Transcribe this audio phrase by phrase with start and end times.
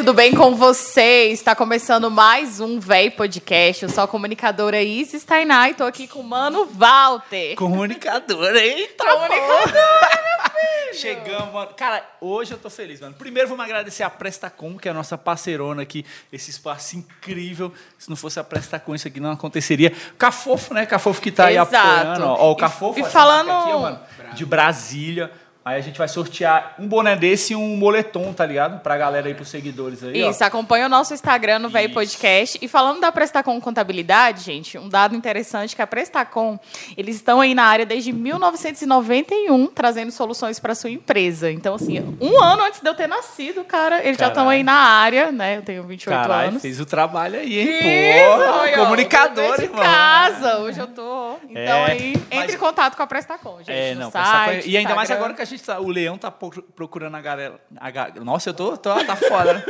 [0.00, 1.38] tudo bem com vocês?
[1.40, 3.82] Está começando mais um Véi Podcast.
[3.82, 7.54] Eu sou a comunicadora Isis Tainá e tô aqui com o Mano Walter.
[7.54, 9.04] Comunicadora, eita!
[9.04, 10.94] Comunicadora, meu filho!
[10.98, 11.70] Chegamos, mano.
[11.76, 13.14] Cara, hoje eu tô feliz, mano.
[13.14, 17.70] Primeiro vamos agradecer a Prestacom, que é a nossa parceirona aqui, esse espaço incrível.
[17.98, 19.92] Se não fosse a Prestacom, isso aqui não aconteceria.
[20.16, 20.86] Cafofo, né?
[20.86, 21.76] Cafofo que tá aí Exato.
[21.76, 22.24] apoiando.
[22.24, 22.98] Ó, Ó, o E- Cafofo.
[22.98, 24.00] e essa falando- aqui, ó, mano,
[24.32, 25.30] de Brasília.
[25.62, 28.80] Aí a gente vai sortear um boné desse e um moletom, tá ligado?
[28.80, 30.30] Pra galera aí, pros seguidores aí, ó.
[30.30, 31.90] Isso, acompanha o nosso Instagram no Isso.
[31.92, 32.58] Podcast.
[32.62, 36.58] E falando da Prestacom Contabilidade, gente, um dado interessante que a Prestacom,
[36.96, 41.50] eles estão aí na área desde 1991, trazendo soluções para sua empresa.
[41.50, 44.50] Então, assim, um ano antes de eu ter nascido, cara, eles já estão Caralho.
[44.58, 45.58] aí na área, né?
[45.58, 46.62] Eu tenho 28 Caralho, anos.
[46.62, 47.68] fez o trabalho aí, hein?
[47.68, 49.82] Isso, Pô, aí, ó, comunicador, de irmão.
[49.82, 51.36] casa, hoje eu tô.
[51.48, 53.70] Então É, aí, entre mas- em contato com a Prestacom, gente.
[53.72, 55.24] É, não, site, Prestacom- E ainda mais Instagram.
[55.24, 55.78] agora que a gente tá.
[55.80, 57.60] O Leão tá pro- procurando a galera.
[57.76, 58.76] a ga- Nossa, eu tô.
[58.76, 59.64] tô tá foda, né?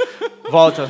[0.50, 0.88] Volta.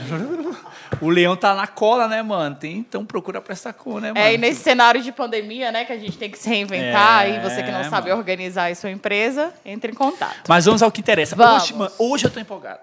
[1.01, 2.57] O Leão tá na cola, né, mano?
[2.57, 4.19] Tem, então procura Prestacom, né, mano?
[4.19, 7.37] É, e nesse cenário de pandemia, né, que a gente tem que se reinventar, É,
[7.37, 8.19] e você que não sabe mano.
[8.21, 10.49] organizar a sua empresa, entre em contato.
[10.49, 11.35] Mas vamos ao que interessa.
[11.37, 11.63] Vamos.
[11.65, 12.81] Hoje, mano, hoje eu tô empolgado.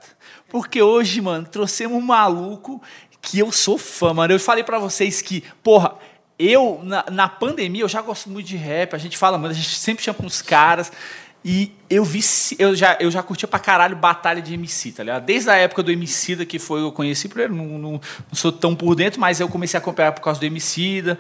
[0.50, 2.82] Porque hoje, mano, trouxemos um maluco
[3.22, 4.34] que eu sou fã, mano.
[4.34, 5.96] Eu falei pra vocês que, porra,
[6.40, 8.94] eu, na, na pandemia, eu já gosto muito de rap.
[8.94, 10.92] A gente fala, mano, a gente sempre chama uns caras.
[11.46, 12.20] E eu vi,
[12.60, 15.26] eu já, eu já curtia pra caralho batalha de MC, tá ligado?
[15.26, 18.02] Desde a época do Emicida, que foi eu conheci, primeiro, não, não, não
[18.34, 21.18] sou tão por dentro, mas eu comecei a acompanhar por causa do Emicida.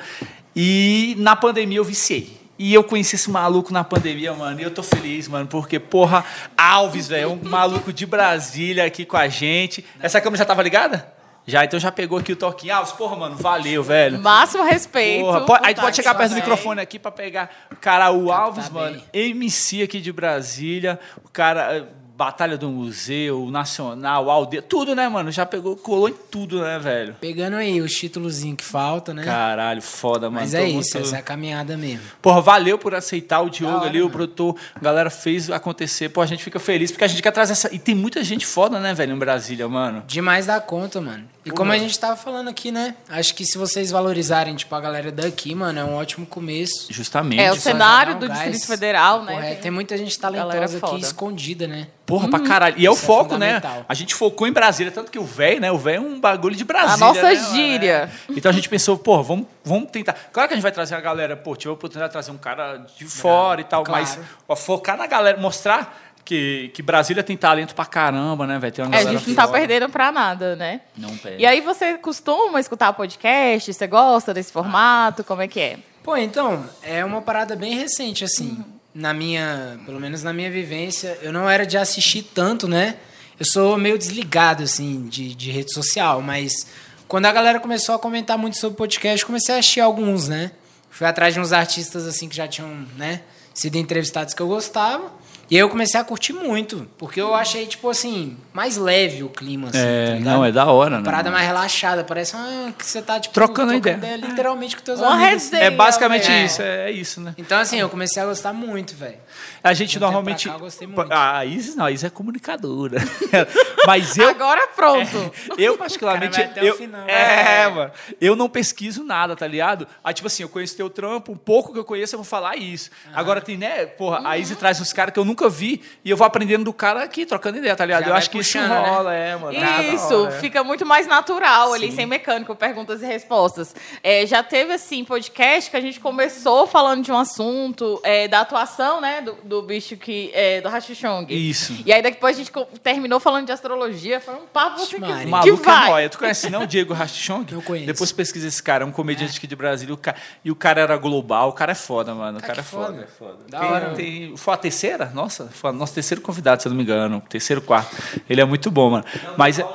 [0.55, 2.37] E na pandemia eu viciei.
[2.59, 6.25] E eu conheci esse maluco na pandemia, mano, e eu tô feliz, mano, porque, porra,
[6.57, 9.85] Alves, velho, um maluco de Brasília aqui com a gente.
[9.99, 11.16] Essa câmera já tava ligada?
[11.47, 12.75] Já, então já pegou aqui o toquinho.
[12.75, 14.19] Alves, porra, mano, valeu, velho.
[14.19, 15.23] Máximo respeito.
[15.25, 18.11] Porra, pode- aí tu pode chegar aqui, perto do microfone aqui pra pegar o cara,
[18.11, 19.31] o Alves, tá mano, bem.
[19.31, 21.83] MC aqui de Brasília, o cara, eh,
[22.17, 25.31] Batalha do Museu, Nacional, Aldeia, tudo, né, mano?
[25.31, 27.15] Já pegou, colou em tudo, né, velho?
[27.21, 29.23] Pegando aí os títulozinhos que faltam, né?
[29.23, 30.41] Caralho, foda, mano.
[30.41, 32.01] Mas Tô é muito- isso, essa é a caminhada mesmo.
[32.19, 34.11] Porra, valeu por aceitar o Diogo hora, ali, o mano.
[34.17, 36.09] produtor, a galera fez acontecer.
[36.09, 37.71] Pô, a gente fica feliz porque a gente quer trazer essa.
[37.71, 40.03] E tem muita gente foda, né, velho, em Brasília, mano.
[40.07, 41.23] Demais da conta, mano.
[41.47, 42.95] E como a gente tava falando aqui, né?
[43.09, 46.87] Acho que se vocês valorizarem, tipo, a galera daqui, mano, é um ótimo começo.
[46.89, 47.41] Justamente.
[47.41, 48.51] É, o cenário jogar do um gás.
[48.51, 49.33] Distrito Federal, né?
[49.33, 51.87] Porra, é, tem- tem muita gente talentosa aqui escondida, né?
[52.05, 52.75] Porra, pra caralho.
[52.77, 53.55] E é o Isso é foco, né?
[53.55, 53.85] fundamental.
[53.87, 55.69] A gente focou em Brasília, tanto que o velho, né?
[55.71, 56.93] O velho é um bagulho de Brasília.
[56.93, 58.09] A nossa né, gíria.
[58.29, 58.33] É.
[58.33, 60.13] Então a gente pensou, pô, vamos, vamos tentar.
[60.31, 62.37] Claro que a gente vai trazer a galera, pô, tive a oportunidade de trazer um
[62.37, 64.01] cara de fora e tal, claro.
[64.01, 68.73] mas ó, focar na galera, mostrar que, que Brasília tem talento pra caramba, né, velho?
[68.91, 70.81] É, a gente não tá perdendo pra nada, né?
[70.97, 71.41] Não perde.
[71.41, 73.73] E aí você costuma escutar podcast?
[73.73, 75.23] Você gosta desse formato?
[75.23, 75.77] Como é que é?
[76.03, 78.61] Pô, então, é uma parada bem recente, assim.
[78.93, 82.97] Na minha, pelo menos na minha vivência, eu não era de assistir tanto, né?
[83.39, 86.67] Eu sou meio desligado, assim, de, de rede social, mas
[87.07, 90.51] quando a galera começou a comentar muito sobre podcast, comecei a assistir alguns, né?
[90.89, 93.21] Fui atrás de uns artistas, assim, que já tinham, né,
[93.53, 95.09] sido entrevistados que eu gostava.
[95.49, 99.29] E aí eu comecei a curtir muito, porque eu achei, tipo assim, mais leve o
[99.29, 102.71] clima, assim, É, tá não, é da hora, Uma né, parada mais relaxada, parece ah,
[102.77, 104.17] que você tá, tipo, Trocando ideia.
[104.17, 105.29] literalmente com teus Uma amigos.
[105.43, 105.63] resenha.
[105.63, 106.45] É basicamente velho.
[106.45, 107.33] isso, é isso, né?
[107.37, 109.17] Então, assim, eu comecei a gostar muito, velho.
[109.63, 110.47] A gente um normalmente.
[110.47, 111.11] cá, eu gostei muito.
[111.13, 112.99] A Isis não, a Isis é comunicadora.
[113.87, 114.29] Mas eu.
[114.29, 115.31] Agora pronto.
[115.57, 116.37] Eu, particularmente.
[116.37, 117.07] O cara vai até o eu, final.
[117.07, 117.67] é, É.
[117.69, 117.91] mano.
[118.19, 119.87] Eu não pesquiso nada, tá ligado?
[120.03, 122.55] Aí, tipo assim, eu conheço teu trampo, um pouco que eu conheço, eu vou falar
[122.57, 122.89] isso.
[123.13, 123.85] Agora tem, né?
[123.85, 126.73] Porra, a Isis traz uns caras que eu nunca vi e eu vou aprendendo do
[126.73, 128.03] cara aqui, trocando ideia, tá ligado?
[128.05, 128.67] Já eu acho que isso né?
[128.67, 129.53] rola, é, mano.
[129.93, 130.39] Isso, hora, é.
[130.39, 131.95] fica muito mais natural ali, Sim.
[131.97, 133.75] sem mecânico, perguntas e respostas.
[134.03, 138.41] É, já teve, assim, podcast que a gente começou falando de um assunto, é, da
[138.41, 141.27] atuação, né, do, do bicho que, é, do Hashichong.
[141.33, 141.75] Isso.
[141.85, 142.51] E aí depois a gente
[142.81, 145.89] terminou falando de astrologia, foi um papo assim que, maluco é vai.
[145.89, 146.09] nóia.
[146.09, 147.45] Tu conhece não o Diego Rachong?
[147.51, 147.85] Não conheço.
[147.87, 149.93] Depois pesquisa esse cara, é um comediante aqui de Brasília.
[149.93, 151.49] O ca- E o cara era global.
[151.49, 152.37] O cara é foda, mano.
[152.37, 152.85] O Cara, cara é foda.
[152.87, 153.03] foda.
[153.03, 153.37] É foda.
[153.49, 153.89] Da Tem- hora.
[153.95, 155.11] tem- Foi a terceira?
[155.13, 157.21] Nossa, foi o nosso terceiro convidado, se eu não me engano.
[157.29, 157.95] Terceiro, quarto.
[158.29, 159.05] Ele é muito bom, mano.
[159.37, 159.59] Mas.
[159.59, 159.65] é-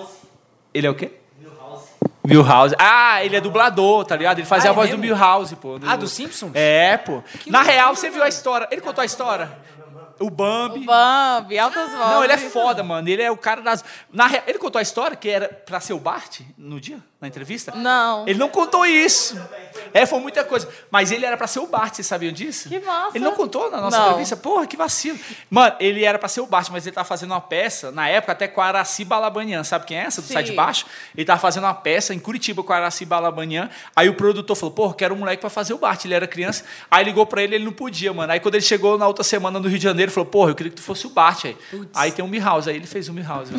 [0.75, 1.12] Ele é o quê?
[2.25, 2.75] Milhouse.
[2.78, 4.38] Ah, ele é dublador, tá ligado?
[4.38, 5.14] Ele fazia Ah, a é voz do mesmo?
[5.14, 5.78] Milhouse, pô.
[5.84, 6.52] Ah, do Simpsons?
[6.54, 7.20] É, pô.
[7.49, 8.69] Na real, você viu a história.
[8.70, 9.50] Ele contou a história?
[10.22, 10.84] O Bambi.
[10.86, 12.06] Bambi, altas vozes.
[12.06, 13.08] Não, ele é foda, mano.
[13.08, 13.84] Ele é o cara das.
[14.12, 17.28] Na rea- Ele contou a história que era pra ser o Bart no dia, na
[17.28, 17.72] entrevista?
[17.74, 18.26] Não.
[18.26, 19.40] Ele não contou isso.
[19.92, 20.69] É, foi muita coisa.
[20.90, 22.69] Mas ele era pra ser o Bart, vocês sabiam disso?
[22.69, 23.16] Que massa.
[23.16, 24.06] Ele não contou na nossa Não.
[24.08, 24.36] entrevista?
[24.36, 25.19] Porra, que vacilo.
[25.50, 28.32] Mano, ele era pra ser o Bart, mas ele tava fazendo uma peça, na época,
[28.32, 29.64] até com a Araci Balabanian.
[29.64, 30.20] Sabe quem é essa?
[30.22, 30.34] Do Sim.
[30.34, 30.86] Sai de Baixo?
[31.16, 33.69] Ele tava fazendo uma peça em Curitiba com a Araci Balabanian.
[33.96, 36.04] Aí o produtor falou, porra, quero um moleque pra fazer o Bart.
[36.04, 36.64] Ele era criança.
[36.90, 38.32] Aí ligou pra ele, ele não podia, mano.
[38.32, 40.70] Aí quando ele chegou na outra semana no Rio de Janeiro, falou, porra, eu queria
[40.70, 41.56] que tu fosse o Bart aí.
[41.94, 43.53] Aí tem o Milhouse, aí ele fez o Milhouse.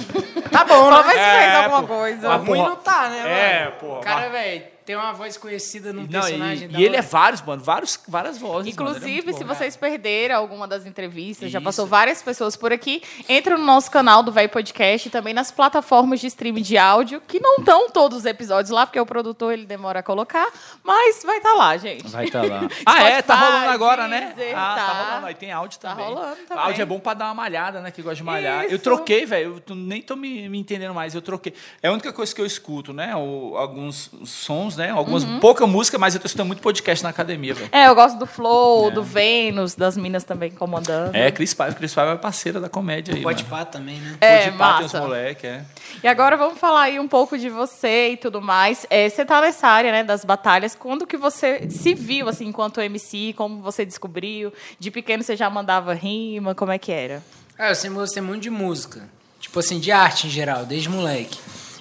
[0.52, 1.04] Tá bom, né?
[1.04, 1.88] se É, fez alguma pô.
[1.88, 2.30] coisa.
[2.30, 2.70] Ah, Ruim porra.
[2.70, 3.30] não tá, né, mano?
[3.30, 6.66] É, porra, O cara, mas- velho, tem uma voz conhecida num Não, personagem.
[6.66, 8.76] e, da e ele é vários, mano, vários, várias vozes.
[8.76, 9.54] mano, é Inclusive, muito se bom.
[9.54, 11.66] vocês perderam alguma das entrevistas, já Isso.
[11.66, 15.52] passou várias pessoas por aqui, entra no nosso canal do Véi Podcast e também nas
[15.52, 19.54] plataformas de streaming de áudio, que não estão todos os episódios lá, porque o produtor
[19.54, 20.52] ele demora a colocar,
[20.84, 22.08] mas vai estar lá, gente.
[22.10, 22.62] Vai estar lá.
[22.86, 23.22] ah, é?
[23.22, 24.34] Tá rolando agora, né?
[24.56, 24.86] Ah, tá.
[24.86, 25.04] tá.
[25.10, 25.28] rolando.
[25.28, 26.06] Aí tem áudio Tá também.
[26.06, 26.64] rolando também.
[26.64, 27.92] Áudio é bom pra dar uma malhada, né?
[27.92, 28.64] Que gosta de malhar.
[28.66, 28.80] Eu Isso.
[28.84, 29.62] troquei, velho.
[29.68, 31.16] Eu nem tô me, me entendendo mais.
[31.16, 31.54] Eu troquei.
[31.82, 33.16] É a única coisa que eu escuto, né?
[33.16, 34.90] O- alguns sons, né?
[34.90, 35.40] Algumas Uhum.
[35.40, 37.70] pouca música, mas eu tô escutando muito podcast na academia, velho.
[37.72, 41.16] É, eu gosto do Flow, do Vênus, das minas também comandando.
[41.16, 41.76] É, Cris Paiva.
[41.76, 43.56] Cris Paiva é parceira da comédia aí, Pode mano.
[43.56, 44.18] pá também, né?
[44.22, 45.02] É, Pode pá, tem os massa.
[45.06, 45.62] moleque, é.
[46.04, 48.86] E agora vamos falar aí um pouco de você e tudo mais.
[48.90, 50.76] É, você tá nessa área, né, das batalhas.
[50.76, 53.34] Quando que você se viu, assim, enquanto MC?
[53.38, 54.52] Como você descobriu?
[54.80, 56.54] De pequeno você já mandava rima?
[56.56, 57.24] Como é que era?
[57.58, 59.02] Ah, eu sempre gostei muito de música.
[59.40, 61.38] Tipo assim, de arte em geral, desde moleque.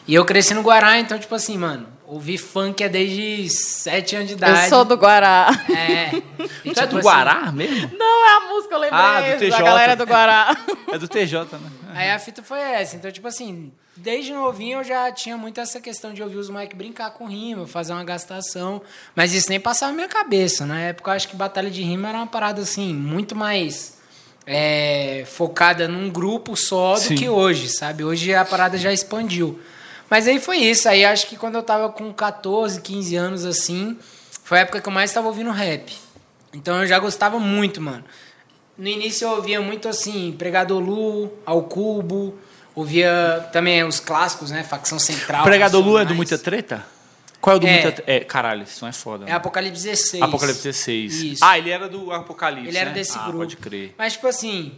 [0.06, 4.29] E eu cresci no Guará, então, tipo assim, mano, ouvi funk é desde sete anos
[4.29, 4.64] de idade.
[4.64, 5.49] Eu sou do Guará.
[5.70, 6.23] É.
[6.64, 7.91] E, é tipo do assim, Guará mesmo?
[7.97, 9.00] Não, é a música, eu lembrei.
[9.00, 9.50] Ah, do TJ.
[9.50, 10.56] Da galera do Guará.
[10.93, 11.70] É do TJ, né?
[11.94, 12.97] Aí a fita foi essa.
[12.97, 16.76] Então, tipo assim, desde novinho eu já tinha muito essa questão de ouvir os moleques
[16.76, 18.82] brincar com rima, fazer uma gastação.
[19.15, 20.67] Mas isso nem passava na minha cabeça.
[20.67, 23.99] Na época eu acho que batalha de rima era uma parada assim, muito mais
[24.47, 27.15] é, focada num grupo só do Sim.
[27.15, 28.05] que hoje, sabe?
[28.05, 29.61] Hoje a parada já expandiu.
[30.12, 30.91] Mas aí foi isso.
[30.91, 33.97] Aí acho que quando eu tava com 14, 15 anos assim,
[34.44, 35.91] foi a época que eu mais tava ouvindo rap.
[36.53, 38.05] Então eu já gostava muito, mano.
[38.76, 42.38] No início eu ouvia muito assim, Pregador Lu, Ao Cubo,
[42.75, 44.62] ouvia também os clássicos, né?
[44.62, 45.44] Facção Central.
[45.44, 46.15] Pregador Lu é do.
[46.15, 46.85] Muita Treta?
[47.41, 47.73] Qual é o do É.
[47.73, 48.12] Muita Treta?
[48.12, 49.26] É, caralho, isso não é foda.
[49.26, 49.32] É.
[49.32, 50.23] Apocalipse 16.
[50.25, 51.23] Apocalipse 16.
[51.23, 51.43] Isso.
[51.43, 52.69] Ah, ele era do Apocalipse.
[52.69, 52.97] Ele era né?
[52.97, 53.38] desse ah, grupo.
[53.38, 53.94] Pode crer.
[53.97, 54.75] Mas, tipo assim,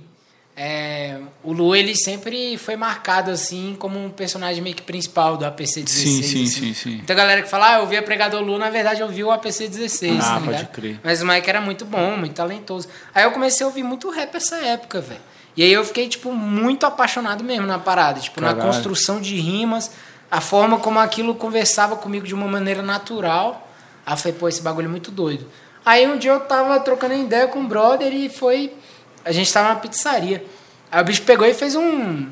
[0.57, 5.45] é, o Lu, ele sempre foi marcado, assim, como um personagem meio que principal do
[5.45, 5.91] APC 16.
[6.15, 6.47] Sim, sim, assim.
[6.47, 6.97] sim, sim.
[6.99, 9.67] Muita galera que fala, ah, eu via Pregador Lu, na verdade eu vi o APC
[9.69, 10.67] 16, Ah, tá pode ligado?
[10.69, 11.01] crer.
[11.03, 12.89] Mas o Mike era muito bom, muito talentoso.
[13.13, 15.21] Aí eu comecei a ouvir muito rap essa época, velho.
[15.57, 18.21] E aí eu fiquei, tipo, muito apaixonado mesmo na parada.
[18.21, 18.67] Tipo, na Caralho.
[18.73, 19.91] construção de rimas,
[20.31, 23.69] a forma como aquilo conversava comigo de uma maneira natural.
[24.07, 25.49] Aí eu falei, pô, esse bagulho é muito doido.
[25.85, 28.73] Aí um dia eu tava trocando ideia com um brother e foi.
[29.25, 30.45] A gente tava na pizzaria.
[30.91, 32.29] Aí o bicho pegou e fez um.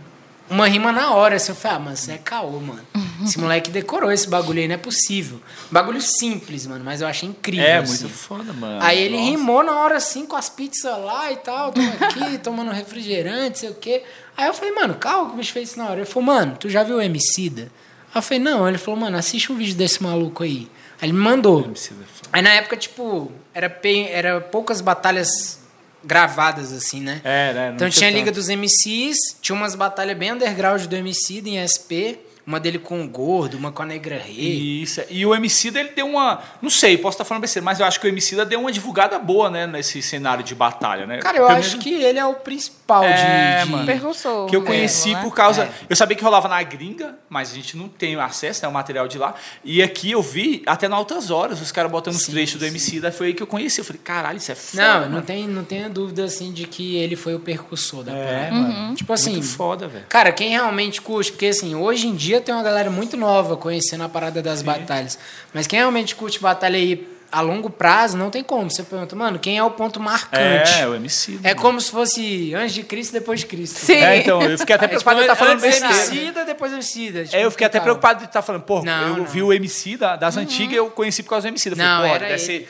[0.50, 2.82] Uma rima na hora, assim, eu falei, ah, mano, isso é caô, mano.
[3.24, 5.40] Esse moleque decorou esse bagulho aí, não é possível.
[5.70, 7.64] Bagulho simples, mano, mas eu achei incrível.
[7.64, 8.04] É, assim.
[8.04, 8.82] muito foda, mano.
[8.82, 9.30] Aí ele Nossa.
[9.30, 13.70] rimou na hora assim com as pizzas lá e tal, tamo aqui, tomando refrigerante, sei
[13.70, 14.02] o quê.
[14.36, 16.00] Aí eu falei, mano, calma que o bicho fez isso na hora.
[16.00, 17.70] Ele falou, mano, tu já viu o Emicida?
[18.12, 18.68] Aí eu falei, não.
[18.68, 20.68] Ele falou, mano, assiste um vídeo desse maluco aí.
[21.00, 21.70] Aí ele me mandou.
[21.70, 21.94] É.
[22.32, 23.80] Aí na época, tipo, era,
[24.10, 25.61] era poucas batalhas
[26.04, 27.20] gravadas, assim, né?
[27.24, 27.68] É, né?
[27.68, 28.36] não Então tinha a Liga tanto.
[28.36, 33.08] dos MCs, tinha umas batalhas bem underground do MC em SP, uma dele com o
[33.08, 34.82] Gordo, uma com a Negra Rei.
[34.82, 35.00] Isso.
[35.08, 36.40] E o Emicida, ele deu uma.
[36.60, 39.18] Não sei, posso estar falando besteira, mas eu acho que o Emicida deu uma divulgada
[39.18, 39.66] boa, né?
[39.66, 41.18] Nesse cenário de batalha, né?
[41.18, 43.86] Cara, eu Pelo acho menos- que ele é o principal É, de, de- mano.
[43.86, 44.46] Percussor.
[44.48, 45.20] Que eu mesmo, conheci né?
[45.22, 45.64] por causa.
[45.64, 45.70] É.
[45.88, 48.68] Eu sabia que rolava na gringa, mas a gente não tem acesso, né?
[48.68, 49.34] O material de lá.
[49.64, 52.66] E aqui eu vi, até na altas horas, os caras botando os trechos do.
[52.66, 53.80] MC, daí foi aí que eu conheci.
[53.80, 54.82] Eu falei, caralho, isso é foda.
[54.82, 55.14] Não, mano.
[55.16, 58.52] não tem, não tenha dúvida assim de que ele foi o percussor da É, parada.
[58.54, 58.94] mano.
[58.94, 60.04] Tipo assim, Muito foda, velho.
[60.08, 64.04] Cara, quem realmente curte, porque assim, hoje em dia tem uma galera muito nova conhecendo
[64.04, 65.18] a parada das batalhas.
[65.52, 68.70] Mas quem realmente curte batalha aí a longo prazo, não tem como.
[68.70, 70.70] Você pergunta, mano, quem é o ponto marcante?
[70.80, 71.40] É, o MC.
[71.42, 73.78] É como se fosse antes de Cristo depois de Cristo.
[73.78, 73.94] Sim.
[73.94, 75.94] É, então, eu fiquei até preocupado de estar falando antes besteira.
[76.14, 77.24] Emicida, depois Emicida.
[77.24, 79.24] Tipo, É, eu fiquei até preocupado de estar falando, pô, Não, eu não.
[79.24, 81.70] vi o MC da- das antigas eu conheci por causa do MC.
[81.70, 82.38] Eu falei, Não, pô, era deve ele.
[82.38, 82.68] ser.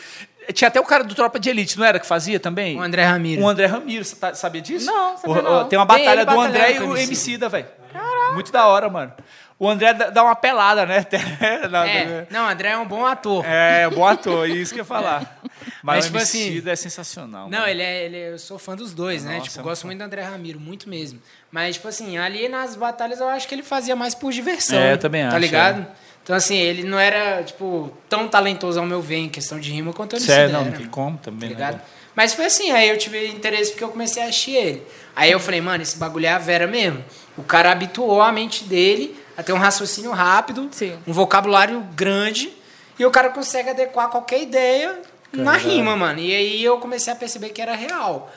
[0.52, 2.76] Tinha até o cara do Tropa de Elite, não era que fazia também?
[2.78, 3.42] O André Ramiro.
[3.42, 4.86] O André Ramiro, você tá- sabia disso?
[4.86, 5.64] Não, sabia O- não.
[5.68, 7.66] Tem uma Tem batalha ele do André e o MC da, velho.
[8.34, 9.12] Muito da hora, mano.
[9.62, 11.06] O André dá uma pelada, né?
[11.70, 13.44] Na- É, não, o André é um bom ator.
[13.46, 15.40] É, bom ator, isso que eu ia falar.
[15.80, 17.48] Mas, Mas, o tipo assim, é sensacional.
[17.48, 19.34] Não, ele é, ele é- Eu sou fã dos dois, né?
[19.36, 19.86] Nossa, Tipo, é um gosto fã.
[19.86, 21.20] muito do André Ramiro, muito mesmo.
[21.50, 24.80] Mas, tipo assim, ali nas batalhas eu acho que ele fazia mais por diversão.
[24.80, 25.86] É, eu também Tá acho, ligado?
[26.24, 29.92] Então, assim, ele não era, tipo, tão talentoso ao meu ver em questão de rima
[29.92, 31.54] quanto MC Sério, não, não tem como Tá também, né?
[31.54, 31.80] ligado?
[32.16, 34.82] Mas foi assim, aí eu tive interesse porque eu comecei a assistir ele.
[35.14, 37.02] Aí eu falei, mano, esse bagulho é a Vera mesmo.
[37.36, 40.98] O cara habituou a mente dele a ter um raciocínio rápido, Sim.
[41.06, 42.52] um vocabulário grande,
[42.98, 45.00] e o cara consegue adequar qualquer ideia
[45.32, 46.18] na rima, mano.
[46.18, 48.30] E aí eu comecei a perceber que era real.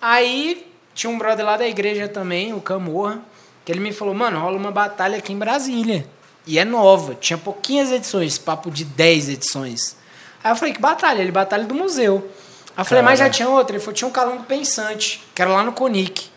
[0.00, 3.20] Aí tinha um brother lá da igreja também, o Camorra,
[3.64, 6.06] que ele me falou, mano, rola uma batalha aqui em Brasília.
[6.46, 9.96] E é nova, tinha pouquinhas edições, papo de 10 edições.
[10.42, 11.22] Aí eu falei, que batalha?
[11.22, 12.28] Ele, batalha do museu.
[12.76, 13.76] Aí eu falei, mas já tinha outra.
[13.76, 16.31] Ele falou, tinha um Calango Pensante, que era lá no Conic.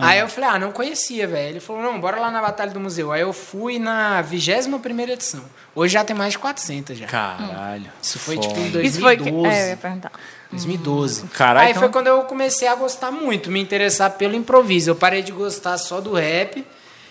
[0.00, 1.48] Aí eu falei, ah, não conhecia, velho.
[1.50, 3.10] Ele falou, não, bora lá na Batalha do Museu.
[3.12, 5.42] Aí eu fui na 21ª edição.
[5.74, 7.06] Hoje já tem mais de 400 já.
[7.06, 7.90] Caralho.
[8.02, 8.48] Isso foi foda.
[8.48, 8.86] tipo em 2012.
[8.88, 9.28] Isso foi que.
[9.28, 10.12] É, eu ia perguntar.
[10.50, 11.22] 2012.
[11.28, 14.90] Caralho, Aí então- foi quando eu comecei a gostar muito, me interessar pelo improviso.
[14.90, 16.64] Eu parei de gostar só do rap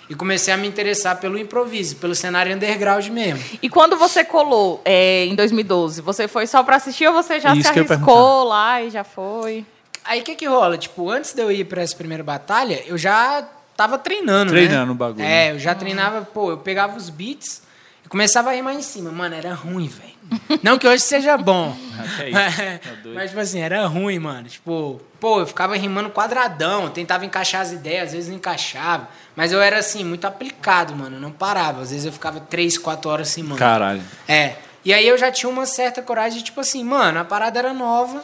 [0.10, 3.44] e comecei a me interessar pelo improviso, pelo cenário underground mesmo.
[3.62, 7.54] E quando você colou é, em 2012, você foi só pra assistir ou você já
[7.54, 9.66] Isso se arriscou lá e já foi?
[10.08, 10.78] Aí o que que rola?
[10.78, 13.46] Tipo, antes de eu ir pra essa primeira batalha, eu já
[13.76, 14.92] tava treinando, Treinando né?
[14.92, 15.26] o bagulho.
[15.26, 17.62] É, eu já treinava, pô, eu pegava os beats
[18.06, 19.12] e começava a rimar em cima.
[19.12, 20.18] Mano, era ruim, velho.
[20.64, 21.76] Não que hoje seja bom.
[22.18, 23.16] Que é isso, tá doido.
[23.16, 24.48] Mas, tipo assim, era ruim, mano.
[24.48, 29.08] Tipo, pô, eu ficava rimando quadradão, tentava encaixar as ideias, às vezes não encaixava.
[29.36, 31.18] Mas eu era, assim, muito aplicado, mano.
[31.18, 31.82] eu Não parava.
[31.82, 33.60] Às vezes eu ficava três, quatro horas rimando.
[33.60, 34.02] Caralho.
[34.28, 34.56] É.
[34.86, 37.74] E aí eu já tinha uma certa coragem de, tipo assim, mano, a parada era
[37.74, 38.24] nova,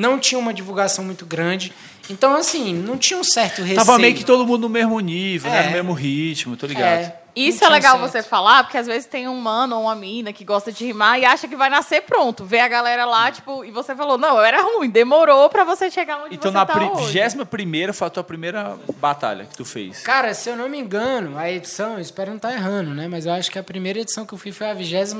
[0.00, 1.74] não tinha uma divulgação muito grande.
[2.08, 3.76] Então, assim, não tinha um certo receio.
[3.76, 5.60] Tava meio que todo mundo no mesmo nível, né?
[5.60, 5.66] É.
[5.66, 7.02] No mesmo ritmo, tô ligado.
[7.02, 7.19] É.
[7.34, 8.10] Isso é legal certo.
[8.10, 11.18] você falar, porque às vezes tem um mano ou uma mina que gosta de rimar
[11.18, 12.44] e acha que vai nascer pronto.
[12.44, 15.90] Vê a galera lá, tipo, e você falou, não, eu era ruim, demorou pra você
[15.90, 17.06] chegar onde Então você na tá hoje.
[17.06, 20.00] vigésima primeira foi a tua primeira batalha que tu fez.
[20.02, 23.06] Cara, se eu não me engano, a edição, eu espero não estar errando, né?
[23.08, 25.14] Mas eu acho que a primeira edição que eu fui foi a 22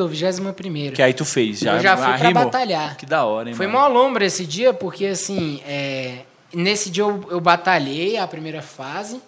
[0.00, 1.74] ou 21 Que aí tu fez, já.
[1.74, 2.44] Eu já fui pra rimou.
[2.44, 2.96] batalhar.
[2.96, 6.20] Que da hora, hein, Foi mó lombra esse dia, porque assim, é,
[6.52, 9.20] nesse dia eu, eu batalhei a primeira fase.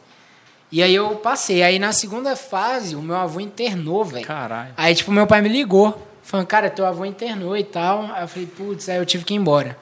[0.76, 1.62] E aí eu passei.
[1.62, 4.26] Aí na segunda fase, o meu avô internou, velho.
[4.26, 4.74] Caralho.
[4.76, 8.02] Aí, tipo, meu pai me ligou, falando, cara, teu avô internou e tal.
[8.12, 9.78] Aí eu falei, putz, aí eu tive que ir embora.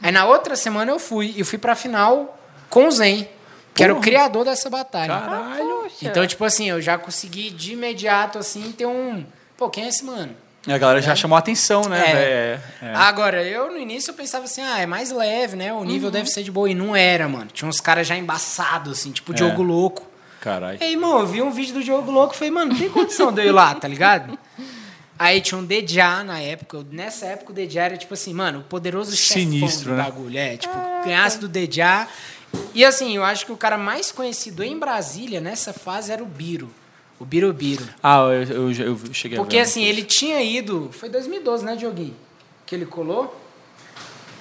[0.00, 2.38] Aí na outra semana eu fui, e fui pra final
[2.70, 3.28] com o Zen,
[3.74, 4.04] que era o Porra.
[4.04, 5.08] criador dessa batalha.
[5.08, 5.86] Caralho.
[6.00, 9.26] Então, tipo assim, eu já consegui de imediato, assim, ter um.
[9.56, 10.30] Pô, quem é esse mano?
[10.68, 11.98] A galera já chamou a atenção, né?
[12.08, 12.14] É.
[12.14, 12.62] velho?
[12.92, 12.94] É.
[12.94, 15.72] Agora, eu no início eu pensava assim, ah, é mais leve, né?
[15.72, 15.84] O Uhum.
[15.84, 16.70] nível deve ser de boa.
[16.70, 17.46] E não era, mano.
[17.52, 19.34] Tinha uns caras já embaçados, assim, tipo É.
[19.34, 20.06] Diogo Louco.
[20.46, 20.78] Caralho.
[20.80, 22.88] E aí, irmão, eu vi um vídeo do Diogo Louco e falei, mano, não tem
[22.88, 24.38] condição de eu ir lá, tá ligado?
[25.18, 26.86] Aí tinha um Dejá na época.
[26.88, 30.04] Nessa época o Dejá era tipo assim, mano, o poderoso chefão Sinistro, do né?
[30.04, 30.38] bagulho.
[30.38, 30.72] É, tipo,
[31.04, 32.06] ganhasse do Dejá.
[32.72, 36.26] E assim, eu acho que o cara mais conhecido em Brasília nessa fase era o
[36.26, 36.70] Biro.
[37.18, 37.84] O Biro Biro.
[38.00, 39.68] Ah, eu, eu, eu- eu cheguei Porque a ver.
[39.68, 40.90] assim, ele tinha ido.
[40.92, 42.14] Foi 2012, né, Dioguinho?
[42.64, 43.34] Que ele colou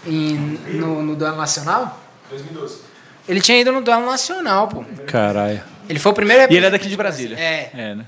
[0.06, 0.36] em-
[0.74, 2.00] no, no Duelo Nacional?
[2.30, 2.80] 2012.
[3.28, 4.86] Ele tinha ido no Duelo Nacional, pô.
[5.08, 5.64] Caralho.
[5.90, 7.38] Ele foi o primeiro E ele é daqui de Brasília.
[7.40, 7.70] É.
[7.74, 8.06] É, né?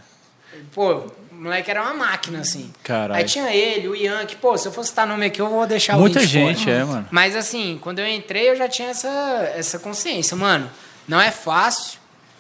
[0.74, 0.94] Pô,
[1.32, 2.72] o moleque era uma máquina, assim.
[2.84, 3.16] Caralho.
[3.16, 5.66] Aí tinha ele, o Ian, que, pô, se eu fosse citar nome aqui, eu vou
[5.68, 6.76] deixar o Muita gente, fora.
[6.76, 7.08] é, mano.
[7.12, 9.10] Mas assim, quando eu entrei, eu já tinha essa,
[9.56, 10.36] essa consciência.
[10.36, 10.70] Mano,
[11.08, 12.00] não é fácil,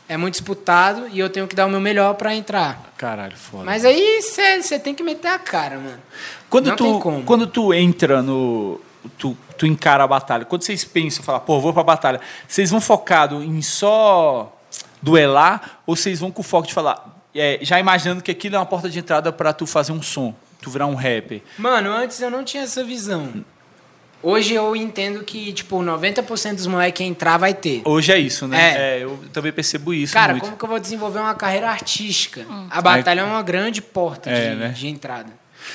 [0.10, 2.92] é muito disputado e eu tenho que dar o meu melhor pra entrar.
[2.98, 3.64] Caralho, foda.
[3.64, 6.00] Mas aí você tem que meter a cara, mano.
[6.50, 7.24] Quando Não tu, tem como.
[7.24, 8.82] quando tu entra no.
[9.18, 10.44] Tu, tu encara a batalha.
[10.44, 14.57] Quando vocês pensam, falar, pô, vou pra batalha, vocês vão focado em só
[15.02, 18.60] duelar ou vocês vão com o foco de falar, é, já imaginando que aquilo é
[18.60, 21.42] uma porta de entrada pra tu fazer um som, tu virar um rapper?
[21.58, 23.44] Mano, antes eu não tinha essa visão.
[24.24, 27.84] Hoje eu entendo que, tipo, 90% dos moleques que entrar vai ter.
[27.86, 28.58] Hoje é isso, né?
[28.60, 28.98] É.
[29.00, 30.44] É, eu também percebo isso Cara, muito.
[30.44, 32.44] como que eu vou desenvolver uma carreira artística?
[32.70, 34.68] A batalha é uma grande porta É, de, né?
[34.70, 35.30] de entrada.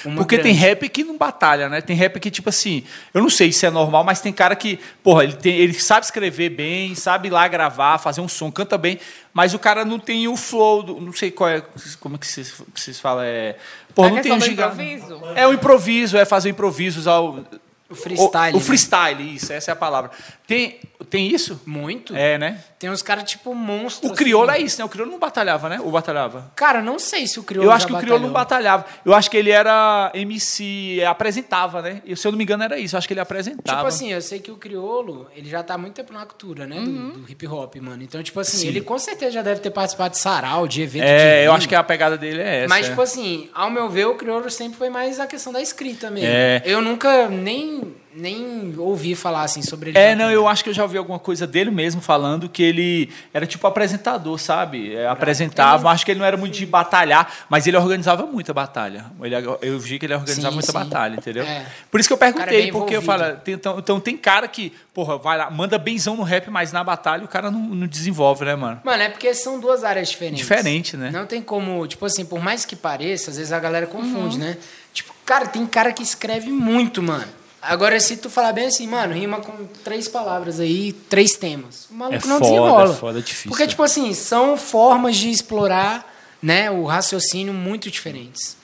[0.04, 0.58] Uma Porque tem grande.
[0.58, 1.80] rap que não batalha, né?
[1.80, 4.78] Tem rap que, tipo assim, eu não sei se é normal, mas tem cara que,
[5.02, 8.76] porra, ele, tem, ele sabe escrever bem, sabe ir lá gravar, fazer um som, canta
[8.76, 8.98] bem,
[9.32, 11.62] mas o cara não tem o flow, do, não sei qual é,
[12.00, 13.56] como é que vocês, que vocês falam, é...
[13.94, 14.82] Porra, A não tem do gigante.
[14.82, 15.20] improviso?
[15.34, 17.44] É o improviso, é fazer o improviso, usar o...
[17.90, 18.54] O freestyle.
[18.54, 18.66] O, o né?
[18.66, 20.10] freestyle, isso, essa é a palavra.
[20.46, 21.60] Tem, tem isso?
[21.66, 22.14] Muito.
[22.16, 22.62] É, né?
[22.78, 24.10] Tem uns caras tipo monstros.
[24.10, 24.60] O crioulo assim.
[24.60, 24.84] é isso, né?
[24.84, 25.80] O crioulo não batalhava, né?
[25.80, 26.50] Ou batalhava?
[26.56, 28.84] Cara, não sei se o crioulo Eu acho que o crioulo não batalhava.
[29.04, 32.02] Eu acho que ele era MC, é, apresentava, né?
[32.04, 32.94] E, se eu não me engano, era isso.
[32.94, 33.78] Eu acho que ele apresentava.
[33.78, 36.66] Tipo assim, eu sei que o crioulo, ele já tá há muito tempo na cultura,
[36.66, 36.76] né?
[36.80, 37.10] do- Uhum.
[37.10, 38.02] Do, hip hop, mano.
[38.02, 38.68] Então, tipo assim, Sim.
[38.68, 41.54] ele com certeza já deve ter participado de sarau, de evento de É, eu rima.
[41.56, 42.68] acho que a pegada dele é essa.
[42.68, 42.88] Mas, é.
[42.90, 46.28] tipo assim, ao meu ver, o crioulo sempre foi mais a questão da escrita mesmo.
[46.30, 46.62] É.
[46.64, 49.98] Eu nunca nem, nem ouvi falar assim sobre ele.
[49.98, 53.10] É, não, eu acho que eu já ouvi alguma coisa dele mesmo falando que ele
[53.32, 54.94] era tipo apresentador, sabe?
[54.94, 59.06] É, apresentava, acho que ele não era muito de batalhar, mas ele organizava muita batalha.
[59.22, 60.78] Ele, eu vi que ele organizava Sim, muita sim.
[60.78, 61.44] batalha, entendeu?
[61.44, 61.66] É.
[61.90, 64.46] Por isso que eu é perguntei, bem porque eu falo, tem- então, então tem cara
[64.48, 67.86] que, porra, vai lá, manda benzão no rap, mas na batalha o cara não, não
[67.86, 68.80] desenvolve, né, mano?
[68.84, 70.38] Mano, é porque são duas áreas diferentes.
[70.40, 71.10] Diferente, né?
[71.10, 74.44] Não tem como, tipo assim, por mais que pareça, às vezes a galera confunde, Uhum.
[74.44, 74.56] né?
[74.92, 77.24] Tipo, cara, tem cara que escreve muito, mano.
[77.62, 81.86] Agora, se tu falar bem assim, mano, rima com três palavras aí, três temas.
[81.90, 82.92] O maluco É não foda, desenrola.
[82.92, 83.50] é foda, é difícil.
[83.50, 88.56] Porque, tipo assim, são formas de explorar né, o raciocínio muito diferentes.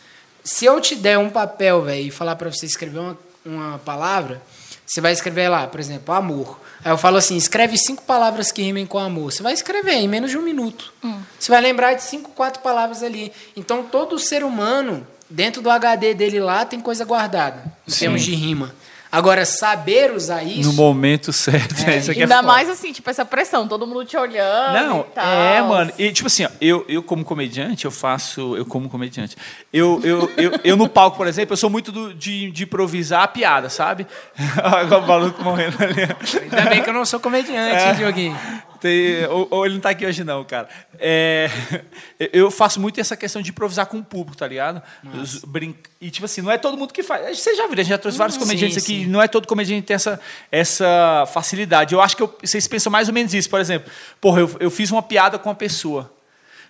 [0.42, 4.42] Se eu te der um papel, velho, e falar pra você escrever uma, uma palavra,
[4.84, 6.58] Você vai escrever lá, por exemplo, amor.
[6.82, 9.30] Aí eu falo assim, escreve cinco palavras que rimem com amor.
[9.30, 10.92] Você vai escrever em menos de um minuto.
[11.38, 13.30] Você vai lembrar de cinco, quatro palavras ali.
[13.54, 17.98] Então todo ser humano, dentro do HD dele lá, tem coisa guardada, em Sim.
[18.00, 18.74] termos de rima.
[19.10, 20.68] Agora, saber usar isso.
[20.68, 21.74] No momento certo.
[21.88, 22.46] É, isso aqui é Ainda foda.
[22.48, 24.74] mais assim, tipo, essa pressão, todo mundo te olhando.
[24.74, 25.24] Não, e tal.
[25.26, 25.92] é, mano.
[25.98, 28.56] E, tipo assim, ó, eu, eu como comediante, eu faço.
[28.56, 29.36] Eu como comediante.
[29.72, 33.22] Eu, eu, eu, eu no palco, por exemplo, eu sou muito do- de, de improvisar
[33.22, 34.06] a piada, sabe?
[34.62, 36.02] Agora o maluco morrendo ali.
[36.42, 37.88] Ainda bem que eu não sou comediante, É.
[37.90, 38.38] hein, Dioguinho.
[38.80, 40.68] Tem- ou, ou ele não tá aqui hoje, não, cara.
[40.98, 41.48] É,
[42.32, 44.82] eu faço muito essa questão de improvisar com o público, tá ligado?
[45.20, 47.38] Os brin- E, tipo assim, não é todo mundo que faz.
[47.38, 49.10] Você já viu, a gente já trouxe vários comediantes sim, aqui, sim.
[49.10, 50.20] não é todo comediante que tem essa,
[50.50, 51.94] essa facilidade.
[51.94, 53.48] Eu acho que eu- vocês pensam mais ou menos isso.
[53.50, 56.12] Por exemplo, porra, eu, eu fiz uma piada com uma pessoa.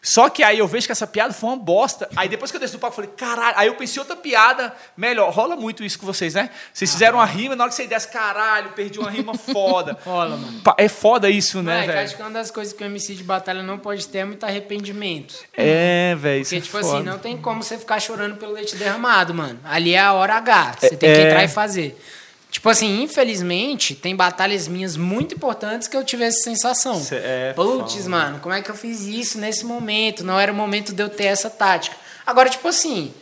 [0.00, 2.09] Só que aí eu vejo que essa piada foi uma bosta.
[2.17, 3.55] Aí depois que eu desci do palco, eu falei, caralho.
[3.59, 5.31] Aí eu pensei outra piada melhor.
[5.33, 6.50] Rola muito isso com vocês, né?
[6.73, 9.99] Vocês fizeram uma rima, na hora que você desce, caralho, perdi uma rima foda.
[10.05, 10.62] Rola, mano.
[10.76, 11.99] É foda isso, né, velho?
[12.00, 14.45] acho que uma das coisas que o MC de batalha não pode ter é muito
[14.45, 15.35] arrependimento.
[15.57, 16.43] É, velho.
[16.43, 16.97] isso Porque, é tipo foda.
[16.99, 19.59] assim, não tem como você ficar chorando pelo leite derramado, mano.
[19.64, 20.76] Ali é a hora H.
[20.81, 21.26] Você tem que É.
[21.28, 22.00] entrar e fazer.
[22.59, 26.97] Tipo assim, infelizmente, tem batalhas minhas muito importantes que eu tive essa sensação.
[27.00, 30.25] Cê- é Putz, mano, como é que eu fiz isso nesse momento?
[30.25, 31.95] Não era o momento de eu ter essa tática.
[32.27, 33.15] Agora, tipo assim,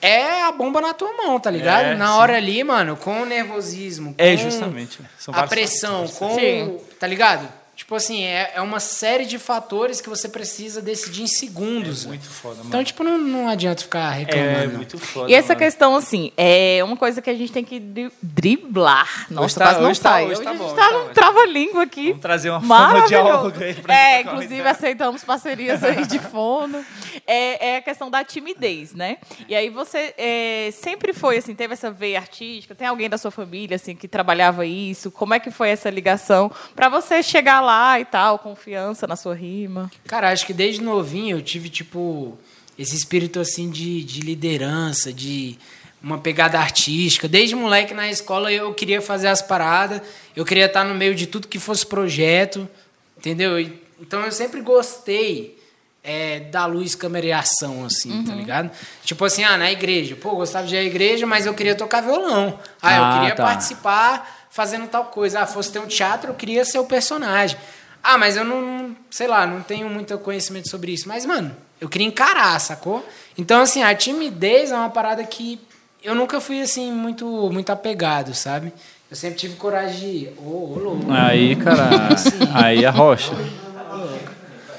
[0.00, 1.84] é a bomba na tua mão, tá ligado?
[1.84, 2.12] É, na sim.
[2.14, 4.98] hora ali, mano, com o nervosismo, É, com justamente.
[5.16, 6.34] São a pressão, com.
[6.34, 6.76] Sim.
[6.98, 7.48] Tá ligado?
[7.82, 12.04] Tipo assim, é, é uma série de fatores que você precisa decidir em segundos.
[12.04, 12.68] É muito foda, mano.
[12.68, 14.50] Então, tipo, não, não adianta ficar reclamando.
[14.60, 14.76] É não.
[14.76, 15.28] muito foda.
[15.28, 15.58] E essa mano.
[15.58, 19.26] questão, assim, é uma coisa que a gente tem que dri- driblar.
[19.28, 20.24] Nossa, tá- quase não hoje tá- sai.
[20.26, 21.12] hoje Hoje, tá bom, gente hoje tá tá num bom.
[21.12, 22.06] trava-língua aqui.
[22.08, 23.14] Vamos trazer uma Maravilhoso.
[23.14, 26.84] fonoaudióloga aí pra É, inclusive aceitamos parcerias aí de fono.
[27.26, 29.18] É, é a questão da timidez, né?
[29.48, 32.74] E aí você é, sempre foi, assim, teve essa veia artística?
[32.74, 35.10] Tem alguém da sua família, assim, que trabalhava isso?
[35.10, 39.34] Como é que foi essa ligação pra você chegar lá e tal, confiança na sua
[39.34, 39.90] rima?
[40.06, 42.36] Cara, acho que desde novinho eu tive, tipo,
[42.78, 45.58] esse espírito, assim, de, de liderança, de
[46.02, 47.28] uma pegada artística.
[47.28, 50.00] Desde moleque na escola eu queria fazer as paradas,
[50.34, 52.68] eu queria estar no meio de tudo que fosse projeto,
[53.16, 53.58] entendeu?
[54.00, 55.56] Então eu sempre gostei
[56.02, 58.68] é, da luz, câmera e ação, assim, tá ligado?
[59.04, 60.16] Tipo assim, ah, na igreja.
[60.16, 62.58] Pô, eu gostava de ir à igreja, mas eu queria tocar violão.
[62.82, 63.44] Ah, eu Ah, queria tá.
[63.44, 65.40] participar fazendo tal coisa.
[65.40, 67.56] Ah, fosse ter um teatro, eu queria ser o personagem.
[68.02, 71.08] Ah, mas eu não, sei lá, não tenho muito conhecimento sobre isso.
[71.08, 73.06] Mas, mano, eu queria encarar, sacou?
[73.38, 75.58] Então, assim, a timidez é uma parada que
[76.02, 78.72] eu nunca fui, assim, muito, muito apegado, sabe?
[79.10, 80.34] Eu sempre tive coragem de ir.
[80.38, 81.12] Ô, ô, louco.
[81.12, 82.08] Aí, cara.
[82.52, 83.32] aí a rocha.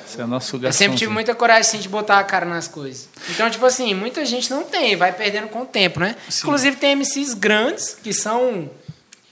[0.06, 0.78] Esse é o nosso Eu garçom.
[0.78, 3.10] sempre tive muita coragem, assim, de botar a cara nas coisas.
[3.32, 6.16] Então, tipo assim, muita gente não tem, vai perdendo com o tempo, né?
[6.44, 8.70] Inclusive, tem MCs grandes que são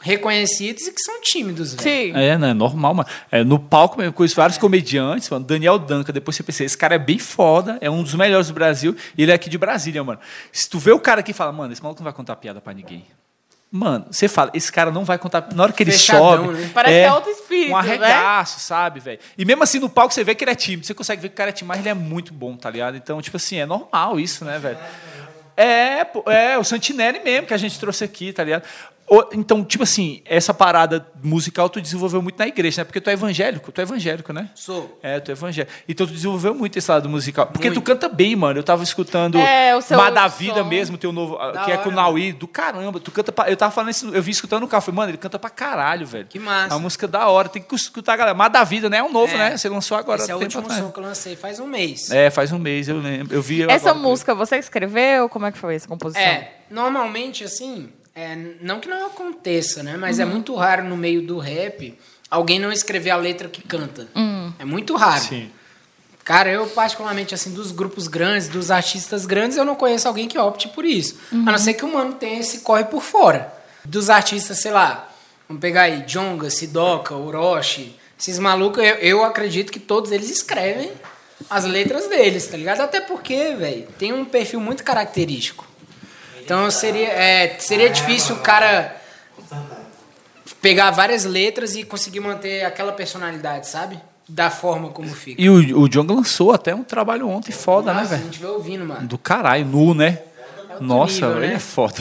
[0.02, 2.14] reconhecidos e que são tímidos, velho.
[2.14, 2.20] Sim.
[2.20, 2.54] É, né?
[2.54, 3.10] Normal, mano.
[3.32, 5.46] É, no palco mesmo, conheço vários comediantes, mano.
[5.46, 8.54] Daniel Danca, depois você pensa, esse cara é bem foda, é um dos melhores do
[8.54, 10.20] Brasil, e ele é aqui de Brasília, mano.
[10.52, 12.60] Se tu vê o cara aqui e fala, mano, esse maluco não vai contar piada
[12.60, 13.06] pra ninguém.
[13.74, 15.48] Mano, você fala, esse cara não vai contar.
[15.54, 16.60] Na hora que ele Fechadão, sobe.
[16.60, 16.72] né?
[16.74, 17.80] Parece que é outro espírito, Um né?
[17.80, 19.20] arregaço, sabe, velho?
[19.38, 20.86] E mesmo assim, no palco você vê que ele é tímido.
[20.86, 22.98] Você consegue ver que o cara é tímido, mas ele é muito bom, tá ligado?
[22.98, 24.78] Então, tipo assim, é normal isso, né, velho?
[25.56, 28.64] É, é, o Santinelli mesmo que a gente trouxe aqui, tá ligado?
[29.14, 32.86] O- Então, tipo assim, essa parada musical tu desenvolveu muito na igreja, né?
[32.86, 34.50] Porque tu é evangélico, tu é evangélico, né?
[34.56, 34.98] Sou.
[35.04, 35.70] É, tu é evangélico.
[35.88, 37.48] Então tu desenvolveu muito esse lado musical.
[37.48, 37.82] Porque tu Muito.
[37.86, 38.58] canta bem, mano.
[38.60, 40.38] Eu tava escutando É, o seu Má da som.
[40.38, 43.02] Vida mesmo, teu novo, Da que é hora, com o Naui, do caramba.
[43.02, 44.82] Tu canta pra, Eu tava falando isso, eu vi escutando no carro.
[44.82, 46.28] Falei, mano, ele canta pra caralho, velho.
[46.28, 46.74] Que massa.
[46.74, 47.50] É uma música da hora.
[47.50, 48.34] Tem que escutar, galera.
[48.34, 48.98] Má da Vida, né?
[49.00, 49.38] É um novo, É.
[49.38, 49.58] né?
[49.58, 50.22] Você lançou agora.
[50.22, 50.82] Esse é o último atrás.
[50.82, 52.10] som que eu lancei faz um mês.
[52.12, 53.36] É, faz um mês, eu lembro.
[53.36, 54.08] Eu vi Essa agora.
[54.08, 55.28] música você que escreveu?
[55.28, 56.22] Como é que foi essa composição?
[56.24, 59.98] É, normalmente, assim, é, não que não aconteça, né?
[59.98, 61.98] Mas é muito raro no meio do rap
[62.30, 64.08] alguém não escrever a letra que canta.
[64.58, 65.22] É muito raro.
[65.22, 65.52] Sim.
[66.24, 70.38] Cara, eu particularmente, assim, dos grupos grandes, dos artistas grandes, eu não conheço alguém que
[70.38, 71.18] opte por isso.
[71.32, 73.52] A não ser que o mano tenha esse corre por fora.
[73.84, 75.12] Dos artistas, sei lá,
[75.48, 80.92] vamos pegar aí, Jonga, Sidoca, Orochi, esses malucos, eu, eu acredito que todos eles escrevem
[81.50, 82.82] as letras deles, tá ligado?
[82.82, 85.68] Até porque, velho, tem um perfil muito característico.
[86.44, 88.96] Então seria, é, seria difícil o cara
[90.62, 94.00] pegar várias letras e conseguir manter aquela personalidade, sabe?
[94.28, 95.42] Da forma como fica.
[95.42, 98.32] E o, o John lançou até um trabalho ontem foda, né, Nossa, a velho?
[98.32, 99.08] gente vai ouvindo, mano.
[99.08, 100.20] Do caralho, nu, né?
[100.80, 101.54] Nossa, nível, ele né?
[101.56, 101.96] é foda.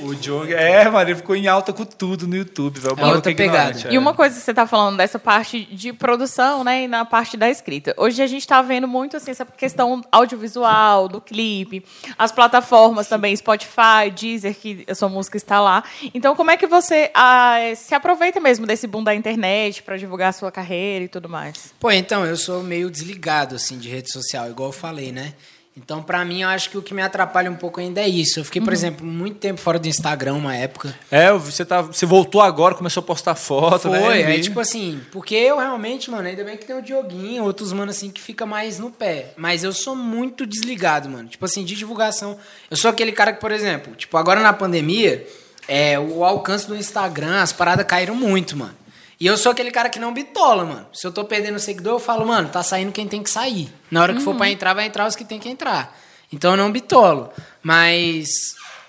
[0.00, 2.94] O Jong, é, mano, ele ficou em alta com tudo no YouTube, velho.
[2.94, 3.92] O É maluco outra pegada.
[3.92, 7.36] E uma coisa que você está falando dessa parte de produção, né, e na parte
[7.36, 7.94] da escrita.
[7.96, 11.84] Hoje a gente está vendo muito assim essa questão audiovisual, do clipe,
[12.18, 15.84] as plataformas também, Spotify, Deezer, que a sua música está lá.
[16.12, 20.30] Então, como é que você ah, se aproveita mesmo desse boom da internet para divulgar
[20.30, 21.72] a sua carreira e tudo mais?
[21.78, 25.34] Pô, então, eu sou meio desligado, assim, de rede social, igual eu falei, né?
[25.76, 28.38] Então, pra mim, eu acho que o que me atrapalha um pouco ainda é isso.
[28.38, 30.96] Eu fiquei, por exemplo, muito tempo fora do Instagram, uma época.
[31.10, 34.00] É, você, tá, você voltou agora, começou a postar foto, né?
[34.00, 37.72] Foi, é tipo assim, porque eu realmente, mano, ainda bem que tem o Dioguinho, outros
[37.72, 39.32] mano assim que fica mais no pé.
[39.36, 41.28] Mas eu sou muito desligado, mano.
[41.28, 42.38] Tipo assim, de divulgação.
[42.70, 45.26] Eu sou aquele cara que, por exemplo, tipo, agora na pandemia,
[45.66, 48.83] é, o alcance do Instagram, as paradas caíram muito, mano.
[49.24, 50.86] E eu sou aquele cara que não bitola, mano.
[50.92, 53.72] Se eu tô perdendo seguidor, eu falo, mano, tá saindo quem tem que sair.
[53.90, 55.98] Na hora que for pra entrar, vai entrar os que tem que entrar.
[56.30, 57.32] Então eu não bitolo.
[57.62, 58.28] Mas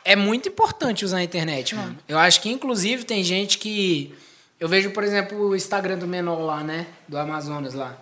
[0.03, 1.97] é muito importante usar a internet, mano.
[2.05, 4.13] Eu acho que, inclusive, tem gente que.
[4.59, 6.85] Eu vejo, por exemplo, o Instagram do Menor lá, né?
[7.07, 7.95] Do Amazonas lá.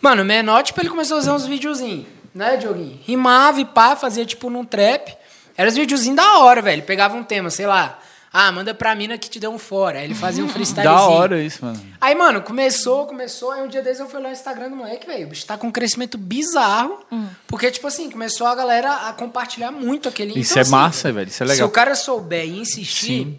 [0.00, 3.00] Mano, o Menor, tipo, ele começou a fazer uns videozinhos, né, Dioguinho?
[3.04, 5.12] Rimava e pá, fazia, tipo, num trap.
[5.56, 6.84] Era uns videozinhos da hora, velho.
[6.84, 7.98] Pegava um tema, sei lá.
[8.32, 9.98] Ah, manda pra mina que te deu um fora.
[10.00, 10.98] Aí ele fazia um freestylezinho.
[10.98, 11.80] Da hora isso, mano.
[12.00, 13.50] Aí, mano, começou, começou.
[13.52, 15.26] Aí um dia desses eu fui lá no Instagram do moleque, velho.
[15.26, 17.02] O bicho tá com um crescimento bizarro.
[17.46, 20.38] Porque, tipo assim, começou a galera a compartilhar muito aquele.
[20.38, 21.28] Isso Então, é assim, massa, velho.
[21.28, 21.68] Isso é Se legal.
[21.68, 23.38] o cara souber e insistir, Sim.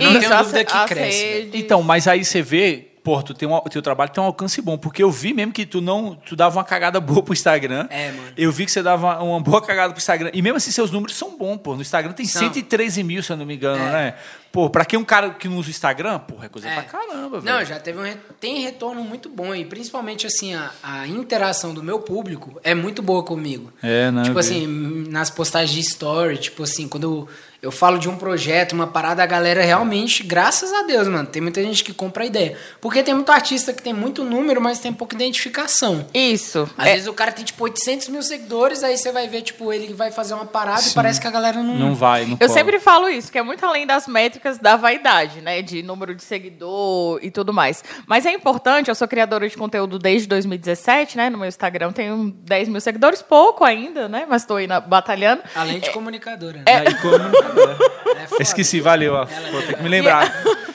[0.00, 1.22] eu não tenho dúvida que cresce.
[1.22, 1.50] velho.
[1.54, 4.78] Então, mas aí você vê, pô, tu tem um, teu trabalho tem um alcance bom,
[4.78, 7.86] porque eu vi mesmo que tu não, tu dava uma cagada boa pro Instagram.
[7.90, 8.32] É, mano.
[8.36, 10.30] Eu vi que você dava uma boa cagada pro Instagram.
[10.32, 11.74] E mesmo assim, seus números são bons, pô.
[11.76, 12.42] No Instagram tem São.
[12.42, 13.92] 113 mil, se eu não me engano, É.
[13.92, 14.14] né?
[14.50, 16.74] Pô, pra quem é um cara que não usa o Instagram, porra, é coisa É.
[16.74, 17.56] pra caramba, velho.
[17.58, 21.82] Não, já teve um tem retorno muito bom e principalmente assim a, a interação do
[21.82, 23.72] meu público é muito boa comigo.
[23.82, 24.64] É, né, Tipo assim,
[25.10, 27.28] nas postagens de story, tipo assim, quando eu,
[27.64, 31.40] eu falo de um projeto, uma parada, a galera realmente, graças a Deus, mano, tem
[31.40, 32.56] muita gente que compra a ideia.
[32.80, 36.06] Porque tem muito artista que tem muito número, mas tem pouca identificação.
[36.12, 36.68] Isso.
[36.76, 39.72] Às É, vezes o cara tem, tipo, 800 mil seguidores, aí você vai ver, tipo,
[39.72, 41.74] ele vai fazer uma parada e parece que a galera não...
[41.74, 42.50] Não vai, não Eu cola.
[42.50, 45.62] sempre falo isso, que é muito além das métricas da vaidade, né?
[45.62, 47.82] De número de seguidor e tudo mais.
[48.06, 51.30] Mas é importante, eu sou criadora de conteúdo desde 2017, né?
[51.30, 54.26] No meu Instagram tenho 10 mil seguidores, pouco ainda, né?
[54.28, 55.42] Mas estou aí na- batalhando.
[55.54, 56.64] Além de comunicadora, né?
[56.66, 58.42] Aí, como- É.
[58.42, 59.14] Esqueci, valeu.
[59.14, 59.26] ó.
[59.26, 60.32] Pô, tem que me lembrar.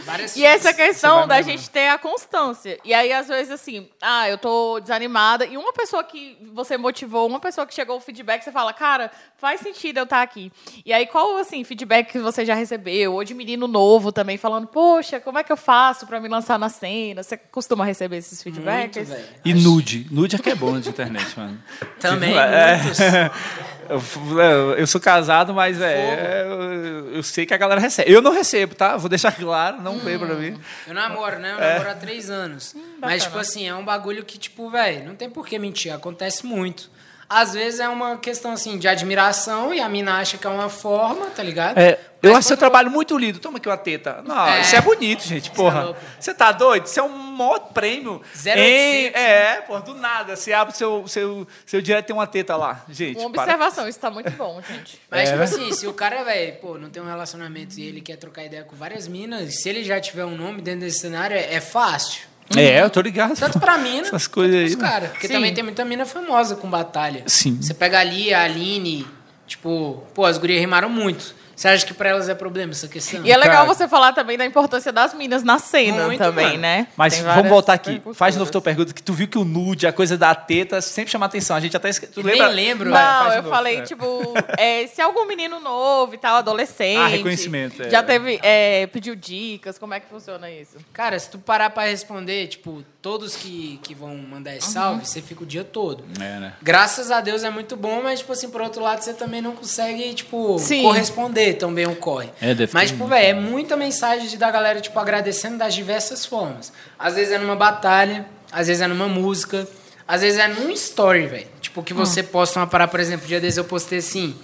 [0.09, 2.79] Várias E essa questão da gente ter a constância.
[2.83, 5.45] E aí, às vezes, assim, ah, eu tô desanimada.
[5.45, 9.11] E uma pessoa que você motivou, uma pessoa que chegou o feedback, você fala, cara,
[9.37, 10.51] faz sentido eu estar aqui.
[10.85, 13.13] E aí, qual, assim, feedback que você já recebeu?
[13.13, 16.57] Ou de menino novo também, falando, poxa, como é que eu faço pra me lançar
[16.57, 17.21] na cena?
[17.21, 19.09] Você costuma receber esses feedbacks?
[19.09, 19.23] Muito.
[19.45, 20.07] E nude.
[20.09, 21.61] Nude é que é bom de internet, mano.
[21.99, 22.79] Também, É.
[23.89, 28.11] Eu, eu sou casado, mas é, eu, eu sei que a galera recebe.
[28.11, 28.95] Eu não recebo, tá?
[28.97, 30.59] Vou deixar claro, não veio pra mim.
[30.87, 31.53] Eu namoro, né?
[31.57, 31.73] Eu É.
[31.73, 32.75] namoro há três anos.
[33.01, 35.93] Mas, tipo assim, é um bagulho que, tipo, velho, não tem por que mentir.
[35.93, 36.89] Acontece muito.
[37.29, 40.67] Às vezes é uma questão, assim, de admiração e a mina acha que é uma
[40.67, 41.77] forma, tá ligado?
[41.77, 43.37] É, eu acho seu quando- trabalho muito lindo.
[43.37, 44.23] Toma aqui uma teta.
[44.25, 44.61] Não, É.
[44.61, 45.83] isso é bonito, gente, porra.
[45.83, 45.99] louco.
[46.19, 46.87] Você tá doido?
[46.87, 48.19] Isso é um maior prêmio.
[48.33, 50.35] 0800, Em- É, porra, do nada.
[50.35, 52.83] Você abre seu, seu, seu direto tem uma teta lá.
[52.89, 53.43] Gente, Uma para.
[53.43, 54.99] observação, isso tá muito bom, gente.
[55.09, 55.43] Mas, É, tipo né?
[55.43, 58.63] assim, se o cara, velho, pô, não tem um relacionamento e ele quer trocar ideia
[58.63, 62.27] com várias minas, se ele já tiver um nome dentro desse cenário, é, é fácil.
[62.55, 63.35] É, eu tô ligado.
[63.35, 64.65] Tanto pra mina, Essas coisas aí.
[64.69, 64.89] pros né?
[64.89, 65.09] caras.
[65.11, 65.33] Porque Sim.
[65.33, 67.23] também tem muita mina famosa com batalha.
[67.27, 67.57] Sim.
[67.61, 69.05] Você pega ali a Aline,
[69.45, 71.35] tipo, pô, as gurias rimaram muito.
[71.59, 73.25] Você acha que pra elas é problema essa questão?
[73.25, 73.67] E é legal Cara.
[73.75, 76.59] você falar também da importância das minas na cena Muito, também, mano.
[76.59, 76.87] né?
[76.95, 78.01] Mas Tem vamos voltar aqui.
[78.13, 80.79] Faz de novo tua pergunta, que tu viu que o nude, a coisa da teta,
[80.79, 81.57] sempre chama atenção.
[81.57, 82.07] A gente até esque...
[82.07, 82.47] tu Nem lembra?
[82.47, 82.89] lembro.
[82.91, 83.49] Vai, Não, eu novo.
[83.49, 83.81] falei, É.
[83.81, 86.97] tipo, é, se algum menino novo e tal, adolescente.
[86.97, 87.89] Ah, reconhecimento, é.
[87.89, 90.77] Já teve, é, pediu dicas, como é que funciona isso?
[90.93, 95.21] Cara, se tu parar pra responder, tipo, todos que, que vão mandar esse salve, você
[95.21, 96.05] fica o dia todo.
[96.21, 96.53] É, né?
[96.61, 99.51] Graças a Deus é muito bom, mas, tipo assim, por outro lado, você também não
[99.57, 100.83] consegue, tipo, Sim.
[100.83, 102.29] corresponder tão bem o corre.
[102.41, 105.73] É, deve mas, ter tipo, velho, é muita mensagem de- da galera, tipo, agradecendo das
[105.73, 106.71] diversas formas.
[106.97, 109.67] Às vezes é numa batalha, às vezes é numa música,
[110.07, 111.47] às vezes é num story, velho.
[111.61, 114.35] Tipo, que você posta uma parada, por exemplo, dia desses eu postei assim.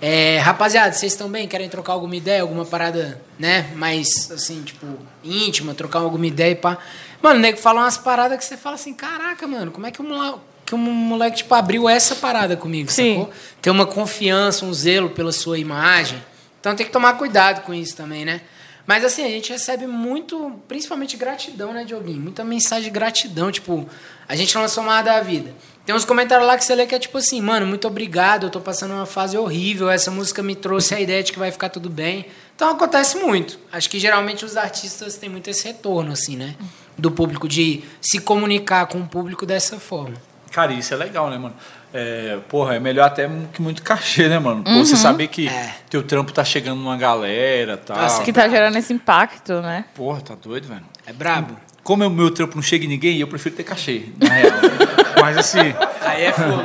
[0.00, 1.46] É, rapaziada, vocês estão bem?
[1.46, 2.42] Querem trocar alguma ideia?
[2.42, 3.70] Alguma parada, né?
[3.76, 4.86] Mais, assim, tipo,
[5.22, 6.76] íntima, trocar alguma ideia e pá.
[7.22, 10.02] Mano, o nego fala umas paradas que você fala assim, caraca, mano, como é que
[10.02, 13.18] um moleque, que um moleque tipo, abriu essa parada comigo, Sim.
[13.18, 13.32] sacou?
[13.60, 16.20] Tem uma confiança, um zelo pela sua imagem.
[16.62, 18.40] Então tem que tomar cuidado com isso também, né?
[18.86, 22.20] Mas assim, a gente recebe muito, principalmente gratidão, né, Dioguinho?
[22.20, 23.88] Muita mensagem de gratidão, tipo,
[24.28, 25.52] a gente lançou uma da vida.
[25.84, 28.50] Tem uns comentários lá que você lê que é tipo assim, mano, muito obrigado, eu
[28.50, 31.68] tô passando uma fase horrível, essa música me trouxe a ideia de que vai ficar
[31.68, 32.26] tudo bem.
[32.54, 33.58] Então acontece muito.
[33.72, 36.54] Acho que geralmente os artistas têm muito esse retorno, assim, né?
[36.96, 40.14] Do público, de se comunicar com o público dessa forma.
[40.52, 41.56] Cara, isso é legal, né, mano?
[41.94, 44.62] É, porra, é melhor até que muito cachê, né, mano?
[44.64, 45.74] Pô, Você saber que É.
[45.90, 47.96] teu trampo tá chegando numa galera e tal.
[47.98, 49.84] Nossa, Que tá gerando esse impacto, né?
[49.94, 50.82] Porra, tá doido, velho?
[51.06, 51.56] É brabo.
[51.82, 54.52] Como o meu trampo não chega em ninguém, eu prefiro ter cachê, na real.
[55.20, 56.62] Mas assim, Aí é fogo.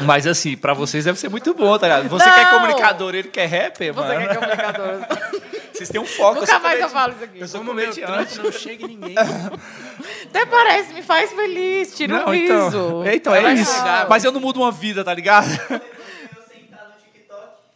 [0.00, 2.08] mas assim, pra vocês deve ser muito bom, tá ligado?
[2.08, 2.32] Você Não!
[2.34, 4.20] que é comunicador, ele que é rapper, Você mano.
[4.28, 5.00] que é comunicador.
[5.82, 6.34] Vocês têm um foco.
[6.34, 7.40] Nunca sou mais eu falo isso aqui.
[7.40, 9.16] Eu sou Como meu trampo não chega em ninguém.
[10.30, 13.04] Até parece, me faz feliz, tira Não, um então, riso.
[13.06, 13.54] então é legal.
[13.54, 13.82] isso.
[14.08, 15.48] Mas eu não mudo uma vida, tá ligado?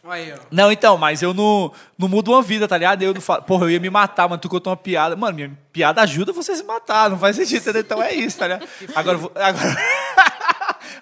[0.05, 0.37] Olha aí, ó.
[0.53, 3.03] Não, então, mas eu não, não mudo uma vida, tá ligado?
[3.03, 5.16] Eu não falo, porra, eu ia me matar, mas tu contou uma piada.
[5.16, 7.81] Mano, minha piada ajuda você a se matar, não faz sentido, entendeu?
[7.81, 8.69] Então é isso, tá ligado?
[8.95, 9.77] Agora, agora,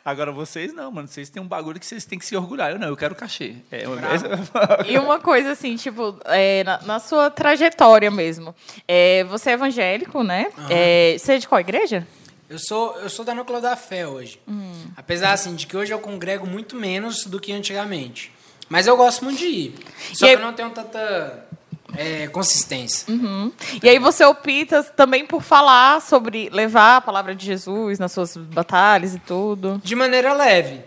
[0.04, 1.06] agora vocês não, mano.
[1.08, 2.70] Vocês têm um bagulho que vocês têm que se orgulhar.
[2.72, 3.56] Eu não, eu quero cachê.
[3.70, 8.54] É, esse- E uma coisa assim, tipo, é, na, na sua trajetória mesmo.
[8.88, 10.46] É, você é evangélico, né?
[10.70, 12.06] É, você é de qual igreja?
[12.48, 14.40] Eu sou, eu sou da Núcleo da Fé hoje.
[14.96, 18.32] Apesar, assim, de que hoje eu congrego muito menos do que antigamente.
[18.68, 19.74] Mas eu gosto muito de ir.
[20.12, 21.46] Só E que eu não tenho tanta
[21.96, 23.06] é, consistência.
[23.82, 28.36] E aí você opta também por falar sobre levar a palavra de Jesus nas suas
[28.36, 29.80] batalhas e tudo.
[29.84, 30.80] De maneira leve.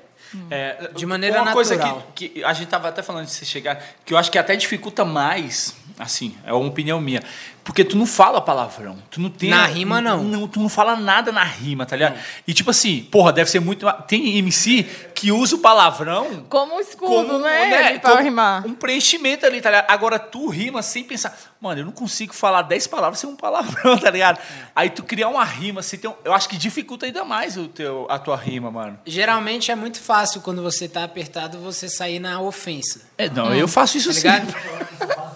[0.51, 2.07] É, De maneira uma coisa natural.
[2.13, 4.55] que, que a gente tava até falando de você chegar, que eu acho que até
[4.57, 7.21] dificulta mais, assim, é uma opinião minha,
[7.63, 10.47] porque tu não fala palavrão, tu não tem Na rima, não.
[10.47, 12.17] tu não fala nada na rima, tá ligado?
[12.47, 14.83] E tipo assim, porra, deve ser muito, tem MC
[15.13, 17.87] que usa o palavrão Como um escudo, como, né?
[17.87, 18.65] ali pra como rimar.
[18.65, 19.89] um preenchimento ali, tá ligado?
[19.89, 23.97] Agora tu rima sem pensar, mano, eu não consigo falar 10 palavras sem um palavrão,
[23.99, 24.39] tá ligado?
[24.75, 27.67] Aí tu criar uma rima, assim, tem um- eu acho que dificulta ainda mais o
[27.67, 28.97] teu, a tua rima, mano.
[29.05, 33.01] Geralmente é muito fácil quando você tá apertado você sair na ofensa.
[33.17, 34.47] É, não, eu faço isso Tá sim.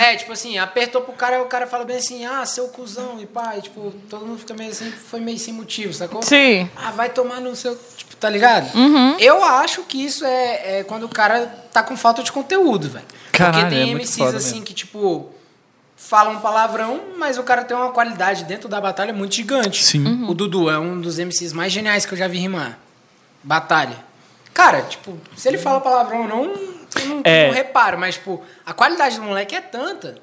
[0.00, 3.28] É, tipo assim, apertou pro cara, o cara fala bem assim, ah, seu cuzão, e
[3.58, 6.22] e, tipo, todo mundo fica meio assim, foi meio sem motivo, sacou?
[6.22, 6.70] Sim.
[6.74, 7.78] Ah, vai tomar no seu.
[7.98, 8.70] Tipo, tá ligado?
[9.18, 13.04] Eu acho que isso é, é quando o cara tá com falta de conteúdo, velho.
[13.30, 14.64] Porque tem é MCs assim mesmo.
[14.64, 15.28] que, tipo,
[15.94, 19.84] falam um palavrão, mas o cara tem uma qualidade dentro da batalha muito gigante.
[19.84, 20.24] Sim.
[20.26, 22.78] O Dudu é um dos MCs mais geniais que eu já vi rimar.
[23.42, 23.96] Batalha.
[24.54, 27.46] Cara, tipo, se ele fala palavrão ou não, eu não, É.
[27.48, 30.16] não reparo, mas, tipo, a qualidade do moleque é tanta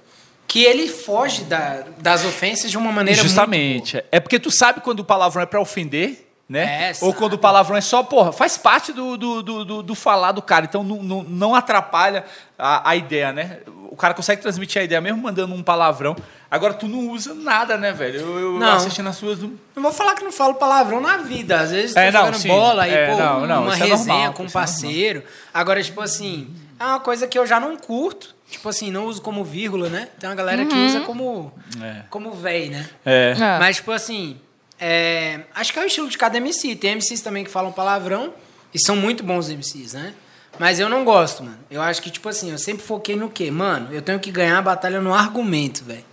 [0.47, 4.03] que ele foge da- das ofensas de uma maneira muito Justamente.
[4.12, 6.91] É porque tu sabe quando o palavrão é pra ofender, né?
[6.91, 9.95] É, Ou quando o palavrão é só, porra, faz parte do, do, do, do- do
[9.95, 10.65] falar do cara.
[10.65, 12.23] Então não, não, não atrapalha
[12.58, 13.60] a, a ideia, né?
[13.91, 16.15] O cara consegue transmitir a ideia mesmo mandando um palavrão.
[16.49, 18.19] Agora tu não usa nada, né, velho?
[18.21, 18.73] Eu, eu Não.
[18.77, 19.39] assistindo as suas.
[19.39, 21.60] não- vou falar que não falo palavrão na vida.
[21.60, 22.47] Às vezes tô É, não, jogando sim.
[22.47, 25.23] bola aí, É, pô, não, não, uma isso é resenha normal, com um é parceiro.
[25.53, 28.36] Agora, tipo assim, é uma coisa que eu já não curto.
[28.49, 30.07] Tipo assim, não uso como vírgula, né?
[30.17, 31.51] Tem uma galera que usa como,
[31.83, 32.03] É.
[32.10, 32.89] como véi, né?
[33.05, 33.33] É.
[33.38, 33.60] É.
[33.60, 34.38] Mas, tipo assim,
[34.79, 36.73] é, acho que é o estilo de cada MC.
[36.77, 38.33] Tem MCs também que falam palavrão
[38.73, 40.13] e são muito bons MCs, né?
[40.57, 41.60] Mas eu não gosto, mano.
[41.69, 43.51] Eu acho que, tipo assim, eu sempre foquei no quê?
[43.51, 46.05] Mano, eu tenho que ganhar a batalha no argumento, velho.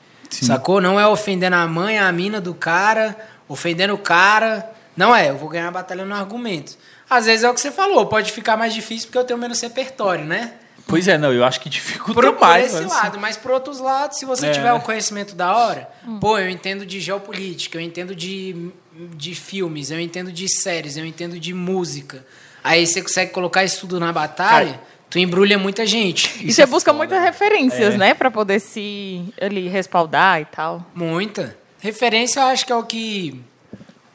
[0.42, 0.80] Sacou?
[0.80, 3.16] Não é ofendendo a mãe, a mina do cara,
[3.48, 4.70] ofendendo o cara.
[4.96, 6.76] Não é, eu vou ganhar a batalha no argumento.
[7.08, 9.60] Às vezes é o que você falou, pode ficar mais difícil porque eu tenho menos
[9.60, 10.54] repertório, né?
[10.86, 12.66] Pois é, não, eu acho que dificulta Por, por mais.
[12.66, 15.56] esse mas, assim, lado, mas por outros lados, se você É, tiver o conhecimento da
[15.56, 15.88] hora,
[16.20, 18.70] pô, eu entendo de geopolítica, eu entendo de,
[19.16, 22.24] de filmes, eu entendo de séries, eu entendo de música.
[22.62, 24.80] Aí você consegue colocar isso tudo na batalha, Cara,
[25.14, 26.28] tu embrulha muita gente.
[26.40, 27.96] E Isso você é busca foda, muitas referências, É.
[27.96, 28.14] né?
[28.14, 30.84] Pra poder se ali respaldar e tal.
[30.92, 31.56] Muita.
[31.78, 33.40] Referência eu acho que é o que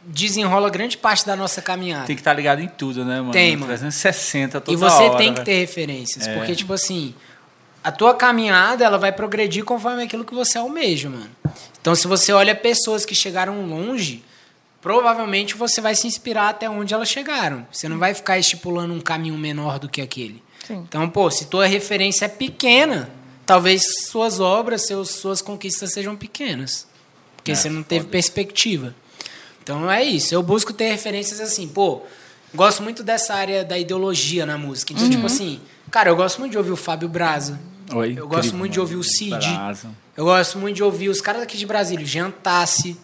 [0.04, 2.06] desenrola grande parte da nossa caminhada.
[2.06, 3.32] Tem que estar ligado em tudo, né, mano?
[3.32, 3.68] Tem, mano.
[3.68, 5.46] 360 toda E você hora, tem que velho.
[5.46, 6.36] ter referências, É.
[6.36, 7.16] porque tipo assim,
[7.82, 11.30] a tua caminhada ela vai progredir conforme aquilo que você almeja, mano.
[11.80, 14.22] Então se você olha pessoas que chegaram longe,
[14.82, 17.66] provavelmente você vai se inspirar até onde elas chegaram.
[17.72, 20.44] Você não vai ficar estipulando um caminho menor do que aquele.
[20.70, 20.86] Sim.
[20.88, 23.10] Então, pô, se tua referência é pequena,
[23.44, 26.88] talvez suas obras, seus, suas conquistas sejam pequenas.
[27.36, 28.94] Porque É, você não teve perspectiva.
[29.64, 30.34] Então é isso.
[30.34, 32.04] Eu busco ter referências assim, pô,
[32.54, 34.94] gosto muito dessa área da ideologia na música.
[34.94, 37.60] Então, tipo assim, cara, eu gosto muito de ouvir o Fábio Braza.
[37.92, 39.30] Oi, eu gosto muito de ouvir o Cid.
[39.40, 39.90] Brasa.
[40.16, 42.96] Eu gosto muito de ouvir os caras daqui de Brasília, o Jean Tassi,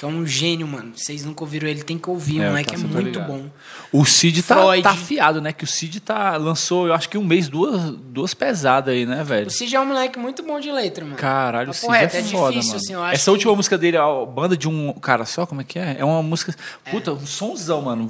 [0.00, 0.92] que é um gênio, mano.
[0.96, 2.94] Vocês nunca ouviram ele, tem que ouvir, o É, o moleque é Tassi eu tô
[2.94, 3.26] muito ligado.
[3.28, 3.50] bom.
[3.92, 4.82] O Cid tá, Freud.
[4.82, 5.52] tá afiado, né?
[5.52, 9.22] Que o Cid tá, lançou, eu acho que um mês, duas, duas pesadas aí, né,
[9.22, 9.48] velho?
[9.48, 11.16] O Cid é um moleque muito bom de letra, mano.
[11.18, 12.82] Caralho, o Cid reto, é é foda, difícil, mano.
[12.82, 15.60] assim, eu acho Essa que- última música dele, a banda de um cara só, como
[15.60, 15.96] é que é?
[15.98, 16.54] É uma música...
[16.90, 18.08] Puta, um sonzão, mano.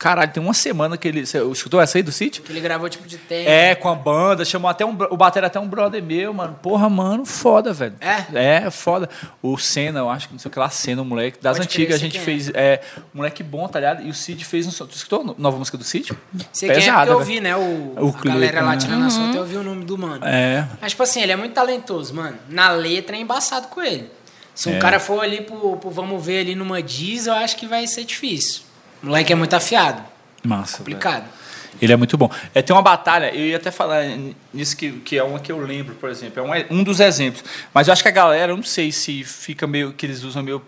[0.00, 1.24] Caralho, tem uma semana que ele.
[1.26, 2.40] Você escutou essa aí do City?
[2.40, 3.48] Que ele gravou tipo de tempo.
[3.48, 4.96] É, com a banda, chamou até um.
[5.10, 6.58] O bater até um brother meu, mano.
[6.62, 7.94] Porra, mano, foda, velho.
[8.00, 8.64] É?
[8.64, 9.08] É, foda.
[9.42, 11.38] O Senna, eu acho que não sei o que lá, Senna, o moleque.
[11.40, 12.20] Das Pode antigas a gente é.
[12.20, 12.50] fez.
[12.54, 12.80] É,
[13.12, 14.02] moleque bom, tá ligado?
[14.02, 14.70] E o Cid fez um.
[14.86, 16.12] Tu escutou a nova música do Cid?
[16.52, 17.28] Sei quem é porque Pesada, eu velho.
[17.28, 17.54] vi, né?
[17.54, 18.78] O, O a clipe, galera lá né?
[18.78, 20.24] tirando a até eu vi o nome do mano.
[20.24, 20.66] É.
[20.80, 22.36] Mas, tipo assim, ele é muito talentoso, mano.
[22.48, 24.10] Na letra é embaçado com ele.
[24.54, 24.78] Se um É.
[24.78, 28.04] cara for ali pro, pro vamos ver ali numa diz, eu acho que vai ser
[28.04, 28.62] difícil.
[29.02, 30.02] O moleque é muito afiado.
[30.44, 30.78] Massa.
[30.78, 31.24] Complicado.
[31.80, 32.30] Ele é muito bom.
[32.54, 34.02] É, tem uma batalha, eu ia até falar
[34.52, 36.42] nisso que, que é uma que eu lembro, por exemplo.
[36.52, 37.42] É um, um dos exemplos.
[37.72, 39.92] Mas eu acho que a galera, eu não sei se fica meio.
[39.92, 40.60] que eles usam meio.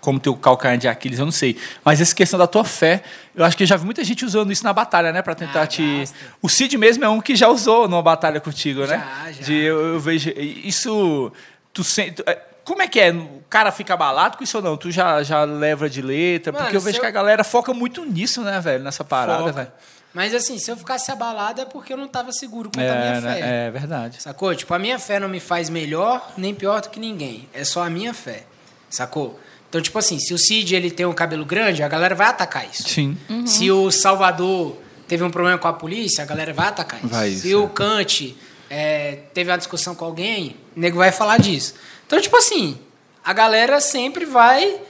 [0.00, 1.56] como teu calcanhar de Aquiles, eu não sei.
[1.84, 3.02] Mas essa questão da tua fé,
[3.34, 5.20] eu acho que já vi muita gente usando isso na batalha, né?
[5.20, 5.82] Pra tentar Ah, te.
[6.00, 6.16] basta.
[6.40, 8.98] O Cid mesmo é um que já usou numa batalha contigo, né?
[9.26, 9.42] Já, já.
[9.42, 10.30] De, eu, eu vejo.
[10.36, 11.32] Isso.
[11.72, 12.22] Tu sente.
[12.70, 13.10] Como é que é?
[13.10, 14.76] O cara fica abalado com isso ou não?
[14.76, 16.52] Tu já, já leva de letra?
[16.52, 18.84] Mano, Porque eu vejo eu- que a galera foca muito nisso, né, velho?
[18.84, 19.72] Nessa parada, velho.
[20.14, 23.08] Mas assim, se eu ficasse abalado é porque eu não tava seguro quanto a É,
[23.10, 23.34] minha né?
[23.34, 23.66] fé.
[23.66, 24.22] é verdade.
[24.22, 24.54] Sacou?
[24.54, 27.48] Tipo, a minha fé não me faz melhor nem pior do que ninguém.
[27.52, 28.44] É só a minha fé.
[28.88, 29.38] Sacou?
[29.68, 32.68] Então, tipo assim, se o Cid ele tem um cabelo grande, a galera vai atacar
[32.68, 32.88] isso.
[32.88, 33.16] Sim.
[33.46, 34.76] Se o Salvador
[35.08, 37.08] teve um problema com a polícia, a galera vai atacar isso.
[37.08, 37.68] Vai, Se o.
[37.68, 38.36] Kant
[38.70, 41.74] é, teve uma discussão com alguém, o nego vai falar disso.
[42.06, 42.78] Então, tipo assim,
[43.24, 44.80] a galera sempre vai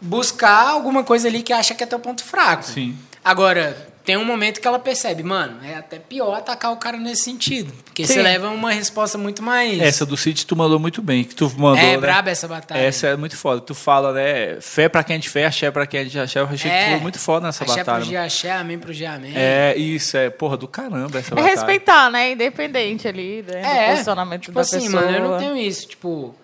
[0.00, 2.64] buscar alguma coisa ali que acha que é teu ponto fraco.
[2.64, 2.96] Sim.
[3.24, 7.24] Agora, tem um momento que ela percebe, mano, é até pior atacar o cara nesse
[7.24, 7.72] sentido.
[7.84, 8.14] Porque Sim.
[8.14, 9.78] você leva uma resposta muito mais.
[9.80, 11.22] Essa do Cid tu mandou muito bem.
[11.22, 11.98] Que tu mandou, é né?
[11.98, 12.80] braba essa batalha.
[12.80, 13.60] Essa é muito foda.
[13.60, 14.58] Tu fala, né?
[14.60, 16.40] Fé pra quem é de fé, axé pra quem é de axé.
[16.40, 17.98] Eu achei que tu foi muito foda nessa axé batalha.
[18.00, 19.32] pro dia axé, amém pro dia amém.
[19.36, 21.54] É, isso, é, porra, do caramba essa É batalha.
[21.54, 22.32] respeitar, né?
[22.32, 25.02] Independente ali né, do É, posicionamento tipo da assim, pessoa.
[25.02, 26.34] mano, eu não tenho isso, tipo,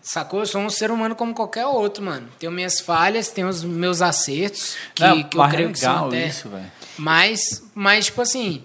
[0.00, 0.40] sacou?
[0.40, 2.28] Eu sou um ser humano como qualquer outro, mano.
[2.38, 5.78] Tenho minhas falhas, tenho os meus acertos, que, Não, que eu mas é creio que
[5.78, 6.26] são legal até...
[6.26, 6.72] isso, velho.
[7.02, 8.62] Mas, mas, tipo assim,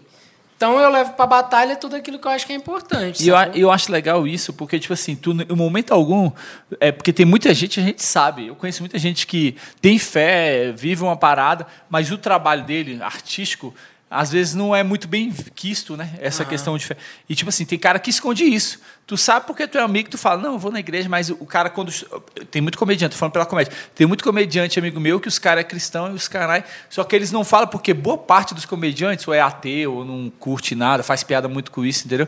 [0.56, 3.36] então eu levo pra batalha tudo aquilo que eu acho que é importante, E eu,
[3.56, 6.32] eu acho legal isso, porque, tipo assim, tu, em momento algum,
[6.80, 10.72] é porque tem muita gente, a gente sabe, eu conheço muita gente que tem fé,
[10.72, 13.74] vive uma parada, mas o trabalho dele, artístico,
[14.10, 16.12] às vezes não é muito bem quisto, né?
[16.20, 16.96] Essa questão de fé.
[17.28, 18.80] E, tipo assim, tem cara que esconde isso.
[19.08, 21.46] Tu sabe porque tu é amigo, tu fala, não, eu vou na igreja, mas o
[21.46, 21.94] cara, quando.
[22.52, 23.72] Tem muito comediante, tô falando pela comédia.
[23.96, 26.66] Tem muito comediante, amigo meu, que os caras é cristão e os caras.
[26.90, 30.30] Só que eles não falam porque boa parte dos comediantes ou é ateu, ou não
[30.30, 32.28] curte nada, faz piada muito com isso, entendeu?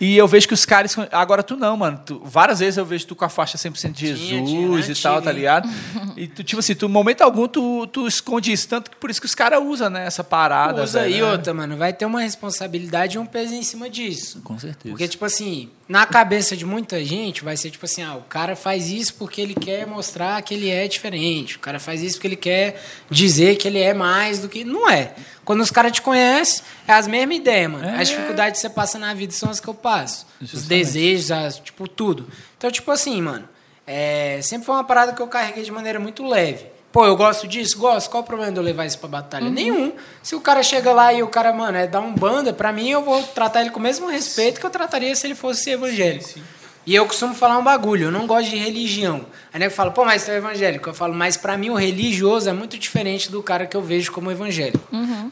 [0.00, 0.96] E eu vejo que os caras.
[1.10, 2.00] Agora tu não, mano.
[2.06, 4.84] Tu- várias vezes eu vejo tu com a faixa 100% de Jesus tinha, né?
[4.88, 5.68] e tal, tá ligado?
[6.16, 8.68] E tu, tipo assim, tu, no momento algum tu, tu esconde isso.
[8.68, 10.06] Tanto que por isso que os caras usam, né?
[10.06, 10.82] Essa parada.
[10.82, 11.32] Usa velho, e né?
[11.32, 14.40] outra, mano, vai ter uma responsabilidade e um peso em cima disso.
[14.42, 14.90] Com certeza.
[14.92, 18.54] Porque, tipo assim, na cabeça de muita gente vai ser tipo assim, ah, o cara
[18.54, 21.56] faz isso porque ele quer mostrar que ele é diferente.
[21.56, 24.62] O cara faz isso porque ele quer dizer que ele é mais do que.
[24.62, 25.14] Não é.
[25.46, 27.88] Quando os caras te conhecem, é as mesmas ideias, mano.
[27.88, 28.02] É.
[28.02, 30.26] As dificuldades que você passa na vida são as que eu passo.
[30.40, 30.84] Os Justamente.
[30.84, 32.28] desejos, as, tipo, tudo.
[32.58, 33.48] Então, tipo assim, mano,
[33.86, 36.66] é, sempre foi uma parada que eu carreguei de maneira muito leve.
[36.92, 37.78] Pô, eu gosto disso?
[37.78, 38.10] Gosto.
[38.10, 39.48] Qual o problema de eu levar isso pra batalha?
[39.48, 39.92] Nenhum.
[40.22, 42.90] Se o cara chega lá e o cara, mano, é dar um banda, pra mim
[42.90, 46.40] eu vou tratar ele com o mesmo respeito que eu trataria se ele fosse evangélico.
[46.86, 49.24] E eu costumo falar um bagulho, eu não gosto de religião.
[49.52, 50.88] Aí nego fala, pô, mas você é evangélico.
[50.88, 54.10] Eu falo, mas pra mim o religioso é muito diferente do cara que eu vejo
[54.10, 54.82] como evangélico.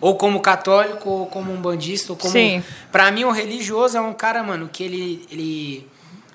[0.01, 2.31] Ou como católico, ou como um bandista, ou como.
[2.31, 2.62] Sim.
[2.92, 5.27] Pra mim o religioso é um cara, mano, que ele.
[5.31, 5.87] ele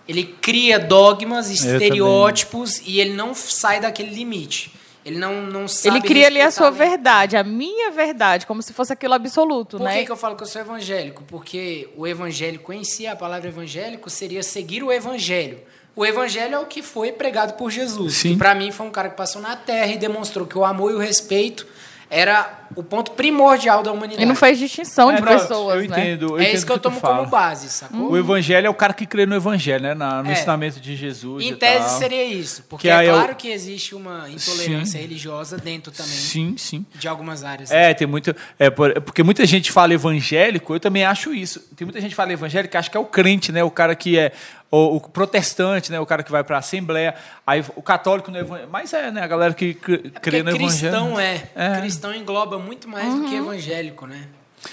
[0.06, 4.74] ele cria dogmas, estereótipos e ele não sai daquele limite.
[5.06, 5.98] Ele não, não sabe.
[5.98, 9.84] Ele cria ali a sua verdade, a minha verdade, como se fosse aquilo absoluto, Por
[9.84, 10.00] né?
[10.00, 11.24] que, que eu falo que eu sou evangélico?
[11.28, 15.60] Porque o evangélico em si, a palavra evangélico, seria seguir o evangelho.
[15.96, 18.16] O evangelho é o que foi pregado por Jesus.
[18.16, 18.32] Sim.
[18.34, 20.92] Que para mim foi um cara que passou na terra e demonstrou que o amor
[20.92, 21.68] e o respeito
[22.10, 24.22] era o ponto primordial da humanidade.
[24.24, 25.86] E não faz distinção de É, não, pessoas, eu né?
[26.00, 28.12] entendo, eu é entendo isso que eu tomo como base, sacou?
[28.12, 29.94] O evangelho é o cara que crê no evangelho, né?
[29.94, 30.34] Na- no É.
[30.34, 31.44] ensinamento de Jesus.
[31.44, 31.98] Em e tese tal.
[32.00, 32.64] seria isso.
[32.70, 35.06] Porque é eu- claro que existe uma intolerância Sim.
[35.06, 36.86] religiosa dentro também Sim, sim.
[36.96, 37.72] de algumas áreas.
[37.72, 38.36] É, tem muito.
[38.60, 41.60] É, por- é porque muita gente fala evangélico, eu também acho isso.
[41.76, 43.64] Tem muita gente que fala evangélico que acha que é o crente, né?
[43.64, 44.32] O cara que é.
[44.72, 46.00] O, o protestante, né?
[46.00, 47.14] O cara que vai pra Assembleia.
[47.46, 48.70] Aí o católico no evangelho.
[48.72, 49.22] Mas é, né?
[49.22, 51.20] A galera que É crê porque no cristão evangelho.
[51.56, 51.74] é.
[51.76, 51.80] É.
[51.80, 54.28] Cristão engloba muito mais do que evangélico, né?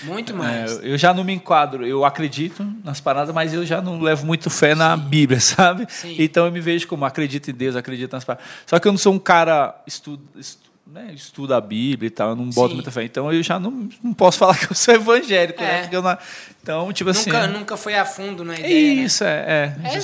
[0.05, 0.79] Muito mais.
[0.83, 4.25] É, eu já não me enquadro, eu acredito nas paradas, mas eu já não levo
[4.25, 5.85] muito fé na Bíblia, sabe?
[5.89, 6.15] Sim.
[6.19, 8.47] Então eu me vejo como acredito em Deus, acredito nas paradas.
[8.67, 12.31] Só que eu não sou um cara estuda, estu- né, estuda a Bíblia e tal,
[12.31, 12.75] eu não boto Sim.
[12.77, 13.03] muita fé.
[13.05, 15.79] Então eu já não, não posso falar que eu sou evangélico, né?
[15.79, 15.81] É.
[15.83, 16.19] Porque eu não-
[16.63, 17.31] Então, tipo assim.
[17.31, 18.95] Nunca, nunca foi a fundo na é ideia.
[18.97, 19.03] né?
[19.03, 19.97] isso, é, é, É justamente.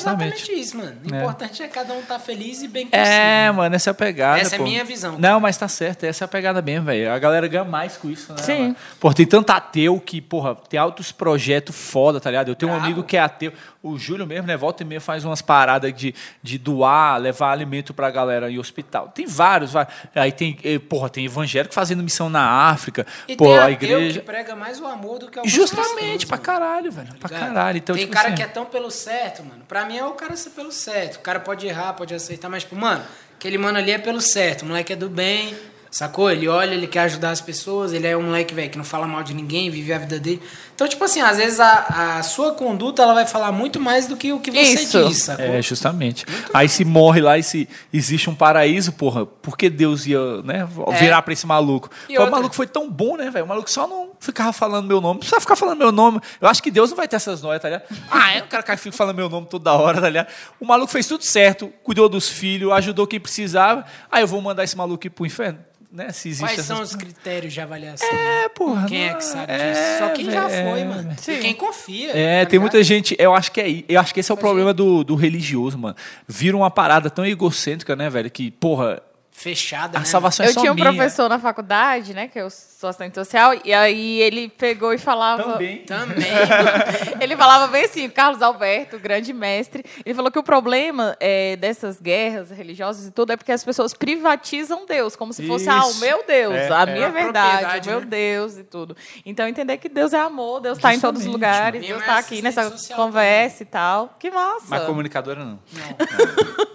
[0.43, 0.97] exatamente isso, mano.
[1.05, 1.19] O É.
[1.19, 3.07] importante é cada um estar feliz e bem consigo.
[3.07, 4.41] É, mano, essa é a pegada.
[4.41, 4.65] Essa é pô.
[4.65, 5.17] minha visão.
[5.19, 7.13] Não, mas tá certo, essa é a pegada mesmo, velho.
[7.13, 8.39] A galera ganha mais com isso, né?
[8.39, 8.59] Sim.
[8.63, 8.77] mano?
[8.99, 12.49] Pô, tem tanto ateu que, porra, tem altos projetos foda, tá ligado?
[12.49, 12.87] Eu tenho um Bravo.
[12.87, 13.53] amigo que é ateu.
[13.83, 14.57] O Júlio mesmo, né?
[14.57, 19.13] Volta e meia faz umas paradas de, de doar, levar alimento pra galera em hospital.
[19.15, 19.87] Tem vários, vai.
[20.13, 23.07] Aí tem, eh, porra, tem evangélico fazendo missão na África.
[23.29, 24.19] E pô, tem a ateu igreja.
[24.21, 26.37] que prega mais o amor do que alguns Justamente, pra.
[26.47, 27.09] Caralho, velho.
[27.19, 27.49] Pra Ligado?
[27.55, 27.79] caralho.
[27.79, 29.63] Então, Tem tipo cara assim, que é tão pelo certo, mano.
[29.67, 31.17] Pra mim é o cara ser pelo certo.
[31.17, 33.03] O cara pode errar, pode aceitar, mas, tipo, mano,
[33.37, 34.63] aquele mano ali é pelo certo.
[34.63, 35.55] O moleque é do bem,
[35.91, 36.31] sacou?
[36.31, 37.93] Ele olha, ele quer ajudar as pessoas.
[37.93, 40.41] Ele é um moleque, velho, que não fala mal de ninguém, vive a vida dele.
[40.75, 44.15] Então, tipo assim, às vezes a, a sua conduta ela vai falar muito mais do
[44.15, 45.05] que o que você Isso.
[45.09, 45.45] diz, sacou?
[45.47, 46.27] É, justamente.
[46.53, 50.69] Aí se morre lá e se existe um paraíso, porra, por que Deus ia, né,
[50.99, 51.89] virar pra esse maluco?
[52.11, 53.47] E Pô, o outra- maluco foi tão bom, né, velho?
[53.47, 55.15] O maluco só não ficava falando meu nome.
[55.15, 56.21] Não precisa ficar falando meu nome.
[56.41, 57.85] Eu acho que Deus não vai ter essas noias, tá ligado?
[58.11, 60.29] Ah, é o cara que fica falando meu nome toda hora, tá ligado?
[60.61, 63.85] O maluco fez tudo certo, cuidou dos filhos, ajudou quem precisava.
[64.11, 65.59] Aí eu vou mandar esse maluco ir pro inferno,
[65.91, 66.11] né?
[66.13, 66.67] Se existe Quais essas...
[66.67, 68.09] são os critérios de avaliação?
[68.09, 68.87] É, porra.
[68.87, 69.99] Quem é que sabe é, disso?
[69.99, 71.15] Só quem já velho, foi, é, mano.
[71.19, 71.33] Sim.
[71.33, 72.11] E quem confia.
[72.11, 72.61] É, tá tem ligado?
[72.61, 73.17] muita gente.
[73.19, 75.97] Eu acho que é, eu acho que esse é o problema do, do religioso, mano.
[76.27, 78.31] Vira uma parada tão egocêntrica, né, velho?
[78.31, 79.03] Que, porra,
[79.37, 80.07] Fechada, a né?
[80.07, 80.87] salvação é Eu só tinha um minha.
[80.87, 85.53] professor na faculdade, né, que eu sou assistente social, e aí ele pegou e falava.
[85.53, 85.79] Também.
[85.79, 86.27] Também.
[87.19, 91.99] Ele falava bem assim, Carlos Alberto, grande mestre, ele falou que o problema é, dessas
[91.99, 95.91] guerras religiosas e tudo é porque as pessoas privatizam Deus, como se fosse, ah, o
[95.91, 96.01] Isso.
[96.01, 96.93] meu Deus, É, a é.
[96.93, 98.07] minha A verdade, o meu né?
[98.07, 98.97] Deus e tudo.
[99.25, 101.81] Então, entender que Deus é amor, Deus está em todos os lugares.
[101.81, 104.15] Deus está aqui nessa conversa e tal.
[104.19, 104.67] Que massa.
[104.69, 105.59] Mas comunicadora não.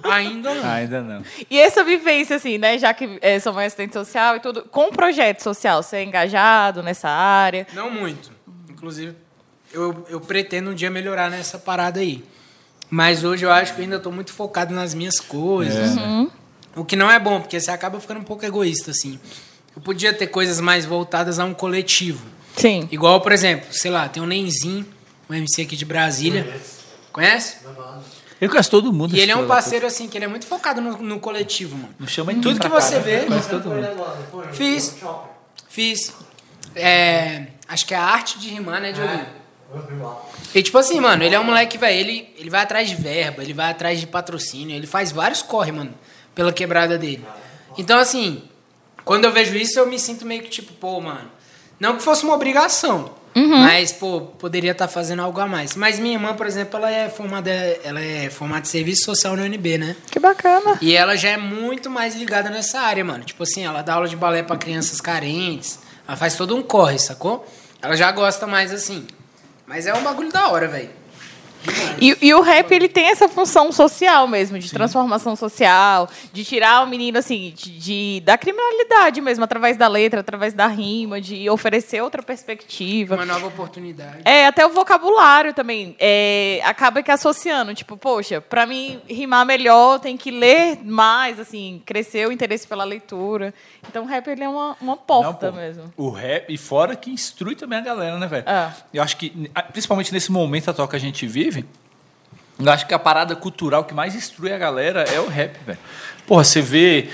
[0.03, 0.69] Ainda não.
[0.69, 1.23] Ainda não.
[1.49, 4.87] E essa vivência, assim, né, já que é, sou mãe assistente social e tudo, com
[4.87, 7.67] um projeto social, engajado nessa área.
[7.73, 8.31] Não muito.
[8.69, 9.15] Inclusive,
[9.73, 12.23] eu, eu pretendo um dia melhorar nessa parada aí.
[12.89, 15.91] Mas hoje eu acho que eu ainda estou muito focado nas minhas coisas.
[16.75, 19.19] O que não é bom, porque você acaba ficando um pouco egoísta, assim.
[19.75, 22.25] Eu podia ter coisas mais voltadas a um coletivo.
[22.57, 22.87] Sim.
[22.91, 24.85] Igual, por exemplo, sei lá, tem o Nenzinho,
[25.29, 26.59] um MC aqui de Brasília.
[27.11, 27.57] Conhece?
[28.39, 29.15] Eu conheço todo mundo.
[29.15, 31.93] E ele é um parceiro, assim, que ele é muito focado no, no coletivo, mano.
[31.99, 33.19] Não chama ninguém Tudo que você vê.
[33.19, 33.25] né?
[33.27, 34.53] Conheço todo mundo.
[34.53, 34.95] Fiz.
[35.71, 36.13] Fiz.
[36.75, 39.25] É, acho que é a arte de rimar, né, Diogo?
[40.53, 43.41] E tipo assim, mano, ele é um moleque, velho, ele, ele vai atrás de verba,
[43.41, 45.93] ele vai atrás de patrocínio, ele faz vários corre, mano,
[46.35, 47.25] pela quebrada dele.
[47.77, 48.43] Então, assim,
[49.05, 51.31] quando eu vejo isso, eu me sinto meio que tipo, pô, mano,
[51.79, 55.75] não que fosse uma obrigação, mas, pô, poderia estar fazendo algo a mais.
[55.75, 59.43] Mas minha irmã, por exemplo, ela é formada, ela é formada de serviço social no
[59.43, 59.95] UNB, né?
[60.09, 60.77] Que bacana.
[60.81, 63.23] E ela já é muito mais ligada nessa área, mano.
[63.23, 65.79] Tipo assim, ela dá aula de balé pra crianças carentes.
[66.07, 67.45] Ela faz todo um corre, sacou?
[67.81, 69.07] Ela já gosta mais assim.
[69.65, 70.89] Mas é um bagulho da hora, velho.
[71.99, 76.83] E, e o rap, ele tem essa função social mesmo, de transformação social, de tirar
[76.83, 81.49] o menino, assim, de, de- da criminalidade mesmo, através da letra, através da rima, de
[81.49, 83.15] oferecer outra perspectiva.
[83.15, 84.21] Uma nova oportunidade.
[84.25, 85.95] É, até o vocabulário também.
[85.99, 91.81] É, acaba que associando, tipo, poxa, pra mim rimar melhor, tem que ler mais, assim,
[91.85, 93.53] crescer o interesse pela leitura.
[93.87, 95.93] Então, o rap, ele é uma, uma porta Não, pô, mesmo.
[95.97, 98.47] O rap, e fora que instrui também a galera, né, velho?
[98.47, 98.71] É.
[98.93, 99.29] Eu acho que,
[99.71, 101.50] principalmente nesse momento atual que a gente vive,
[102.59, 105.79] eu acho que a parada cultural que mais instrui a galera é o rap, velho.
[106.27, 107.09] Porra, você vê.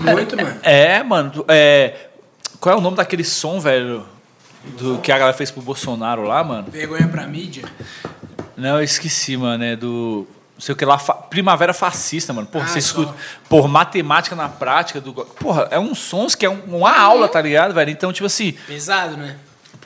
[0.00, 0.60] Muito, mano.
[0.62, 1.44] É, mano.
[1.48, 2.08] É,
[2.60, 4.06] qual é o nome daquele som, velho?
[4.78, 6.68] Do, que a galera fez pro Bolsonaro lá, mano?
[6.70, 7.64] Vergonha pra mídia.
[8.56, 9.62] Não, eu esqueci, mano.
[9.64, 10.26] É do.
[10.54, 10.98] Não sei o que lá.
[10.98, 12.46] fa- Primavera Fascista, mano.
[12.46, 13.14] Porra, Ah, você escuta.
[13.48, 15.00] Porra, matemática na prática.
[15.00, 17.90] Do, porra, é uns sons que é um- uma aula, tá ligado, velho?
[17.90, 18.52] Então, tipo assim.
[18.66, 19.36] Pesado, né?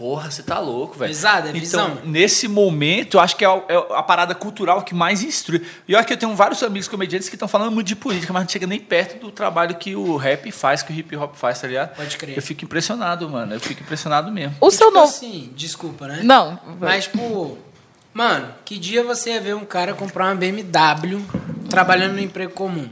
[0.01, 1.11] Porra, você tá louco, velho.
[1.11, 1.99] Pesado, é Então, visão.
[2.05, 5.61] nesse momento, eu acho que é, o- é a parada cultural que mais instrui.
[5.87, 8.45] E olha que eu tenho vários amigos comediantes que estão falando muito de política, mas
[8.45, 11.61] não chega nem perto do trabalho que o rap faz, que o hip hop faz,
[11.61, 11.95] tá ligado?
[11.95, 12.35] Pode crer.
[12.35, 13.53] Eu fico impressionado, mano.
[13.53, 14.57] Eu fico impressionado mesmo.
[14.59, 15.11] O E, seu tipo novo.
[15.11, 16.21] assim, desculpa, né?
[16.23, 16.59] Não.
[16.81, 17.59] Mas, tipo,
[18.15, 21.23] mano, que dia você ia ver um cara comprar uma BMW
[21.69, 22.89] trabalhando no emprego comum?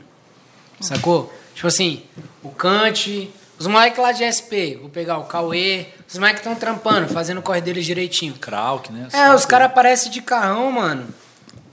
[0.79, 1.33] Sacou?
[1.55, 2.03] Tipo assim,
[2.43, 7.09] o Kant, os moleques lá de SP, vou pegar o Cauê, os moleques estão trampando,
[7.09, 8.35] fazendo o corre deles direitinho.
[8.35, 9.09] Krauk, né?
[9.13, 11.09] É, os caras aparecem de carrão, mano.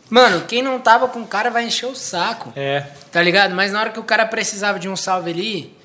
[0.10, 2.52] Mano, quem não tava com o cara vai encher o saco.
[2.56, 2.86] É.
[3.12, 3.56] Tá ligado?
[3.56, 5.76] Mas na hora que o cara precisava de um salve ali,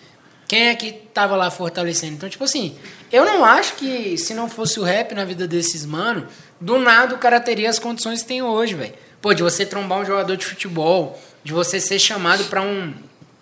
[0.48, 2.14] quem é que tava lá fortalecendo?
[2.14, 2.76] Então, tipo assim,
[3.12, 6.26] eu não acho que se não fosse o rap na vida desses mano,
[6.60, 8.94] do nada o cara teria as condições que tem hoje, velho.
[9.20, 12.94] Pô, de você trombar um jogador de futebol, de você ser chamado pra um,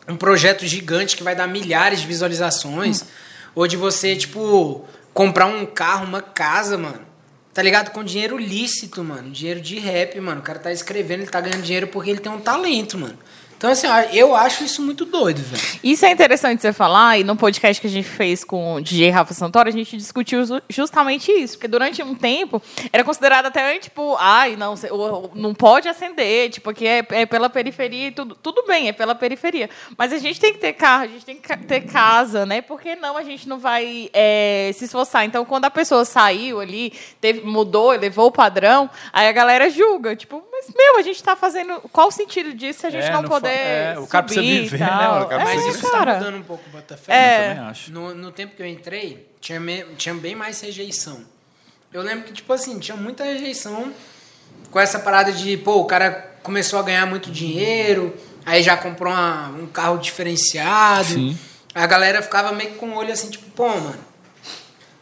[0.08, 3.04] um projeto gigante que vai dar milhares de visualizações,
[3.54, 7.00] ou de você, tipo, comprar um carro, uma casa, mano.
[7.52, 7.90] Tá ligado?
[7.90, 9.30] Com dinheiro lícito, mano.
[9.30, 10.40] Dinheiro de rap, mano.
[10.40, 13.18] O cara tá escrevendo, ele tá ganhando dinheiro porque ele tem um talento, mano.
[13.58, 15.80] Então, assim, eu acho isso muito doido, velho.
[15.82, 19.10] Isso é interessante você falar, e no podcast que a gente fez com o DJ
[19.10, 24.14] Rafa Santoro, a gente discutiu justamente isso, porque durante um tempo era considerado até, tipo,
[24.20, 24.76] ai, não,
[25.34, 28.36] não pode acender, tipo, aqui é, é pela periferia e tudo.
[28.36, 29.68] Tudo bem, é pela periferia.
[29.96, 32.62] Mas a gente tem que ter carro, a gente tem que ter casa, né?
[32.62, 35.24] Porque não a gente não vai é, se esforçar.
[35.24, 40.14] Então, quando a pessoa saiu ali, teve, mudou, levou o padrão, aí a galera julga,
[40.14, 41.80] tipo, mas, meu, a gente tá fazendo.
[41.92, 43.48] Qual o sentido disso se a gente é, não, não poder.
[43.48, 44.86] É, o cara precisa viver, né?
[44.86, 46.12] O cara Mas precisa isso tá cara.
[46.12, 47.12] tá mudando um pouco o Botafé.
[47.12, 47.36] É.
[47.36, 47.92] Eu também acho.
[47.92, 51.24] No, no tempo que eu entrei, tinha, me, tinha bem mais rejeição.
[51.92, 53.92] Eu lembro que, tipo assim, tinha muita rejeição
[54.70, 59.12] com essa parada de, pô, o cara começou a ganhar muito dinheiro, aí já comprou
[59.12, 61.14] uma, um carro diferenciado.
[61.14, 61.38] Sim.
[61.74, 63.98] A galera ficava meio com o olho assim, tipo, pô, mano,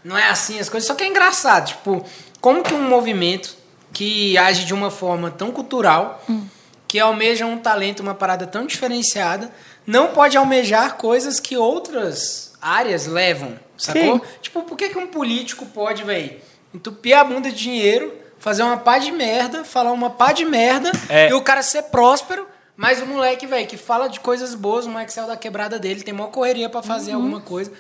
[0.05, 0.87] não é assim as coisas.
[0.87, 2.05] Só que é engraçado, tipo,
[2.41, 3.57] como que um movimento
[3.97, 6.45] que age de uma forma tão cultural, hum.
[6.87, 9.51] que almeja um talento, uma parada tão diferenciada,
[9.87, 14.17] não pode almejar coisas que outras áreas levam, sacou?
[14.17, 14.21] Sim.
[14.43, 16.37] Tipo, por que, que um político pode, velho,
[16.75, 20.93] entupir a bunda de dinheiro, fazer uma pá de merda, falar uma pá de merda,
[21.09, 21.31] é.
[21.31, 24.91] e o cara ser próspero, mas o moleque, velho, que fala de coisas boas, o
[24.91, 27.17] moleque saiu da quebrada dele, tem maior correria para fazer uhum.
[27.17, 27.73] alguma coisa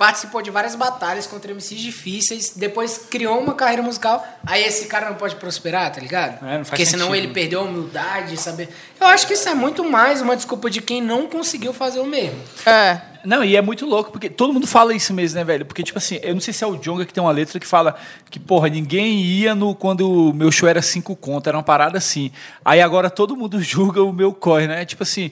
[0.00, 5.10] participou de várias batalhas contra MCs difíceis, depois criou uma carreira musical, aí esse cara
[5.10, 6.42] não pode prosperar, tá ligado?
[6.42, 7.22] É, Porque senão sentido.
[7.22, 8.70] ele perdeu a humildade, saber.
[8.98, 12.06] Eu acho que isso é muito mais uma desculpa de quem não conseguiu fazer o
[12.06, 12.40] mesmo.
[12.64, 12.98] É.
[13.22, 15.66] Não, e é muito louco, porque todo mundo fala isso mesmo, né, velho?
[15.66, 17.66] Porque, tipo assim, eu não sei se é o Jonga que tem uma letra que
[17.66, 17.94] fala
[18.30, 21.98] que, porra, ninguém ia no quando o meu show era cinco conto, era uma parada
[21.98, 22.32] assim.
[22.64, 24.86] Aí agora todo mundo julga o meu corre, né?
[24.86, 25.30] Tipo assim,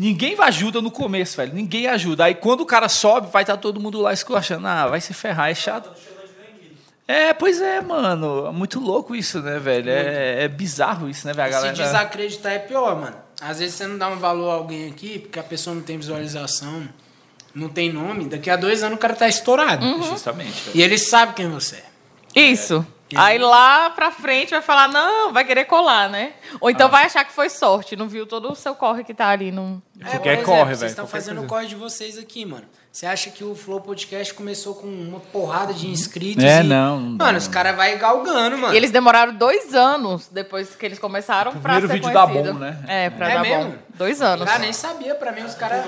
[0.00, 1.52] Ninguém ajuda no começo, velho.
[1.52, 2.24] Ninguém ajuda.
[2.24, 4.66] Aí quando o cara sobe, vai estar tá todo mundo lá esculachando.
[4.66, 5.90] Ah, vai se ferrar, é chato.
[7.06, 8.50] É, pois é, mano.
[8.50, 9.90] Muito louco isso, né, velho?
[9.90, 11.52] É, é bizarro isso, né, velho?
[11.52, 11.76] galera...
[11.76, 13.16] Se desacreditar é pior, mano.
[13.42, 15.98] Às vezes você não dá um valor a alguém aqui, porque a pessoa não tem
[15.98, 16.88] visualização,
[17.54, 18.24] não tem nome.
[18.24, 19.84] Daqui a dois anos o cara tá estourado.
[19.84, 20.02] Uhum.
[20.02, 20.62] Justamente.
[20.62, 20.78] Velho.
[20.78, 21.76] E ele sabe quem você
[22.34, 22.40] é.
[22.40, 22.86] Isso.
[22.96, 22.99] É.
[23.16, 26.32] Aí lá pra frente vai falar, não, vai querer colar, né?
[26.60, 26.90] Ou então ah.
[26.90, 29.50] vai achar que foi sorte, não viu todo o seu corre que tá ali.
[29.50, 29.82] Não...
[30.00, 30.76] É, quer corre, velho.
[30.76, 32.64] Vocês estão fazendo o corre de vocês aqui, mano.
[32.92, 36.42] Você acha que o Flow Podcast começou com uma porrada de inscritos?
[36.42, 36.64] É, e...
[36.64, 37.24] não, não.
[37.24, 38.74] Mano, os caras vai galgando, mano.
[38.74, 42.12] E eles demoraram dois anos depois que eles começaram o pra ser vídeo conhecido.
[42.12, 42.84] dá bom, né?
[42.88, 43.70] É, pra é dar mesmo?
[43.70, 43.78] bom.
[43.94, 44.44] Dois anos.
[44.44, 45.14] Cara, nem sabia.
[45.14, 45.84] Pra mim, os caras...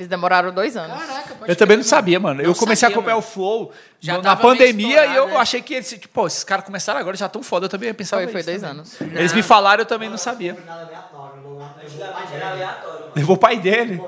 [0.00, 0.98] Eles demoraram dois anos.
[0.98, 2.42] Caraca, Eu também não sabia, mano.
[2.42, 3.26] Não eu comecei sabia, a acompanhar mano.
[3.28, 5.36] o Flow já na pandemia e eu né?
[5.36, 7.66] achei que eles, tipo, pô, esses caras começaram agora, já tão foda.
[7.66, 8.76] Eu também pensava Foi, foi dois também.
[8.78, 8.98] anos.
[8.98, 10.56] Eles me falaram, eu também não sabia.
[13.14, 14.02] Levou o pai dele.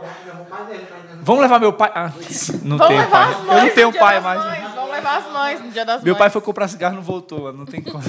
[1.21, 1.93] Vamos levar meu pai.
[1.95, 2.11] Ah,
[2.65, 3.33] não Vamos tenho pai.
[3.33, 4.43] eu não tenho pai mais.
[4.43, 4.75] Mães.
[4.75, 6.19] Vamos levar as mães no dia das Meu mães.
[6.19, 7.53] pai foi comprar cigarro e não voltou.
[7.53, 8.03] Não tem como.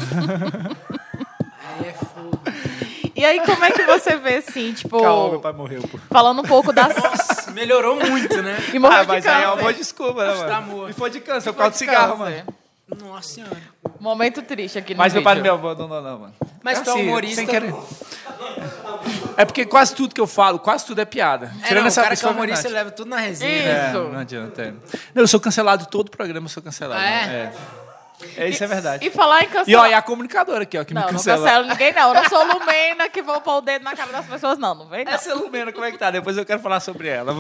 [1.80, 2.83] Aí é foda.
[3.16, 5.00] E aí, como é que você vê, assim, tipo...
[5.00, 6.00] Calma, meu pai morreu, pô.
[6.10, 6.96] Falando um pouco das...
[6.96, 8.58] Nossa, melhorou muito, né?
[8.74, 9.38] E morreu ah, de mas câncer.
[9.38, 10.84] aí é uma boa desculpa, né, mano?
[10.84, 10.90] Tá.
[10.90, 12.44] E foi de câncer, por causa do cigarro, mano.
[13.00, 13.62] Nossa senhora.
[14.00, 15.22] Momento triste aqui no Mas vídeo.
[15.22, 16.34] meu pai não me abandonou, não, mano.
[16.64, 17.36] Mas é tu é assim, humorista...
[17.36, 17.74] Sem querer.
[19.38, 21.52] É porque quase tudo que eu falo, quase tudo é piada.
[21.64, 23.88] É, Tirando não, essa o cara que é humorista leva tudo na resenha.
[23.88, 23.98] Isso.
[23.98, 24.62] É, não adianta.
[24.62, 24.74] É.
[25.14, 27.02] Não, eu sou cancelado todo o programa, eu sou cancelado.
[27.02, 27.26] Ah, é?
[27.26, 27.34] Né?
[27.34, 27.83] é.
[28.38, 29.06] É, isso é verdade.
[29.06, 29.68] E falar em cancelar.
[29.68, 31.38] E olha, a comunicadora aqui, ó, que não, me cancela.
[31.38, 32.10] Não, cancelo ninguém, não.
[32.10, 34.76] Eu não sou Lumena que vou pôr o dedo na cara das pessoas, não.
[34.76, 35.12] Não vem, não.
[35.12, 36.12] Essa Lumena, como é que tá?
[36.12, 37.34] Depois eu quero falar sobre ela.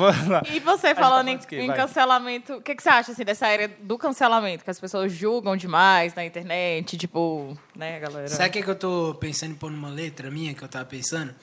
[0.51, 3.97] E você, falando em, em cancelamento, o que, que você acha, assim, dessa área do
[3.97, 4.63] cancelamento?
[4.63, 8.27] Que as pessoas julgam demais na internet, tipo, né, galera?
[8.27, 10.85] Sabe o que, que eu tô pensando em pôr numa letra minha, que eu tava
[10.85, 11.33] pensando?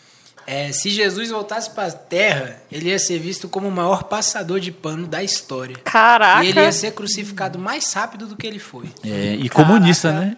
[0.46, 4.58] É, se Jesus voltasse para a Terra, ele ia ser visto como o maior passador
[4.58, 5.76] de pano da história.
[5.84, 6.44] Caraca!
[6.44, 8.90] E ele ia ser crucificado mais rápido do que ele foi.
[9.04, 10.36] É, e comunista, né?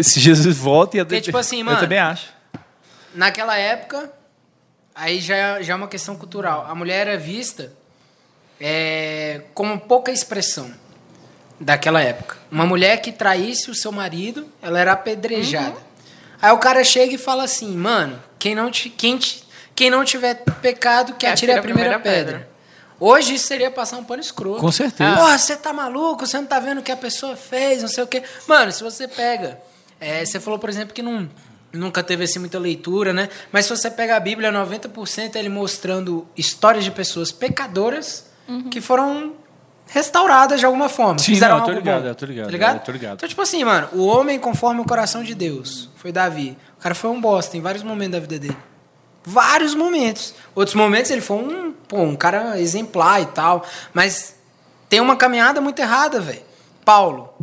[0.00, 1.04] Se Jesus volta, ia...
[1.04, 1.76] Porque, tipo assim, mano...
[1.76, 2.32] Eu também acho.
[3.14, 4.12] Naquela época,
[4.94, 6.66] aí já, já é uma questão cultural.
[6.68, 7.72] A mulher era vista
[8.60, 10.72] é, como pouca expressão
[11.60, 12.36] daquela época.
[12.50, 15.70] Uma mulher que traísse o seu marido, ela era apedrejada.
[15.70, 15.88] Uhum.
[16.40, 20.04] Aí o cara chega e fala assim, mano, quem não, te, quem, te, quem não
[20.04, 22.38] tiver pecado, que atire a primeira, a primeira pedra.
[22.38, 22.58] pedra.
[23.00, 24.60] Hoje isso seria passar um pano escroto.
[24.60, 25.16] Com certeza.
[25.16, 26.26] Porra, você tá maluco?
[26.26, 28.22] Você não tá vendo o que a pessoa fez, não sei o quê.
[28.46, 29.58] Mano, se você pega.
[30.00, 31.28] É, você falou, por exemplo, que não,
[31.72, 33.28] nunca teve assim muita leitura, né?
[33.52, 38.68] Mas se você pega a Bíblia, 90% é ele mostrando histórias de pessoas pecadoras uhum.
[38.68, 39.34] que foram
[39.86, 41.18] restauradas de alguma forma.
[41.18, 42.74] Sim, fizeram não, eu tô ligado, eu tô ligado, tá ligado?
[42.76, 43.14] Eu tô ligado.
[43.14, 46.56] Então, tipo assim, mano, o homem conforme o coração de Deus foi Davi.
[46.78, 48.56] O cara foi um bosta em vários momentos da vida dele.
[49.24, 50.34] Vários momentos.
[50.54, 53.64] Outros momentos ele foi um, pô, um cara exemplar e tal.
[53.92, 54.36] Mas
[54.88, 56.42] tem uma caminhada muito errada, velho.
[56.84, 57.34] Paulo,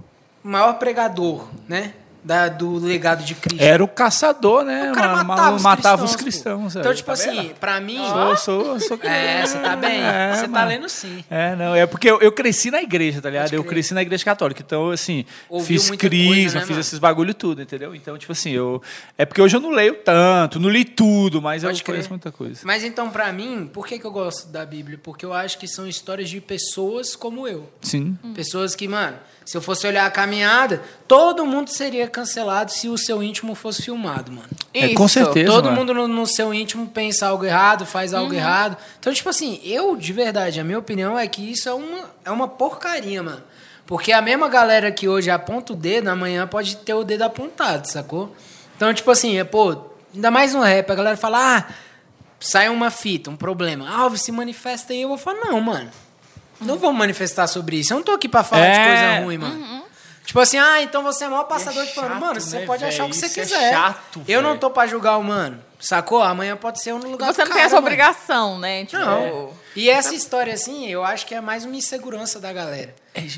[0.43, 1.93] o maior pregador, né?
[2.25, 3.61] Da, do legado de Cristo.
[3.61, 4.91] Era o caçador, né?
[4.91, 6.09] O cara Ma- matava, ma- os matava cristãos.
[6.09, 6.75] os cristãos.
[6.75, 6.79] é.
[6.79, 7.53] Então, tipo Tá assim, vendo?
[7.59, 7.97] pra mim.
[7.97, 10.01] Sou, sou, sou É, você tá bem.
[10.01, 10.67] É, você tá mano.
[10.67, 11.23] lendo sim.
[11.29, 13.53] É, não, é porque eu, eu cresci na igreja, tá ligado?
[13.53, 13.69] Eu crer.
[13.75, 17.93] crisma na igreja católica, então, assim, Ouviu fiz crisma, né, fiz esses bagulho tudo, entendeu?
[17.93, 18.81] Então, tipo assim, eu.
[19.15, 21.93] É porque hoje eu não leio tanto, não li tudo, mas Pode eu crer.
[21.93, 22.59] conheço muita coisa.
[22.63, 24.99] Mas então, pra mim, por que, que eu gosto da Bíblia?
[25.03, 27.69] Porque eu acho que são histórias de pessoas como eu.
[27.81, 28.17] Sim.
[28.33, 32.97] Pessoas que, mano, se eu fosse olhar a caminhada, todo mundo seria cancelado se o
[32.97, 34.49] seu íntimo fosse filmado, mano.
[34.73, 35.13] É, com Isso.
[35.13, 35.51] certeza.
[35.51, 35.77] Todo mano.
[35.77, 38.75] mundo no, no seu íntimo pensa algo errado, faz algo errado.
[38.99, 42.31] Então, tipo assim, eu, de verdade, a minha opinião é que isso é uma, é
[42.31, 43.43] uma porcaria, mano.
[43.85, 47.87] Porque a mesma galera que hoje aponta o dedo, amanhã pode ter o dedo apontado,
[47.87, 48.35] sacou?
[48.75, 49.77] Então, tipo assim, é, pô,
[50.13, 51.67] ainda mais no rap, a galera fala, ah,
[52.39, 53.87] sai uma fita, um problema.
[53.87, 55.03] Alves, se manifesta aí.
[55.03, 55.91] Eu vou falar, não, mano.
[56.61, 57.93] Não vou manifestar sobre isso.
[57.93, 58.85] Eu não tô aqui pra falar de É.
[58.87, 59.85] coisa ruim, mano.
[60.25, 62.07] Tipo assim, ah, então você é o maior passador é de pano.
[62.07, 63.71] chato, Mano, você né, pode achar o que você é quiser.
[63.71, 65.59] chato, eu não tô pra julgar o mano.
[65.79, 66.23] Sacou?
[66.23, 67.85] Amanhã pode ser um no lugar Você do não tem essa cara, mano.
[67.93, 68.85] obrigação, né?
[68.85, 69.51] Tipo, Não.
[69.75, 72.95] E essa história, assim, eu acho que é mais uma insegurança da galera.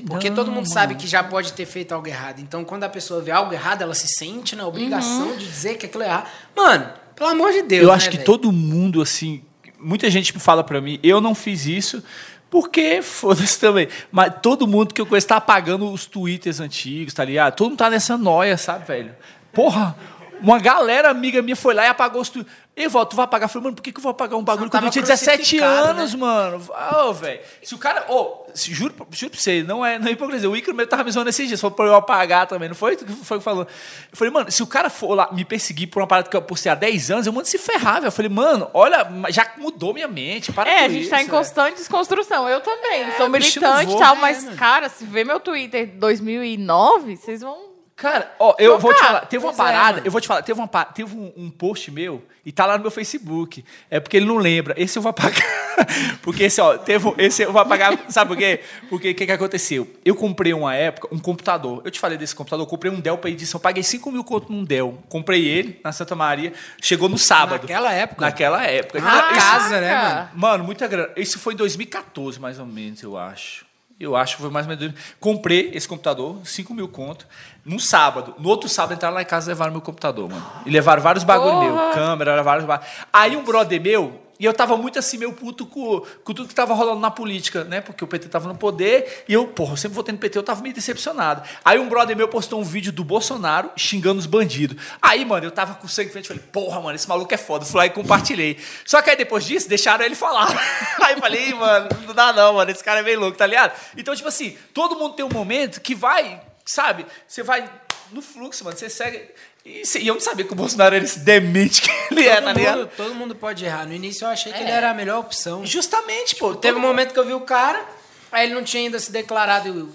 [0.08, 0.74] Porque não, todo mundo mano.
[0.74, 2.40] sabe que já pode ter feito algo errado.
[2.40, 5.88] Então, quando a pessoa vê algo errado, ela se sente na obrigação de dizer que
[5.88, 6.30] aquilo é errado.
[6.56, 7.82] Mano, pelo amor de Deus.
[7.84, 8.26] Eu né, acho que velho?
[8.26, 9.44] todo mundo, assim,
[9.78, 12.02] muita gente fala pra mim, eu não fiz isso,
[12.50, 13.88] porque foda-se também.
[14.12, 17.56] Mas todo mundo que eu conheço tá apagando os twitters antigos, tá ligado?
[17.56, 19.16] Todo mundo tá nessa noia, sabe, velho?
[19.52, 19.96] Porra,
[20.42, 22.56] uma galera amiga minha foi lá e apagou os twitters.
[22.78, 23.50] Evaldo, tu vai apagar?
[23.50, 25.38] Eu falei, mano, por que, que eu vou apagar um bagulho quando eu tinha 17
[25.38, 26.20] crucificado, anos, né?
[26.20, 26.64] mano?
[27.08, 27.40] Ô, velho.
[27.64, 28.06] Se o cara.
[28.08, 30.50] Ô, se- juro, juro pra você, não é, não é hipocrisia.
[30.50, 32.96] O Icaro mesmo tava me zoando esses dias, falou pra eu apagar também, não foi?
[33.24, 33.64] Foi o que falou.
[33.64, 36.42] Eu falei, mano, se o cara for lá me perseguir por uma parada que eu
[36.42, 38.08] postei há 10 anos, eu mando se ferrar, velho.
[38.08, 40.52] Eu falei, mano, olha, já mudou minha mente.
[40.52, 42.48] Para É, com a gente isso, tá em constante desconstrução.
[42.48, 43.06] Eu também.
[43.18, 44.56] sou bicho, não militante e tal, né, mas, mano?
[44.58, 47.67] cara, se ver meu Twitter de 2009, vocês vão.
[47.98, 50.06] Cara, ó, eu vou te falar, teve uma Pois é, parada, mano.
[50.08, 52.84] eu vou te falar, teve, uma, teve um, um post meu e tá lá no
[52.84, 53.66] meu Facebook.
[53.90, 54.76] É porque ele não lembra.
[54.78, 55.42] Esse eu vou apagar.
[56.22, 58.62] porque esse, ó, teve, esse eu vou apagar, sabe por quê?
[58.88, 59.92] Porque o que, que aconteceu?
[60.06, 61.82] Eu comprei uma época um computador.
[61.84, 64.52] Eu te falei desse computador, eu comprei um Dell pra edição, paguei 5 mil conto
[64.54, 65.04] num Dell.
[65.10, 67.64] Comprei ele na Santa Maria, chegou no sábado.
[67.64, 68.22] Naquela época?
[68.26, 69.02] Naquela época.
[69.02, 70.30] Na Isso- casa, né, mano?
[70.36, 71.10] Mano, muita grana.
[71.18, 73.67] Isso foi em 2014, mais ou menos, eu acho.
[74.00, 74.94] Eu acho que foi mais ou menos.
[75.20, 77.26] Comprei esse computador, 5 mil conto,
[77.66, 78.36] num sábado.
[78.38, 80.46] No outro sábado entraram lá em casa e levaram meu computador, mano.
[80.66, 81.86] E levaram vários bagulho Porra.
[81.86, 82.88] meu, câmera, vários bagulho.
[83.12, 86.54] Aí um brother meu, e eu tava muito assim, meio puto com, com tudo que
[86.56, 87.82] tava rolando na política, né?
[87.82, 90.44] Porque o PT tava no poder, e eu, porra, eu sempre votei no PT, eu
[90.44, 91.42] tava meio decepcionado.
[91.66, 94.78] Aí um brother meu postou um vídeo do Bolsonaro xingando os bandidos.
[95.02, 97.66] Aí, mano, eu tava com sangue frente, falei, porra, mano, esse maluco é foda.
[97.66, 98.58] Fui lá e compartilhei.
[98.86, 100.48] Só que aí depois disso, deixaram ele falar.
[101.02, 103.46] Aí eu falei, "Ih, mano, não dá não, mano, esse cara é meio louco, tá
[103.46, 103.74] ligado?
[103.96, 107.06] Então, tipo assim, todo mundo tem um momento que vai, sabe?
[107.28, 107.70] Você vai
[108.12, 109.30] no fluxo, mano, você segue.
[109.70, 112.42] E, e eu não sabia que o Bolsonaro era esse demente que ele é, tá
[112.48, 112.78] Todo ligado?
[112.78, 113.86] mundo, todo mundo pode errar.
[113.86, 114.62] No início eu achei que É.
[114.62, 115.66] ele era a melhor opção.
[115.66, 116.56] Justamente, pô.
[116.56, 117.84] Teve um todo- momento que eu vi o cara,
[118.32, 119.90] aí ele não tinha ainda se declarado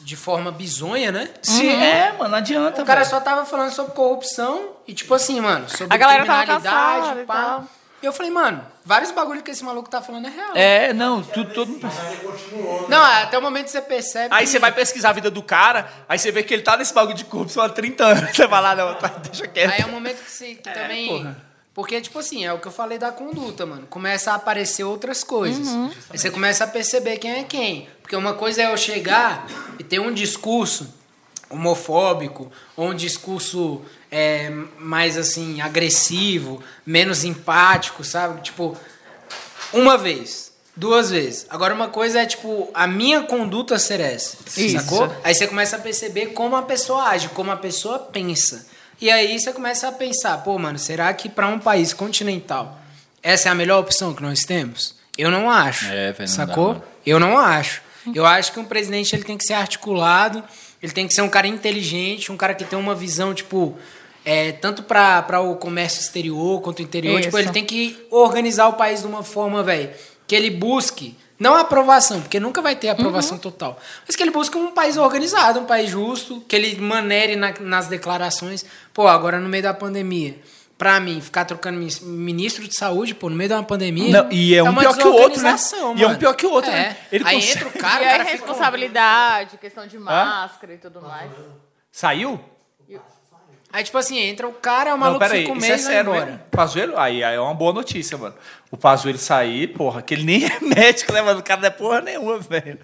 [0.00, 1.30] de forma bizonha, né?
[1.40, 3.10] Sim, é, mano, não adianta, O cara velho.
[3.10, 7.24] só tava falando sobre corrupção e, tipo assim, mano, sobre A galera tava criminalidade, e
[7.24, 7.34] pá.
[7.34, 7.68] tal.
[8.02, 10.56] E eu falei, mano, vários bagulho que esse maluco tá falando é real.
[10.56, 11.88] É, não, tudo, todo mundo...
[12.88, 15.88] Não, até o momento você percebe Aí que- você vai pesquisar a vida do cara,
[16.08, 18.34] aí você vê que ele tá nesse bagulho de corrupção há 30 anos.
[18.36, 19.70] Você vai lá, não, tá, deixa quieto.
[19.72, 21.08] Aí é um momento que você que também.
[21.08, 21.52] porra.
[21.74, 23.86] Porque, tipo assim, é o que eu falei da conduta, mano.
[23.86, 25.68] Começa a aparecer outras coisas.
[25.68, 25.90] Uhum.
[26.10, 27.88] Aí você começa a perceber quem é quem.
[28.02, 29.46] Porque uma coisa é eu chegar
[29.78, 30.92] e ter um discurso
[31.48, 33.82] homofóbico, ou um discurso
[34.12, 38.42] é, mais assim, agressivo, menos empático, sabe?
[38.42, 38.76] Tipo,
[39.72, 41.46] uma vez, duas vezes.
[41.48, 44.36] Agora, uma coisa é, tipo, a minha conduta ser essa.
[44.54, 44.78] Isso.
[44.78, 45.10] Sacou?
[45.24, 48.66] Aí você começa a perceber como a pessoa age, como a pessoa pensa.
[49.00, 52.78] E aí você começa a pensar, pô, mano, será que para um país continental
[53.22, 54.94] essa é a melhor opção que nós temos?
[55.16, 55.86] Eu não acho.
[55.86, 56.74] É, não sacou?
[56.74, 56.80] dá.
[57.06, 57.80] Eu não acho.
[58.14, 60.42] Eu acho que um presidente ele tem que ser articulado,
[60.82, 63.78] ele tem que ser um cara inteligente, um cara que tem uma visão, tipo,
[64.24, 67.20] é, tanto para o comércio exterior quanto o interior.
[67.20, 67.46] Tipo, Isso.
[67.46, 69.90] ele tem que organizar o país de uma forma, velho,
[70.26, 74.30] que ele busque, não a aprovação, porque nunca vai ter aprovação total, mas que ele
[74.30, 78.64] busque um país organizado, um país justo, que ele manere na- nas declarações.
[78.94, 80.36] Pô, agora no meio da pandemia.
[80.78, 84.22] Pra mim, ficar trocando ministro de saúde, pô, no meio de uma pandemia.
[84.24, 85.52] Não, e é um uma pior que o outro, né?
[85.52, 86.18] desorganização, E é um mano.
[86.18, 86.74] pior que o outro, É.
[86.74, 86.96] né?
[87.12, 88.36] Ele Aí consegue- entra o cara, e o aí, cara fica.
[88.36, 91.30] responsabilidade, questão de máscara e tudo mais.
[91.92, 92.40] Saiu?
[93.72, 96.14] Aí, tipo assim, entra o cara, o Não, maluco peraí, fica um é mês sério
[96.14, 96.44] embora.
[96.50, 98.34] Pazuello, aí, aí é uma boa notícia, mano.
[98.70, 101.40] O Pazuello sair, porra, que ele nem é médico, né, mano?
[101.40, 102.78] O cara não é porra nenhuma, velho.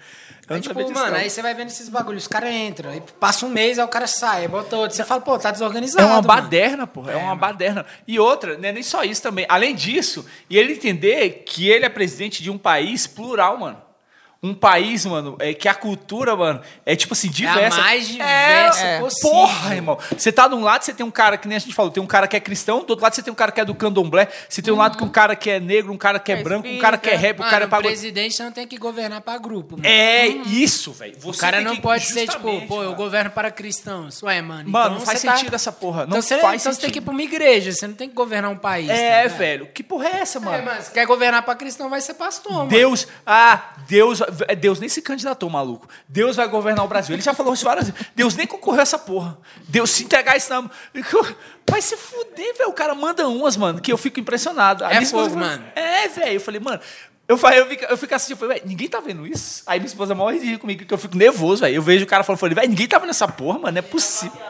[0.49, 1.15] Aí, não tipo, mano, não.
[1.17, 3.87] aí você vai vendo esses bagulhos, os caras entram, aí passa um mês, aí o
[3.87, 4.97] cara sai, bota outro.
[4.97, 6.01] Você fala, pô, tá desorganizado.
[6.01, 6.27] É uma mano.
[6.27, 7.11] baderna, porra.
[7.11, 7.39] É, É, uma mano.
[7.39, 7.85] baderna.
[8.07, 9.45] E outra, não é nem só isso também.
[9.47, 13.79] Além disso, e ele entender que ele é presidente de um país plural, mano.
[14.41, 17.77] Um país, mano, é que a cultura, mano, é tipo assim, diversa.
[17.77, 19.29] mais diversa é, possível.
[19.31, 19.99] Porra, irmão.
[20.17, 22.01] Você tá de um lado, você tem um cara que nem a gente falou, tem
[22.01, 23.75] um cara que é cristão, do outro lado você tem um cara que é do
[23.75, 26.39] candomblé, você tem um lado que um cara que é negro, um cara que é
[26.39, 27.27] É branco, um cara que é espírita.
[27.27, 27.87] rap, um Mano, cara é o pagode.
[27.89, 29.85] presidente não tem que governar pra grupo, mano.
[29.85, 31.17] É isso, velho.
[31.21, 33.29] O cara não pode ser, tipo, pô, eu governo.
[33.31, 34.23] para cristãos.
[34.23, 34.69] Ué, mano.
[34.69, 36.05] Mano, então não faz tá- sentido essa porra.
[36.07, 37.03] Não Então, faz então você tem que ir sentido.
[37.03, 38.87] pra uma igreja, você não tem que governar um país.
[38.87, 39.37] tá É, ligado?
[39.37, 39.65] velho.
[39.73, 40.55] Que porra é essa, mano?
[40.55, 42.69] É, mano, se quer governar pra cristão, vai ser pastor, mano.
[42.69, 44.21] Deus, ah, Deus,
[44.59, 45.87] Deus nem se candidatou, maluco.
[46.07, 47.15] Deus vai governar o Brasil.
[47.15, 48.07] Ele já falou isso várias vezes.
[48.15, 49.37] Deus nem concorreu a essa porra.
[49.67, 50.69] Deus se entregar isso na
[51.69, 52.69] Vai se fuder, velho.
[52.69, 54.83] O cara manda umas, mano, que eu fico impressionado.
[54.83, 55.63] A É fogo, mano.
[55.75, 56.33] É, velho.
[56.33, 56.79] Eu falei, mano.
[57.27, 59.61] Eu, falei, eu, fico, eu fico assistindo, eu falei, ninguém tá vendo isso?
[59.67, 61.75] Aí minha esposa morre de rir comigo, que eu fico nervoso, velho.
[61.75, 63.83] Eu vejo o cara falando, falei, velho, ninguém tá vendo essa porra, mano, não é
[63.83, 64.41] possível.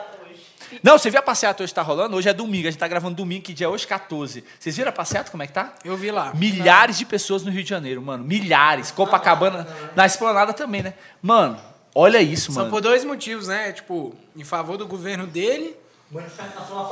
[0.84, 2.16] Não, você viu a passeata hoje tá rolando?
[2.16, 4.44] Hoje é domingo, a gente tá gravando domingo, que dia é hoje 14.
[4.60, 5.74] Vocês viram a passeata, como é que tá?
[5.84, 6.32] Eu vi lá.
[6.36, 8.24] Milhares de pessoas no Rio de Janeiro, mano.
[8.24, 8.92] Milhares.
[8.92, 10.94] Copacabana, na esplanada também, né?
[11.22, 11.60] Mano,
[11.96, 12.72] olha isso, São mano.
[12.76, 13.72] por dois motivos, né?
[13.72, 15.76] Tipo, em favor do governo dele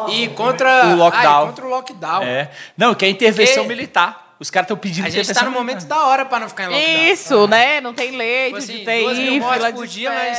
[0.09, 1.39] e contra O lockdown.
[1.39, 2.23] Ah, e contra o lockdown.
[2.23, 2.51] É.
[2.77, 4.25] Não, que é intervenção Porque- militar.
[4.39, 5.97] Os caras estão pedindo A gente tá intervenção no momento militar.
[5.97, 7.05] da hora pra não ficar em lockdown.
[7.11, 7.81] Isso, né?
[7.81, 10.37] Não tem leite Tipo assim, de TI, duas mil mortes fila por de dia, mas-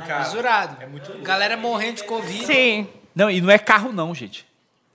[0.00, 0.20] espera.
[0.20, 0.76] Mesurado.
[0.82, 2.46] É muito Galera morrendo de Covid.
[2.46, 2.86] Sim.
[3.14, 4.46] Não, e não é carro não, gente.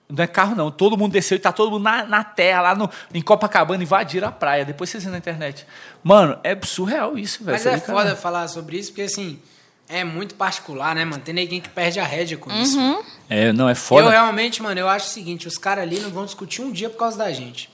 [0.10, 0.70] Não é carro não.
[0.70, 4.28] Todo mundo desceu e tá todo mundo na, na terra, lá no, em Copacabana, invadiram
[4.28, 4.64] a praia.
[4.64, 5.66] Depois vocês vêem na internet.
[6.04, 7.54] Mano, é surreal isso, velho.
[7.54, 7.84] Mas Você é cara.
[8.00, 9.40] foda falar sobre isso, porque assim,
[9.90, 11.22] é muito particular, né, mano?
[11.24, 12.78] Tem ninguém que perde a rédea com isso.
[13.30, 14.06] É, não, é foda.
[14.06, 16.90] Eu realmente, mano, eu acho o seguinte, os caras ali não vão discutir um dia
[16.90, 17.70] por causa da gente.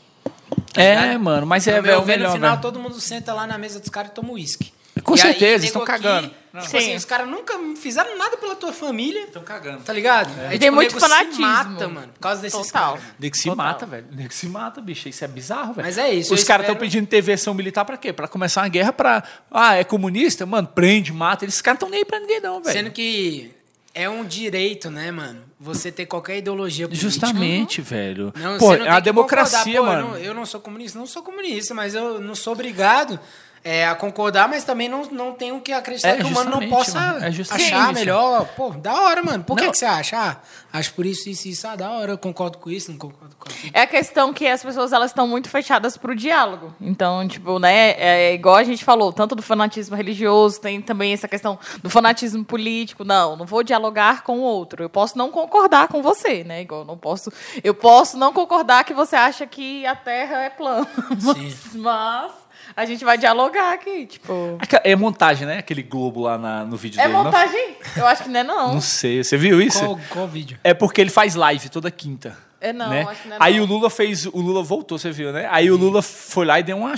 [0.74, 1.20] tá É, ligado?
[1.20, 2.62] mano, mas é, meu o ver, melhor, no final, velho.
[2.62, 4.72] todo mundo senta lá na mesa dos caras e toma uísque.
[5.04, 6.32] Com E aí, certeza, nego estão aqui, cagando.
[6.62, 6.78] Tipo Sim.
[6.78, 9.84] assim, os caras nunca fizeram nada pela tua família, Estão cagando.
[9.84, 10.30] tá ligado?
[10.40, 11.42] Aí, E tem tipo, muito nego se fanatismo.
[11.46, 12.92] mata, mano, por causa desses Total.
[12.94, 13.04] caras.
[13.04, 13.16] mano.
[13.20, 13.56] Nego se Total.
[13.66, 14.06] mata, velho.
[14.12, 15.10] Nego se mata, bicho.
[15.10, 15.86] Isso é bizarro, velho.
[15.86, 18.12] Mas é isso, Os caras estão espero- pedindo intervenção militar pra quê?
[18.14, 19.24] Pra começar uma guerra pra.
[19.52, 20.46] Ah, é comunista?
[20.46, 21.46] Mano, prende, mata.
[21.46, 22.78] Esses caras estão nem aí pra ninguém, não, velho.
[22.78, 23.52] Sendo que
[23.94, 25.44] é um direito, né, mano?
[25.62, 27.10] Você ter qualquer ideologia política.
[27.10, 28.32] Justamente, velho.
[28.38, 30.00] Não, Pô, você não é tem a que democracia, mano.
[30.02, 33.20] Eu não, eu não sou comunista, não sou comunista, mas eu não sou obrigado
[33.64, 36.70] é, a concordar, mas também não, não tenho que acreditar É, que o mano não
[36.70, 37.26] possa mano.
[37.26, 37.94] É achar isso.
[37.94, 38.46] melhor.
[38.56, 39.44] Pô, da hora, mano.
[39.44, 39.72] Por que, Não.
[39.72, 40.18] que você acha?
[40.18, 40.38] Ah,
[40.74, 41.68] acho por isso, isso, isso.
[41.68, 43.72] Ah, da hora, eu concordo com isso, não concordo com aquilo.
[43.74, 46.74] É a questão que as pessoas elas estão muito fechadas pro diálogo.
[46.80, 51.28] Então, tipo, né, é igual a gente falou, tanto do fanatismo religioso, tem também essa
[51.28, 53.04] questão do fanatismo político.
[53.04, 54.84] Não, não vou dialogar com o outro.
[54.84, 56.62] Eu posso não concordar com você, né?
[56.62, 57.32] Igual eu não posso,
[57.64, 60.88] eu posso não concordar que você acha que a Terra é plana.
[61.22, 62.32] Mas, mas
[62.76, 64.58] a gente vai dialogar aqui, tipo.
[64.84, 65.58] É montagem, né?
[65.60, 67.14] Aquele globo lá na- no vídeo É dele.
[67.14, 67.24] não?
[67.26, 67.76] montagem?
[67.96, 68.74] Eu acho que não é não.
[68.76, 69.24] Não sei.
[69.24, 69.80] Você viu isso?
[69.80, 70.58] Qual, qual vídeo?
[70.64, 72.38] É porque ele faz live toda quinta.
[72.62, 73.06] É não, né?
[73.10, 73.64] acho que não é Aí não.
[73.64, 74.26] o Lula fez.
[74.26, 75.48] O Lula voltou, você viu, né?
[75.52, 76.94] Aí o Lula foi lá e deu uma,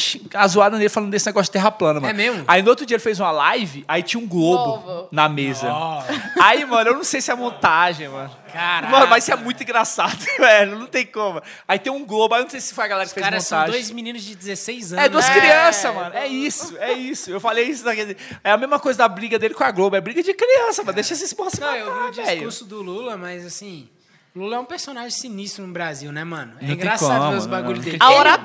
[0.47, 2.09] zoada nele falando desse negócio de terra plana, mano.
[2.11, 2.43] É mesmo?
[2.47, 5.07] Aí no outro dia ele fez uma live, aí tinha um globo Globo.
[5.11, 5.67] na mesa.
[5.71, 6.03] Ó.
[6.41, 8.31] Aí, mano, eu não sei se é montagem, mano.
[8.51, 8.91] Caraca.
[8.91, 10.77] Mano, mas isso é muito engraçado, velho.
[10.79, 11.41] Não tem como.
[11.67, 13.23] Aí tem um globo, aí eu não sei se foi a galera que Os fez
[13.23, 13.79] caras são montagem.
[13.79, 15.05] dois meninos de 16 anos.
[15.05, 16.15] É duas É, crianças, mano.
[16.15, 17.29] É isso, é isso.
[17.31, 18.17] Eu falei isso naquele.
[18.43, 19.95] É a mesma coisa da briga dele com a Globo.
[19.95, 20.95] É briga de criança, mano.
[20.95, 22.31] Deixa esses porra se Não, matar, eu vi o velho.
[22.31, 23.87] discurso do Lula, mas assim.
[24.33, 26.53] Lula é um personagem sinistro no Brasil, né, mano?
[26.61, 27.97] É Não engraçado como, ver os bagulhos dele.
[27.99, 28.39] A oratória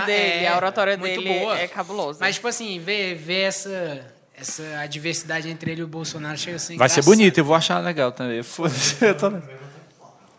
[0.00, 1.58] Bolsonaro, dele, é, a oratória muito dele boa.
[1.58, 2.18] é cabulosa.
[2.20, 4.00] Mas, tipo assim, ver, ver essa,
[4.34, 7.54] essa adversidade entre ele e o Bolsonaro chega a ser Vai ser bonito, eu vou
[7.54, 8.42] achar legal também.
[8.42, 9.04] Foda-se.
[9.04, 9.30] Eu tô...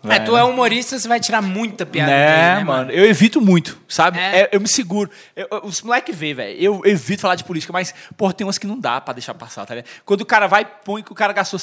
[0.09, 2.91] É, tu é humorista, você vai tirar muita piada Né, dele, né, mano?
[2.91, 4.17] Eu evito muito, sabe?
[4.17, 4.41] É.
[4.41, 5.09] É, eu me seguro.
[5.35, 6.57] Eu- eu- os moleques vê, velho.
[6.59, 9.65] Eu evito falar de política, mas, pô, tem umas que não dá pra deixar passar,
[9.65, 9.91] tá ligado?
[10.05, 11.59] Quando o cara vai, põe que o cara gastou,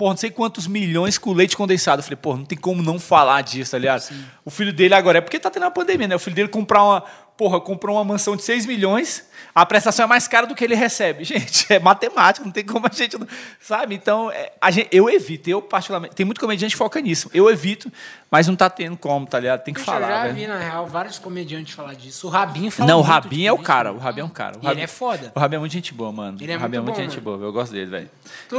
[0.00, 2.00] pô, não sei quantos milhões com leite condensado.
[2.00, 4.02] Eu falei, pô, não tem como não falar disso, tá ligado?
[4.46, 6.16] O filho dele agora, é porque tá tendo uma pandemia, né?
[6.16, 7.04] O filho dele comprar uma,
[7.40, 10.74] porra, comprou uma mansão de 6 milhões, a prestação é mais cara do que ele
[10.74, 11.24] recebe.
[11.30, 13.16] Gente, é matemática, não tem como a gente,
[13.58, 13.94] sabe?
[13.94, 17.30] Então, é, gente, eu evito, eu particularmente, tem muito comediante que foca nisso.
[17.32, 17.90] Eu evito,
[18.30, 19.62] mas não tá tendo como, tá ligado?
[19.62, 20.34] Tem que falar, eu já velho.
[20.34, 22.26] vi, na real, vários comediantes falar disso.
[22.26, 23.90] O Rabinho fala Não, o Rabinho é o cara.
[23.90, 24.58] O Rabinho é um cara.
[24.62, 25.32] O ele é foda.
[25.34, 26.36] O Rabinho é muito gente boa, mano.
[26.38, 27.38] Ele é o Rabinho muito é muito bom, gente mano.
[27.38, 27.48] boa.
[27.48, 28.10] Eu gosto dele, velho.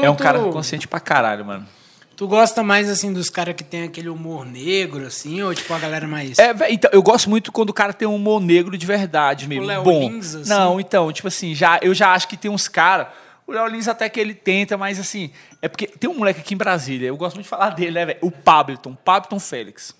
[0.01, 1.67] É um cara consciente pra caralho, mano.
[2.15, 5.79] Tu gosta mais, assim, dos caras que tem aquele humor negro, assim, ou tipo a
[5.79, 6.37] galera mais...
[6.37, 9.65] É, então, eu gosto muito quando o cara tem um humor negro de verdade mesmo.
[9.65, 10.09] Léo bom.
[10.09, 10.49] Lins, assim?
[10.49, 13.07] Não, então, tipo assim, já, eu já acho que tem uns caras.
[13.47, 15.31] O Léo Lins até que ele tenta, mas assim.
[15.61, 18.05] É porque tem um moleque aqui em Brasília, eu gosto muito de falar dele, né,
[18.05, 18.19] velho?
[18.21, 19.95] O Pabliton, Pabliton Félix.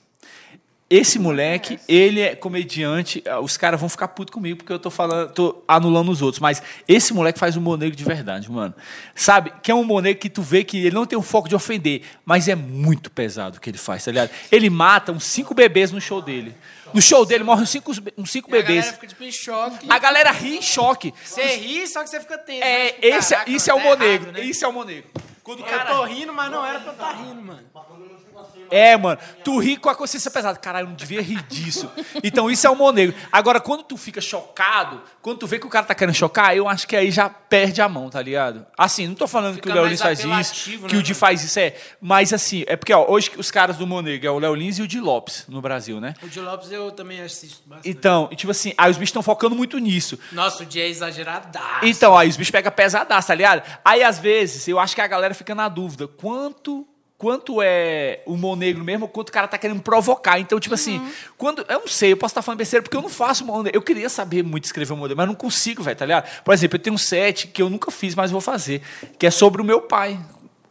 [0.91, 4.89] Esse moleque, ele é comediante, ah, os caras vão ficar putos comigo porque eu tô
[4.91, 8.75] falando, tô anulando os outros, mas esse moleque faz humor negro de verdade, mano.
[9.15, 9.53] Sabe?
[9.63, 11.55] Que é um humor negro que tu vê que ele não tem o foco de
[11.55, 14.31] ofender, mas é muito pesado o que ele faz, tá ligado?
[14.51, 16.53] Ele mata uns cinco bebês no show dele.
[16.93, 18.79] No show dele morrem uns cinco, uns cinco E a bebês.
[18.81, 19.85] galera fica tipo em choque.
[19.89, 21.13] A galera ri em choque.
[21.23, 22.63] Você ri, só que você fica tenso.
[22.65, 24.31] É, Tipo, esse, caraca, isso é o tá humor errado, negro.
[24.33, 24.41] né?
[24.41, 25.09] Isso é o humor negro.
[25.41, 27.63] Quando o Eu cara tô rindo, mas não era pra eu estar rindo, mano.
[28.71, 30.57] É, mano, tu ri com a consciência pesada.
[30.57, 31.91] Caralho, eu não devia rir disso.
[32.23, 33.15] Então isso é humor negro.
[33.31, 36.67] Agora, quando tu fica chocado, quando tu vê que o cara tá querendo chocar, eu
[36.67, 38.65] acho que aí já perde a mão, tá ligado?
[38.77, 41.03] Assim, não tô falando Fica que o Léo Lins faz isso, apelativo, que né, o
[41.03, 41.19] Di mano?
[41.19, 41.75] faz isso, é.
[41.99, 44.79] Mas assim, é porque, ó, hoje os caras do humor negro é o Léo Lins
[44.79, 46.13] e o Di Lopes no Brasil, né?
[46.23, 47.89] O de Lopes eu também assisto bastante.
[47.89, 50.17] Então, e tipo assim, aí os bichos estão focando muito nisso.
[50.31, 51.85] Nossa, o dia é exageradaço.
[51.85, 53.63] Então, aí os bichos pegam pesadaço, tá ligado?
[53.83, 56.07] Aí, às vezes, eu acho que a galera fica na dúvida.
[56.07, 56.87] Quanto
[57.21, 60.39] quanto é humor negro mesmo, quanto o cara tá querendo provocar.
[60.39, 60.99] Então, tipo assim,
[61.37, 61.63] quando.
[61.69, 63.77] Eu não sei, eu posso estar falando besteira, porque eu não faço humor negro.
[63.77, 66.27] Eu queria saber muito escrever humor negro, mas não consigo, velho, tá ligado?
[66.43, 68.81] Por exemplo, eu tenho um set que eu nunca fiz, mas vou fazer,
[69.19, 70.19] que é sobre o meu pai.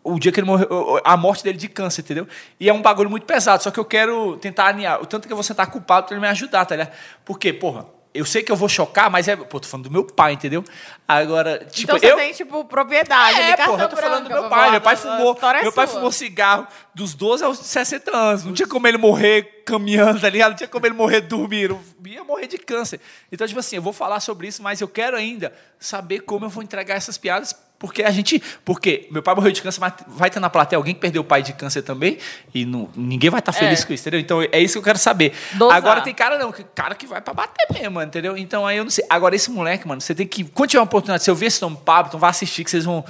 [0.03, 2.26] O dia que ele morreu, a morte dele de câncer, entendeu?
[2.59, 5.01] E é um bagulho muito pesado, só que eu quero tentar alinhar.
[5.01, 6.92] O tanto que eu vou sentar culpado pra ele me ajudar, tá ligado?
[7.24, 9.36] Porque, porra, eu sei que eu vou chocar, mas é.
[9.36, 10.64] Pô, tô falando do meu pai, entendeu?
[11.06, 12.16] Agora, tipo, então você eu.
[12.16, 13.38] tem, tipo, propriedade.
[13.38, 14.62] É, ali, porra, eu tô falando do branca, meu pai.
[14.62, 15.38] blá, Meu pai fumou.
[15.42, 15.96] é Meu pai sua.
[15.96, 18.44] fumou cigarro dos 12 aos 60 anos.
[18.44, 20.50] Não tinha como ele morrer caminhando, tá ligado?
[20.50, 21.80] Não tinha como ele morrer dormindo.
[22.04, 23.00] Ia morrer de câncer.
[23.30, 26.50] Então, tipo assim, eu vou falar sobre isso, mas eu quero ainda saber como eu
[26.50, 27.54] vou entregar essas piadas.
[27.80, 28.40] Porque a gente.
[28.62, 31.24] Porque meu pai morreu de câncer, mas vai ter na plateia alguém que perdeu o
[31.24, 32.18] pai de câncer também.
[32.54, 33.86] E não, ninguém vai estar feliz É.
[33.86, 34.20] com isso, entendeu?
[34.20, 35.32] Então é isso que eu quero saber.
[35.54, 35.76] Dosar.
[35.78, 38.36] Agora tem cara não, que- cara que vai pra bater mesmo, mano, entendeu?
[38.36, 39.04] Então aí eu não sei.
[39.08, 40.44] Agora esse moleque, mano, você tem que.
[40.44, 42.84] Quando tiver uma oportunidade, se eu ver esse nome Pablo, então vai assistir que vocês
[42.84, 43.02] vão.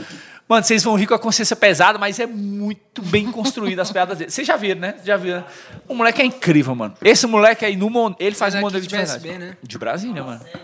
[0.48, 4.18] Mano, vocês vão rir com a consciência pesada, mas é muito bem construída as piadas
[4.18, 4.30] dele.
[4.30, 4.94] Vocês já viram, né?
[5.04, 5.44] Já viram.
[5.88, 6.94] O moleque é incrível, mano.
[7.02, 9.28] Esse moleque aí, no, ele faz um aqui modelo de de verdade.
[9.38, 9.56] Né?
[9.62, 10.40] De Brasília, mano.
[10.52, 10.58] É,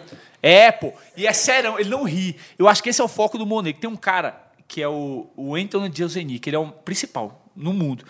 [0.72, 0.92] pô.
[1.16, 2.36] E é sério, ele não ri.
[2.58, 3.78] Eu acho que esse é o foco do Monet.
[3.78, 7.72] Tem um cara que é o, o Anthony Diozeni, que ele é o principal no
[7.72, 8.04] mundo.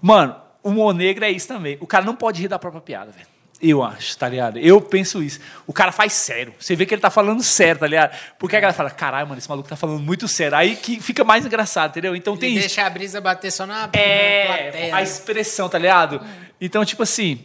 [0.00, 1.76] Mano, o humor negro é isso também.
[1.80, 3.26] O cara não pode rir da própria piada, velho.
[3.60, 4.56] Eu acho, tá ligado?
[4.60, 5.40] Eu penso isso.
[5.66, 6.54] O cara faz sério.
[6.60, 8.16] Você vê que ele tá falando sério, tá ligado?
[8.38, 10.56] Porque a galera fala, caralho, mano, esse maluco tá falando muito sério.
[10.56, 12.14] Aí que fica mais engraçado, entendeu?
[12.14, 12.60] Então Ele tem isso.
[12.60, 14.94] deixa a brisa bater só na, na É, plateia.
[14.94, 15.02] a né?
[15.02, 16.24] expressão, tá ligado?
[16.60, 17.44] Então, tipo assim,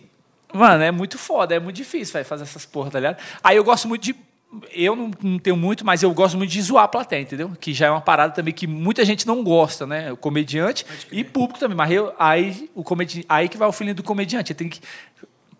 [0.53, 3.17] mano, é muito foda, é muito difícil véio, fazer essas porra, tá ligado?
[3.43, 4.15] Aí eu gosto muito de.
[4.71, 7.51] Eu não, não tenho muito, mas eu gosto muito de zoar a plateia, entendeu?
[7.59, 10.11] Que já é uma parada também que muita gente não gosta, né?
[10.11, 11.75] O comediante e público também.
[11.75, 14.51] Mas eu, aí, o comedi, aí que vai o feeling do comediante.
[14.51, 14.79] Ele tem que.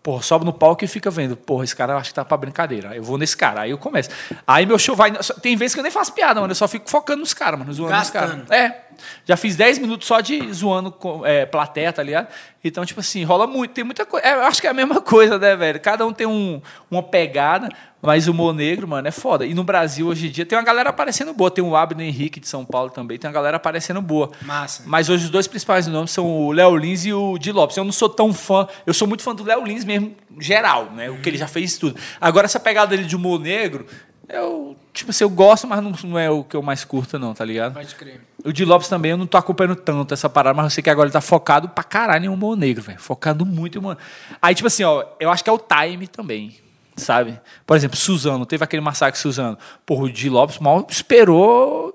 [0.00, 1.34] Porra, sobe no palco e fica vendo.
[1.34, 2.90] Porra, esse cara eu acho que tá pra brincadeira.
[2.90, 3.62] Aí eu vou nesse cara.
[3.62, 4.10] Aí eu começo.
[4.46, 5.10] Aí meu show vai.
[5.40, 6.50] Tem vezes que eu nem faço piada, mano.
[6.50, 7.72] Eu só fico focando nos caras, mano.
[7.72, 8.30] Zoando os caras.
[8.36, 8.52] Gastando.
[8.52, 8.84] É.
[9.24, 12.28] Já fiz 10 minutos só de zoando com, é, plateia, tá ligado?
[12.64, 13.72] Então, tipo assim, rola muito.
[13.72, 14.26] Tem muita coisa.
[14.26, 15.78] É, eu acho que é a mesma coisa, né, velho?
[15.78, 17.68] Cada um tem um, uma pegada,
[18.00, 19.44] mas o humor negro, mano, é foda.
[19.44, 21.50] E no Brasil, hoje em dia, tem uma galera aparecendo boa.
[21.50, 23.18] Tem o Abner Henrique de São Paulo também.
[23.18, 24.30] Tem uma galera aparecendo boa.
[24.40, 24.82] Massa.
[24.86, 27.76] Mas hoje os dois principais nomes são o Léo Lins e o Di Lopes.
[27.76, 28.66] Eu não sou tão fã.
[28.86, 31.10] Eu sou muito fã do Léo Lins mesmo, geral, né?
[31.10, 32.00] O que ele já fez tudo.
[32.18, 33.86] Agora, essa pegada dele de humor negro,
[34.28, 37.34] eu, tipo assim, eu gosto, mas não, não é o que eu mais curto, não,
[37.34, 37.74] tá ligado?
[37.74, 38.20] Pode crer.
[38.44, 40.90] O Di Lopes também, eu não tô acompanhando tanto essa parada, mas eu sei que
[40.90, 43.00] agora ele tá focado pra caralho em humor negro, velho.
[43.00, 43.96] Focado muito em humor.
[44.42, 46.54] Aí, tipo assim, ó, eu acho que é o time também,
[46.94, 47.40] sabe?
[47.66, 49.56] Por exemplo, Suzano, teve aquele massacre Suzano.
[49.86, 51.93] Porra, o Di Lopes mal esperou.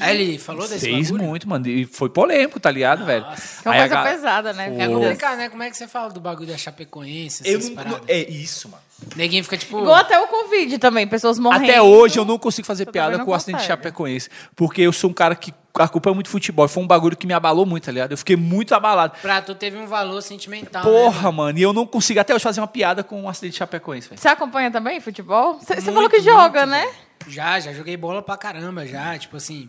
[0.00, 1.24] Aí ele falou desse Fez bagulho?
[1.28, 1.66] muito, mano.
[1.68, 3.24] E foi polêmico, tá ligado, velho?
[3.24, 4.74] Que é uma Aí a coisa ga- pesada, né?
[4.78, 4.94] É Pô.
[5.00, 5.48] complicado, né?
[5.48, 8.02] Como é que você fala do bagulho da Chapecoense, Eu essas não, paradas?
[8.08, 8.82] é isso, mano.
[9.14, 9.78] Neguinho fica tipo...
[9.78, 11.64] Igual até o Covid também, pessoas morrendo.
[11.64, 13.66] Até hoje eu não consigo fazer piada com o acidente de.
[13.66, 14.30] Chapecoense.
[14.56, 16.66] Porque eu sou um cara que acompanha muito futebol.
[16.66, 18.12] Foi um bagulho que me abalou muito, tá ligado?
[18.12, 19.12] Eu fiquei muito abalado.
[19.20, 21.36] Pra tu teve um valor sentimental, né, Porra, mano?
[21.36, 24.08] mano, e eu não consigo até hoje fazer uma piada com o acidente de Chapecoense,
[24.08, 24.18] velho.
[24.18, 25.58] Você acompanha também futebol?
[25.60, 26.80] Você falou que joga, muito, né?
[26.80, 27.06] velho.
[27.28, 29.18] Já, já joguei bola pra caramba, já.
[29.18, 29.68] Tipo assim,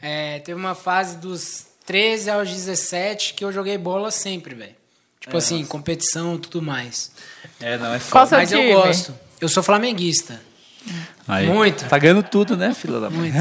[0.00, 4.76] é, teve uma fase dos 13 aos 17 que eu joguei bola sempre, velho.
[5.20, 7.10] Tipo assim, competição e tudo mais.
[7.60, 8.70] É, não, é Qual seu Mas time?
[8.70, 9.14] eu gosto.
[9.40, 10.40] Eu sou flamenguista.
[11.46, 11.84] Muito.
[11.86, 13.30] Tá ganhando tudo, né, filha da mãe?
[13.30, 13.36] Muito.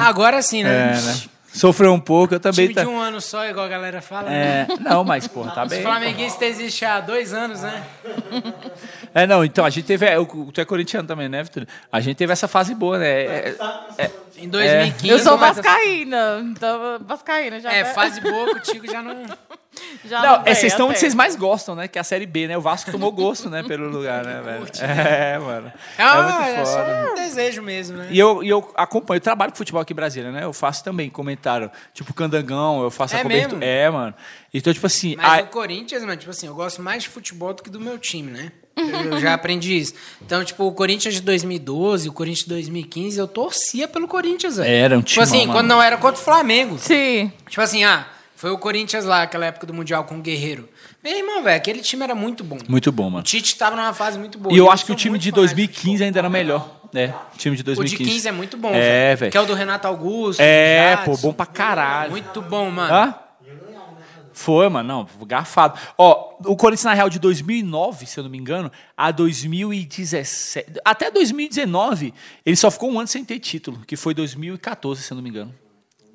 [0.00, 0.92] Agora sim, né?
[0.98, 1.22] É, né?
[1.52, 2.68] Sofreu um pouco, eu também.
[2.68, 2.82] Time Tá...
[2.82, 4.30] de um ano só, igual a galera fala.
[4.30, 4.66] né?
[4.70, 5.82] É, não, mas, porra, tá Os bem.
[5.82, 7.82] flamenguistas existem há dois anos, né?
[9.14, 10.06] É, não, então, a gente teve.
[10.06, 11.66] é, o- Tu é corintiano também, né, Vitor?
[11.92, 13.06] A gente teve essa fase boa, né?
[13.06, 13.54] É,
[13.98, 15.06] é, Em 2015.
[15.08, 16.40] Eu sou vascaína.
[16.44, 17.70] Então, vascaína já.
[17.70, 19.12] É, tá- fase boa contigo já não.
[20.04, 21.86] Já Não, tem, é, vocês estão onde vocês mais gostam, né?
[21.88, 22.56] Que é a Série B, né?
[22.56, 23.62] O Vasco tomou gosto, né?
[23.62, 24.66] Pelo lugar, né, velho?
[24.80, 25.72] É, mano.
[25.98, 28.08] É, É é só um desejo mesmo, né?
[28.10, 30.44] E eu, e eu acompanho, eu trabalho com futebol aqui em Brasília, né?
[30.44, 31.70] Eu faço também comentário.
[31.94, 33.56] Tipo, Candangão, eu faço a É cobertura.
[33.58, 33.64] mesmo?
[33.64, 34.14] É, mano.
[34.52, 35.14] Então, tipo assim.
[35.16, 37.80] Mas a- o Corinthians, mano, tipo assim, eu gosto mais de futebol do que do
[37.80, 38.52] meu time, né?
[38.74, 39.92] Eu já aprendi isso.
[40.22, 44.68] Então, tipo, o Corinthians de 2012, o Corinthians de 2015, eu torcia pelo Corinthians, velho.
[44.70, 45.52] Era um Tipo timão, assim, mano.
[45.52, 46.78] quando não era contra o Flamengo.
[46.78, 47.30] Sim.
[47.48, 48.06] Tipo assim, ah,
[48.42, 50.68] foi o Corinthians lá, aquela época do Mundial com o Guerreiro.
[51.00, 52.58] Meu irmão, velho, aquele time era muito bom.
[52.66, 53.22] Muito bom, O mano.
[53.22, 54.52] Tite tava numa fase muito boa.
[54.52, 56.80] E eu eu acho que o time de fanático 2015 ainda era melhor.
[56.92, 58.02] É, o time de O 2015.
[58.04, 58.72] de 15 é muito bom.
[58.74, 59.30] É, velho.
[59.30, 60.40] Que é o do Renato Augusto.
[60.40, 61.28] É, do pô, Jadson.
[61.28, 62.10] bom pra caralho.
[62.10, 62.92] Muito bom, mano.
[62.92, 63.14] Hã?
[64.32, 65.78] Foi, mano, não, garfado.
[65.96, 70.80] Ó, o Corinthians, na real, de 2009, se eu não me engano, a 2017.
[70.84, 72.12] Até 2019,
[72.44, 75.30] ele só ficou um ano sem ter título, que foi 2014, se eu não me
[75.30, 75.54] engano.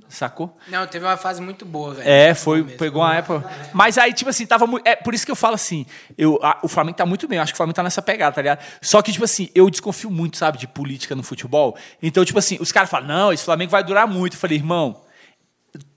[0.10, 0.58] Sacou?
[0.70, 2.10] Não, teve uma fase muito boa, velho.
[2.10, 2.78] É, foi, mesmo.
[2.78, 3.49] pegou uma época.
[3.74, 4.88] Mas aí, tipo assim, tava muito.
[4.88, 5.86] É por isso que eu falo assim:
[6.18, 8.34] eu, a- o Flamengo tá muito bem, eu acho que o Flamengo tá nessa pegada,
[8.36, 8.64] tá ligado?
[8.82, 11.78] Só que, tipo assim, eu desconfio muito, sabe, de política no futebol.
[12.01, 14.34] Então, tipo assim, os caras falam, não, esse Flamengo vai durar muito.
[14.36, 15.01] Eu falei, irmão.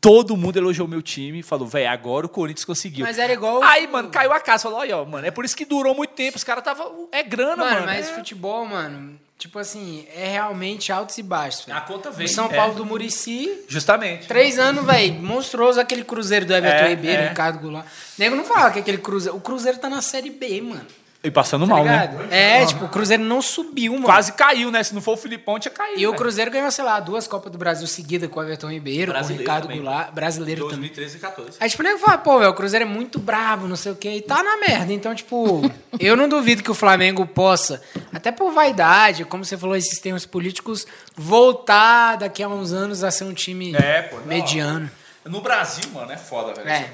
[0.00, 3.04] Todo mundo elogiou meu time falou, velho, agora o Corinthians conseguiu.
[3.06, 4.64] Mas era igual- Aí, mano, caiu a casa.
[4.64, 6.36] Falou, olha, mano, é por isso que durou muito tempo.
[6.36, 6.90] Os caras tava.
[7.12, 7.86] É grana, Mano, mano.
[7.86, 8.14] mas é.
[8.14, 11.64] futebol, mano, tipo assim, é realmente altos e baixos.
[11.64, 11.76] velho.
[11.78, 12.54] A conta vem, O São é.
[12.54, 14.26] Paulo do Murici, Justamente.
[14.28, 17.28] três anos, velho, monstruoso aquele Cruzeiro do Everton É, Ribeiro, é.
[17.30, 17.86] Ricardo Goulart.
[18.18, 19.36] Nego não fala que aquele Cruzeiro.
[19.36, 20.86] O Cruzeiro tá na Série B, mano.
[21.22, 22.06] E passando Tá mal, né?
[22.06, 22.32] ligado?
[22.32, 24.06] É, tipo, o Cruzeiro não subiu, mano.
[24.06, 24.82] Quase caiu, né?
[24.82, 26.00] Se não for o Filipão, tinha caído.
[26.00, 26.18] E o velho.
[26.22, 29.20] Cruzeiro ganhou, sei lá, duas Copas do Brasil seguidas com o Everton Ribeiro, com o
[29.20, 29.82] Brasileiro Ricardo também.
[29.82, 30.88] Goulart, brasileiro também.
[30.88, 31.50] 2013 e 14.
[31.60, 33.96] Aí, tipo, o nego fala, pô, velho, o Cruzeiro é muito brabo, não sei o
[33.96, 34.94] quê, e tá na merda.
[34.94, 35.60] Então, tipo,
[36.00, 37.82] eu não duvido que o Flamengo possa,
[38.14, 43.10] até por vaidade, como você falou, esses termos políticos, voltar daqui a uns anos a
[43.10, 44.24] ser um time É, pô, não.
[44.24, 44.90] mediano.
[45.26, 46.66] No Brasil, mano, é foda, velho.
[46.68, 46.88] É.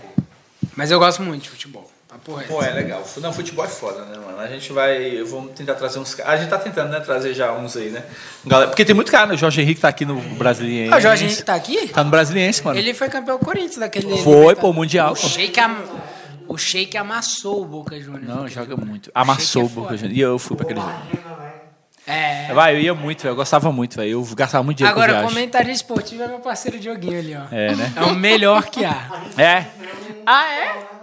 [0.74, 1.89] Mas eu gosto muito de futebol.
[2.17, 2.53] Papo reto.
[2.53, 3.05] Pô, é legal.
[3.19, 4.41] Não, futebol é foda, né, mano?
[4.41, 5.23] A gente vai.
[5.23, 6.19] Vamos tentar trazer uns.
[6.21, 7.01] A gente tá tentando, né?
[7.01, 8.03] Trazer já uns aí, né?
[8.45, 9.35] Galera, porque tem muito cara, né?
[9.35, 10.93] O Jorge Henrique tá aqui no Brasiliense.
[10.93, 11.89] Ah, o Jorge Henrique tá aqui?
[11.89, 12.79] Tá no Brasiliense, mano.
[12.79, 14.17] Ele foi campeão Corinthians daquele.
[14.19, 15.17] Foi, pô, Mundial, O.
[15.17, 15.77] Sheik, am...
[16.49, 18.27] o Sheik amassou o Boca Juniors.
[18.27, 19.11] Não, joga muito.
[19.14, 19.97] Amassou o é Boca foda.
[19.99, 20.19] Juniors.
[20.19, 21.37] E eu fui pra aquele jogo.
[22.07, 22.55] É.
[22.55, 23.33] Vai, eu ia muito, velho.
[23.33, 24.11] Eu gostava muito, velho.
[24.11, 27.53] Eu gastava muito dinheiro Agora, com comentarista esportivo é meu parceiro Dioguinho ali, ó.
[27.53, 27.93] É, né?
[27.97, 29.11] É o melhor que há.
[29.37, 29.67] É.
[30.25, 30.97] Ah, é?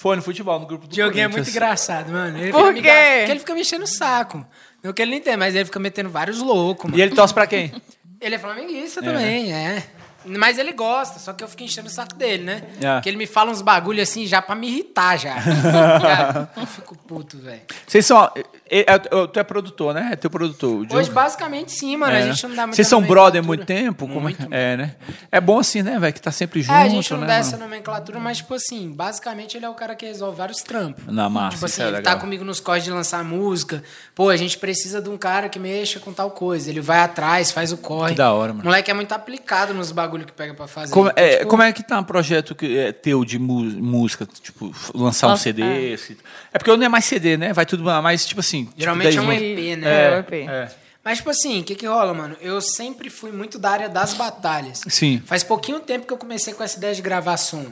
[0.00, 2.38] Foi no futebol, no grupo do Dioguinho é muito engraçado, mano.
[2.38, 2.80] Ele Por quê?
[2.80, 4.46] ga- Porque ele fica me enchendo o saco.
[4.82, 6.96] Não que ele não entende, mas ele fica metendo vários loucos, mano.
[6.98, 7.70] E ele torce pra quem?
[8.18, 9.86] Ele é flamenguista também, é.
[10.24, 12.62] Mas ele gosta, só que eu fico enchendo o saco dele, né?
[12.80, 12.94] É.
[12.94, 15.34] Porque ele me fala uns bagulho assim já pra me irritar já.
[16.00, 17.60] Cara, eu fico puto, velho.
[17.86, 18.30] Vocês são.
[18.70, 20.10] É, é, é, Tu é produtor, né?
[20.12, 20.78] É teu produtor.
[20.80, 21.12] Hoje, Diogo.
[21.12, 22.12] basicamente, sim, mano.
[22.12, 22.32] É, a né?
[22.32, 24.06] gente não dá muito Vocês são brother há muito tempo?
[24.06, 24.96] Como é, Muito, é, né?
[25.32, 26.12] É bom assim, né, velho?
[26.12, 27.26] Que tá sempre junto, É, a gente não né?
[27.26, 27.46] dá mano?
[27.46, 31.04] essa nomenclatura, mas, tipo assim, basicamente ele é o cara que resolve vários trampos.
[31.06, 32.14] Na massa, Tipo assim, é ele legal.
[32.14, 33.82] tá comigo nos corres de lançar música.
[34.14, 36.70] Pô, a gente precisa de um cara que mexa com tal coisa.
[36.70, 38.10] Ele vai atrás, faz o corre.
[38.12, 38.62] Que da hora, mano.
[38.62, 40.92] O moleque é muito aplicado nos bagulho que pega pra fazer.
[40.92, 44.26] Como, Então, é, tipo, como é que tá um projeto que é teu de música?
[44.40, 45.94] Tipo, lançar um CD?
[45.94, 46.16] assim?
[46.52, 47.52] É porque não é mais CD, né?
[47.52, 48.59] Vai tudo mais, tipo assim.
[48.64, 49.32] Tipo, Geralmente 10 é um.
[49.32, 50.16] EP, É, né?
[50.16, 50.32] o EP.
[50.48, 50.68] É.
[51.02, 52.36] Mas, tipo assim, o que que rola, mano?
[52.40, 54.82] Eu sempre fui muito da área das batalhas.
[54.88, 55.22] Sim.
[55.24, 57.66] Faz pouquinho tempo que eu comecei com essa ideia de gravar som.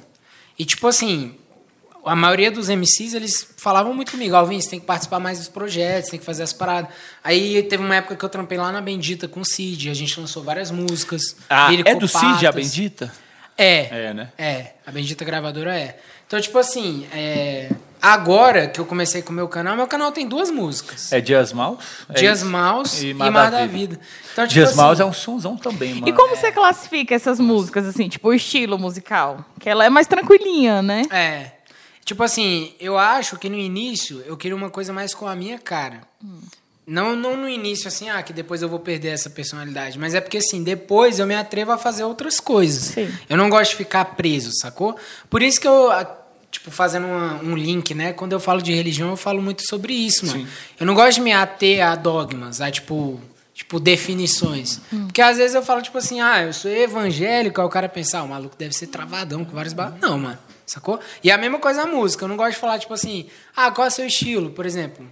[0.59, 1.34] E, tipo assim,
[2.05, 5.49] a maioria dos MCs, eles falavam muito comigo, Alvin, você tem que participar mais dos
[5.49, 6.91] projetos, tem que fazer as paradas.
[7.22, 10.18] Aí teve uma época que eu trampei lá na Bendita com o Cid, a gente
[10.18, 11.36] lançou várias músicas.
[11.51, 12.09] Ah, é do.
[12.09, 13.12] Cid, a Bendita?
[13.57, 14.07] É.
[14.07, 14.32] É, né?
[14.39, 15.99] É, a Bendita Gravadora é.
[16.26, 17.70] Então, tipo assim, é,
[18.01, 21.12] agora que eu comecei com o meu canal, meu canal tem duas músicas.
[21.12, 21.78] É Dias Maus?
[22.09, 22.49] É Dias isso?
[22.49, 23.99] Maus e, Mar Mar da Vida.
[24.32, 26.09] Então, tipo Dias assim, Maus é um sonzão também, mano.
[26.09, 29.44] E como você classifica essas músicas, assim, tipo, o estilo musical?
[29.59, 31.03] Que ela é mais tranquilinha, né?
[31.11, 31.53] É.
[32.05, 35.59] Tipo assim, eu acho que no início eu queria uma coisa mais com a minha
[35.59, 36.01] cara.
[36.86, 39.99] Não, não no início, assim, ah, que depois eu vou perder essa personalidade.
[39.99, 42.94] Mas é porque, assim, depois eu me atrevo a fazer outras coisas.
[42.94, 43.14] Sim.
[43.28, 44.96] Eu não gosto de ficar preso, sacou?
[45.28, 45.92] Por isso que eu,
[46.51, 48.12] tipo, fazendo uma- um link, né?
[48.12, 50.46] Quando eu falo de religião, eu falo muito sobre isso, mano.
[50.78, 53.20] Eu não gosto de me ater a dogmas, a, tipo,
[53.55, 54.80] tipo definições.
[54.90, 58.18] Porque às vezes eu falo, tipo assim, ah, eu sou evangélico, aí o cara pensa,
[58.18, 59.94] ah, o maluco deve ser travadão com vários bar...
[60.01, 60.38] Não, mano.
[60.66, 61.01] Sacou?
[61.24, 62.24] E a mesma coisa na música.
[62.24, 63.26] Eu não gosto de falar, tipo assim,
[63.57, 64.51] ah, qual é o seu estilo?
[64.51, 65.05] Por exemplo,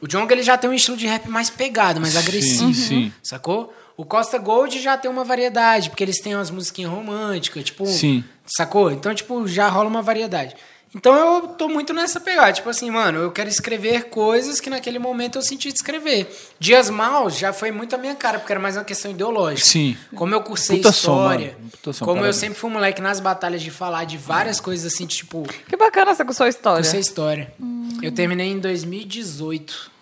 [0.00, 2.74] o Jonga ele já tem um estilo de rap mais pegado, mais agressivo.
[2.74, 3.12] sim.
[3.22, 3.72] Sacou?
[3.96, 7.86] O Costa Gold já tem uma variedade, porque eles têm umas musiquinhas românticas, tipo.
[7.86, 8.24] Sim.
[8.44, 8.90] Sacou?
[8.90, 10.56] Então, tipo, já rola uma variedade.
[10.94, 12.52] Então eu tô muito nessa pegada.
[12.52, 16.28] Tipo assim, mano, eu quero escrever coisas que naquele momento eu senti de escrever.
[16.58, 19.66] Dias Maus já foi muito a minha cara, porque era mais uma questão ideológica.
[19.66, 19.96] Sim.
[20.14, 21.56] Como eu cursei Puta som, história.
[21.72, 25.06] Puta som, como eu sempre fui moleque nas batalhas de falar de várias coisas assim,
[25.06, 26.82] tipo, Que bacana essa com sua história.
[26.82, 27.52] cursei história.
[28.00, 29.93] Eu terminei em 2018.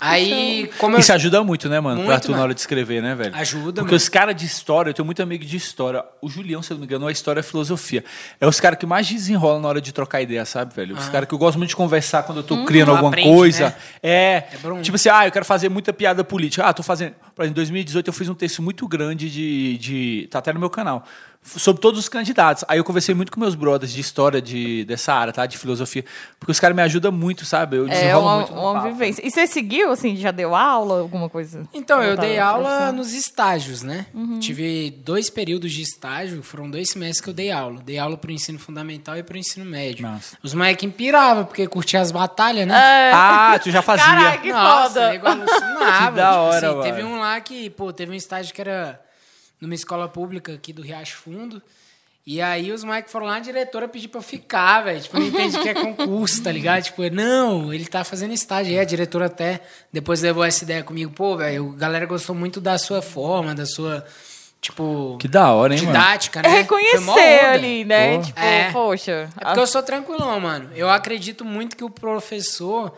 [0.00, 1.00] Aí, como eu.
[1.00, 2.02] Isso ajuda muito, né, mano?
[2.02, 2.42] pra Muito, tu na mano.
[2.44, 3.34] hora de escrever, né, velho?
[3.34, 3.96] Ajuda, Porque mano.
[3.96, 6.04] os caras de história, eu tenho muito amigo de história.
[6.20, 8.04] O Julião, se eu não me engano, é história e filosofia.
[8.40, 10.94] É os caras que mais desenrolam na hora de trocar ideia, sabe, velho?
[10.96, 13.28] Os caras que eu gosto muito de conversar quando eu tô criando Tu alguma aprende,
[13.28, 13.66] coisa.
[13.66, 13.74] né?
[14.02, 14.16] É.
[14.36, 14.80] É.
[14.82, 16.64] Tipo assim, ah, eu quero fazer muita piada política.
[16.64, 17.14] Ah, tô fazendo.
[17.34, 19.78] Por exemplo, em 2018 eu fiz um texto muito grande de.
[19.78, 21.04] de tá até no meu canal.
[21.46, 22.64] Sobre todos os candidatos.
[22.68, 25.46] Aí eu conversei muito com meus brothers de história de, dessa área, tá?
[25.46, 26.04] De filosofia.
[26.40, 27.76] Porque os caras me ajudam muito, sabe?
[27.76, 28.88] Eu É uma, muito uma papo.
[28.88, 29.26] vivência.
[29.26, 31.62] E você seguiu, assim, já deu aula, alguma coisa?
[31.72, 34.06] Então, eu dei aula nos estágios, né?
[34.12, 34.38] Uhum.
[34.40, 37.80] Tive dois períodos de estágio, foram dois semestres que eu dei aula.
[37.82, 40.02] Dei aula pro ensino fundamental e pro ensino médio.
[40.02, 40.36] Massa.
[40.42, 42.74] Os moleques piravam, porque curtia as batalhas, né?
[42.74, 43.12] É.
[43.14, 44.04] Ah, tu já fazia.
[44.04, 45.10] Caraca, que Nossa, foda.
[45.10, 45.76] nego alucinava.
[46.06, 46.82] Que da tipo hora, assim, mano.
[46.82, 49.00] Teve um lá que, pô, teve um estágio que era
[49.60, 51.62] numa escola pública aqui do Riacho Fundo.
[52.26, 55.00] E aí os moleques foram lá, a diretora pediu pra eu ficar, velho.
[55.00, 56.82] Tipo, não entende que é concurso, tá ligado?
[56.82, 58.72] Tipo, não, ele tá fazendo estágio.
[58.74, 59.60] E a diretora até
[59.92, 61.12] depois levou essa ideia comigo.
[61.12, 64.04] Pô, velho, a galera gostou muito da sua forma, da sua,
[64.60, 65.92] tipo, Que da hora, hein, mano?
[65.92, 66.48] didática, É né?
[66.62, 68.16] Reconhecer ali, né?
[68.16, 68.22] Pô.
[68.24, 68.72] Tipo, É.
[68.72, 69.30] poxa.
[69.40, 70.70] É porque eu sou tranquilão, mano.
[70.74, 72.92] Eu acredito muito que o professor,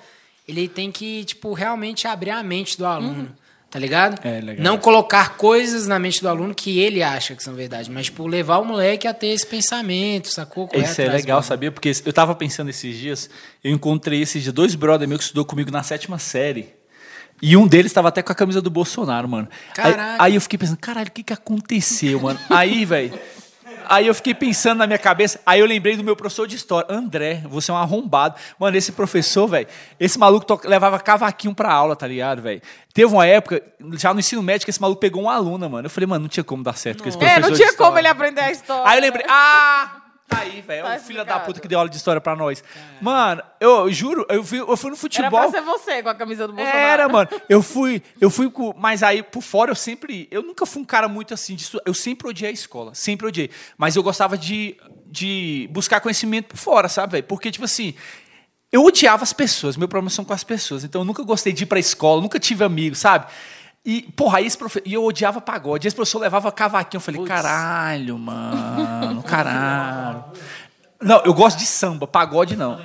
[0.48, 3.36] ele tem que, tipo, realmente abrir a mente do aluno.
[3.70, 4.18] Tá ligado?
[4.26, 4.64] É, legal.
[4.64, 8.26] Não colocar coisas na mente do aluno que ele acha que são verdade, mas, tipo,
[8.26, 10.66] levar o moleque a ter esse pensamento, sacou?
[10.66, 11.70] Correr Isso é legal, sabia?
[11.70, 13.28] Porque eu tava pensando esses dias,
[13.62, 16.78] eu encontrei esses dias dois brother meus que estudou comigo na sétima série.
[17.42, 19.48] E um deles estava até com a camisa do Bolsonaro, mano.
[19.76, 22.40] Aí, aí eu fiquei pensando, caralho, o que que aconteceu, mano?
[22.48, 23.18] Aí, velho.
[23.89, 26.95] Aí eu fiquei pensando na minha cabeça, aí eu lembrei do meu professor de história,
[26.95, 28.34] André, você é um arrombado.
[28.59, 29.66] Mano, esse professor, velho,
[29.99, 32.61] esse maluco levava cavaquinho pra aula, tá ligado, velho?
[32.93, 33.62] Teve uma época,
[33.95, 35.86] já no ensino médio, que esse maluco pegou uma aluna, mano.
[35.86, 37.99] Eu falei, mano, não tinha como dar certo com esse professor É, não tinha como
[37.99, 38.84] ele aprender a história.
[38.86, 41.78] Aí eu lembrei, ah, tá aí, velho, Tá é o filho da puta que deu
[41.78, 42.62] aula de história pra nós.
[43.00, 45.30] Mano, eu juro, eu fui, eu fui no Era futebol.
[45.40, 46.78] pra ser você com a camisa do Bolsonaro.
[46.78, 47.28] Era, mano.
[47.48, 48.72] Eu fui, eu fui com.
[48.76, 50.28] Mas aí, por fora, eu sempre.
[50.30, 52.94] Eu nunca fui um cara muito assim estu- Eu sempre odiei a escola.
[52.94, 53.50] Sempre odiei.
[53.76, 54.76] Mas eu gostava de,
[55.06, 57.24] de buscar conhecimento por fora, sabe, velho?
[57.24, 57.94] Porque, tipo assim.
[58.70, 60.84] Eu odiava as pessoas, meu problema são com as pessoas.
[60.84, 63.24] Então eu nunca gostei de ir pra escola, nunca tive amigos, sabe?
[63.84, 64.86] E, porra, aí esse professor.
[64.86, 65.86] E eu odiava pagode.
[65.86, 66.98] Esse professor levava cavaquinho.
[66.98, 70.24] Eu falei, caralho, mano, caralho.
[71.00, 72.76] Não, eu gosto de samba, pagode não.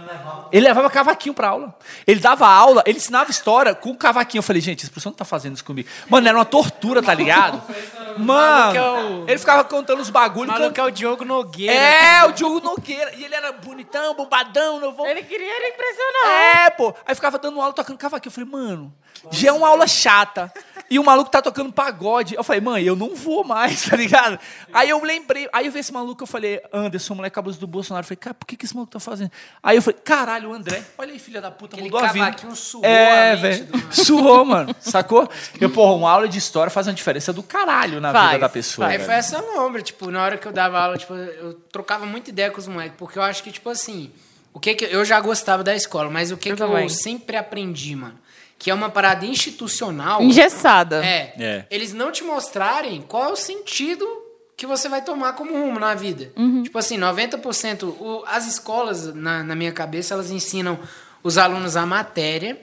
[0.51, 1.75] Ele levava cavaquinho pra aula.
[2.05, 4.37] Ele dava aula, ele ensinava história com cavaquinho.
[4.37, 5.89] Eu falei, gente, esse professor não tá fazendo isso comigo.
[6.07, 7.59] Mano, era uma tortura, tá ligado?
[8.15, 10.53] é Mano, o- ele ficava contando os O bagulhos.
[10.53, 11.73] maluco é o Diogo Nogueira.
[11.73, 13.15] É, o Diogo Nogueira.
[13.15, 15.07] E ele era bonitão, bombadão, não vou.
[15.07, 16.65] Ele queria ele impressionar.
[16.65, 16.93] É, pô.
[17.07, 18.29] Aí ficava dando aula tocando cavaquinho.
[18.29, 18.93] Eu falei, mano,
[19.31, 20.51] já é uma aula chata.
[20.89, 22.35] E o maluco tá tocando pagode.
[22.35, 24.37] Eu falei, mãe, eu não vou mais, tá ligado?
[24.71, 28.03] Aí eu lembrei, aí eu vi esse maluco, eu falei, Anderson, moleque cabuloso do Bolsonaro.
[28.03, 29.31] Eu falei, cara, por que, que esse maluco tá fazendo?
[29.63, 32.55] Aí eu falei, caralho, o André, olha aí, filha da puta, Aquele mudou a vida.
[32.55, 33.67] suou É, velho.
[33.91, 34.75] Suou, mano.
[34.79, 35.27] Sacou?
[35.59, 38.49] Eu, porra, uma aula de história faz uma diferença do caralho na Faz, vida da
[38.49, 38.87] pessoa.
[38.87, 42.29] Aí foi essa lombra, tipo, na hora que eu dava aula, tipo, eu trocava muita
[42.29, 44.11] ideia com os moleques, porque eu acho que, tipo assim,
[44.53, 47.35] o que que eu já gostava da escola, mas o que Eu que eu sempre
[47.35, 48.19] aprendi, mano,
[48.63, 50.21] que é uma parada institucional.
[50.23, 51.05] Engessada.
[51.05, 51.65] É, É.
[51.69, 54.07] eles não te mostrarem qual é o sentido
[54.55, 56.31] que você vai tomar como rumo na vida.
[56.63, 57.83] Tipo assim, 90%.
[57.83, 60.79] O, as escolas, na, na minha cabeça, elas ensinam
[61.21, 62.57] os alunos a matéria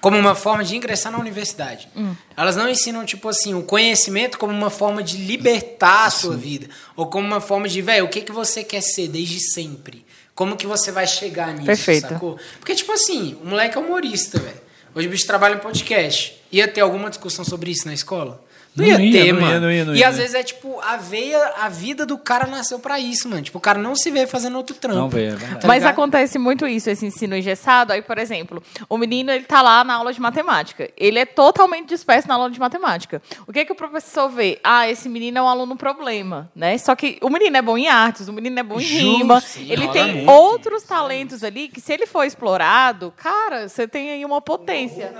[0.00, 1.86] como uma forma de ingressar na universidade.
[2.34, 6.66] Elas não ensinam, tipo assim, o conhecimento como uma forma de libertar a sua vida.
[6.96, 10.06] Ou como uma forma de, velho, o que, que você quer ser desde sempre?
[10.34, 12.08] Como que você vai chegar nisso, Perfeito.
[12.08, 12.38] sacou?
[12.58, 14.64] Porque, tipo assim, o moleque é humorista, velho.
[14.96, 16.42] Hoje o bicho trabalha em podcast.
[16.50, 18.42] Ia ter alguma discussão sobre isso na escola?
[18.76, 19.60] Não, Não ia, ia, ter, não ia, mano.
[19.60, 20.08] não ia, não e ia.
[20.08, 23.42] às vezes é tipo, a veia, a vida do cara nasceu pra isso, mano.
[23.42, 24.98] Tipo, o cara não se vê fazendo outro trampo.
[24.98, 25.32] Não vê, é.
[25.34, 25.92] Tá Mas ligado?
[25.92, 27.92] acontece muito isso, esse ensino engessado.
[27.92, 30.90] Aí, por exemplo, o menino ele tá lá na aula de matemática.
[30.96, 33.22] Ele é totalmente disperso na aula de matemática.
[33.46, 34.58] O que que o professor vê?
[34.62, 36.76] Ah, esse menino é um aluno problema, né?
[36.78, 39.40] Só que o menino é bom em artes, o menino é bom em Justo, rima.
[39.40, 40.30] sim, ele tem muito.
[40.30, 45.12] outros talentos ali que se ele for explorado, cara, você tem aí uma potência.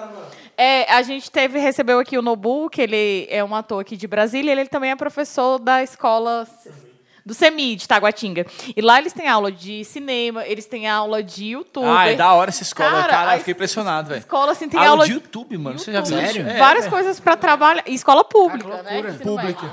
[0.57, 4.07] É, a gente teve recebeu aqui o Nobu, que ele é um ator aqui de
[4.07, 6.47] Brasília, ele também é professor da escola
[7.27, 8.47] do CEMI de Taguatinga.
[8.75, 11.85] E lá eles têm aula de cinema, eles têm aula de YouTube.
[11.87, 12.89] Ah, é da hora essa escola.
[12.91, 14.21] Cara, Cara, eu fiquei impressionado, velho.
[14.21, 15.79] escola assim tem aula, aula de YouTube, mano.
[15.79, 16.49] Você já viu Sério?
[16.49, 16.95] É, várias velho.
[16.97, 19.03] coisas para trabalhar, e escola pública, Ah, né?
[19.23, 19.73] Pública.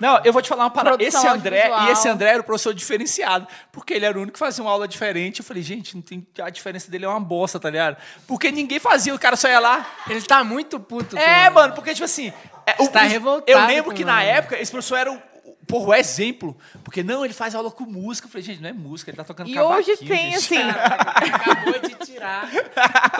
[0.00, 0.96] Não, eu vou te falar uma parada.
[0.96, 4.34] Produção Esse André, e esse André era o professor diferenciado, porque ele era o único
[4.34, 5.40] que fazia uma aula diferente.
[5.40, 7.96] Eu falei, gente, não tem, a diferença dele é uma bosta, tá ligado?
[8.26, 9.86] Porque ninguém fazia, o cara só ia lá.
[10.08, 11.16] Ele tá muito puto.
[11.18, 12.32] É, mano, porque, tipo assim.
[12.66, 15.22] é, o- Você tá revoltado Eu lembro que o na época esse professor era o-
[15.68, 16.56] porra, o exemplo.
[16.82, 18.26] Porque não, ele faz aula com música.
[18.26, 20.36] Eu falei, gente, não é música, ele tá tocando E hoje tem, gente.
[20.36, 20.58] assim,
[21.28, 22.48] Acabou de tirar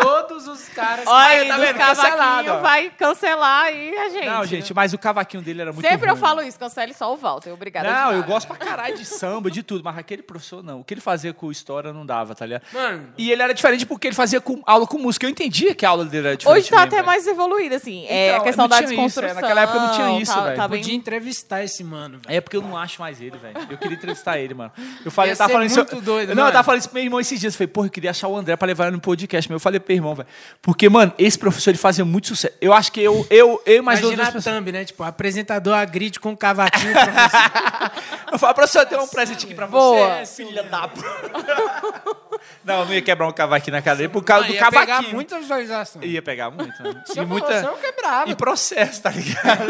[0.01, 1.05] todos os caras.
[1.07, 1.77] olha, tá vendo?
[1.79, 2.61] Cancelado, cavaquinhos ó.
[2.61, 4.27] vai cancelar aí a gente.
[4.27, 6.21] Não, gente, mas o cavaquinho dele era muito Sempre eu ruim.
[6.21, 7.53] falo isso, cancele só o Walter.
[7.53, 7.91] Obrigada.
[7.91, 10.81] Não, eu gosto pra caralho de samba, de tudo, mas aquele professor não.
[10.81, 12.63] O que ele fazia com história não dava, tá ligado?
[12.73, 13.13] Mano.
[13.19, 15.27] E ele era diferente porque ele fazia com, aula com música.
[15.27, 16.59] Eu entendia que a aula dele era diferente.
[16.61, 17.07] Hoje tá mesmo, até velho.
[17.07, 18.07] mais evoluído, assim.
[18.07, 19.35] é Então, a questão não da tinha isso, é, desconstrução.
[19.35, 20.57] naquela época não tinha isso, tá, velho.
[20.57, 20.81] Tá bem...
[20.81, 22.38] Podia entrevistar esse mano, velho.
[22.39, 23.55] É porque eu não acho mais ele, velho.
[23.69, 24.71] Eu queria entrevistar ele, mano.
[25.05, 26.01] Eu falei, Ia eu tava falando muito isso.
[26.05, 26.49] doido, não, mano.
[26.49, 27.53] eu tava falando isso pro meu irmão esses dias.
[27.55, 29.51] Eu falei, porra, eu queria achar o André pra levar ele no podcast.
[29.51, 30.29] Mas eu falei pro meu irmão, velho.
[30.63, 32.55] Porque, mano, esse professor ele fazia muito sucesso.
[32.61, 34.57] Eu acho que eu, eu, eu mais Imagina a pessoas.
[34.57, 34.85] thumb, né?
[34.85, 36.93] Tipo, apresentador agride com cavaquinho.
[36.93, 37.93] professor.
[38.31, 39.79] Eu falei, professor, tem um presente aqui pra você.
[39.79, 40.27] Boa.
[40.27, 41.01] filha da p.
[42.65, 44.87] Não, eu não ia quebrar um cavaquinho na dele por causa Não, do ia pegar
[44.87, 45.15] cavaquinho.
[45.15, 46.03] muita visualização.
[46.03, 46.83] Ia pegar muito.
[46.83, 47.03] Né?
[47.07, 47.19] Fosse,
[47.65, 48.31] eu quebrava.
[48.31, 49.63] E processo, tá ligado?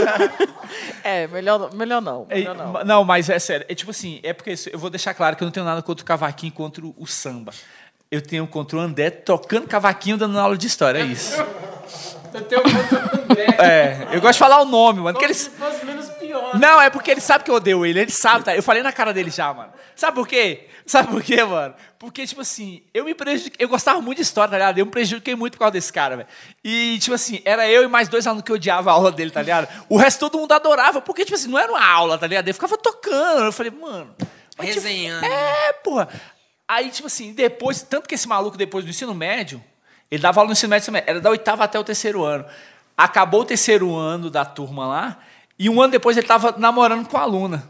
[1.04, 2.26] É, melhor, melhor não.
[2.26, 2.84] Melhor não.
[2.84, 3.04] não.
[3.04, 3.66] mas é sério.
[3.68, 5.82] É tipo assim, é porque isso- eu vou deixar claro que eu não tenho nada
[5.82, 7.52] contra o cavaquinho, contra o samba.
[8.10, 11.36] Eu tenho contra o André tocando cavaquinho dando aula de história, é isso.
[12.32, 13.46] Eu tenho muito André.
[13.58, 15.14] É, eu gosto de falar o nome, mano.
[15.14, 15.84] Como ele, se fosse.
[16.54, 18.00] Não, é porque ele sabe que eu odeio ele.
[18.00, 18.54] Ele sabe, tá?
[18.54, 19.72] Eu falei na cara dele já, mano.
[19.94, 20.68] Sabe por quê?
[20.86, 21.74] Sabe por quê, mano?
[21.98, 23.64] Porque, tipo assim, eu me prejudiquei.
[23.64, 24.78] Eu gostava muito de história, tá ligado?
[24.78, 26.28] Eu me prejudiquei muito por causa desse cara, velho.
[26.64, 29.42] E, tipo assim, era eu e mais dois alunos que odiavam a aula dele, tá
[29.42, 29.68] ligado?
[29.88, 32.46] O resto todo mundo adorava, porque, tipo assim, não era uma aula, tá ligado?
[32.46, 33.46] Ele ficava tocando.
[33.46, 34.14] Eu falei, mano.
[34.56, 35.26] mas, tipo, Resenhando.
[35.26, 36.08] é, porra.
[36.66, 39.62] Aí, tipo assim, depois, tanto que esse maluco, depois do ensino médio,
[40.10, 42.44] ele dava aula no ensino médio também, era da oitava até o terceiro ano.
[42.96, 45.18] Acabou o terceiro ano da turma lá,
[45.58, 47.68] e um ano depois ele tava namorando com a aluna.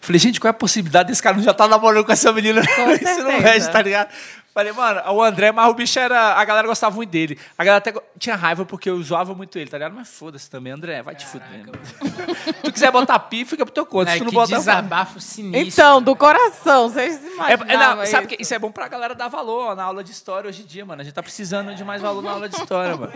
[0.00, 2.60] Falei, gente, qual é a possibilidade desse cara não já tá namorando com essa menina
[2.60, 3.24] ensino certeza.
[3.24, 4.08] médio, tá ligado?
[4.54, 6.34] Falei, mano, o André, mas o bicho era.
[6.34, 7.38] A galera gostava muito dele.
[7.56, 9.94] A galera até tinha raiva porque eu zoava muito ele, tá ligado?
[9.94, 11.64] Mas foda-se também, André, vai te fuder.
[12.44, 14.10] Se tu quiser botar pi, fica pro teu conta.
[14.10, 14.56] Se É, tu não que botar.
[14.58, 15.58] desabafo sinistro.
[15.68, 17.66] Então, do coração, vocês É, imaginam.
[17.66, 20.10] é, não, sabe que isso é bom pra galera dar valor ó, na aula de
[20.12, 21.00] história hoje em dia, mano.
[21.00, 23.12] A gente tá precisando de mais valor na aula de história, mano.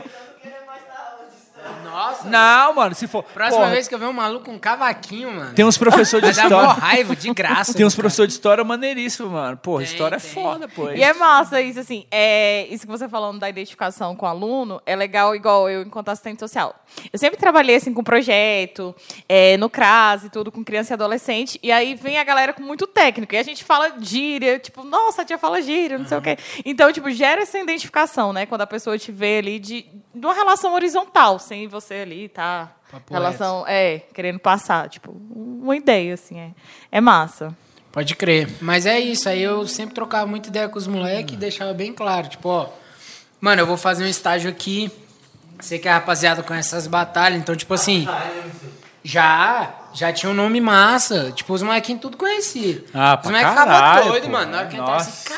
[1.84, 2.28] Nossa.
[2.28, 3.22] Não, mano, se for.
[3.22, 5.54] Próxima porra, vez que eu ver um maluco com um cavaquinho, mano.
[5.54, 6.80] Tem uns professores de Vai dar mó história.
[6.80, 7.74] raiva, de graça.
[7.74, 9.56] Tem uns professores de história maneiríssimos, mano.
[9.56, 10.30] Porra, Tem, história tem.
[10.30, 10.90] é foda, pô.
[10.90, 12.06] E é massa isso, assim.
[12.10, 16.08] É, isso que você falando da identificação com o aluno é legal, igual eu, enquanto
[16.10, 16.74] assistente social.
[17.12, 18.94] Eu sempre trabalhei, assim, com projeto,
[19.28, 21.58] é, no CRAS e tudo, com criança e adolescente.
[21.62, 23.34] E aí vem a galera com muito técnico.
[23.34, 26.36] E a gente fala gíria, tipo, nossa, a tia fala gíria, não sei o quê.
[26.64, 28.46] Então, tipo, gera essa identificação, né?
[28.46, 32.72] Quando a pessoa te vê ali de, de uma relação horizontal, sem você ali, tá?
[32.90, 36.50] Papo Relação, é, querendo passar, tipo, uma ideia, assim, é,
[36.90, 37.56] é massa.
[37.92, 38.48] Pode crer.
[38.60, 41.92] Mas é isso, aí eu sempre trocava muita ideia com os moleques e deixava bem
[41.92, 42.68] claro, tipo, ó,
[43.40, 44.90] mano, eu vou fazer um estágio aqui,
[45.60, 48.06] sei que a rapaziada conhece essas batalhas, então, tipo assim,
[49.02, 52.84] já, já tinha um nome massa, tipo, os molequinhos tudo conhecia.
[52.92, 55.28] Ah, os pra moleques caralho, ficavam doidos, mano, na hora que entrava assim, Nossa.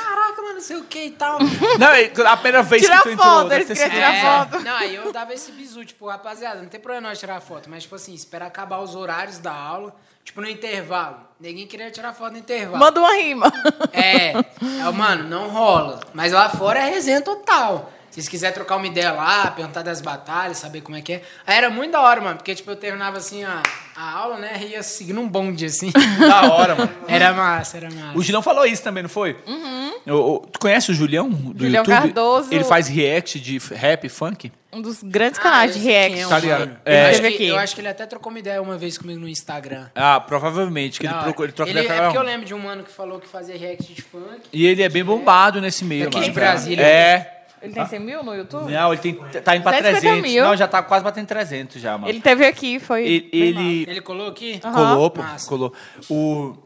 [0.54, 1.38] Não sei o que e tal.
[1.78, 4.14] Não, e a primeira vez Tira que tu entrou, foto, deve eles ter sido- tirar
[4.14, 4.60] É, foto.
[4.64, 7.82] Não, aí eu dava esse bizu, tipo, rapaziada, não tem problema nós tirar foto, mas,
[7.84, 9.94] tipo assim, espera acabar os horários da aula,
[10.24, 11.16] tipo, no intervalo.
[11.40, 12.78] Ninguém queria tirar foto no intervalo.
[12.78, 13.52] Manda uma rima.
[13.92, 16.00] É, é, mano, não rola.
[16.12, 17.92] Mas lá fora é resenha total.
[18.18, 21.22] Se vocês quiserem trocar uma ideia lá, perguntar das batalhas, saber como é que é.
[21.46, 23.62] Aí era muito da hora, mano, porque, tipo, eu terminava assim a,
[23.94, 25.92] a aula, né, e ia seguindo um bonde, assim.
[26.18, 26.90] Da hora, mano.
[27.06, 28.18] Era massa, era massa.
[28.18, 29.36] O Julião falou isso também, não foi?
[29.46, 30.40] Uhum.
[30.52, 31.94] tu conhece o Julião do Julião YouTube?
[31.94, 32.48] Cardoso.
[32.52, 34.50] Ele faz react de rap e funk?
[34.72, 36.18] Um dos grandes canais Ah, de react.
[36.20, 36.60] é o Tá ligado?
[36.60, 36.76] mano.
[36.84, 37.04] É.
[37.06, 37.46] Eu, acho que, aqui.
[37.48, 39.86] eu acho que ele até trocou uma ideia uma vez comigo no Instagram.
[39.94, 40.98] Ah, provavelmente.
[41.00, 42.82] Que ele, Da procura, ele troca Ele- ideia é porque eu lembro de um mano
[42.82, 44.40] que falou que fazia react de funk.
[44.52, 46.26] E ele é bem bombado nesse meio, Daqui mano.
[46.28, 46.82] de Brasília.
[46.84, 47.37] É.
[47.62, 48.72] Ele tem 100 mil no YouTube?
[48.72, 50.22] Não, ele tem, tá indo pra 150 300.
[50.22, 50.44] mil.
[50.44, 52.08] Não, já tá quase batendo 300 já, mano.
[52.08, 53.04] Ele teve aqui, foi.
[53.04, 54.60] Ele, ele Ele colou aqui?
[54.64, 54.74] Aham.
[54.74, 55.72] colou, pô, colou.
[56.10, 56.56] O...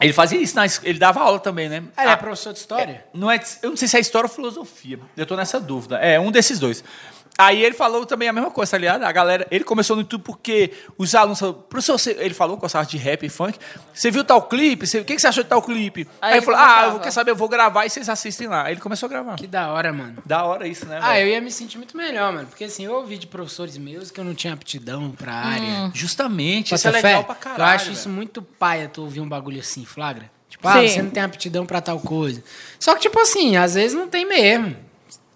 [0.00, 1.84] Ele fazia isso, na ele dava aula também, né?
[1.96, 3.04] Ah, ele é Ah, professor de história?
[3.14, 4.98] Não é, eu não sei se é história ou filosofia.
[5.16, 5.98] Eu tô nessa dúvida.
[5.98, 6.82] É, um desses dois.
[7.38, 9.02] Aí ele falou também a mesma coisa, tá ligado?
[9.04, 12.60] A galera, ele começou no YouTube porque os alunos falaram, professor, você-" ele falou que
[12.60, 13.58] gostava de rap e funk.
[13.92, 14.86] Você viu tal clipe?
[14.86, 16.06] Você- o que, que você achou de tal clipe?
[16.20, 16.96] Aí, ele ele falou, ah, começava.
[16.96, 18.64] eu quer saber, eu vou gravar e vocês assistem lá.
[18.64, 19.36] Aí ele começou a gravar.
[19.36, 20.18] Que da hora, mano.
[20.26, 20.98] Da hora isso, né?
[21.02, 21.26] Ah, velho?
[21.28, 22.46] eu ia me sentir muito melhor, mano.
[22.46, 25.90] Porque assim, eu ouvi de professores meus que eu não tinha aptidão pra área.
[25.94, 27.08] Justamente, isso Bota é fé?
[27.08, 27.62] legal pra caralho.
[27.62, 27.96] Eu acho velho.
[27.96, 30.30] isso muito paia, tu ouvir um bagulho assim, flagra.
[30.50, 30.88] Tipo, ah, Sim.
[30.88, 32.44] você não tem aptidão pra tal coisa.
[32.78, 34.76] Só que, tipo assim, às vezes não tem mesmo.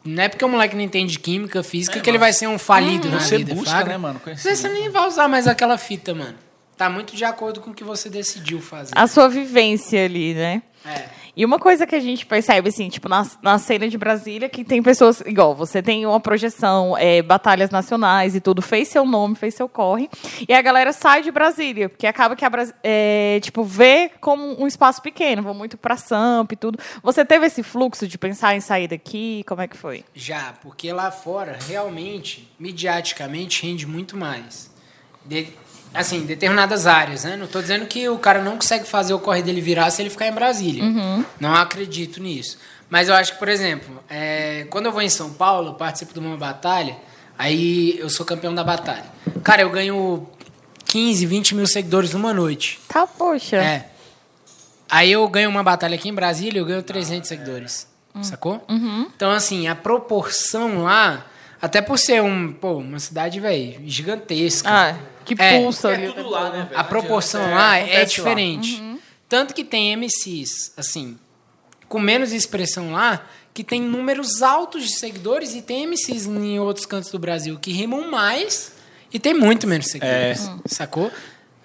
[0.07, 3.09] Não é porque o moleque não entende química, física, que ele vai ser um falido
[3.11, 3.93] na Você vida, busca, flagra.
[3.93, 6.35] né, mano, Às vezes você nem vai usar mais aquela fita, mano.
[6.77, 8.93] tá muito de acordo com o que você decidiu fazer.
[8.95, 10.63] A sua vivência ali, né?
[10.85, 11.09] É.
[11.37, 14.65] E uma coisa que a gente percebe, assim, tipo, na, na cena de Brasília, que
[14.65, 19.35] tem pessoas, igual, você tem uma projeção, é, batalhas nacionais e tudo, fez seu nome,
[19.35, 20.09] fez seu corre,
[20.49, 22.51] e a galera sai de Brasília, porque acaba que a
[22.83, 26.79] é, tipo, vê como um espaço pequeno, vão muito pra Samp e tudo.
[27.03, 29.45] Você teve esse fluxo de pensar em sair daqui?
[29.47, 30.05] Como é que foi?
[30.15, 34.75] Já, porque lá fora, realmente, mediaticamente, rende muito mais.
[35.25, 35.49] De-
[35.93, 37.37] assim, determinadas áreas, né?
[37.37, 40.11] Não tô dizendo que o cara não consegue fazer o corre dele virar se ele
[40.11, 40.85] ficar em Brasília.
[41.41, 42.59] Não acredito nisso.
[42.89, 46.21] Mas eu acho que, por exemplo, é, quando eu vou em São Paulo, participo de
[46.21, 46.97] uma batalha,
[47.37, 49.07] aí eu sou campeão da batalha.
[49.43, 50.27] Cara, eu ganho
[50.85, 52.79] 15, 20 mil seguidores numa noite.
[52.89, 53.57] Tá, poxa.
[53.57, 53.91] É.
[54.89, 57.89] Aí eu ganho uma batalha aqui em Brasília, eu ganho 300 seguidores.
[58.23, 58.65] Sacou?
[59.15, 61.27] Então, assim, a proporção lá,
[61.61, 64.71] até por ser um, pô, uma cidade, velho, gigantesca.
[64.71, 64.97] Ah,
[65.27, 65.61] que É.
[65.61, 66.13] pulsa É ali.
[66.13, 66.81] tudo lá, né, velho?
[66.81, 68.05] A proporção adianta, lá é, acontece lá.
[68.29, 68.83] diferente.
[69.29, 71.19] Tanto que tem MCs, assim,
[71.89, 76.87] com menos expressão lá, que tem números altos de seguidores, e tem MCs em outros
[76.87, 78.73] cantos do Brasil que rimam mais
[79.13, 80.49] e tem muito menos seguidores.
[80.67, 81.11] Sacou?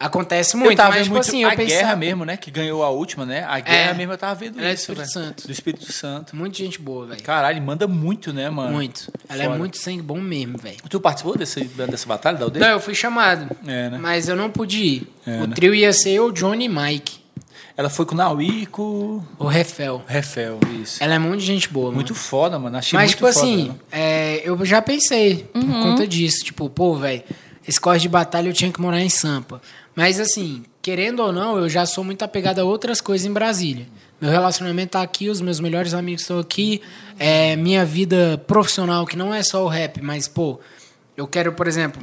[0.02, 1.96] Acontece muito, eu tava mas, tipo muito assim, eu a guerra pensava...
[1.96, 2.36] mesmo, né?
[2.36, 3.44] Que ganhou a última, né?
[3.48, 3.94] A guerra É.
[3.94, 5.10] mesmo eu tava vendo é do isso, Espírito velho.
[5.12, 5.46] Santo.
[5.46, 6.36] Do Espírito Santo.
[6.36, 7.22] Muita gente boa, velho.
[7.22, 8.72] Caralho, manda muito, né, mano?
[8.72, 9.12] Muito.
[9.30, 9.58] Ela é Foda.
[9.60, 10.78] muito sangue bom mesmo, velho.
[10.90, 12.66] Tu participou desse, dessa batalha da aldeia?
[12.66, 13.56] Não, eu fui chamado.
[13.68, 13.98] É, né?
[14.00, 15.14] Mas eu não pude ir.
[15.26, 15.54] É, o né?
[15.56, 17.22] trio ia ser eu, Johnny e Mike.
[17.78, 20.04] Ela foi com o Naui e com O Refel.
[20.06, 21.02] Refel, isso.
[21.02, 21.96] Ela é muito gente boa, mano.
[21.96, 22.78] Muito foda, mano.
[22.78, 23.76] Achei Mas, muito tipo foda, assim, né?
[23.92, 26.44] é, eu já pensei por conta disso.
[26.44, 27.24] Tipo, pô, velho,
[27.68, 29.62] esse corre de batalha eu tinha que morar em Sampa.
[29.96, 33.88] Mas, assim, querendo ou não, eu já sou muito apegado a outras coisas em Brasília.
[34.20, 36.82] Meu relacionamento tá aqui, os meus melhores amigos estão aqui.
[37.18, 40.60] É, minha vida profissional, que não é só o rap, mas, pô,
[41.18, 42.02] eu quero, por exemplo,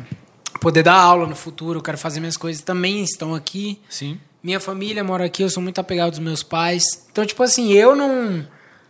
[0.60, 3.80] poder dar aula no futuro, eu quero fazer minhas coisas, também estão aqui.
[3.88, 4.18] Sim.
[4.42, 7.06] Minha família mora aqui, eu sou muito apegado aos meus pais.
[7.10, 8.46] Então, tipo assim, eu não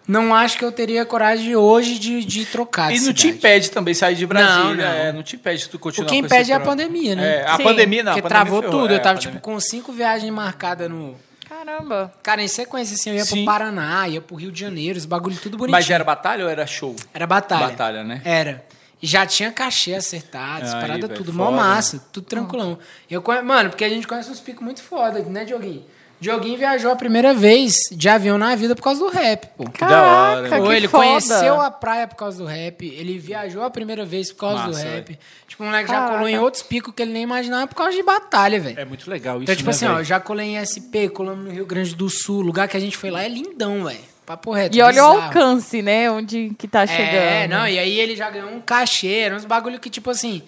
[0.09, 3.37] não acho que eu teria coragem hoje de, de trocar de E não te cidade.
[3.37, 4.65] impede também sair de Brasília.
[4.65, 4.83] Não, não.
[4.83, 7.15] É, não te impede de tu O continuar que com impede esse é a pandemia,
[7.15, 7.37] né?
[7.37, 7.63] É, a Sim.
[7.63, 8.13] pandemia não.
[8.13, 8.93] Porque pandemia travou ferrou, tudo.
[8.93, 11.15] é, eu tava, tipo, com cinco viagens marcadas no...
[11.49, 12.13] Caramba.
[12.23, 13.37] Cara, em sequência, assim, eu ia Sim.
[13.37, 15.73] pro Paraná, ia pro Rio de Janeiro, os bagulho tudo bonitinho.
[15.79, 16.97] Mas era batalha ou era show?
[17.13, 17.69] Era batalha.
[17.69, 18.23] Batalha, né?
[18.25, 18.65] Era.
[19.03, 22.79] E já tinha cachê acertado, as Aí, paradas velho, tudo, foda, mó massa, tudo tranquilão.
[23.09, 23.23] Eu.
[23.45, 25.85] Mano, porque a gente conhece uns picos muito foda, né, Dioguinho?
[26.21, 29.65] Dioguinho viajou a primeira vez de avião na vida por causa do rap, pô.
[29.71, 30.63] Que da hora, Caraca.
[30.63, 31.05] Pô, que ele foda.
[31.05, 34.83] conheceu a praia por causa do rap, ele viajou a primeira vez por causa Massa,
[34.85, 35.19] do rap.
[35.47, 36.13] Tipo, o moleque já Caraca.
[36.15, 38.79] colou em outros picos que ele nem imaginava por causa de batalha, velho.
[38.81, 40.01] É muito legal isso, Então, tipo né, assim, ó, velho?
[40.01, 42.81] eu já colei em SP, colamos no Rio Grande do Sul, o lugar que a
[42.81, 44.01] gente foi lá é lindão, velho.
[44.27, 44.77] Papo reto.
[44.77, 46.11] E olha o alcance, né?
[46.11, 47.15] Onde que tá chegando.
[47.15, 50.43] É, não, e aí ele já ganhou um cachê, uns bagulho que, tipo assim,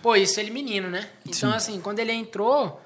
[0.00, 1.06] pô, isso ele menino, né?
[1.28, 2.80] Então, assim, quando ele entrou,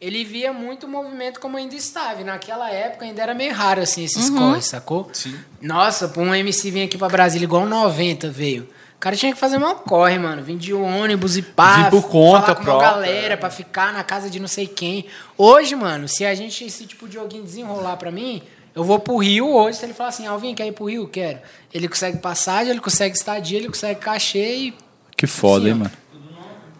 [0.00, 2.20] ele via muito o movimento como ainda estava.
[2.20, 5.08] E naquela época ainda era meio raro, assim, esses corres, sacou?
[5.12, 5.38] Sim.
[5.60, 8.68] Nossa, pô, um MC vir aqui pra Brasília igual um 90 veio.
[8.96, 10.42] O cara tinha que fazer mal corre, mano.
[10.42, 11.82] Vim de ônibus e pá.
[11.82, 14.66] Vir por conta falar com uma própria, galera pra ficar na casa de não sei
[14.66, 15.06] quem.
[15.36, 18.42] Hoje, mano, se a gente, se tipo, o Dioguinho desenrolar pra mim,
[18.74, 19.78] eu vou pro Rio hoje.
[19.78, 21.06] Se ele falar assim, Alvin, quer ir pro Rio?
[21.08, 21.38] Quero.
[21.72, 24.74] Ele consegue passagem, ele consegue estadia, ele consegue cachê e...
[25.14, 25.92] Que foda, Sim, hein, mano?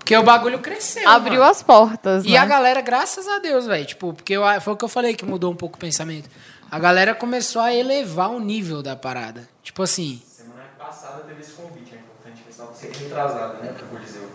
[0.07, 1.51] Porque o bagulho cresceu, Abriu mano.
[1.51, 2.37] as portas, E né?
[2.37, 5.25] a galera, graças a Deus, velho, tipo, porque eu, foi o que eu falei que
[5.25, 6.31] mudou um pouco o pensamento.
[6.71, 9.49] A galera começou a elevar o nível da parada.
[9.65, 12.77] Tipo assim, Semana passada teve esse convite, é importante ressaltar.
[12.77, 13.73] Você que retrasado, né?
[13.77, 14.31] Pro Coliseu.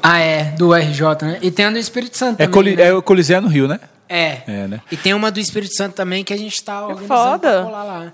[0.00, 1.38] ah, é, do RJ, né?
[1.42, 2.84] E tem a do Espírito Santo É, também, coli né?
[2.84, 3.80] é o Coliseu no Rio, né?
[4.08, 4.42] É.
[4.46, 4.80] É, né?
[4.92, 7.50] E tem uma do Espírito Santo também que a gente tá organizando foda.
[7.50, 8.12] pra colar lá.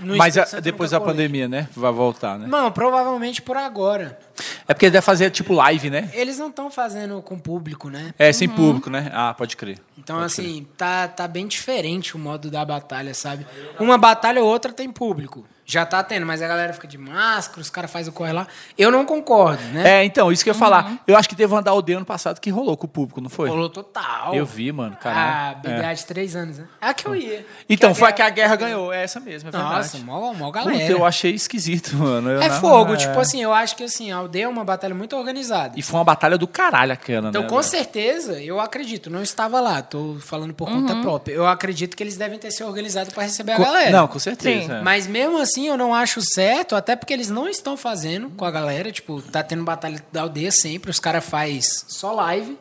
[0.00, 1.68] No Mas a- depois da pandemia, né?
[1.76, 2.46] Vai voltar, né?
[2.46, 4.18] Mano, provavelmente por agora.
[4.66, 6.10] É porque deve fazer tipo live, né?
[6.12, 8.12] Eles não estão fazendo com público, né?
[8.18, 9.10] É, sem público, né?
[9.12, 9.78] Ah, pode crer.
[9.98, 13.46] Então, assim, tá, tá bem diferente o modo da batalha, sabe?
[13.78, 15.44] Uma batalha ou outra tem público.
[15.66, 18.46] Já tá tendo, mas a galera fica de máscara, os caras fazem o corre lá.
[18.76, 20.00] Eu não concordo, né?
[20.00, 20.98] É, então, isso que eu ia falar.
[21.06, 23.30] Eu acho que teve uma da aldeia ano passado que rolou com o público, não
[23.30, 23.48] foi?
[23.48, 24.34] Rolou total.
[24.34, 25.56] Eu vi, mano, Ah, caralho.
[25.62, 25.94] BBA É.
[25.94, 26.66] de três anos, né?
[26.82, 27.46] É a que eu ia.
[27.68, 28.92] Então, Que foi a que a guerra ganhou.
[28.92, 30.04] É essa mesmo, é Nossa, verdade.
[30.04, 30.92] mó, mó Puta, galera.
[30.92, 32.30] eu achei esquisito, mano.
[32.30, 32.96] Eu É não- fogo, é.
[32.98, 35.72] tipo assim, eu acho que assim, a aldeia é uma batalha muito organizada.
[35.78, 37.48] E foi uma batalha do caralho aquela, Então, né?
[37.48, 37.66] com velho?
[37.68, 41.32] certeza, eu acredito, não estava lá, tô falando por conta própria.
[41.32, 43.90] Eu acredito que eles devem ter se organizado para receber a galera.
[43.90, 44.76] Não, com certeza.
[44.78, 44.82] Sim.
[44.82, 48.50] Mas mesmo assim, eu não acho certo, até porque eles não estão fazendo com a
[48.50, 48.90] galera.
[48.90, 52.58] Tipo, tá tendo batalha da aldeia sempre, os caras faz só live.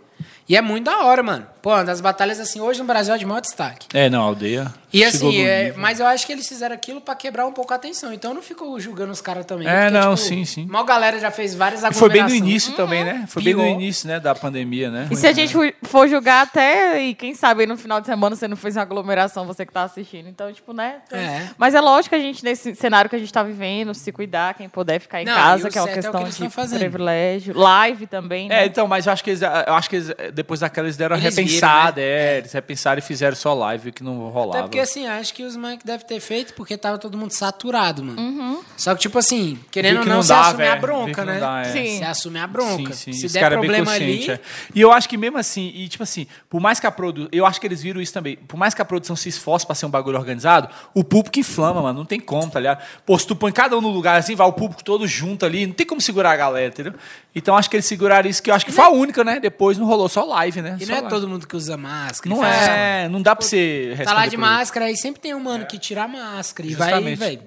[0.48, 1.48] E é muito da hora, mano.
[1.62, 3.88] Pô, uma das batalhas, assim, hoje no Brasil é de maior destaque.
[3.94, 4.74] É, não, a aldeia.
[4.92, 5.80] E assim, é, nível.
[5.82, 8.12] mas eu acho que eles fizeram aquilo pra quebrar um pouco a atenção.
[8.12, 9.66] Então eu não fico julgando os caras também.
[9.68, 10.66] É, não, sim, sim.
[10.66, 12.42] Mal galera já fez várias E foi bem no aglomerações.
[12.52, 13.24] início também, né?
[13.30, 13.72] Foi bem no Pior.
[13.72, 15.08] início, né, da pandemia, né?
[15.10, 18.08] E se a gente for- for julgar até, e quem sabe aí no final de
[18.08, 20.28] semana você não fez uma aglomeração, você que tá assistindo.
[20.28, 20.98] Então, tipo, né?
[21.12, 21.48] É.
[21.58, 24.54] Mas é lógico que a gente, nesse cenário que a gente tá vivendo, se cuidar,
[24.56, 26.44] quem puder ficar em Não, casa, que é uma é o que questão eles de
[26.46, 26.80] estão fazendo.
[26.80, 27.58] privilégio.
[27.58, 28.64] Live também, né?
[28.64, 31.16] É, então, mas eu acho que eles, eu acho que eles, depois daquela eles deram
[31.16, 34.60] uma Eles viram, repensada, é, eles repensaram e fizeram só live, que não rolava.
[34.60, 38.04] Até porque, assim, acho que os Mike devem ter feito porque tava todo mundo saturado,
[38.04, 38.20] mano.
[38.20, 38.64] Uhum.
[38.76, 41.40] Só que, tipo assim, querendo ou que não, não você dá, assume a bronca, né?
[41.40, 41.66] dá, é.
[41.66, 41.98] Sim.
[41.98, 42.94] Você assume a bronca.
[42.94, 43.14] Sim, sim.
[43.14, 44.40] Se Esse der cara é problema consciente, ali...
[44.40, 44.44] é.
[44.76, 47.30] E eu acho que mesmo assim, e tipo assim, por mais que a produção.
[47.32, 48.36] Eu acho que eles viram isso também.
[48.36, 51.82] Por mais que a produção se esforce pra ser um bagulho organizado, o público inflama,
[51.82, 52.00] mano.
[52.00, 52.84] Não tem como, tá ligado?
[53.06, 55.68] Pô, se tu põe cada um no lugar assim, vai o público todo junto ali,
[55.68, 56.94] não tem como segurar a galera, entendeu?
[57.36, 59.40] Então acho que eles seguraram isso, que eu acho que foi a única, né?
[59.40, 60.78] Depois não rolou só live, né?
[60.80, 61.16] E Só não é live.
[61.16, 62.34] todo mundo que usa máscara.
[62.36, 64.40] Não faz é, não dá pra você Tá lá de isso.
[64.40, 67.20] máscara, aí sempre tem um mano que tira a máscara e vai, Justamente.
[67.20, 67.42] velho.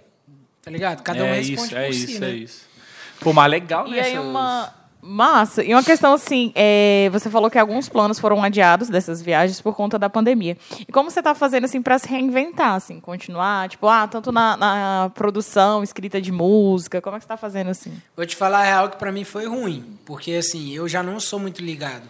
[0.63, 1.03] Tá ligado?
[1.03, 2.31] Cada um é responde isso, é por isso, si, é né?
[2.31, 2.67] isso.
[3.21, 3.97] Pô, mas legal, né?
[3.97, 5.63] E aí uma massa.
[5.63, 9.75] E uma questão assim, é, você falou que alguns planos foram adiados dessas viagens por
[9.77, 10.59] conta da pandemia.
[10.81, 14.57] E como você está fazendo assim para se reinventar, assim, continuar, tipo, ah, tanto na,
[14.57, 17.93] na produção, escrita de música, como é que você está fazendo assim?
[18.17, 21.21] Vou te falar a real que pra mim foi ruim, porque assim, eu já não
[21.21, 22.03] sou muito ligado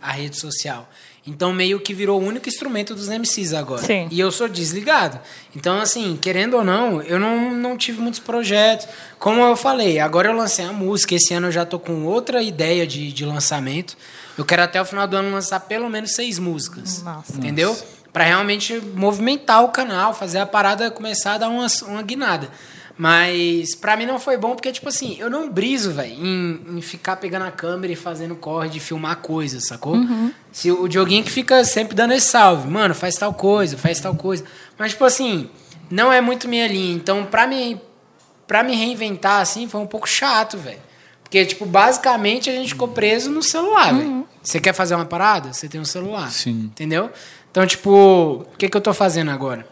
[0.00, 0.88] à rede social.
[1.26, 3.82] Então meio que virou o único instrumento dos MCs agora.
[3.82, 4.08] Sim.
[4.10, 5.20] E eu sou desligado.
[5.54, 8.88] Então assim, querendo ou não, eu não, não tive muitos projetos.
[9.18, 12.42] Como eu falei, agora eu lancei a música, esse ano eu já tô com outra
[12.42, 13.96] ideia de, de lançamento.
[14.38, 17.02] Eu quero até o final do ano lançar pelo menos seis músicas.
[17.02, 17.36] Nossa.
[17.36, 17.76] Entendeu?
[18.10, 22.48] Pra realmente movimentar o canal, fazer a parada começar a dar uma, uma guinada.
[22.98, 26.80] Mas pra mim não foi bom porque, tipo assim, eu não briso, velho, em, em
[26.80, 29.94] ficar pegando a câmera e fazendo corre de filmar coisas, sacou?
[30.50, 34.16] Se o Dioguinho que fica sempre dando esse salve, mano, faz tal coisa, faz tal
[34.16, 34.44] coisa.
[34.76, 35.48] Mas, tipo assim,
[35.88, 36.96] não é muito minha linha.
[36.96, 37.80] Então, pra me,
[38.48, 40.80] pra me reinventar, assim, foi um pouco chato, velho.
[41.22, 44.26] Porque, tipo, basicamente a gente ficou preso no celular, velho.
[44.42, 45.52] Você quer fazer uma parada?
[45.52, 46.32] Você tem um celular.
[46.32, 46.70] Sim.
[46.72, 47.10] Entendeu?
[47.50, 49.68] Então, tipo, o que, que eu tô fazendo agora?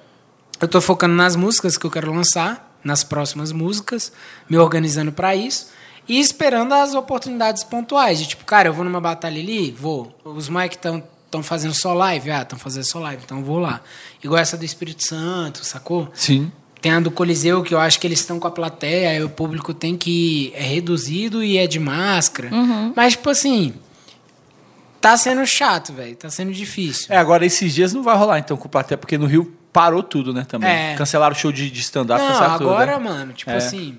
[0.60, 4.12] Eu tô focando nas músicas que eu quero lançar, nas próximas músicas,
[4.48, 5.68] me organizando pra isso
[6.08, 8.18] e esperando as oportunidades pontuais.
[8.18, 10.16] De tipo, cara, eu vou numa batalha ali, vou.
[10.24, 13.58] Os Mike estão estão fazendo só live, ah, estão fazendo só live, então eu vou
[13.58, 13.80] lá.
[14.22, 16.08] Igual essa do Espírito Santo, sacou?
[16.14, 16.50] Sim.
[16.80, 19.28] Tem a do Coliseu, que eu acho que eles estão com a plateia, aí o
[19.28, 20.52] público tem que.
[20.54, 22.50] é reduzido e é de máscara.
[22.94, 23.74] Mas, tipo assim.
[25.00, 26.14] Tá sendo chato, velho.
[26.14, 27.06] Tá sendo difícil.
[27.10, 30.02] É, agora esses dias não vai rolar então com o plateia, porque no Rio parou
[30.02, 30.70] tudo, né, também.
[30.70, 30.94] É.
[30.96, 32.70] Cancelaram o show de, de stand-up, cancelaram tudo.
[32.70, 33.04] agora, né?
[33.04, 33.56] mano, tipo É.
[33.56, 33.98] assim.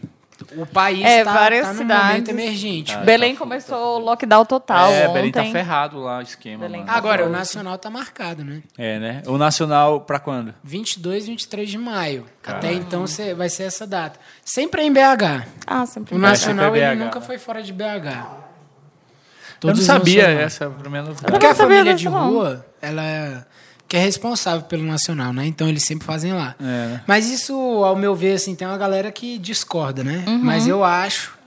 [0.56, 2.08] O país É, tá, várias tá num cidades.
[2.10, 2.94] momento emergente.
[2.94, 5.14] Ah, Belém tá começou o lockdown total É, ontem.
[5.14, 7.38] Belém tá ferrado lá o esquema, tá Agora, o Tá.
[7.40, 8.62] Nacional tá marcado, né?
[8.78, 9.24] É, né?
[9.26, 10.54] O Nacional pra quando?
[10.64, 12.26] 22 e 23 de maio.
[12.46, 14.20] Até então cê- vai ser essa data.
[14.46, 15.48] Sempre é em BH.
[15.66, 16.14] Ah, sempre.
[16.14, 17.26] O Nacional é ele BH, nunca né?
[17.26, 17.84] foi fora de BH.
[17.84, 21.32] eu não Todos sabia essa, é novidade.
[21.32, 23.44] Porque a família de rua, ela é,
[23.88, 25.46] que é responsável pelo Nacional, né?
[25.46, 26.56] Então eles sempre fazem lá.
[26.62, 27.00] É?
[27.08, 30.24] Mas isso, ao meu ver, assim, tem uma galera que discorda, né?
[30.28, 30.40] Uhum.
[30.40, 31.38] Mas eu acho,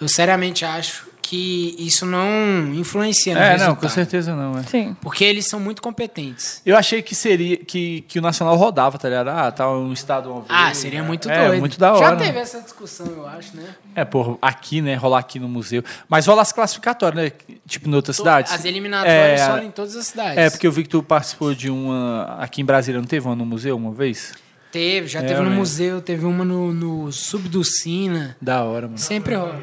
[0.00, 3.76] eu seriamente acho que isso não influencia no É, não, resultado.
[3.80, 4.64] com certeza não, é.
[4.64, 4.96] Sim.
[5.00, 6.60] Porque eles são muito competentes.
[6.66, 9.28] Eu achei que seria que, que o Nacional rodava, tá ligado?
[9.28, 10.78] Ah, tá um estado uma Ah, vez.
[10.78, 11.60] seria muito é, doido.
[11.60, 12.04] muito da hora.
[12.04, 12.26] Já né?
[12.26, 13.76] teve essa discussão, eu acho, né?
[13.94, 14.96] É, por aqui, né?
[14.96, 15.84] Rolar aqui no museu.
[16.08, 17.32] Mas rola as classificatórias, né?
[17.64, 18.52] Tipo, em outras cidades.
[18.52, 20.36] As eliminatórias É, só em todas as cidades.
[20.36, 22.38] É, porque eu vi que tu participou de uma.
[22.40, 24.32] Aqui em Brasília, não teve uma no museu uma vez?
[24.72, 25.58] Teve, já É, teve no lembro.
[25.58, 28.36] museu, teve uma no, no Subducina.
[28.42, 28.98] Da hora, mano.
[28.98, 29.60] Sempre rola.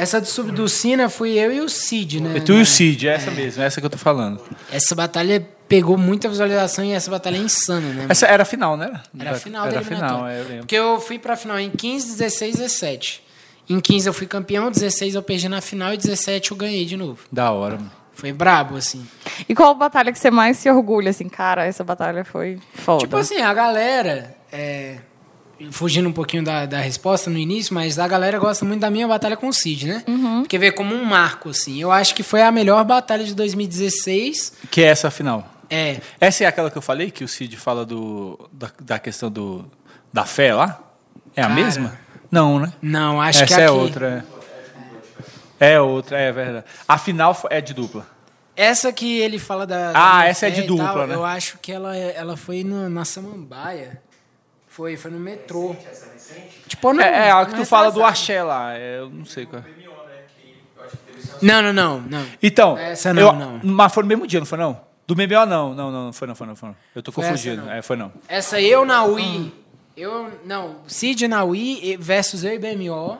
[0.00, 2.38] Essa do Subducina fui eu e o Cid, né?
[2.38, 4.40] É tu e o Cid, é essa mesmo, é essa que eu tô falando.
[4.72, 8.06] Essa batalha pegou muita visualização e essa batalha é insana, né?
[8.08, 9.00] Essa era a final, né?
[9.18, 10.32] Era a final da Era a final, eliminatória.
[10.32, 10.58] é, eu lembro.
[10.60, 13.22] Porque eu fui pra final em 15, 16 17.
[13.68, 16.96] Em 15 eu fui campeão, 16 eu perdi na final e 17 eu ganhei de
[16.96, 17.18] novo.
[17.30, 17.92] Da hora, mano.
[18.12, 19.06] Foi brabo, assim.
[19.48, 21.28] E qual batalha que você mais se orgulha, assim?
[21.28, 23.00] Cara, essa batalha foi foda.
[23.00, 24.34] Tipo assim, a galera.
[24.52, 24.96] é,
[25.70, 29.06] fugindo um pouquinho da, da resposta no início, mas a galera gosta muito da minha
[29.08, 30.04] batalha com o Cid, né?
[30.40, 31.80] Porque vê como um marco, assim.
[31.80, 34.52] Eu acho que foi a melhor batalha de 2016.
[34.70, 35.46] Que é essa a final.
[35.68, 36.00] É.
[36.20, 39.64] Essa é aquela que eu falei, que o Cid fala do, da, da questão do,
[40.12, 40.80] da fé lá?
[41.36, 41.54] É a Cara.
[41.54, 41.98] mesma?
[42.30, 42.72] Não, né?
[42.82, 43.74] Não, acho essa que é aqui.
[43.74, 44.24] outra.
[45.60, 45.72] É.
[45.74, 46.64] é outra, é verdade.
[46.88, 48.06] A final é de dupla.
[48.56, 49.92] Essa que ele fala da.
[49.92, 51.14] da Ah, essa é de dupla, tal, né?
[51.14, 54.02] Eu acho que ela, ela foi no- na Samambaia.
[54.70, 55.76] Foi, foi no metrô.
[56.66, 58.74] Tipo, não, é, é a que não tu fala do axé lá.
[58.74, 59.80] é, eu não sei qual é.
[61.42, 62.26] Não, não, não, não.
[62.42, 63.60] Então, Essa não, eu- não.
[63.62, 64.80] Mas foi no mesmo dia, não foi não?
[65.06, 66.76] Do MBO não, não, não, não foi não, foi não, foi não.
[66.94, 67.62] Eu tô Foi essa, confundindo.
[67.66, 67.72] não.
[67.72, 68.12] É, foi não.
[68.28, 69.52] Essa eu na Wii.
[69.96, 73.18] Eu, não, Cid na Wii versus eu e BMO.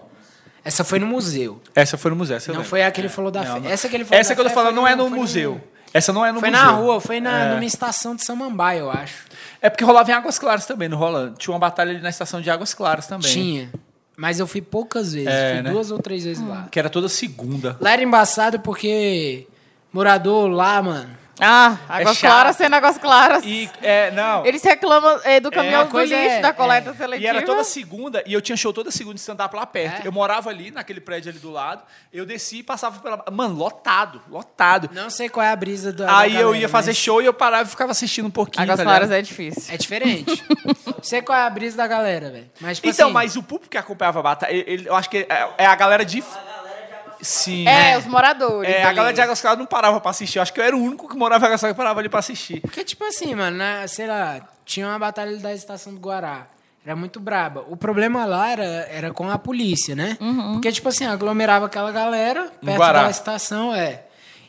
[0.64, 1.60] Essa foi no museu.
[1.74, 3.70] Essa foi no museu, essa Não foi a que ele falou da Não, não.
[3.70, 5.18] Essa que ele falou Essa da que eu tô falando foi não é no foi
[5.18, 5.60] museu.
[5.92, 6.64] Essa não é no Foi museu.
[6.64, 7.50] na rua, foi na, É.
[7.54, 9.24] numa estação de Samambaia, eu acho.
[9.62, 11.34] É porque rolava em Águas Claras também, não rola?
[11.36, 13.30] Tinha uma batalha ali na estação de Águas Claras também.
[13.30, 13.70] Tinha.
[14.16, 15.28] Mas eu fui poucas vezes.
[15.28, 15.70] É, fui né?
[15.70, 16.68] duas ou três vezes lá.
[16.70, 17.76] Que era toda segunda.
[17.80, 19.46] Lá era embaçado porque
[19.92, 21.19] morador lá, mano.
[21.38, 22.30] Ah, águas chato.
[22.30, 23.42] claras sendo águas claras.
[23.44, 24.44] E, é, não.
[24.44, 26.94] Eles reclamam é, do caminhão a do lixo, é- da coleta é.
[26.94, 27.24] seletiva.
[27.24, 30.02] E era toda segunda, e eu tinha show toda segunda de stand-up lá perto.
[30.02, 30.06] É?
[30.06, 31.82] Eu morava ali, naquele prédio ali do lado.
[32.12, 33.24] Eu desci e passava pela.
[33.32, 34.90] Mano, lotado, lotado.
[34.92, 36.04] Não sei qual é a brisa do.
[36.04, 38.30] da Aí eu galera, ia fazer mas show e eu parava e ficava assistindo um
[38.30, 38.64] pouquinho.
[38.64, 39.18] Águas tá claras ligado?
[39.18, 39.74] é difícil.
[39.74, 40.44] É diferente.
[41.02, 42.50] sei qual é a brisa da galera, velho.
[42.60, 45.08] Mas, tipo Então, assim, mas o público que acompanhava a batalha, ele- ele- eu acho
[45.08, 46.22] que é, é a galera de.
[47.22, 47.66] Sim.
[47.66, 48.70] É, os moradores.
[48.72, 48.96] É, a ali.
[48.96, 50.38] galera de Águas Claras não parava pra assistir.
[50.38, 52.08] Eu acho que eu era o único que morava em Águas Claras que parava ali
[52.08, 52.60] pra assistir.
[52.60, 56.46] Porque, tipo assim, mano, na- sei lá, tinha uma batalha da estação do Guará.
[56.84, 57.62] Era muito braba.
[57.68, 60.16] O problema lá era, era com a polícia, né?
[60.54, 63.02] Porque, tipo assim, aglomerava aquela galera perto Guará.
[63.04, 64.04] da estação, é.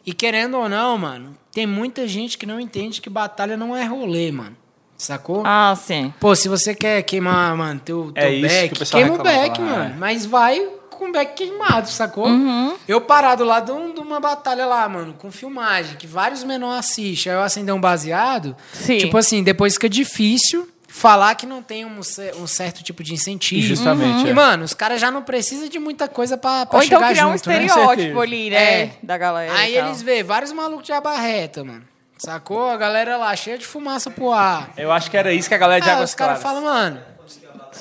[0.05, 3.83] E querendo ou não, mano, tem muita gente que não entende que batalha não é
[3.83, 4.55] rolê, mano.
[4.97, 5.43] Sacou?
[5.45, 6.13] Ah, sim.
[6.19, 9.23] Pô, se você quer queimar, mano, teu, teu É isso que back, o queima o
[9.23, 9.93] back, lá, mano.
[9.95, 9.97] é.
[9.97, 10.65] Mas vai
[11.01, 12.27] com o back queimado, sacou?
[12.27, 12.75] Uhum.
[12.87, 16.79] Eu parado lá de, um- de uma batalha lá, mano, com filmagem, que vários menores
[16.85, 18.55] assistem, aí eu acender um baseado.
[18.71, 18.99] Sim.
[18.99, 23.65] Tipo assim, depois fica difícil falar que não tem um, um certo tipo de incentivo.
[23.65, 24.33] Justamente, E, é.
[24.33, 27.27] mano, os caras já não precisam de muita coisa pra, pra Ou então chegar criar
[27.27, 27.63] um junto, né?
[27.63, 28.19] estereótipo certeza.
[28.21, 28.81] ali, né?
[28.81, 28.91] É.
[29.01, 29.53] Da galera.
[29.57, 29.87] Aí e tal.
[29.87, 31.83] eles vê vários malucos de abarreta, mano.
[32.17, 32.69] Sacou?
[32.69, 34.69] A galera lá cheia de fumaça pro ar.
[34.77, 36.99] Eu acho que era isso que a galera de Aí Águas os caras falam, mano,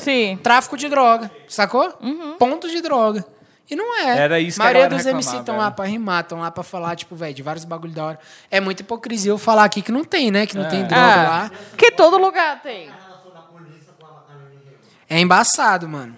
[0.01, 0.39] Sim.
[0.43, 1.93] tráfico de droga, sacou?
[2.39, 3.24] Ponto de droga.
[3.70, 4.18] E não é.
[4.18, 6.64] Era isso que a maioria galera dos MC estão lá pra rimar, estão lá pra
[6.64, 8.18] falar, tipo, velho, de vários bagulho da hora.
[8.51, 10.44] É muita hipocrisia eu falar aqui que não tem, né?
[10.44, 11.51] Que não tem droga Ah, lá.
[11.78, 12.90] que todo lugar tem.
[15.09, 16.16] É embaçado, mano.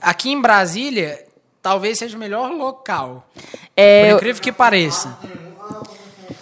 [0.00, 1.26] Aqui em Brasília,
[1.62, 3.26] talvez seja o melhor local.
[3.76, 5.18] É, Por incrível que pareça.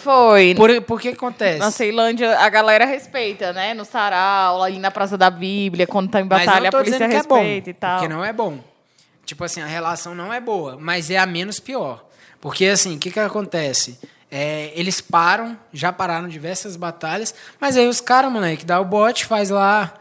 [0.06, 0.54] Foi.
[0.54, 1.58] Por, por que acontece?
[1.58, 3.74] Na Ceilândia, a galera respeita, né?
[3.74, 7.22] No sarau, ali na Praça da Bíblia, quando tá em batalha, a polícia que é
[7.24, 7.98] bom, respeita e tal.
[7.98, 8.58] porque não é bom.
[9.24, 12.04] Tipo assim, a relação não é boa, mas é a menos pior.
[12.40, 13.98] Porque assim, o que que acontece?
[14.30, 19.24] É, eles param, já pararam diversas batalhas, mas aí os caras, moleque, dá o bote,
[19.26, 19.92] faz lá,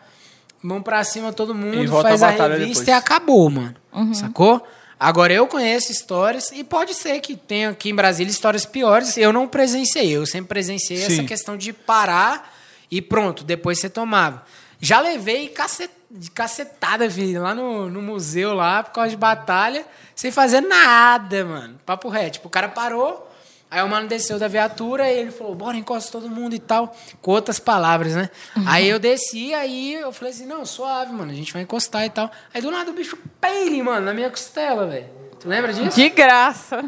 [0.61, 2.87] mão pra cima todo E mundo, volta faz a a, batalha revista depois.
[2.87, 3.75] e acabou, mano.
[4.13, 4.65] Sacou?
[5.05, 9.31] Agora eu conheço histórias, e pode ser que tenha aqui em Brasília histórias piores, eu
[9.31, 11.27] não presenciei, eu sempre presenciei essa Sim.
[11.27, 12.51] questão de parar
[12.89, 14.43] e pronto, depois você tomava.
[14.81, 19.85] Já levei cacet, de cacetada, filho, lá no, no museu, lá, por causa de batalha,
[20.15, 21.79] sem fazer nada, mano.
[21.85, 22.31] Papo reto.
[22.31, 23.31] Tipo, o cara parou,
[23.69, 26.95] aí o mano desceu da viatura e ele falou, bora, encosta todo mundo e tal.
[27.21, 28.29] Com outras palavras, né?
[28.65, 32.09] Aí eu desci, aí eu falei assim, não, suave, mano, a gente vai encostar e
[32.09, 32.31] tal.
[32.53, 35.09] Aí do nada o bicho peile, mano, na minha costela, velho.
[35.39, 35.95] Tu lembra disso?
[35.95, 36.83] De graça.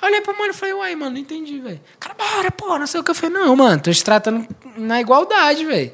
[0.00, 1.80] Eu Olhei pro mano e falei, uai, mano, não entendi, velho.
[1.98, 3.10] Cara, bora, pô, não sei o que.
[3.10, 4.46] Eu falei, não, mano, tô te tratando
[4.76, 5.92] na igualdade, velho.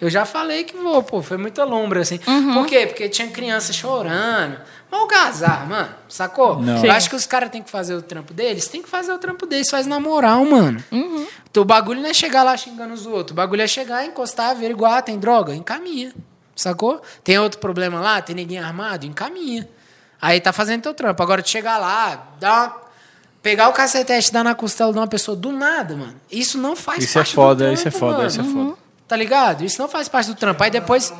[0.00, 2.18] Eu já falei que vou, pô, foi muita lombra, assim.
[2.18, 2.86] Por quê?
[2.86, 4.58] Porque tinha criança chorando.
[4.90, 6.60] Malgazar, mano, sacou?
[6.60, 6.84] Não.
[6.84, 9.18] Eu acho que os caras têm que fazer o trampo deles, tem que fazer o
[9.18, 10.82] trampo deles, faz na moral, mano.
[11.50, 13.32] Então, o bagulho não é chegar lá xingando os outros.
[13.32, 16.12] O bagulho é chegar, encostar, averiguar, tem droga, encaminha.
[16.54, 17.02] Sacou?
[17.24, 19.68] Tem outro problema lá, tem ninguém armado, encaminha.
[20.20, 21.22] Aí tá fazendo teu trampo.
[21.22, 22.84] Agora, tu chegar lá, dar uma
[23.44, 26.14] Pegar o cacetete e dar na costela de uma pessoa do nada, mano.
[26.32, 28.26] Isso não faz Isso é parte foda, do trampo, isso é foda, mano.
[28.26, 28.74] isso é foda.
[29.06, 29.64] Tá ligado?
[29.64, 30.62] Isso não faz parte do trampo.
[30.62, 31.12] Aí depois.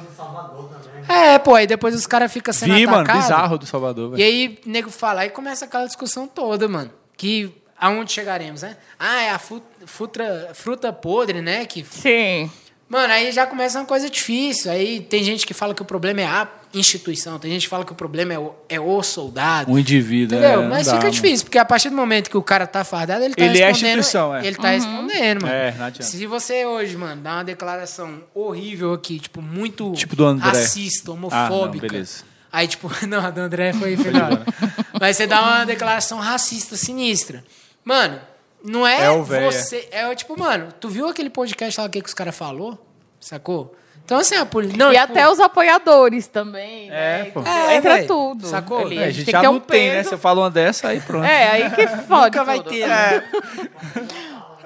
[1.09, 3.23] É, pô, aí depois os caras ficam sendo Vi, mano, atacados.
[3.25, 6.91] bizarro do Salvador, E aí, nego fala, aí começa aquela discussão toda, mano.
[7.17, 8.77] Que aonde chegaremos, né?
[8.99, 11.67] Ah, é a fruta, fruta podre, né?
[11.67, 12.51] Que Sim.
[12.89, 14.71] Mano, aí já começa uma coisa difícil.
[14.71, 17.85] Aí tem gente que fala que o problema é a instituição, tem gente que fala
[17.85, 19.71] que o problema é o, é o soldado.
[19.73, 20.63] Um indivíduo, Entendeu?
[20.63, 21.11] é, Mas dá, fica mano.
[21.15, 23.65] difícil, porque a partir do momento que o cara tá fardado, ele tá Ele é
[23.65, 23.99] a respondendo.
[24.01, 24.45] instituição, é.
[24.47, 25.55] Ele tá respondendo, mano.
[25.55, 26.03] É, não adianta.
[26.11, 30.49] Se você hoje, mano, dá uma declaração horrível aqui, tipo, muito Tipo do André.
[30.49, 31.87] racista, homofóbica.
[31.87, 32.25] Ah, não, beleza.
[32.53, 34.45] Aí, tipo, não, a do André foi melhor.
[35.01, 37.45] Mas você dá uma declaração racista sinistra.
[37.85, 38.21] Mano,
[38.65, 39.89] não é, É você.
[39.93, 42.79] É tipo, mano, tu viu aquele podcast lá que, que os caras falou?
[43.21, 43.75] Sacou?
[44.05, 44.77] Então, assim, a polícia.
[44.77, 47.31] Não, e tipo, até os apoiadores também, É, né?
[47.33, 47.41] pô.
[47.43, 48.07] É, Entra véi.
[48.07, 48.47] tudo.
[48.47, 48.79] Sacou?
[48.81, 48.99] ali.
[48.99, 49.95] É, a gente tem já que ter um não tem, né?
[49.97, 50.09] peso.
[50.11, 51.25] Você fala uma dessa, aí pronto.
[51.25, 52.69] É, aí que fode Nunca vai tudo.
[52.71, 52.87] ter.
[52.87, 53.25] né?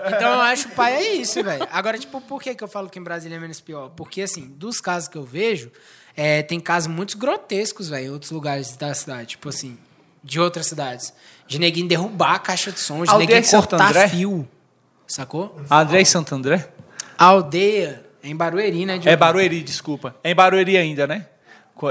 [0.06, 1.66] Então eu acho que o pai é isso, velho.
[1.72, 3.90] Agora, tipo, por que, que eu falo que em Brasília é menos pior?
[3.96, 5.70] Porque, assim, dos casos que eu vejo,
[6.16, 9.26] é, tem casos muito grotescos, velho, em outros lugares da cidade.
[9.30, 9.76] Tipo assim,
[10.22, 11.12] de outras cidades.
[11.46, 14.08] De neguinho derrubar a caixa de som, de Aldeia neguinho cortar André?
[14.08, 14.48] fio.
[15.06, 15.58] Sacou?
[15.70, 16.68] André e Santo André?
[17.16, 18.96] A aldeia é em Barueri, né?
[18.96, 19.16] É Diogo?
[19.18, 20.14] Barueri, desculpa.
[20.22, 21.26] É em Barueri ainda, né?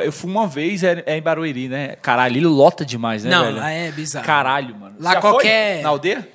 [0.04, 1.95] Eu fui uma vez, é, é em Barueri, né?
[2.02, 3.58] Caralho, ele lota demais, né, Não, velho?
[3.58, 4.26] lá é bizarro.
[4.26, 4.95] Caralho, mano.
[4.99, 5.84] Lá Já qualquer- Foi?
[5.84, 6.30] Na aldeia?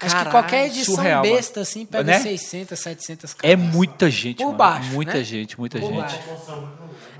[0.00, 2.20] Acho Caralho, que qualquer edição surreal, besta, assim, pega Né?
[2.20, 3.72] 600, 700 É caras.
[3.74, 4.56] muita gente, Por mano.
[4.58, 5.24] baixo, Muita né?
[5.24, 6.00] gente, muita Por gente.
[6.00, 6.18] baixo.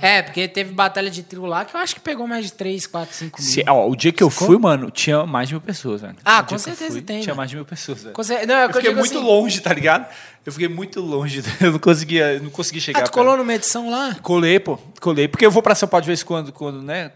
[0.02, 2.86] É, porque teve batalha de trio lá que eu acho que pegou mais de 3,
[2.86, 3.50] 4, 5 mil.
[3.50, 6.16] Se- ó, o dia que eu fui, mano, tinha mais de mil pessoas, velho.
[6.24, 7.36] Ah, O com certeza fui, tem, Tinha mano.
[7.36, 8.14] mais de mil pessoas, velho.
[8.14, 10.06] Conse- Não, é Eu que eu fiquei muito assim, longe, tá ligado?
[10.46, 11.42] Eu fiquei muito longe.
[11.60, 13.00] Eu não conseguia, não consegui chegar.
[13.00, 14.16] Ah, tu colou numa edição lá?
[14.22, 14.78] Colei, pô.
[15.02, 15.28] Colei.
[15.28, 17.12] Porque eu vou pra São Paulo de vez em quando, quando, né?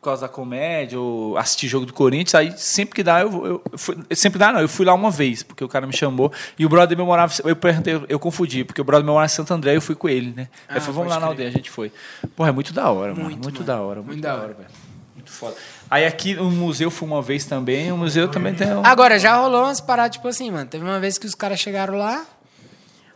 [0.00, 3.46] Por causa da comédia, ou assistir jogo do Corinthians, aí sempre que dá, eu, vou-
[3.46, 4.60] eu, eu fui, sempre dá, não.
[4.60, 6.32] Eu fui lá uma vez, porque o cara me chamou.
[6.58, 7.30] E o brother meu morava.
[7.44, 9.94] Eu perguntei, eu confundi, porque o brother meu morava em Santo André e eu fui
[9.94, 10.48] com ele, né?
[10.66, 11.28] Aí Ah, foi, vamos pode lá na crer.
[11.28, 11.92] aldeia, a gente foi.
[12.34, 13.24] Porra, é muito da hora, mano.
[13.24, 13.66] Muito, Muito, mano.
[13.66, 14.54] da hora, muito, Muito da da hora, hora.
[14.54, 14.68] velho.
[15.14, 15.54] Muito foda.
[15.90, 18.82] Aí aqui no museu fui uma vez também, o museu também tem um.
[18.86, 20.64] Agora, já rolou umas paradas, tipo assim, mano.
[20.66, 22.24] Teve uma vez que os caras chegaram lá,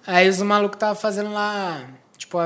[0.06, 1.80] aí os malucos estavam fazendo lá,
[2.18, 2.36] tipo,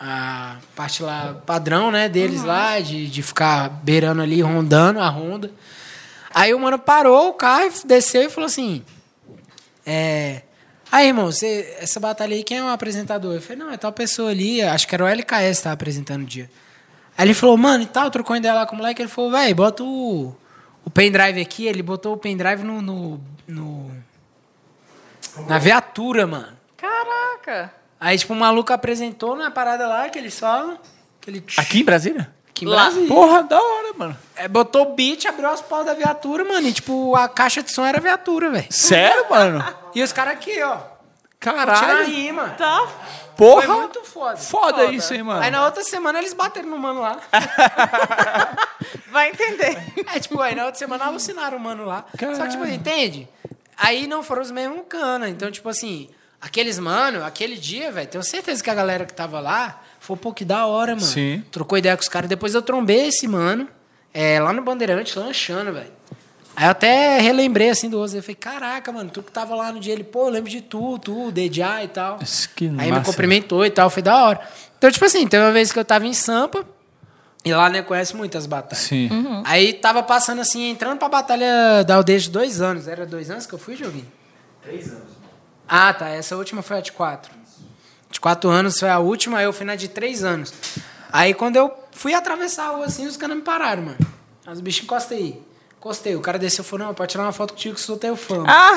[0.00, 5.50] a, parte lá padrão, né, deles lá, de, de ficar beirando ali, rondando a ronda.
[6.32, 8.84] Aí o mano parou o carro, desceu e falou assim:
[9.86, 10.42] É.
[10.90, 13.34] Aí, irmão, você, essa batalha aí, quem é o apresentador?
[13.34, 16.22] Eu falei, não, é tal pessoa ali, acho que era o LKS que tava apresentando
[16.22, 16.50] o dia.
[17.16, 19.54] Aí ele falou, mano, e tal, trocou ideia lá com o moleque, ele falou, velho,
[19.54, 20.34] bota o,
[20.82, 23.90] o pendrive aqui, ele botou o pendrive no, no, no-
[25.46, 26.56] na viatura, mano.
[26.76, 27.70] Caraca.
[28.00, 30.78] Aí, tipo, o maluco apresentou na parada lá, que eles falam,
[31.20, 31.44] que ele...
[31.56, 32.32] Aqui em Brasília?
[32.48, 32.84] Aqui em Lá.
[32.84, 33.08] Brasília.
[33.08, 34.16] Porra, da hora, mano.
[34.36, 37.72] É, botou o beat, abriu as portas da viatura, mano, e, tipo, a caixa de
[37.72, 38.66] som era viatura, velho.
[38.70, 39.64] Sério, mano?
[39.94, 40.76] E os caras aqui, ó,
[41.40, 42.04] tirar Caralho.
[42.06, 42.50] rima.
[42.50, 42.86] Tá.
[43.36, 43.62] Porra.
[43.62, 44.36] Foi muito foda.
[44.36, 45.40] Foda isso, hein, mano?
[45.40, 47.18] Aí na outra semana eles bateram no mano lá.
[49.10, 49.78] Vai entender.
[50.12, 52.04] É, tipo, aí na outra semana alucinaram o mano lá.
[52.10, 52.72] Só que, tipo, Caralho.
[52.74, 53.28] entende?
[53.76, 55.28] Aí não foram os mesmos cana.
[55.28, 56.08] Então, tipo assim,
[56.40, 60.32] aqueles mano, aquele dia, velho, tenho certeza que a galera que tava lá foi, pô,
[60.32, 61.06] que da hora, mano.
[61.06, 61.42] Sim.
[61.50, 62.28] Trocou ideia com os caras.
[62.28, 63.68] Depois eu trombei esse mano,
[64.12, 65.92] é, lá no Bandeirante, lanchando, velho.
[66.56, 68.16] Aí eu até relembrei, assim, do Ozo.
[68.16, 70.60] Eu falei, caraca, mano, tu que tava lá no dia, ele, pô, eu lembro de
[70.60, 72.18] tu, tu, DJ e tal.
[72.20, 73.04] Isso que Aí me massa.
[73.04, 74.40] cumprimentou e tal, foi da hora.
[74.76, 76.64] Então, tipo assim, teve uma vez que eu tava em Sampa,
[77.44, 78.84] e lá, né, conhece muitas batalhas.
[78.84, 79.08] Sim.
[79.44, 82.88] Aí tava passando assim, entrando pra batalha da aldeia de dois anos.
[82.88, 84.10] Era dois anos que eu fui, Joguinho?
[84.62, 85.17] Três anos.
[85.68, 86.08] Ah, tá.
[86.08, 87.30] Essa última foi a de quatro.
[88.10, 90.52] De quatro anos foi a última, aí eu fui na de três anos.
[91.12, 93.98] Aí quando eu fui atravessar a rua assim, os caras me pararam, mano.
[94.46, 95.42] Aí os bichos encosta aí.
[95.78, 96.16] Encostei.
[96.16, 98.44] O cara desceu e falou, não, pode tirar uma foto contigo que sou teu fã.
[98.48, 98.72] Ah,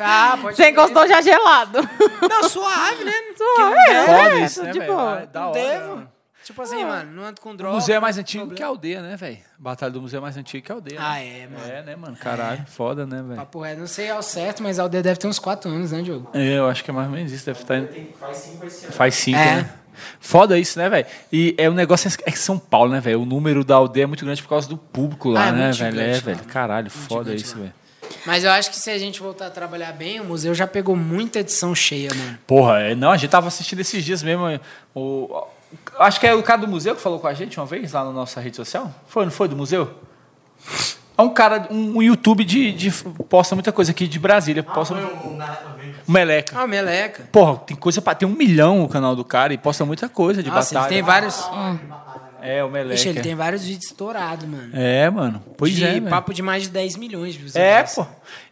[0.00, 1.78] ah, pode você encostou já gelado.
[2.28, 3.12] Não, suave, né?
[3.38, 3.86] Suave, é.
[3.86, 4.06] devo.
[4.06, 5.26] Foda isso, né, de boa.
[5.26, 6.08] Da Não hora, devo.
[6.48, 7.74] Tipo assim, mano, não ando com O droga.
[7.74, 8.70] museu é mais antigo que a problema.
[8.70, 9.38] aldeia, né, velho?
[9.58, 10.98] Batalha do museu é mais antigo que a aldeia.
[10.98, 11.40] Ah, né?
[11.42, 11.72] é, mano.
[11.72, 12.16] É, né, mano?
[12.16, 13.36] Caralho, foda, né, velho?
[13.36, 16.00] Papo reto, não sei ao certo, mas a aldeia deve ter uns quatro anos, né,
[16.00, 16.30] Diogo?
[16.32, 17.44] É, eu acho que é mais ou menos isso.
[17.44, 17.82] Deve estar.
[17.86, 18.92] Tem, faz cinco esse ano.
[18.94, 19.56] Faz cinco, É.
[19.56, 19.70] né?
[20.20, 21.06] Foda isso, né, velho?
[21.30, 23.20] E é um negócio é que São Paulo, né, velho?
[23.20, 25.64] O número da aldeia é muito grande por causa do público lá, Ah, é né,
[25.66, 26.00] muito velho?
[26.00, 26.44] É, velho.
[26.44, 27.74] Caralho, foda gigante isso, velho.
[28.24, 30.96] Mas eu acho que se a gente voltar a trabalhar bem, o museu já pegou
[30.96, 32.38] muita edição cheia, mano.
[32.46, 34.44] Porra, é, não, a gente tava assistindo esses dias mesmo.
[34.94, 35.46] O, o-
[35.98, 38.04] acho que é o cara do museu que falou com a gente uma vez lá
[38.04, 38.92] na nossa rede social.
[39.06, 39.48] Foi, não foi?
[39.48, 39.90] Do museu?
[41.16, 42.90] É um cara, um, um YouTube de, de-
[43.28, 44.62] posta muita coisa aqui de Brasília.
[44.62, 46.56] Posta o Meleca.
[46.58, 47.28] Ah, o Meleca.
[47.32, 48.14] Porra, tem coisa pra.
[48.14, 50.94] Tem um milhão o canal do cara e posta muita coisa de Nossa, ele batalha.
[50.94, 51.50] tem vários.
[52.40, 52.94] É, o Meleca.
[52.94, 54.70] Ixi, ele tem vários vídeos estourados, mano.
[54.72, 55.42] É, mano.
[55.56, 55.94] Pois de é.
[55.94, 56.08] velho.
[56.08, 58.06] papo de mais de 10 milhões de É, pô.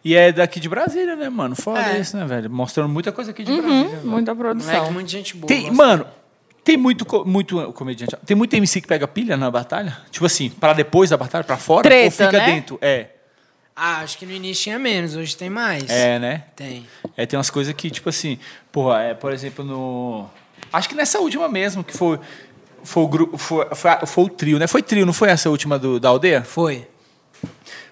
[0.04, 1.54] E é daqui de Brasília, né, mano?
[1.54, 2.00] Foda É.
[2.00, 2.50] isso, né, velho?
[2.50, 3.84] Mostrando muita coisa aqui de Brasília.
[3.90, 4.06] velho.
[4.06, 4.90] Muita Moleque, produção.
[4.92, 5.46] muita gente boa.
[5.46, 6.16] Tem, mano, dele.
[6.66, 8.16] Tem muito, muito comediante.
[8.26, 9.98] Tem muito MC que pega pilha na batalha?
[10.10, 11.84] Tipo assim, para depois da batalha, pra fora?
[11.84, 12.54] Treta, ou fica né?
[12.54, 12.76] dentro?
[12.82, 13.10] É.
[13.76, 15.88] Ah, acho que no início tinha menos, hoje tem mais.
[15.88, 16.42] É, né?
[16.56, 16.84] Tem.
[17.16, 18.36] É, tem umas coisas que, tipo assim,
[18.72, 20.28] porra, é, por exemplo, no.
[20.72, 22.18] Acho que nessa última mesmo, que foi.
[22.82, 24.66] Foi o, grupo, foi, foi, foi o trio, né?
[24.66, 26.42] Foi trio, não foi essa última do, da aldeia?
[26.42, 26.88] Foi.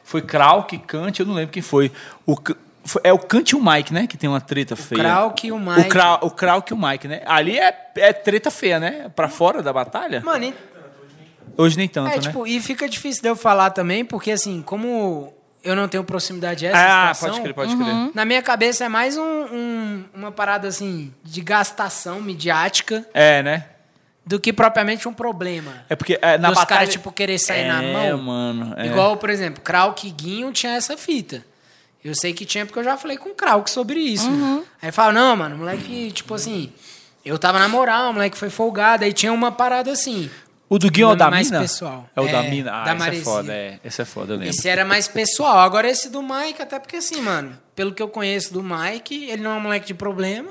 [0.03, 1.93] Foi Krauk, Kant, eu não lembro quem foi.
[2.27, 2.37] O,
[3.03, 4.07] é o Kant e o Mike, né?
[4.07, 5.01] Que tem uma treta feia.
[5.03, 5.81] Krauk e o Mike.
[5.81, 7.23] O, Krau, o Krauk e o Mike, né?
[7.27, 9.11] Ali é, é treta feia, né?
[9.15, 10.21] Pra fora da batalha?
[10.25, 10.55] Mano, e-
[11.57, 12.19] Hoje nem tanto, é, né?
[12.21, 15.33] tipo, e fica difícil de eu falar também, porque assim, como
[15.63, 16.79] eu não tenho proximidade a essa
[17.11, 18.11] ah, situação, pode crer, pode crer.
[18.13, 23.67] na minha cabeça é mais um- um- uma parada assim, de gastação midiática É, né?
[24.27, 25.73] do que propriamente um problema.
[25.89, 26.79] É porque é, na Dos batalha...
[26.81, 28.19] caras, tipo, querer sair na É, mão.
[28.23, 28.75] mano.
[28.77, 28.87] é.
[28.87, 31.45] Igual, por exemplo, Krauk e Guinho tinha essa fita.
[32.05, 34.31] Eu sei que tinha porque eu já falei com o Krauk sobre isso.
[34.31, 34.65] mano.
[34.83, 36.71] Aí fala, não, mano, o moleque, tipo assim,
[37.25, 39.05] eu tava na moral, o moleque foi folgado.
[39.05, 40.31] Aí tinha uma parada assim.
[40.69, 41.63] O do Guinho é o da mais mina?
[41.63, 42.09] pessoal.
[42.15, 42.73] É o da É, mina?
[42.73, 43.79] Ah, da esse é foda, é.
[43.85, 44.51] Esse é foda, eu lembro.
[44.51, 45.59] Esse era mais pessoal.
[45.61, 49.43] Agora esse do Mike, até porque assim, mano, pelo que eu conheço do Mike, ele
[49.43, 50.49] não é um moleque de problema.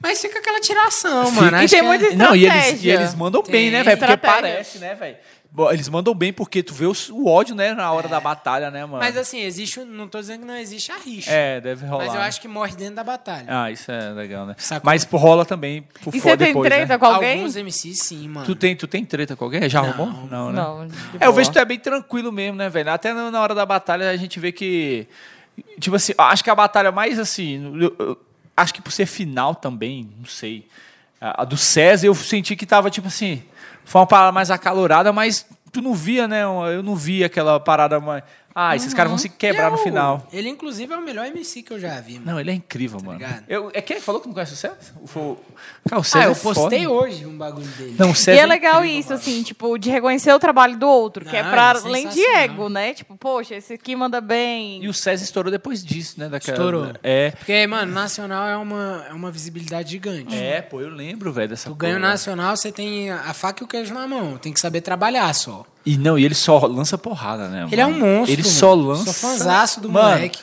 [0.00, 1.62] Mas fica aquela tiração, Fica- mano.
[1.62, 3.98] E tem é- muita Não, e eles, e eles mandam bem, né, Tem velho?
[3.98, 5.16] Porque parece, né, velho?
[5.70, 8.86] Eles mandam bem porque tu vê o, o ódio, né, na hora da batalha, né,
[8.86, 8.98] mano?
[9.00, 9.80] Mas assim, existe.
[9.84, 11.30] Não tô dizendo que não existe a rixa.
[11.30, 12.06] É, deve rolar.
[12.06, 12.26] mas eu né?
[12.26, 13.44] acho que morre dentro da batalha.
[13.48, 14.54] Ah, isso é legal, né?
[14.56, 14.86] Sacou?
[14.90, 16.98] Mas rola também por E fora você tem depois, treta né?
[16.98, 17.38] com alguém?
[17.40, 18.46] Alguns MCs sim, mano.
[18.46, 19.68] Tu tem, tu tem treta com alguém?
[19.68, 19.88] Já Não.
[19.90, 20.26] arrumou?
[20.30, 20.62] Não, né?
[20.62, 20.88] Não,
[21.20, 22.90] É, eu vejo que tu é bem tranquilo mesmo, né, velho?
[22.90, 25.06] Até na na hora da batalha a gente vê que.
[25.78, 27.78] Tipo assim, acho que a batalha mais assim.
[27.78, 28.18] eu- eu-
[28.56, 30.66] acho que por ser final também, não sei.
[31.20, 33.42] A, a do César eu senti que tava, tipo assim.
[33.92, 36.44] Foi uma parada mais acalorada, mas tu não via, né?
[36.44, 38.22] Eu não via aquela parada mais.
[38.54, 40.26] Ah, esses caras vão se quebrar é no final.
[40.32, 42.32] Ele, inclusive, é o melhor MC que eu já vi, mano.
[42.32, 43.18] Não, ele é incrível, mano.
[43.18, 43.44] ligado?
[43.48, 44.76] Eu, é quem falou que não conhece o César?
[44.96, 45.38] O, o,
[45.88, 46.60] cara, o ah, César eu é foda.
[46.60, 47.96] postei hoje um bagulho dele.
[47.98, 49.20] Não, E César é legal incrível, isso, mano.
[49.20, 52.24] assim, tipo, de reconhecer o trabalho do outro, que é Não, pra é além de
[52.24, 52.94] ego, né?
[52.94, 54.82] Tipo, poxa, esse aqui manda bem.
[54.84, 56.28] E o César estourou depois disso, né?
[56.28, 56.92] Daquela, Estourou.
[57.02, 57.30] É.
[57.30, 60.34] Porque, mano, nacional é uma, é uma visibilidade gigante.
[60.36, 63.68] É, pô, eu lembro, velho, dessa Tu ganha nacional, você tem a faca e o
[63.68, 64.36] queijo na mão.
[64.36, 65.64] Tem que saber trabalhar só.
[65.84, 67.66] E não, e ele só lança porrada, né?
[67.70, 67.96] Ele é mano?
[67.96, 68.54] um monstro, Ele mano.
[68.54, 69.04] só lança.
[69.12, 70.38] Sou fãzaço do mano, moleque.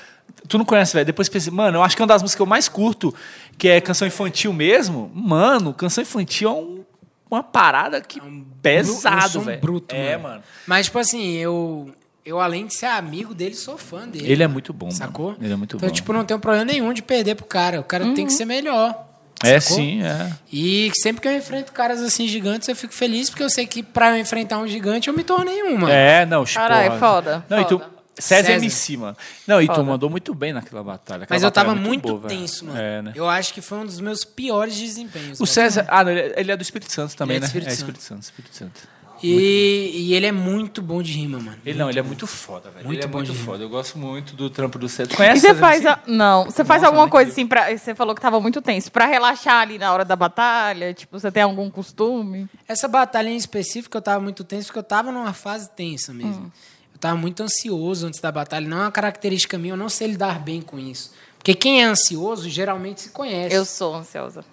[0.47, 1.05] Tu não conhece, velho?
[1.05, 3.13] Depois pensei, mano, eu acho que é uma das músicas que eu mais curto,
[3.57, 5.11] que é canção infantil mesmo.
[5.13, 6.83] Mano, canção infantil é um-
[7.31, 9.61] uma parada que É um pesado, velho.
[9.61, 10.29] bruto, é, mano.
[10.29, 10.43] mano.
[10.65, 11.89] Mas, tipo assim, eu,
[12.25, 14.29] eu além de ser amigo dele, sou fã dele.
[14.31, 15.27] Ele é muito bom, Sacou?
[15.33, 15.37] mano.
[15.41, 15.93] Ele é muito então, bom.
[15.93, 17.79] tipo, não tenho problema nenhum de perder pro cara.
[17.79, 19.05] O cara tem que ser melhor.
[19.43, 19.77] É, sacou?
[19.77, 20.31] sim, é.
[20.51, 23.81] E sempre que eu enfrento caras assim gigantes, eu fico feliz porque eu sei que
[23.83, 25.89] pra eu enfrentar um gigante eu me tornei um, mano.
[25.93, 27.79] É, não, tipo, Caralho, foda, Não, e tu.
[27.79, 27.99] foda.
[28.19, 28.57] César, César.
[28.65, 29.15] MC, mano.
[29.47, 29.83] Não, e tu Foda.
[29.83, 31.23] mandou muito bem naquela batalha.
[31.23, 32.77] Aquela Mas eu tava é muito, boa, tenso, mano.
[32.77, 33.13] É, né?
[33.15, 35.39] Eu acho que foi um dos meus piores desempenhos.
[35.39, 35.53] O velho.
[35.53, 35.85] César.
[35.87, 37.59] Ah, não, ele é- ele é do Espírito Santo também, Ele é do né?
[37.61, 37.79] Espírito é Santo.
[37.79, 38.81] Espírito Santo, Espírito Santo.
[39.21, 41.57] E, e ele é muito bom de rima, mano.
[41.65, 42.85] Ele não, ele é muito foda, velho.
[42.85, 43.45] Muito ele é bom muito de rima.
[43.45, 43.63] foda.
[43.63, 45.09] Eu gosto muito do trampo do César.
[45.09, 45.85] Tu E conhece você faz.
[45.85, 45.99] A...
[46.07, 47.75] Não, você faz Nossa, alguma muito coisa assim pra.
[47.77, 48.91] Você falou que tava muito tenso.
[48.91, 50.93] Pra relaxar ali na hora da batalha?
[50.93, 52.47] Tipo, você tem algum costume?
[52.67, 56.45] Essa batalha em específico eu tava muito tenso porque eu tava numa fase tensa mesmo.
[56.45, 56.51] Hum.
[56.93, 58.67] Eu tava muito ansioso antes da batalha.
[58.67, 61.13] Não é uma característica minha, eu não sei lidar bem com isso.
[61.37, 63.55] Porque quem é ansioso geralmente se conhece.
[63.55, 64.43] Eu sou ansiosa.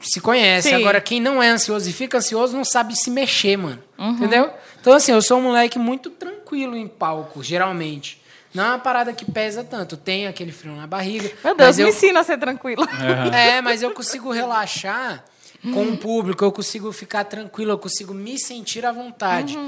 [0.00, 0.70] Se conhece.
[0.70, 0.74] Sim.
[0.76, 3.82] Agora, quem não é ansioso e fica ansioso não sabe se mexer, mano.
[3.98, 4.10] Uhum.
[4.12, 4.50] Entendeu?
[4.80, 8.20] Então, assim, eu sou um moleque muito tranquilo em palco, geralmente.
[8.52, 9.96] Não é uma parada que pesa tanto.
[9.96, 11.30] Tem aquele frio na barriga.
[11.44, 12.86] Meu Deus, mas me eu, ensina a ser tranquila.
[13.32, 15.24] É, mas eu consigo relaxar
[15.62, 19.58] com o público, eu consigo ficar tranquilo, eu consigo me sentir à vontade.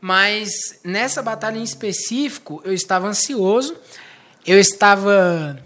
[0.00, 3.74] Mas nessa batalha em específico, eu estava ansioso,
[4.46, 5.58] eu estava,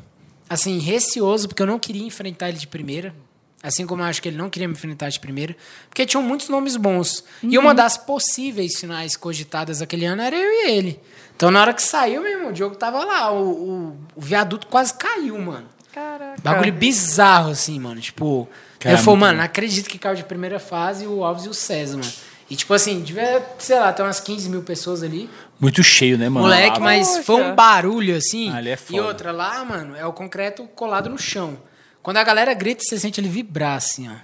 [0.49, 3.15] assim, receoso, porque eu não queria enfrentar ele de primeira.
[3.63, 5.57] Assim como eu acho que ele não queria me enfrentar de primeira.
[5.89, 7.25] Porque tinham muitos nomes bons.
[7.43, 11.01] E uma das possíveis finais cogitadas aquele ano era eu e ele.
[11.37, 13.31] Então, na hora que saiu, meu irmão, o Diogo tava lá.
[13.33, 15.67] O, o, o viaduto quase caiu, mano.
[15.93, 16.41] Caraca.
[16.43, 18.01] Bagulho bizarro, assim, mano.
[18.01, 18.49] Tipo,
[18.81, 21.49] Cara, eu falei, muito mano, não acredito que caiu de primeira fase o Alves e
[21.49, 22.13] o César, mano.
[22.51, 25.31] E, tipo assim, devia, sei lá, ter umas 15 mil pessoas ali.
[25.59, 26.47] Muito cheio, né, mano?
[26.47, 27.23] Moleque, Lá, mas Poxa.
[27.23, 28.51] foi um barulho, assim.
[28.51, 29.05] Ah, ali é e foda.
[29.05, 31.57] outra, lá, mano, é o concreto colado no chão.
[32.03, 34.15] Quando a galera grita, você sente ele vibrar, assim, ó.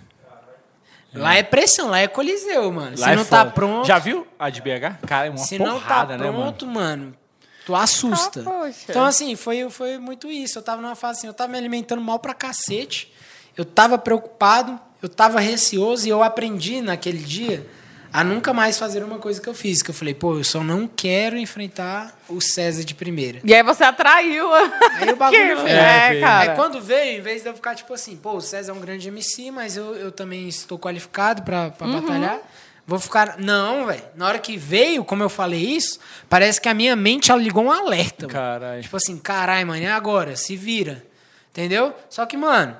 [1.14, 2.90] Lá é pressão, lá é coliseu, mano.
[2.98, 3.50] Lá Se é não tá foda.
[3.52, 5.06] pronto, Já viu a de BH?
[5.06, 6.42] Cara, é uma se não tá porrada, né, mano?
[6.42, 7.16] pronto, mano,
[7.64, 8.44] tu assusta.
[8.46, 10.58] Ah, então, assim, foi, foi muito isso.
[10.58, 13.12] Eu tava numa fase assim, eu tava me alimentando mal pra cacete.
[13.56, 17.66] Eu tava preocupado, eu tava receoso e eu aprendi naquele dia
[18.12, 19.82] a nunca mais fazer uma coisa que eu fiz.
[19.82, 23.40] Que eu falei, pô, eu só não quero enfrentar o César de primeira.
[23.44, 24.52] E aí você atraiu.
[24.52, 25.76] a- Aí o bagulho veio.
[25.76, 26.50] É, cara.
[26.52, 28.80] Aí quando veio, em vez de eu ficar tipo assim, pô, o César é um
[28.80, 32.00] grande MC, mas eu, eu também estou qualificado pra, pra Uhum.
[32.00, 32.38] batalhar.
[32.86, 33.36] Vou ficar.
[33.38, 34.02] Não, velho.
[34.16, 35.98] Na hora que veio, como eu falei isso,
[36.28, 38.26] parece que a minha mente ligou um alerta.
[38.26, 38.32] mano.
[38.32, 38.82] Caralho.
[38.82, 41.04] Tipo assim, caralho, mano, é agora, se vira.
[41.50, 41.94] Entendeu?
[42.08, 42.74] Só que, mano,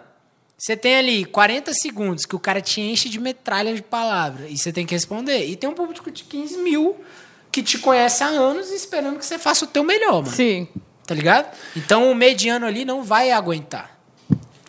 [0.59, 4.59] você tem ali 40 segundos que o cara te enche de metralha de palavra e
[4.59, 5.47] você tem que responder.
[5.47, 6.97] E tem um público de 15 mil
[7.53, 10.27] que te conhece há anos esperando que você faça o teu melhor, mano.
[10.35, 10.67] Sim.
[11.07, 11.47] Tá ligado?
[11.77, 13.97] Então o mediano ali não vai aguentar.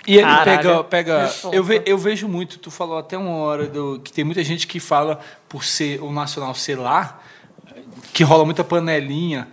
[0.07, 0.57] E ele Caralho.
[0.61, 0.83] pega.
[0.85, 4.23] pega É eu, ve- eu vejo muito, tu falou até uma hora do, que tem
[4.23, 7.21] muita gente que fala por ser o nacional ser lá,
[8.13, 9.47] que rola muita panelinha.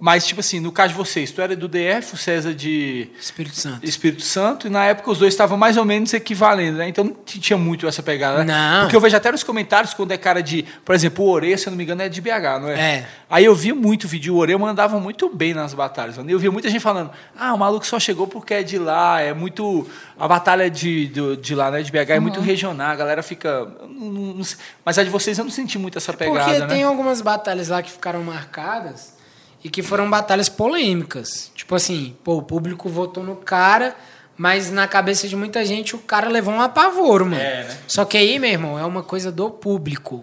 [0.00, 3.54] Mas, tipo assim, no caso de vocês, tu era do DF, o César de Espírito
[3.54, 3.84] Santo.
[3.86, 6.88] Espírito Santo, e na época os dois estavam mais ou menos equivalentes, né?
[6.88, 8.54] Então não tinha muito essa pegada, né?
[8.54, 8.80] Não.
[8.84, 10.64] Porque eu vejo até nos comentários quando é cara de.
[10.86, 12.80] Por exemplo, o Ore, se eu não me engano, é de BH, não é?
[12.80, 13.06] É.
[13.28, 16.16] Aí eu via muito vídeo, o Ore mandava muito bem nas batalhas.
[16.16, 16.30] mano.
[16.30, 19.20] E eu via muita gente falando: ah, o maluco só chegou porque é de lá,
[19.20, 19.86] é muito.
[20.18, 21.82] A batalha de, do- de lá, né?
[21.82, 22.22] De BH é Uhum.
[22.22, 23.66] muito regional, a galera fica.
[23.86, 24.44] não- não- não.
[24.82, 26.66] Mas a de vocês eu não senti muito essa pegada, Porque né?
[26.66, 29.19] tem algumas batalhas lá que ficaram marcadas
[29.62, 31.50] e que foram batalhas polêmicas.
[31.54, 33.94] Tipo assim, pô, o público votou no cara,
[34.42, 37.36] mas na cabeça de muita gente o cara levou um apavoro, mano.
[37.42, 37.78] É, né?
[37.86, 40.18] Só que aí, meu irmão, é uma coisa do público.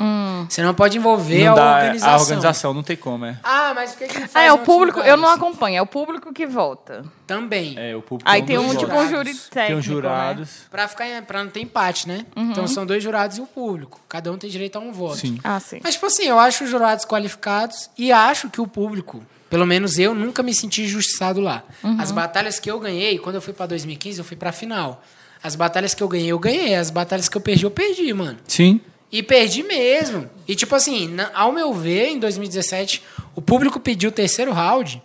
[0.49, 2.09] Você não pode envolver Não a dá, organização.
[2.13, 3.37] A organização não tem como, é.
[3.43, 5.81] Ah, mas por que, que não faz Ah, é o público, eu não acompanho, é
[5.81, 7.05] o público que vota.
[7.27, 7.75] Também.
[7.77, 9.09] É, o público Aí um tem dos um tipo um jurados.
[9.11, 9.67] júri técnico.
[9.67, 10.49] Tem os jurados.
[10.71, 12.25] Pra, ficar, em- pra não ter empate, né?
[12.35, 13.99] Então são dois jurados e o público.
[14.09, 15.17] Cada um tem direito a um voto.
[15.17, 15.33] Sim.
[15.33, 15.39] Né?
[15.43, 15.79] Ah, sim.
[15.83, 19.97] Mas, tipo assim, eu acho os jurados qualificados e acho que o público, pelo menos
[19.97, 21.63] eu, nunca me senti injustiçado lá.
[21.99, 25.03] As batalhas que eu ganhei, quando eu fui pra 2015, eu fui pra final.
[25.43, 26.75] As batalhas que eu ganhei, eu ganhei.
[26.75, 28.37] As batalhas que eu perdi, eu perdi, mano.
[28.47, 28.81] Sim.
[29.11, 30.29] E perdi mesmo.
[30.47, 33.01] E, tipo assim, na- ao meu ver, em 2017,
[33.35, 35.01] o público pediu o terceiro round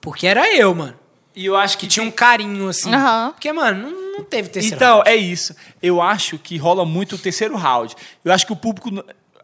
[0.00, 0.94] porque era eu, mano.
[1.36, 2.92] E eu acho que Que tinha um carinho, assim.
[2.92, 3.30] Aham.
[3.32, 5.08] Porque, mano, não, não teve terceiro Então, round.
[5.10, 5.54] é isso.
[5.80, 7.94] Eu acho que rola muito o terceiro round.
[8.24, 8.90] Eu acho que o público.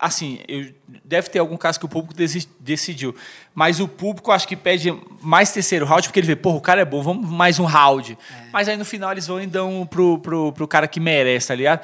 [0.00, 0.66] Assim, eu,
[1.04, 3.14] deve ter algum caso que o público desi- decidiu.
[3.54, 4.92] Mas o público acho que pede
[5.22, 8.18] mais terceiro round, porque ele vê, porra, o cara é bom, vamos mais um round.
[8.52, 11.54] Mas aí no final eles vão e dão pro, pro, pro cara que merece, tá
[11.54, 11.80] ligado?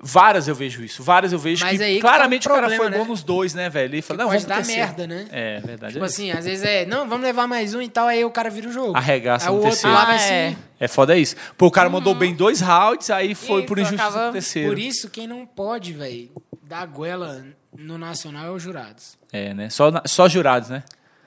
[0.00, 1.02] Várias eu vejo isso.
[1.02, 2.98] Várias eu vejo Mas que aí que tá o claramente o cara problema, foi né?
[2.98, 3.92] bom nos dois, né, velho?
[3.94, 4.80] Ele fala, não, pode dar terceiro.
[4.80, 5.26] merda, né?
[5.32, 5.92] É, verdade.
[5.94, 6.08] Tipo é.
[6.08, 8.68] assim, às vezes é, não, vamos levar mais um e tal, aí o cara vira
[8.68, 8.96] o jogo.
[8.96, 9.96] Arregaça aí no o outro terceiro.
[9.96, 10.56] lá vai Ah, é.
[10.78, 11.34] É foda isso.
[11.56, 14.68] Pô, o cara mandou bem dois rounds, aí foi Isso, por injustiça acaba- no terceiro.
[14.68, 16.30] Por isso, quem não pode, velho,
[16.68, 17.44] dar goela
[17.76, 19.16] no Nacional é os jurados.
[19.32, 19.70] É, né?
[19.70, 20.82] Só, na- só jurados, né?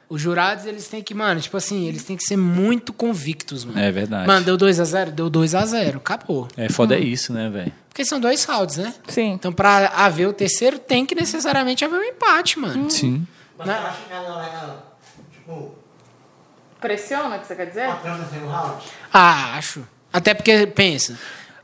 [0.08, 3.80] Os jurados, eles têm que, mano, tipo assim, eles têm que ser muito convictos, mano.
[3.80, 4.28] É verdade.
[4.28, 5.10] Mano, deu 2x0?
[5.12, 6.48] Deu 2x0, acabou.
[6.58, 7.72] É foda é isso, né, velho?
[7.90, 8.94] Porque são dois rounds, né?
[9.08, 9.32] Sim.
[9.32, 12.92] Então, pra haver o terceiro, tem que necessariamente haver um empate, mano.
[12.92, 13.26] Sim.
[13.58, 14.84] Mas você acha que a galera,
[15.32, 15.76] tipo,
[16.80, 17.90] Pressiona, que você quer dizer?
[19.14, 19.88] Ah, acho.
[20.12, 21.18] Até porque, pensa,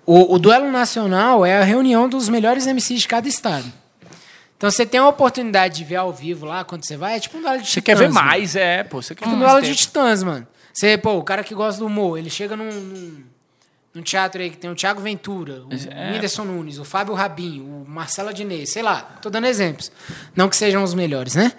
[0.07, 3.71] o, o duelo nacional é a reunião dos melhores MCs de cada estado.
[4.57, 7.37] Então você tem a oportunidade de ver ao vivo lá quando você vai, é tipo
[7.37, 8.27] um duelo de Você quer ver titãs, mano.
[8.27, 9.01] mais, é, pô.
[9.01, 10.47] Você quer ver Tipo um duelo de titãs, mano.
[10.73, 13.23] Você, pô, o cara que gosta do humor, ele chega num, num,
[13.93, 16.11] num teatro aí que tem o Thiago Ventura, o É.
[16.13, 19.91] Whindersson Nunes, o Fábio Rabin, o Marcelo Adnet, sei lá, tô dando exemplos.
[20.35, 21.51] Não que sejam os melhores, né?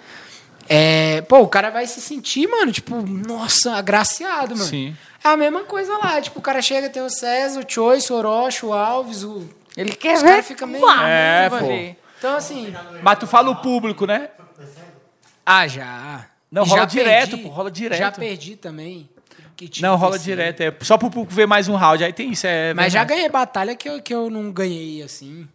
[0.67, 4.69] É, pô, o cara vai se sentir, mano, tipo, nossa, agraciado, mano.
[4.69, 4.95] Sim.
[5.23, 6.21] É a mesma coisa lá.
[6.21, 9.47] Tipo, o cara chega, tem o César, o Choice, o Orochi, o Alves, o.
[9.77, 10.43] Ele quer Os ver.
[10.43, 10.87] ficam meio.
[10.89, 11.67] É, vai pô.
[11.67, 11.99] ver.
[12.17, 12.73] Então, assim.
[13.01, 14.29] Mas tu fala o público, né?
[15.45, 16.25] Ah, já.
[16.51, 17.43] Não, rola já direto, perdi.
[17.43, 17.99] pô, rola direto.
[17.99, 19.09] Já perdi também.
[19.55, 20.41] que tinha Não, rola terceiro.
[20.41, 20.61] direto.
[20.61, 22.03] É só pro público ver mais um round.
[22.03, 22.73] Aí tem isso, é.
[22.73, 25.47] Mas já ganhei batalha que eu, que eu não ganhei, assim.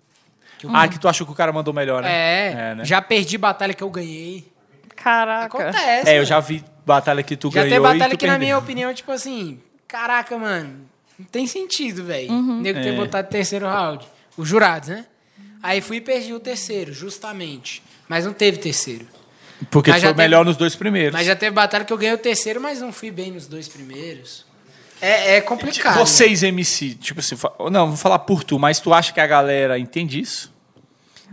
[0.59, 2.11] Que eu- Ah, que tu achou que o cara mandou melhor, né?
[2.13, 2.85] É, né?
[2.85, 4.53] já perdi batalha que eu ganhei.
[5.05, 5.47] Caraca.
[5.59, 6.09] Acontece.
[6.09, 8.33] É, eu já vi batalha que tu Já ganhou tem e batalha tu que, na
[8.33, 8.47] perdeu.
[8.47, 10.81] minha opinião, tipo assim, caraca, mano,
[11.19, 12.33] não tem sentido, velho.
[12.33, 12.61] Uhum.
[12.63, 12.97] Nego ter É.
[12.97, 14.07] botado terceiro round.
[14.37, 15.05] Os jurados, né?
[15.63, 17.83] Aí fui e perdi o terceiro, justamente.
[18.09, 19.07] Mas não teve terceiro.
[19.71, 21.13] Porque Mas tu já foi teve- melhor nos dois primeiros.
[21.13, 23.69] Mas já teve batalha que eu ganhei o terceiro, mas não fui bem nos dois
[23.69, 24.45] primeiros.
[25.01, 25.99] É, é complicado.
[25.99, 27.37] Vocês, MC, tipo assim,
[27.71, 30.53] não, vou falar por tu, mas tu acha que a galera entende isso?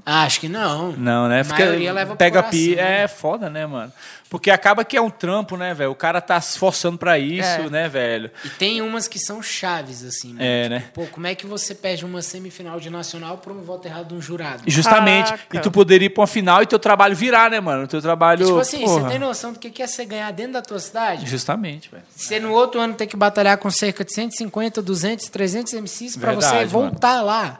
[0.06, 0.94] Ah, Acho que não.
[0.94, 1.42] Não, né?
[1.42, 3.04] A maioria leva pega pi, né?
[3.04, 3.92] é foda, né, mano?
[4.30, 5.92] Porque acaba que é um trampo, né, velho?
[5.92, 7.70] O cara tá se esforçando pra isso, É.
[7.70, 8.32] né, velho?
[8.46, 10.30] E tem umas que são chaves, assim.
[10.30, 10.42] mano.
[10.42, 10.84] É, Tipo, né?
[10.94, 14.14] Pô, como é que você perde uma semifinal de nacional por um voto errado de
[14.16, 14.64] um jurado?
[14.66, 15.26] Justamente.
[15.32, 15.58] Caraca.
[15.58, 17.86] E tu poderia ir pra uma final e teu trabalho virar, né, mano?
[17.88, 18.46] Teu trabalho.
[18.46, 19.02] tipo assim, porra.
[19.02, 21.30] você tem noção do que que é você ganhar dentro da tua cidade?
[21.30, 22.04] Justamente, velho.
[22.16, 26.32] Você no outro ano tem que batalhar com cerca de 150, 200, 300 MCs pra
[26.34, 27.60] você voltar lá.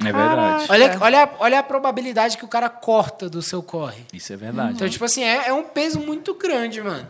[0.00, 0.66] É verdade.
[0.68, 4.04] Olha, olha, a- olha a probabilidade que o cara corta do seu corre.
[4.12, 4.74] Isso é verdade.
[4.74, 7.06] Então, tipo assim, é, é um peso muito grande, mano.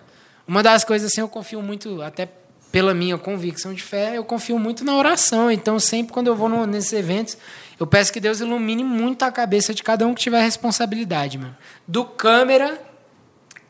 [0.46, 2.28] Uma das coisas, assim, eu confio muito, até
[2.70, 5.50] pela minha convicção de fé, eu confio muito na oração.
[5.50, 7.36] Então, sempre quando eu vou no- nesses eventos,
[7.80, 11.56] eu peço que Deus ilumine muito a cabeça de cada um que tiver responsabilidade, mano.
[11.88, 12.80] Do câmera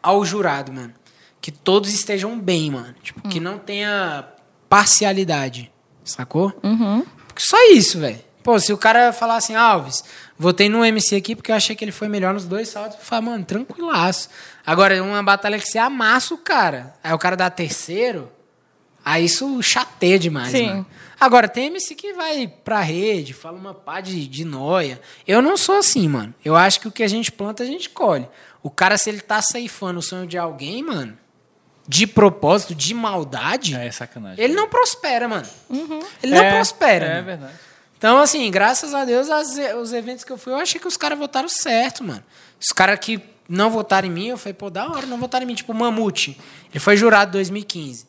[0.03, 0.93] ao jurado, mano.
[1.41, 2.95] Que todos estejam bem, mano.
[3.03, 4.27] Tipo, que não tenha
[4.69, 5.73] parcialidade.
[6.05, 6.53] Sacou?
[7.29, 8.19] Porque só isso, velho.
[8.47, 10.05] Pô, se o cara falar assim, Alves,
[10.39, 13.05] votei no MC aqui porque eu achei que ele foi melhor nos dois saltos, eu
[13.05, 14.29] falo, mano, tranquilaço.
[14.65, 18.31] Agora, uma batalha que você amassa o cara, aí o cara dá terceiro,
[19.05, 20.69] aí isso chateia demais, Sim.
[20.69, 20.87] mano.
[21.19, 25.01] Agora, tem MC que vai pra rede, fala uma pá de, de noia.
[25.27, 26.33] Eu não sou assim, mano.
[26.45, 28.29] Eu acho que o que a gente planta, a gente colhe.
[28.63, 31.19] O cara, se ele tá ceifando o sonho de alguém, mano,
[31.89, 34.45] de propósito, de maldade, É sacanagem.
[34.45, 35.47] ele não prospera, mano.
[36.23, 37.07] Ele não É, prospera.
[37.07, 37.27] É mano.
[37.27, 37.53] verdade.
[38.07, 40.97] Então, assim, graças a Deus, as- os eventos que eu fui, eu achei que os
[40.97, 42.23] caras votaram certo, mano.
[42.61, 45.47] Os caras que não votaram em mim, eu falei, pô, da hora, não votaram em
[45.49, 45.57] mim.
[45.57, 46.39] Tipo, o Mamute.
[46.71, 48.07] Ele foi jurado em 2015.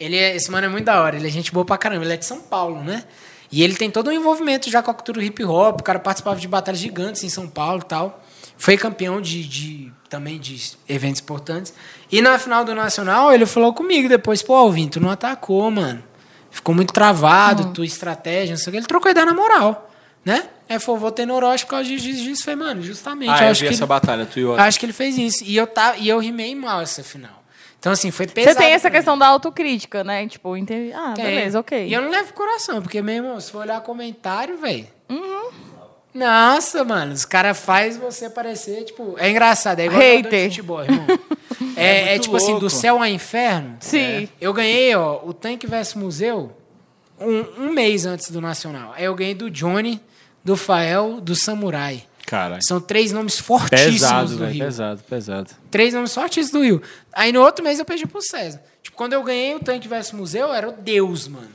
[0.00, 2.04] Ele é, esse mano é muito da hora, ele é gente boa pra caramba.
[2.04, 3.04] Ele é de São Paulo, né?
[3.52, 5.80] E ele tem todo um envolvimento já com a cultura hip hop.
[5.80, 8.20] O cara participava de batalhas gigantes em São Paulo e tal.
[8.56, 11.72] Foi campeão de, de- também de eventos importantes.
[12.10, 16.02] E na final do Nacional, ele falou comigo depois, pô, Alvin, tu não atacou, mano.
[16.54, 18.76] Ficou muito travado, tua estratégia, não sei o que.
[18.78, 19.90] Ele trocou ideia na moral,
[20.24, 20.44] né?
[20.68, 22.44] Aí falou, votei no Orochi por causa disso, disso.
[22.44, 23.28] Falei, mano, justamente.
[23.30, 24.92] Ah, eu eu acho vi que essa ele- batalha, tu e o Acho que ele
[24.92, 25.42] fez isso.
[25.44, 27.42] E eu, tá, e eu rimei mal essa final.
[27.78, 28.54] Então, assim, foi pesado.
[28.56, 28.94] Você tem essa mim.
[28.94, 30.26] questão da autocrítica, né?
[30.28, 30.92] Tipo, entendi.
[30.94, 31.24] Ah, Tem.
[31.24, 31.86] beleza, ok.
[31.88, 34.86] E eu não levo coração, porque mesmo, se for olhar comentário, velho.
[36.14, 39.16] Nossa, mano, os caras fazem você parecer, tipo.
[39.18, 40.48] É engraçado, é igual jogador de Hater.
[40.50, 41.06] futebol, irmão.
[41.76, 42.70] É, é muito tipo assim, do louco.
[42.70, 43.76] céu ao inferno.
[43.80, 44.28] Sim.
[44.40, 46.52] Eu ganhei, ó, o Tanque vs Museu
[47.18, 48.92] um, um mês antes do Nacional.
[48.96, 50.00] Aí eu ganhei do Johnny,
[50.44, 52.04] do Fael, do Samurai.
[52.26, 54.52] Cara, São três nomes fortíssimos pesado, do velho.
[54.52, 54.64] Rio.
[54.64, 55.50] Pesado, pesado.
[55.70, 56.80] Três nomes fortes do Rio.
[57.12, 58.62] Aí no outro mês eu perdi pro César.
[58.82, 61.48] Tipo, quando eu ganhei o Tanque vs Museu, eu era o Deus, mano.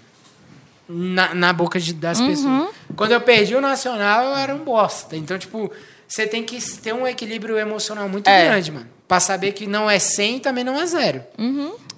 [0.92, 2.70] Na, na boca de- das pessoas.
[2.96, 5.16] Quando eu perdi o Nacional, eu era um bosta.
[5.16, 5.72] Então, tipo,
[6.08, 8.46] você tem que ter um equilíbrio emocional muito É.
[8.46, 8.88] grande, mano.
[9.08, 11.24] Pra saber que não é 100 e também não é zero.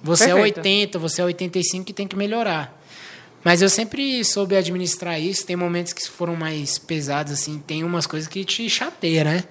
[0.02, 0.56] Você é Perfeito.
[0.58, 2.78] 80, você é 85 e tem que melhorar.
[3.42, 5.46] Mas eu sempre soube administrar isso.
[5.46, 7.58] Tem momentos que foram mais pesados, assim.
[7.66, 9.44] Tem umas coisas que te chateiam, né?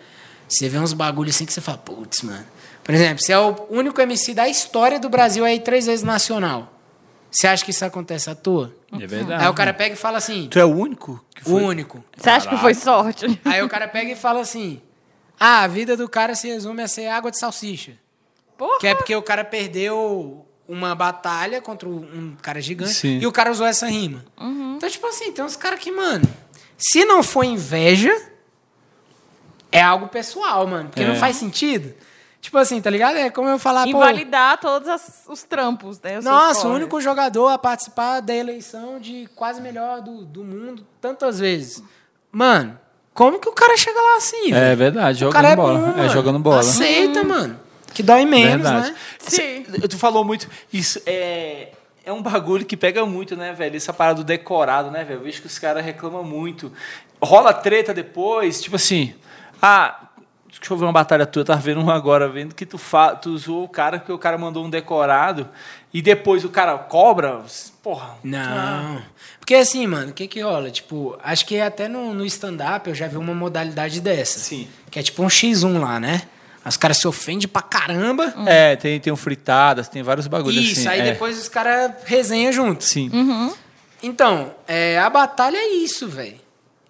[0.47, 2.45] Você vê uns bagulhos assim que você fala, putz, mano.
[2.84, 6.72] Por exemplo, você é o único MC da história do Brasil aí três vezes nacional.
[7.31, 8.73] Você acha que isso acontece à toa?
[8.99, 9.43] É verdade.
[9.43, 11.23] Aí o cara pega e fala assim, Tu é o único?
[11.34, 11.63] Que o foi?
[11.63, 12.03] único.
[12.18, 13.39] Você acha que foi sorte?
[13.45, 14.81] Aí o cara pega e fala assim,
[15.39, 17.93] ah, a vida do cara se resume a ser água de salsicha.
[18.57, 18.80] Porra.
[18.80, 23.19] Que é porque o cara perdeu uma batalha contra um cara gigante Sim.
[23.19, 24.23] e o cara usou essa rima.
[24.77, 26.26] Então, tipo assim, tem uns caras que, mano,
[26.77, 28.13] se não for inveja,
[29.72, 30.89] é algo pessoal, mano.
[30.89, 31.07] Porque É.
[31.07, 31.93] não faz sentido.
[32.41, 33.18] Tipo assim, tá ligado?
[33.18, 33.89] É como eu falar, pô...
[33.89, 36.18] Invalidar todos as- os trampos, né?
[36.18, 40.85] os Nossa, o único jogador a participar da eleição de quase melhor do, do mundo
[40.99, 41.84] tantas vezes.
[42.31, 42.77] Mano,
[43.13, 44.77] como que o cara chega lá assim, É velho?
[44.77, 45.80] verdade, O jogando cara é bola.
[45.93, 46.59] bom, é, jogando bola.
[46.61, 47.59] Aceita, mano.
[47.93, 48.89] Que dói menos, Verdade.
[48.91, 48.95] né?
[49.19, 49.65] Sim.
[49.69, 50.47] Cê- Tu falou muito.
[50.73, 51.73] Isso é.
[52.03, 53.76] É um bagulho que pega muito, né, velho?
[53.77, 55.19] Essa parada do decorado, né, velho?
[55.19, 56.72] Eu vejo que os caras reclamam muito.
[57.22, 59.13] Rola treta depois, tipo assim.
[59.61, 60.07] Ah,
[60.62, 63.16] deixa eu ver uma batalha tua, eu tava vendo uma agora, vendo que tu, fa...
[63.16, 65.50] tu usou o cara porque o cara mandou um decorado
[65.92, 67.42] e depois o cara cobra.
[67.82, 68.16] Porra.
[68.24, 69.02] Não.
[69.40, 70.70] Porque assim, mano, o que que rola?
[70.70, 74.38] Tipo, acho que até no, no stand-up eu já vi uma modalidade dessa.
[74.38, 74.68] Sim.
[74.92, 76.22] Que é tipo um X1 lá, né?
[76.64, 78.32] Os caras se ofendem pra caramba.
[78.46, 80.90] É, tem, tem um fritadas, tem vários bagulhos Isso, assim.
[80.90, 81.12] aí é.
[81.14, 82.88] depois os caras resenham juntos.
[82.88, 83.10] Sim.
[84.04, 86.40] Então, é, a batalha é isso, velho.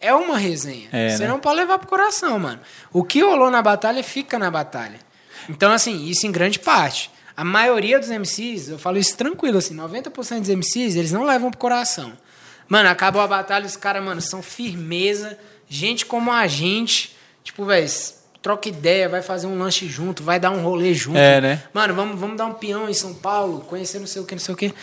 [0.02, 0.90] É uma resenha.
[0.92, 1.30] É, Você né?
[1.30, 2.60] não pode levar pro coração, mano.
[2.92, 5.00] O que rolou na batalha fica na batalha.
[5.48, 7.12] Então, assim, isso em grande parte.
[7.38, 11.50] A maioria dos MCs, eu falo isso tranquilo, assim, 90% dos MCs, eles não levam
[11.50, 12.14] pro coração.
[12.68, 15.38] Mano, acabou a batalha, os caras, mano, são firmeza,
[15.68, 17.16] gente como a gente.
[17.44, 17.88] Tipo, velho,
[18.42, 21.18] troca ideia, vai fazer um lanche junto, vai dar um rolê junto.
[21.18, 21.64] É, né?
[21.74, 24.40] Mano, vamos, vamos dar um peão em São Paulo, conhecer não sei o que, não
[24.40, 24.74] sei o que.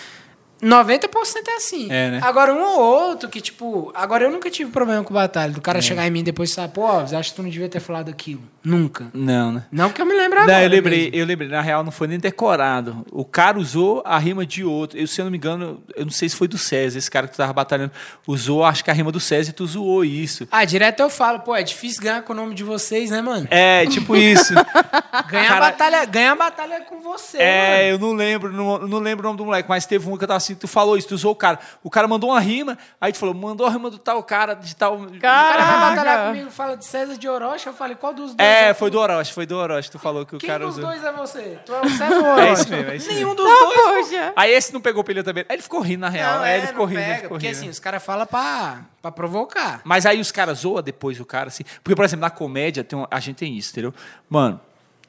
[0.62, 1.08] 90%
[1.48, 1.86] é assim.
[1.90, 2.20] É, né?
[2.22, 3.92] Agora, um ou outro que, tipo.
[3.94, 5.52] Agora, eu nunca tive problema com batalha.
[5.52, 7.68] Do cara chegar em mim depois e falar, pô, eu acho que tu não devia
[7.68, 8.42] ter falado aquilo.
[8.64, 9.06] Nunca.
[9.14, 9.62] Não, né?
[9.72, 10.62] Não que eu me lembre Não, agora.
[10.64, 11.16] eu lembrei, mesmo.
[11.16, 13.06] eu lembrei, na real não foi nem decorado.
[13.10, 14.98] O cara usou a rima de outro.
[14.98, 17.26] Eu, se eu não me engano, eu não sei se foi do César, esse cara
[17.26, 17.92] que tu tava batalhando,
[18.26, 20.46] usou, acho que a rima do César e tu zoou isso.
[20.50, 23.46] Ah, direto eu falo, pô, é difícil ganhar com o nome de vocês, né, mano?
[23.50, 24.52] É, tipo isso.
[25.28, 27.88] Ganhar, Cara- batalha, ganhar a batalha com você, É, mano.
[27.90, 30.28] eu não lembro, não, não lembro o nome do moleque, mas teve um que eu
[30.28, 31.58] tava assim, tu falou isso, tu usou o cara.
[31.82, 34.74] O cara mandou uma rima, aí tu falou, mandou a rima do tal cara, de
[34.74, 34.96] tal.
[34.96, 35.90] O cara vai Caraca.
[35.96, 38.48] batalhar comigo, fala de César de Orochi, eu falei, qual dos dois?
[38.48, 40.76] É, é foi do Orochi, foi do Orochi, tu falou que o Quem cara dos
[40.78, 40.90] usou.
[40.90, 41.58] dois é você?
[41.64, 42.52] Tu é o César ou o É Orochi?
[42.62, 43.34] isso mesmo, é isso Nenhum mesmo.
[43.34, 44.08] dos dois.
[44.08, 44.32] Poxa.
[44.36, 45.44] Aí esse não pegou pilha também.
[45.48, 46.36] Aí ele ficou rindo, na real.
[46.38, 47.58] Não, aí é, ele ficou não rindo, ele pega, ficou porque rindo.
[47.58, 49.80] assim, os caras falam pra, pra provocar.
[49.84, 51.64] Mas aí os caras zoam depois o cara, assim.
[51.82, 53.92] Porque, por exemplo, na comédia, tem um- a gente tem isso, entendeu?
[54.28, 54.60] Mano,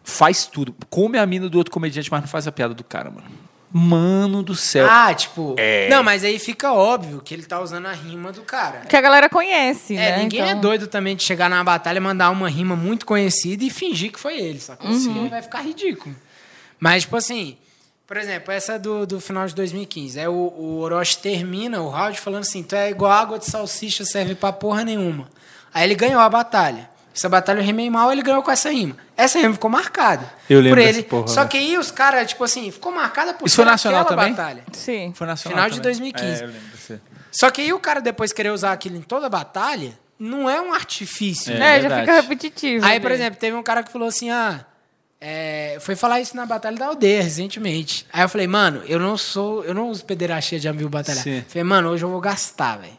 [0.03, 0.75] faz tudo.
[0.89, 3.27] Come a mina do outro comediante, mas não faz a piada do cara, mano.
[3.71, 4.87] Mano do céu.
[4.89, 5.55] Ah, tipo.
[5.57, 5.87] É.
[5.89, 8.79] Não, mas aí fica óbvio que ele tá usando a rima do cara.
[8.81, 10.17] Que a galera conhece, É, né?
[10.23, 13.69] ninguém Então- é doido também de chegar na batalha, mandar uma rima muito conhecida e
[13.69, 14.89] fingir que foi ele, sacou?
[14.89, 14.99] Uhum.
[14.99, 16.15] Senão vai ficar ridículo.
[16.79, 17.57] Mas, tipo assim,
[18.07, 20.19] por exemplo, essa do, do final de 2015.
[20.19, 24.03] Aí o, o Orochi termina o round falando assim: tu é igual água de salsicha,
[24.03, 25.29] serve pra porra nenhuma.
[25.71, 26.89] Aí ele ganhou a batalha.
[27.19, 28.95] Essa batalha eu rimei mal, ele ganhou com essa rima.
[29.17, 30.31] Essa rima ficou marcada.
[30.49, 31.07] Eu lembro por dessa ele.
[31.07, 34.29] porra, Só que aí os caras, tipo assim, ficou marcada por Isso foi nacional também?
[34.31, 34.63] batalha.
[34.71, 35.11] Sim.
[35.13, 36.13] Foi nacional Final de também.
[36.13, 36.25] 2015.
[36.25, 37.01] É, eu lembro.
[37.29, 40.73] Só que aí o cara depois querer usar aquilo em toda batalha, não é um
[40.73, 41.53] artifício.
[41.53, 41.77] É, né?
[41.77, 42.85] É, já fica repetitivo.
[42.85, 43.15] Aí, por ali.
[43.19, 44.65] exemplo, teve um cara que falou assim: ah,
[45.19, 48.05] é, foi falar isso na Batalha da Aldeia recentemente.
[48.13, 51.23] Aí eu falei, mano, eu não sou, eu não uso pederastia de amigo batalhar.
[51.23, 51.43] Sim.
[51.49, 52.97] Falei, mano, hoje eu vou gastar, velho.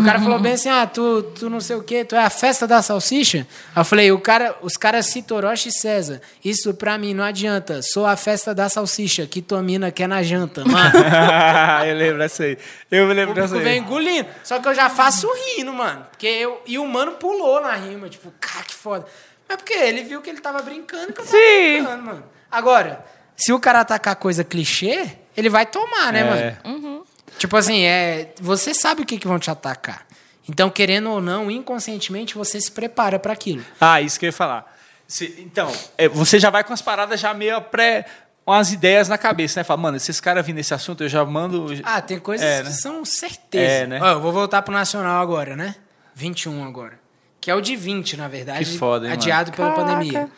[0.00, 2.30] O cara falou bem assim: ah, tu, tu não sei o quê, tu é a
[2.30, 3.46] festa da salsicha?
[3.74, 6.20] Aí eu falei, o cara, os caras citam Orochi e César.
[6.44, 7.80] Isso pra mim não adianta.
[7.82, 10.90] Sou a festa da salsicha, que tua mina quer na janta, mano.
[11.86, 12.58] eu lembro dessa aí.
[12.90, 13.78] Eu me lembro dessa público vem aí.
[13.78, 14.28] engolindo.
[14.42, 16.06] Só que eu já faço rindo, mano.
[16.10, 18.08] Porque eu, e o mano pulou na rima.
[18.08, 19.06] Tipo, cara, que foda.
[19.48, 21.72] Mas porque ele viu que ele tava brincando que eu tava Sim.
[21.82, 22.24] brincando, mano.
[22.50, 23.04] Agora,
[23.36, 26.68] se o cara atacar coisa clichê, ele vai tomar, né, É.
[26.68, 26.99] mano?
[27.40, 30.06] Tipo assim, é, você sabe o que, que vão te atacar.
[30.46, 33.64] Então, querendo ou não, inconscientemente você se prepara pra aquilo.
[33.80, 34.76] Ah, isso que eu ia falar.
[35.08, 38.04] Se- então, é, você já vai com as paradas já meio pré.
[38.44, 39.64] com as ideias na cabeça, né?
[39.64, 41.66] Fala, mano, se esse cara vir nesse assunto, eu já mando.
[41.82, 42.70] Ah, tem coisas É, que né?
[42.74, 43.72] são certeza.
[43.84, 43.98] É, né?
[44.02, 45.76] Ó, eu vou voltar pro Nacional agora, né?
[46.14, 46.98] 21 agora.
[47.40, 48.64] Que é o de 20, na verdade.
[48.66, 49.88] Que foda, hein, Adiado pela Caraca.
[49.92, 50.28] pandemia.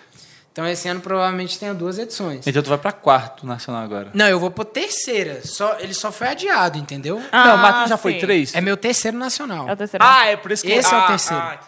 [0.53, 2.47] Então esse ano provavelmente tenha duas edições.
[2.47, 4.11] Então tu vai pra quarto nacional agora.
[4.13, 5.41] Não, eu vou por terceira.
[5.45, 7.17] Só, ele só foi adiado, entendeu?
[7.33, 8.19] não, mas tu Ah, já foi sim.
[8.21, 8.55] três?
[8.55, 9.67] É meu terceiro nacional.
[9.69, 10.05] É o terceiro.
[10.07, 11.43] Ah, é por isso que Esse é o ah, terceiro.
[11.43, 11.59] Ah.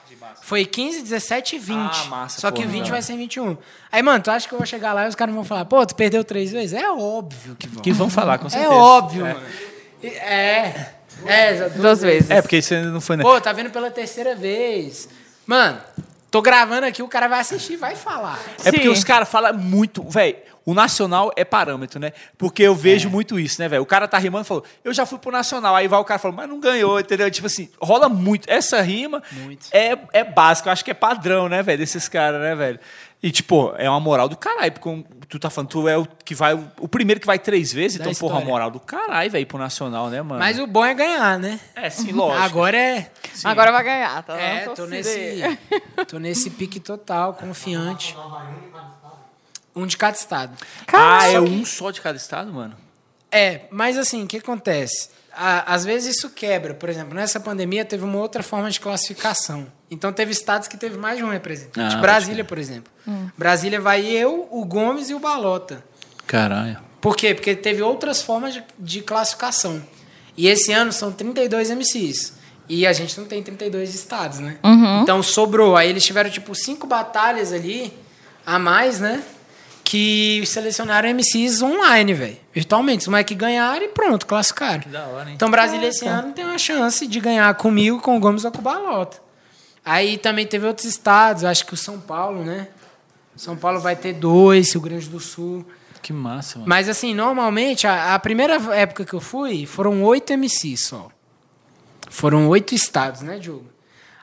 [0.43, 1.79] Foi 15, 17 e 20.
[1.79, 2.91] Ah, massa, Só que porra, 20 legal.
[2.93, 3.57] vai ser 21.
[3.91, 5.87] Aí, mano, tu acha que eu vou chegar lá e os caras vão falar, pô,
[5.87, 6.75] tu perdeu três vezes?
[6.75, 7.83] É óbvio que vão.
[7.83, 8.75] Que vão falar, com é certeza.
[8.75, 9.33] óbvio, é.
[9.33, 9.47] mano.
[10.03, 10.91] É.
[11.25, 12.31] É, já Duas vezes.
[12.31, 13.23] É, porque isso ainda não foi, né?
[13.23, 15.09] Pô, tá vendo pela terceira vez.
[15.47, 15.81] Mano,
[16.35, 18.41] tô gravando aqui, o cara vai assistir, vai falar.
[18.65, 18.89] É porque Sim.
[18.89, 20.37] os caras falam muito, velho.
[20.67, 22.13] O nacional é parâmetro, né?
[22.37, 22.77] Porque eu É.
[22.77, 23.83] vejo muito isso, né, velho?
[23.83, 25.77] O cara tá rimando e falou, eu já fui pro nacional.
[25.77, 27.31] Aí vai o cara falando, mas não ganhou, entendeu?
[27.31, 28.51] Tipo assim, rola muito.
[28.51, 29.67] Essa rima Muito.
[29.71, 32.81] é, é básica, eu acho que é padrão, né, velho, desses caras, né, velho?
[33.25, 36.35] E, tipo, é uma moral do caralho, porque tu tá falando, tu é o que
[36.35, 38.53] vai, o primeiro que vai três vezes, Da então, porra, uma história.
[38.53, 40.39] moral do caralho, velho, pro nacional, né, mano?
[40.39, 41.59] Mas o bom é ganhar, né?
[41.75, 42.43] É, sim, lógico.
[42.45, 43.11] Agora é.
[43.33, 43.49] Sim.
[43.49, 44.39] Agora vai ganhar, tá?
[44.39, 45.41] É, tô nesse.
[46.07, 48.15] Tô nesse pique total, confiante.
[49.75, 50.55] Um de cada estado.
[50.93, 52.77] Ah, é um só de cada estado, mano?
[53.33, 55.09] É, mas assim, o que acontece?
[55.37, 56.75] Às vezes isso quebra.
[56.75, 59.67] Por exemplo, nessa pandemia teve uma outra forma de classificação.
[59.91, 61.97] Então teve estados que teve mais de um representante.
[61.97, 62.93] Ah, Brasília, por exemplo.
[63.37, 65.85] Brasília vai eu, o Gomes e o Balota.
[66.27, 66.79] Caralho.
[67.01, 67.35] Por quê?
[67.35, 69.83] Porque teve outras formas de, de classificação.
[70.37, 72.35] E esse ano são 32 MCs.
[72.69, 74.57] E a gente não tem 32 estados, né?
[75.03, 75.77] Então sobrou.
[75.77, 77.93] Aí eles tiveram, tipo, cinco batalhas ali
[78.47, 79.23] a mais, né?
[79.85, 82.37] Que selecionaram MCs online, velho.
[82.53, 83.03] Virtualmente.
[83.03, 84.91] Os moleques ganharam e pronto, classificaram.
[84.91, 85.35] da hora, hein?
[85.37, 88.59] Então Brasília esse ano tem uma chance de ganhar comigo, com o Gomes ou com
[88.59, 89.23] o Balota.
[89.85, 92.69] Aí também teve outros estados, acho que o São Paulo, né?
[93.37, 95.67] São Paulo vai ter dois, Rio Grande do Sul.
[96.01, 96.69] Que massa, mano.
[96.69, 101.09] Mas assim, normalmente, a, a primeira época que eu fui, foram oito MCs só.
[102.09, 103.67] Foram oito estados, né, Diogo?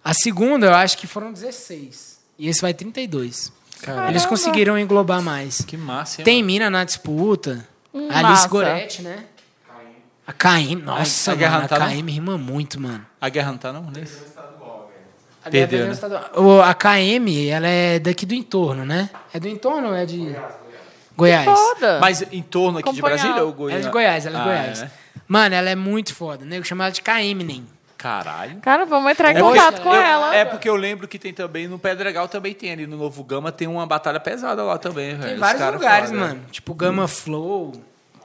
[0.03, 2.19] A segunda, eu acho que foram 16.
[2.39, 3.51] E esse vai 32.
[3.81, 4.09] Caralho.
[4.11, 5.61] Eles conseguiram englobar mais.
[5.61, 7.67] Que massa, hein, Tem mina na disputa.
[7.93, 8.47] Hum, Alice massa.
[8.47, 9.25] Goretti, né?
[10.25, 11.87] A KM, nossa, A- a mano, não a não?
[11.89, 13.05] KM rima muito, mano.
[13.19, 13.89] A guerra não tá, não?
[13.91, 14.21] Nesse?
[15.43, 16.21] A Perdeu, guerra né?
[16.35, 19.09] O- A KM, ela é daqui do entorno, né?
[19.33, 20.35] É do entorno ou é de
[21.17, 21.45] Goiás?
[21.45, 21.99] Foda.
[21.99, 23.17] Mas em torno aqui de Acompanhar.
[23.17, 23.79] Brasília ou Ela Goiás?
[23.81, 24.81] é de Goiás, ela é de Ah, Goiás.
[24.83, 24.91] é?
[25.27, 26.45] Mano, ela é muito foda.
[26.45, 27.65] Nego chama ela de KM, nem.
[28.01, 28.57] Caralho.
[28.61, 30.35] Cara, vamos entrar em É porque- contato com eu- ela.
[30.35, 33.51] É porque eu lembro que tem também, no Pedregal também tem ali, no Novo Gama
[33.51, 35.21] tem uma batalha pesada lá também, velho.
[35.23, 36.41] Tem Os vários lugares, mano.
[36.51, 37.73] Tipo Gama Flow.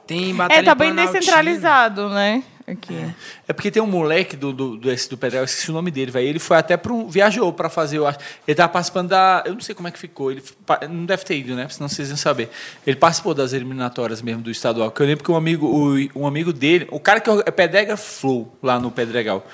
[0.07, 2.41] Tem batalha É, tá bem descentralizado, né?
[2.69, 3.15] Aqui.
[3.47, 5.89] É porque tem um moleque do, do, do, esse do Pedregal, eu esqueci o nome
[5.89, 6.27] dele, velho.
[6.27, 7.07] Ele foi até para um.
[7.07, 8.19] Viajou pra fazer, eu acho.
[8.45, 9.41] Ele tava participando da.
[9.45, 10.33] Eu não sei como é que ficou.
[10.33, 10.43] Ele
[10.89, 11.65] não deve ter ido, né?
[11.69, 12.49] Senão vocês iam saber.
[12.85, 14.91] Ele participou das eliminatórias mesmo do estadual.
[14.91, 17.95] Que eu lembro que um amigo, o, um amigo dele, o cara que é Pedrega
[17.95, 19.47] Flow lá no Pedregal.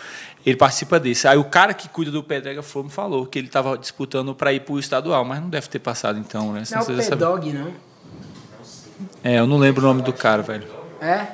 [0.43, 1.27] Ele participa desse.
[1.27, 4.51] Aí o cara que cuida do Pedrega Flow me falou que ele tava disputando para
[4.51, 6.63] ir pro estadual, mas não deve ter passado então, né?
[6.71, 7.09] Não é Senão o.
[7.09, 7.71] P-Dog, não.
[9.23, 10.67] É, eu não lembro o nome do cara, velho.
[10.99, 11.27] É?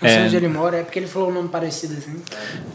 [0.00, 0.24] Não sei É.
[0.24, 0.78] onde ele mora.
[0.78, 2.22] É porque ele falou um nome parecido assim.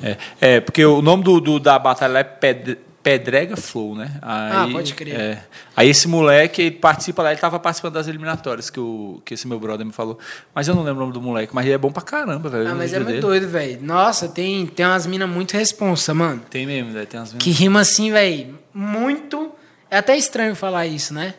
[0.04, 4.12] É, é porque o nome do, do- da batalha é Ped- Pedrega Flow, né?
[4.22, 5.14] Aí, Ah, pode crer.
[5.20, 5.44] é.
[5.78, 9.48] aí esse moleque ele participa lá, ele tava participando das eliminatórias que, o, que esse
[9.48, 10.18] meu brother me falou.
[10.56, 12.68] Mas eu não lembro o nome do moleque, mas ele é bom pra caramba, velho.
[12.68, 13.22] Ah, mas é muito dele.
[13.22, 13.80] doido, velho.
[13.84, 16.42] Nossa, tem, tem umas minas muito responsa, mano.
[16.50, 17.06] Tem mesmo, velho.
[17.06, 19.52] Tem umas Que rima assim, velho, muito.
[19.92, 21.36] É até estranho falar isso, né?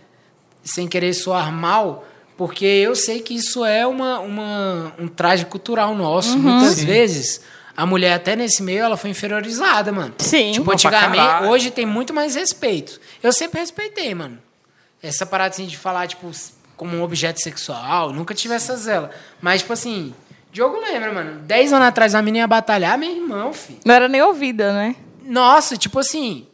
[0.62, 2.04] Sem querer soar mal,
[2.36, 6.38] porque eu sei que isso é uma, uma, um traje cultural nosso.
[6.38, 7.40] Muitas vezes
[7.76, 10.14] a mulher até nesse meio ela foi inferiorizada, mano.
[10.18, 10.52] Sim.
[10.52, 13.00] Tipo, antigamente, hoje tem muito mais respeito.
[13.22, 14.38] Eu sempre respeitei, mano.
[15.02, 16.30] Essa parada assim de falar, tipo,
[16.76, 19.10] como um objeto sexual, nunca tive essa zela.
[19.40, 20.14] Mas, tipo assim,
[20.52, 21.40] Diogo lembra, mano.
[21.40, 23.80] Dez anos atrás a menina ia batalhar, meu irmão, filho.
[23.84, 24.96] Não era nem ouvida, né?
[25.22, 26.46] Nossa, tipo assim,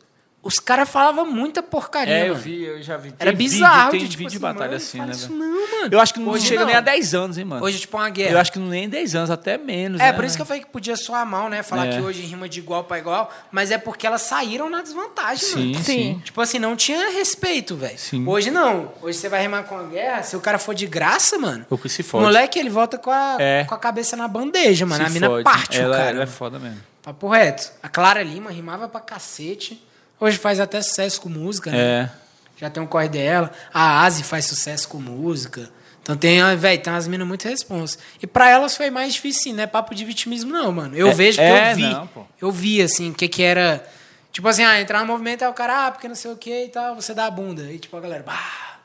[0.42, 2.40] os caras falavam muita porcaria, É, eu mano.
[2.40, 3.14] vi, eu já vi.
[3.18, 3.92] Era Tem bizarro.
[3.92, 5.32] Vídeo, tem de, tipo vídeo de assim, batalha mano, assim, né, isso?
[5.32, 5.88] Não, mano.
[5.92, 6.66] Eu acho que não Hoje chega não.
[6.66, 7.64] nem a 10 anos, hein, mano.
[7.64, 8.32] Hoje é tipo uma guerra.
[8.32, 10.00] Eu acho que não nem 10 anos, até menos.
[10.00, 10.42] É, né, por isso que velho?
[10.42, 11.62] eu falei que podia soar mal, né?
[11.62, 11.96] Falar É.
[11.96, 15.72] que hoje rima de igual pra igual, mas é porque elas saíram na desvantagem, Sim,
[15.72, 15.84] mano.
[15.84, 16.20] sim.
[16.24, 17.96] Tipo assim, não tinha respeito, velho.
[17.98, 18.26] Sim.
[18.26, 18.92] Hoje não.
[19.00, 21.64] Hoje você vai rimar com a guerra, se o cara for de graça, mano.
[21.70, 22.24] O que se fode.
[22.24, 23.64] Moleque, ele volta com a, É.
[23.64, 25.04] com a cabeça na bandeja, mano.
[25.04, 25.44] Se a mina fode.
[25.44, 26.10] parte ela, o cara.
[26.10, 26.30] Ela é mano.
[26.32, 26.80] foda mesmo.
[27.02, 27.70] Papo reto.
[27.82, 29.82] A Clara Lima rimava pra cacete.
[30.22, 31.78] Hoje faz até sucesso com música, né?
[31.78, 32.10] É.
[32.56, 33.50] Já tem um corre dela.
[33.74, 35.68] A Asi faz sucesso com música.
[36.00, 37.98] Então tem, velho, tem umas minas muito responsas.
[38.22, 40.96] E pra elas foi mais difícil, sim, não é papo de vitimismo, não, mano.
[40.96, 41.82] Eu É- vejo porque é, eu vi.
[41.82, 42.24] não, pô.
[42.40, 43.84] eu vi, assim, o que que era.
[44.32, 46.66] Tipo assim, ah, entrar no movimento, aí o cara, ah, porque não sei o que
[46.66, 47.64] e tal, você dá a bunda.
[47.72, 48.78] E tipo, a galera, bah.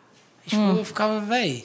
[0.46, 0.78] E, tipo, Hum.
[0.78, 1.64] eu ficava, velho.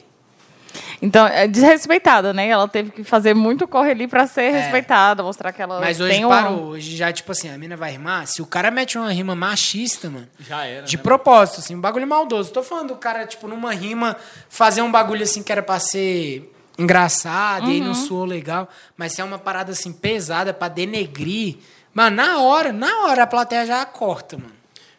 [1.01, 2.47] Então, é desrespeitada, né?
[2.47, 6.13] Ela teve que fazer muito corre ali pra ser respeitada, mostrar que ela Mas hoje
[6.13, 6.29] tem um...
[6.29, 6.63] parou.
[6.65, 8.27] Hoje já, tipo assim, a mina vai rimar.
[8.27, 10.27] Se o cara mete uma rima machista, mano.
[10.39, 10.85] Já era.
[10.85, 11.03] De né?
[11.03, 12.51] propósito, assim, um bagulho maldoso.
[12.51, 14.15] Tô falando do cara, tipo, numa rima,
[14.49, 18.67] fazer um bagulho assim que era pra ser engraçado e aí não soou legal,
[18.97, 21.57] mas se é uma parada assim pesada pra denegrir,
[21.93, 24.53] mano, na hora, na hora a plateia já corta, mano.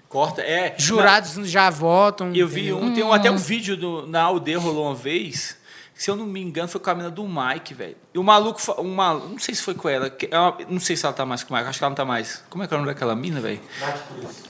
[0.08, 0.74] Corta, é.
[0.78, 2.32] Jurados já votam.
[2.32, 5.56] Eu vi um, tem um, até um vídeo do, na aldeia rolou uma vez.
[5.94, 7.96] Se eu não me engano, foi com a mina do Mike, velho.
[8.12, 10.96] E o maluco, um maluco, não sei se foi com ela, que é não sei
[10.96, 12.42] se ela tá mais com o Mike, acho que ela não tá mais.
[12.50, 13.60] Como é que é o nome daquela mina, velho?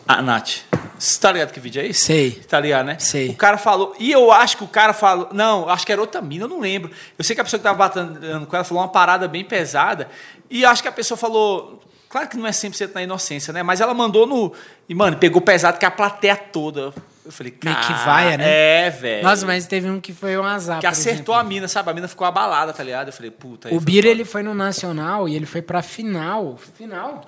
[0.09, 0.63] A Nath.
[0.99, 2.01] Você tá ligado que vídeo é esse?
[2.01, 2.31] Sei.
[2.31, 2.99] Tá ligado, né?
[2.99, 3.29] Sei.
[3.29, 6.23] O cara falou, e eu acho que o cara falou, não, acho que era outra
[6.23, 6.91] mina, eu não lembro.
[7.19, 10.09] Eu sei que a pessoa que tava batendo com ela falou uma parada bem pesada,
[10.49, 13.63] e acho que a pessoa falou, claro que não é 100% na inocência, né?
[13.63, 14.53] Mas ela mandou no,
[14.89, 16.95] e mano, pegou pesado que a plateia toda.
[17.25, 18.45] Eu falei, Meio que "Cara, vaia, né?
[18.87, 19.23] É, velho.
[19.23, 20.79] Nossa, mas teve um que foi um azar.
[20.81, 21.35] Que por acertou exemplo.
[21.35, 21.91] a mina, sabe?
[21.91, 23.09] A mina ficou abalada, tá ligado?
[23.09, 23.75] Eu falei, puta.
[23.75, 26.59] O Bira, ele foi no Nacional e ele foi pra final.
[26.77, 27.25] Final?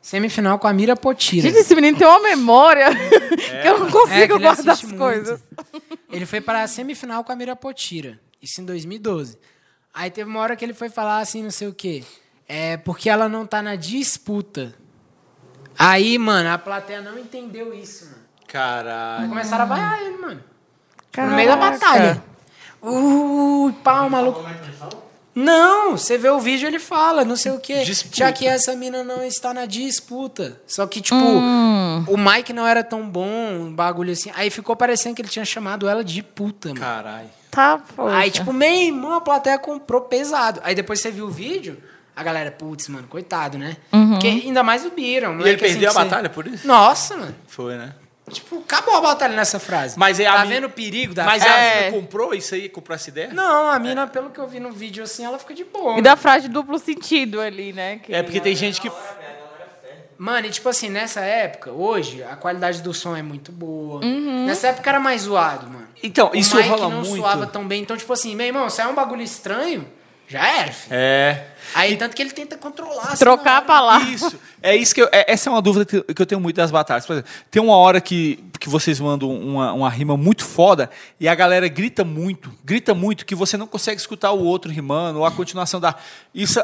[0.00, 1.48] Semifinal com a Mira Potira.
[1.48, 2.86] Gente, esse menino tem uma memória
[3.62, 4.96] que eu não É, consigo ele guardar as muito.
[4.98, 5.40] coisas.
[6.10, 8.18] Ele foi para a semifinal com a Mirapotira.
[8.40, 9.36] Isso em 2012.
[9.92, 12.02] Aí teve uma hora que ele foi falar assim, não sei o quê.
[12.48, 14.72] É porque ela não tá na disputa.
[15.78, 18.19] Aí, mano, a plateia não entendeu isso, mano.
[18.52, 19.28] Caralho.
[19.28, 20.40] Começaram a vaiar ele, mano.
[21.16, 21.78] No meio da Caraca.
[21.78, 22.22] batalha.
[22.82, 24.42] Uh, pau, maluco.
[25.34, 27.84] Não, você vê o vídeo ele fala, não sei o quê.
[27.84, 28.16] Disputa.
[28.16, 30.60] Já que essa mina não está na disputa.
[30.66, 32.04] Só que, tipo, Hum.
[32.08, 34.30] o Mike não era tão bom, um bagulho assim.
[34.34, 36.80] Aí ficou parecendo que ele tinha chamado ela de puta, mano.
[36.80, 37.28] Caralho.
[37.50, 38.16] Tá, poxa.
[38.16, 40.60] Aí, tipo, meu irmão, a plateia comprou pesado.
[40.64, 41.80] Aí depois você viu o vídeo,
[42.14, 43.76] a galera, putz, mano, coitado, né?
[43.90, 45.28] Porque ainda mais o Bira.
[45.28, 46.66] um E ele moleque assim perdeu a que você- batalha por isso?
[46.66, 47.34] Nossa, mano.
[47.46, 47.92] Foi, né?
[48.30, 49.98] Tipo, acabou a batalha nessa frase.
[49.98, 51.58] Mas é a tá mina- vendo o perigo da Mas frase?
[51.58, 51.80] a É.
[51.90, 52.68] mina comprou isso aí?
[52.68, 53.28] Comprou essa ideia?
[53.32, 55.98] Não, a mina, pelo que eu vi no vídeo, assim, ela fica de boa.
[55.98, 57.98] E da frase de duplo sentido ali, né?
[58.02, 58.90] que- É porque tem gente que.
[60.18, 64.04] Mano, e tipo assim, nessa época, hoje, a qualidade do som é muito boa.
[64.04, 64.44] Uhum.
[64.44, 65.88] Nessa época era mais zoado, mano.
[66.02, 67.16] Então, O isso Mike rola não muito.
[67.16, 67.80] soava tão bem.
[67.82, 69.86] Então, tipo assim, meu irmão, se é um bagulho estranho,
[70.28, 70.94] já era, filho.
[70.94, 71.46] É.
[71.74, 73.08] Aí, tanto que ele tenta controlar.
[73.08, 74.08] assim, Trocar a palavra.
[74.08, 74.38] Isso.
[74.62, 76.70] É isso que eu, é- essa é uma dúvida que, que eu tenho muito das
[76.70, 77.06] batalhas.
[77.06, 81.28] Por exemplo, tem uma hora que, que vocês mandam uma, uma rima muito foda e
[81.28, 85.24] a galera grita muito, grita muito que você não consegue escutar o outro rimando ou
[85.26, 85.94] a continuação da.
[86.34, 86.62] Isso,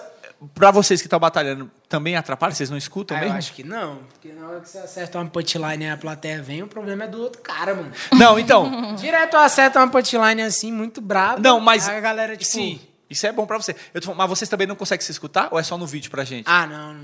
[0.54, 2.54] pra vocês que estão batalhando, também atrapalha?
[2.54, 3.38] Vocês não escutam Ah, eu mesmo?
[3.38, 4.00] acho que não.
[4.12, 7.08] Porque na hora que você acerta uma punchline e a plateia vem, o problema é
[7.08, 7.92] do outro cara, mano.
[8.12, 8.94] Não, então.
[8.96, 11.40] Direto acerta uma punchline assim, muito brava.
[11.40, 11.88] Não, mas.
[11.88, 12.50] A galera, tipo.
[12.50, 12.78] Sim,
[13.08, 13.74] isso é bom pra você.
[13.94, 16.10] Eu tô falando, mas vocês também não conseguem se escutar ou é só no vídeo
[16.10, 16.46] pra gente?
[16.46, 16.96] Ah, não.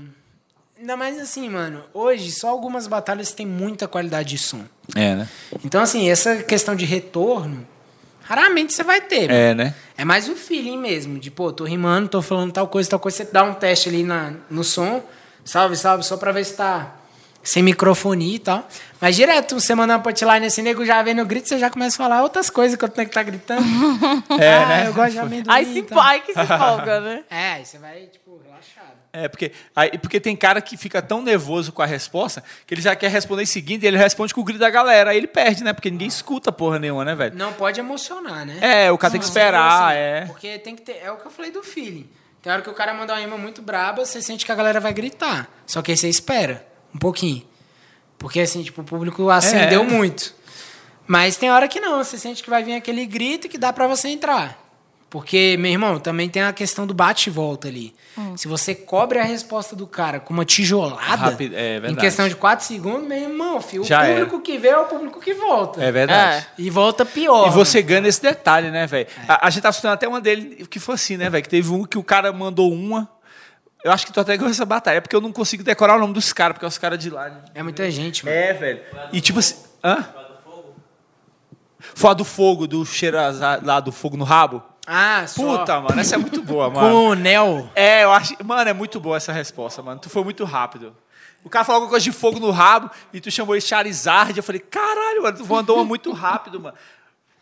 [0.77, 1.83] Ainda mais assim, mano.
[1.93, 4.65] Hoje, só algumas batalhas têm muita qualidade de som.
[4.95, 5.29] É, né?
[5.63, 7.65] Então, assim, essa questão de retorno,
[8.23, 9.27] raramente você vai ter.
[9.27, 9.33] mano.
[9.33, 9.75] É, né?
[9.97, 13.17] É mais o feeling mesmo, de, pô, tô rimando, tô falando tal coisa, tal coisa.
[13.17, 15.01] Você dá um teste ali na, no som,
[15.45, 16.95] salve, salve, só pra ver se tá
[17.43, 18.67] sem microfonia e tal.
[19.01, 21.97] Mas direto, você manda uma punchline assim, nego já vem no grito, você já começa
[21.97, 23.63] a falar outras coisas que eu tenho que estar gritando.
[24.39, 24.87] É, ah, né?
[24.87, 25.53] eu gosto de amendoim.
[25.53, 25.99] Aí, se, então.
[26.01, 27.23] aí que se empolga, né?
[27.29, 28.93] É, aí você vai, tipo, relaxado.
[29.11, 32.81] É, porque, aí, porque tem cara que fica tão nervoso com a resposta que ele
[32.81, 35.11] já quer responder em seguinte e ele responde com o grito da galera.
[35.11, 35.73] Aí ele perde, né?
[35.73, 37.35] Porque ninguém escuta porra nenhuma, né, velho?
[37.35, 38.57] Não pode emocionar, né?
[38.61, 40.25] É, o cara tem que Você esperar, assim, é.
[40.27, 40.99] Porque tem que ter.
[41.03, 42.09] É o que eu falei do feeling.
[42.41, 44.79] Tem hora que o cara manda uma rima muito braba, você sente que a galera
[44.79, 45.49] vai gritar.
[45.65, 47.43] Só que aí você espera um pouquinho.
[48.17, 49.85] Porque assim, tipo, o público acendeu É.
[49.85, 50.33] muito.
[51.05, 53.87] Mas tem hora que não, você sente que vai vir aquele grito que dá pra
[53.87, 54.61] você entrar.
[55.09, 57.93] Porque, meu irmão, também tem a questão do bate e volta ali.
[58.17, 58.35] Hum.
[58.35, 62.35] Se você cobre a resposta do cara com uma tijolada, Rápido, é em questão de
[62.35, 65.83] 4 segundos, meu irmão, filho, o Já público que vê é o público que volta.
[65.83, 66.47] É verdade.
[66.57, 67.47] E volta pior.
[67.47, 69.05] E você ganha esse detalhe, né, velho?
[69.27, 71.43] A, a gente tá estudando até uma dele que foi assim, né, velho?
[71.43, 73.07] Que teve um que o cara mandou uma.
[73.83, 75.99] Eu acho que tu até ganhou essa batalha, é porque eu não consigo decorar o
[75.99, 77.43] nome dos caras, porque é os caras de lá.
[77.53, 78.37] É muita gente, mano.
[78.37, 78.81] É, velho.
[79.11, 79.55] E tipo assim.
[79.83, 80.05] Hã?
[81.95, 83.17] Foi a do fogo, do cheiro
[83.61, 84.63] lá do fogo no rabo?
[84.87, 85.59] Ah, só.
[85.59, 86.89] Puta, mano, essa é muito boa, mano.
[86.89, 87.69] Com o Nel.
[87.75, 88.35] É, eu acho.
[88.43, 89.99] Mano, é muito boa essa resposta, mano.
[89.99, 90.95] Tu foi muito rápido.
[91.43, 94.35] O cara falou alguma coisa de fogo no rabo e tu chamou ele Charizard.
[94.35, 96.75] Eu falei, caralho, mano, tu mandou uma muito rápido, mano.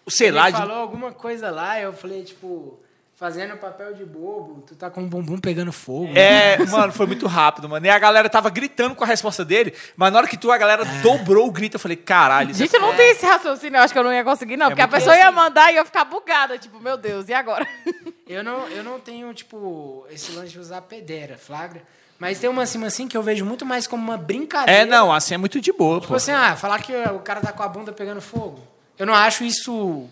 [0.07, 2.79] Sei Ele lá, de- falou alguma coisa lá, eu falei, tipo,
[3.21, 6.11] fazendo papel de bobo, tu tá com o bumbum pegando fogo.
[6.15, 7.85] É, mano, foi muito rápido, mano.
[7.85, 10.57] E a galera tava gritando com a resposta dele, mas na hora que tu, a
[10.57, 13.77] galera dobrou o grito, eu falei, caralho, isso é Gente, eu não tenho esse raciocínio,
[13.77, 14.69] eu acho que eu não ia conseguir, não.
[14.69, 15.35] porque a pessoa ia assim.
[15.35, 17.67] mandar e eu ia ficar bugada, tipo, meu Deus, e agora?
[18.27, 21.81] Eu não, eu não tenho, tipo, esse lance de usar pedera, flagra.
[22.17, 24.83] Mas tem uma cima assim que eu vejo muito mais como uma brincadeira.
[24.83, 26.15] É, não, assim é muito de boa, Tipo pô.
[26.15, 28.65] assim, ah, falar que o cara tá com a bunda pegando fogo.
[28.97, 30.09] Eu não acho isso.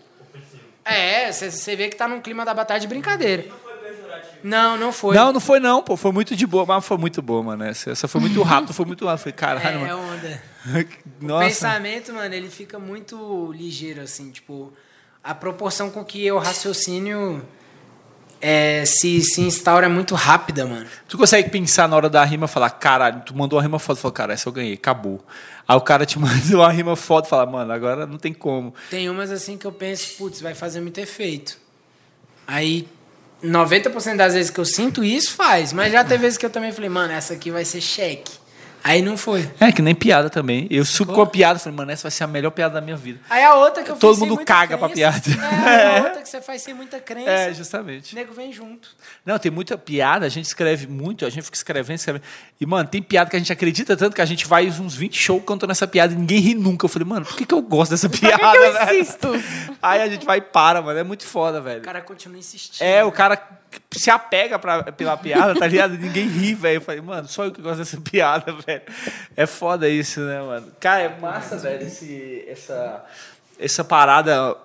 [0.84, 3.44] É, você vê que tá num clima da batalha de brincadeira.
[4.42, 5.14] Não, não foi.
[5.14, 5.96] Não, não foi não, pô.
[5.96, 7.64] Foi muito de boa, mas foi muito boa, mano.
[7.64, 9.22] Essa, essa foi muito rápido, foi muito rápido.
[9.24, 10.12] Foi caralho, é, é mano.
[10.14, 10.42] onda.
[11.22, 11.46] O Nossa.
[11.46, 14.70] pensamento, mano, ele fica muito ligeiro, assim, tipo,
[15.24, 17.42] a proporção com que o raciocínio
[18.40, 20.86] é, se, se instaura muito rápida, mano.
[21.06, 24.00] Tu consegue pensar na hora da rima e falar, caralho, tu mandou uma rima foda,
[24.00, 25.22] falou, cara, essa eu ganhei, acabou.
[25.68, 28.74] Aí o cara te manda uma rima foda e fala, mano, agora não tem como.
[28.88, 31.58] Tem umas assim que eu penso, putz, vai fazer muito efeito.
[32.46, 32.88] Aí,
[33.44, 35.72] 90% das vezes que eu sinto isso, faz.
[35.72, 38.39] Mas já teve vezes que eu também falei, mano, essa aqui vai ser cheque.
[38.82, 39.48] Aí não foi.
[39.60, 40.66] É, que nem piada também.
[40.70, 42.96] Eu subo com a piada, falei, mano, essa vai ser a melhor piada da minha
[42.96, 43.20] vida.
[43.28, 45.46] Aí a outra que eu Todo fiz mundo caga pra crença, piada.
[45.70, 47.30] É, a outra que você faz sem muita crença.
[47.30, 48.14] É, O justamente.
[48.14, 48.88] nego vem junto.
[49.24, 52.22] Não, tem muita piada, a gente escreve muito, a gente fica escrevendo, escrevendo.
[52.60, 55.16] E, mano, tem piada que a gente acredita tanto que a gente vai uns 20
[55.18, 56.84] shows cantando essa piada e ninguém ri nunca.
[56.84, 58.38] Eu falei, mano, por que, que eu gosto dessa piada?
[58.38, 59.00] que eu velho?
[59.00, 59.28] insisto?
[59.82, 60.98] Aí a gente vai e para, mano.
[60.98, 61.80] É muito foda, velho.
[61.80, 62.86] O cara continua insistindo.
[62.86, 63.36] É, o cara
[63.90, 65.96] se apega pra, pela piada, tá ligado?
[65.96, 66.76] Ninguém ri, velho.
[66.76, 68.82] Eu falei, mano, só eu que gosto dessa piada, velho.
[69.36, 70.68] É foda isso, né, mano?
[70.80, 73.04] Cara, é massa, velho, esse, essa,
[73.58, 74.56] essa parada.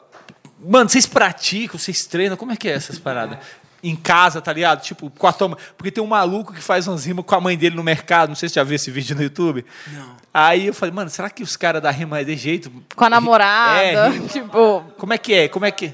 [0.59, 2.37] Mano, vocês praticam, vocês treinam?
[2.37, 3.37] Como é que é essas paradas?
[3.83, 4.81] Em casa, tá ligado?
[4.81, 5.57] Tipo, com a toma.
[5.77, 8.29] Porque tem um maluco que faz umas rimas com a mãe dele no mercado.
[8.29, 9.63] Não sei se você já viu esse vídeo no YouTube.
[9.87, 10.15] Não.
[10.33, 12.71] Aí eu falei, mano, será que os caras da rima é de jeito?
[12.95, 14.81] Com a namorada, É, tipo...
[14.97, 15.47] como é que é?
[15.47, 15.93] Como é que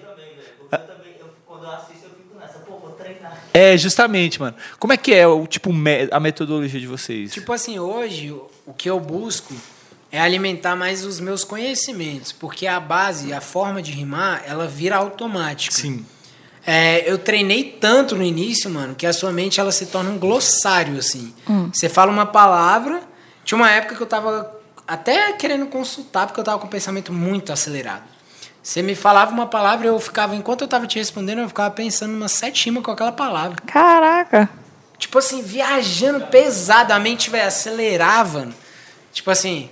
[0.69, 3.40] também, eu, quando eu assisto, eu fico nessa, pô, vou treinar.
[3.53, 4.55] É, justamente, mano.
[4.79, 5.71] Como é que é o tipo
[6.11, 7.31] a metodologia de vocês?
[7.33, 9.53] Tipo assim, hoje o- que eu busco
[10.11, 14.95] é alimentar mais os meus conhecimentos, porque a base, a forma de rimar, ela vira
[14.95, 15.75] automática.
[15.75, 16.05] Sim.
[16.65, 20.17] É, eu treinei tanto no início, mano, que a sua mente ela se torna um
[20.19, 21.33] glossário, assim.
[21.73, 23.01] Você fala uma palavra.
[23.43, 24.49] Tinha uma época que eu tava
[24.87, 28.03] até querendo consultar, porque eu tava com o pensamento muito acelerado.
[28.63, 32.13] Você me falava uma palavra, eu ficava, enquanto eu tava te respondendo, eu ficava pensando
[32.13, 33.57] umas sete rimas com aquela palavra.
[33.65, 34.49] Caraca.
[34.99, 38.49] Tipo assim, viajando pesado, a mente, velho, acelerava.
[39.11, 39.67] Tipo assim,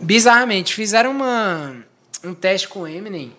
[0.00, 1.76] bizarramente, fizeram uma,
[2.24, 3.32] um teste com o Eminem.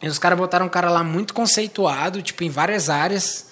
[0.00, 3.50] E os caras botaram um cara lá muito conceituado, tipo, em várias áreas.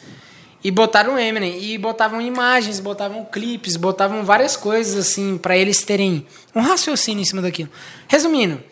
[0.64, 1.62] E botaram o Eminem.
[1.62, 7.26] E botavam imagens, botavam clipes, botavam várias coisas, assim, pra eles terem um raciocínio em
[7.26, 7.68] cima daquilo.
[8.09, 8.62] Resumindo,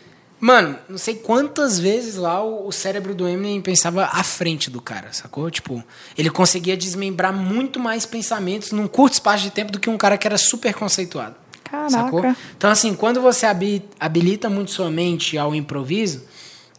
[0.40, 4.80] mano, não sei quantas vezes lá o, o cérebro do Eminem pensava à frente do
[4.80, 5.50] cara, sacou?
[5.50, 5.84] Tipo,
[6.16, 10.16] ele conseguia desmembrar muito mais pensamentos num curto espaço de tempo do que um cara
[10.18, 11.34] que era super conceituado.
[11.64, 11.90] Caraca.
[11.90, 12.36] Sacou?
[12.56, 16.24] Então, assim, quando você habi- habilita muito sua mente ao improviso,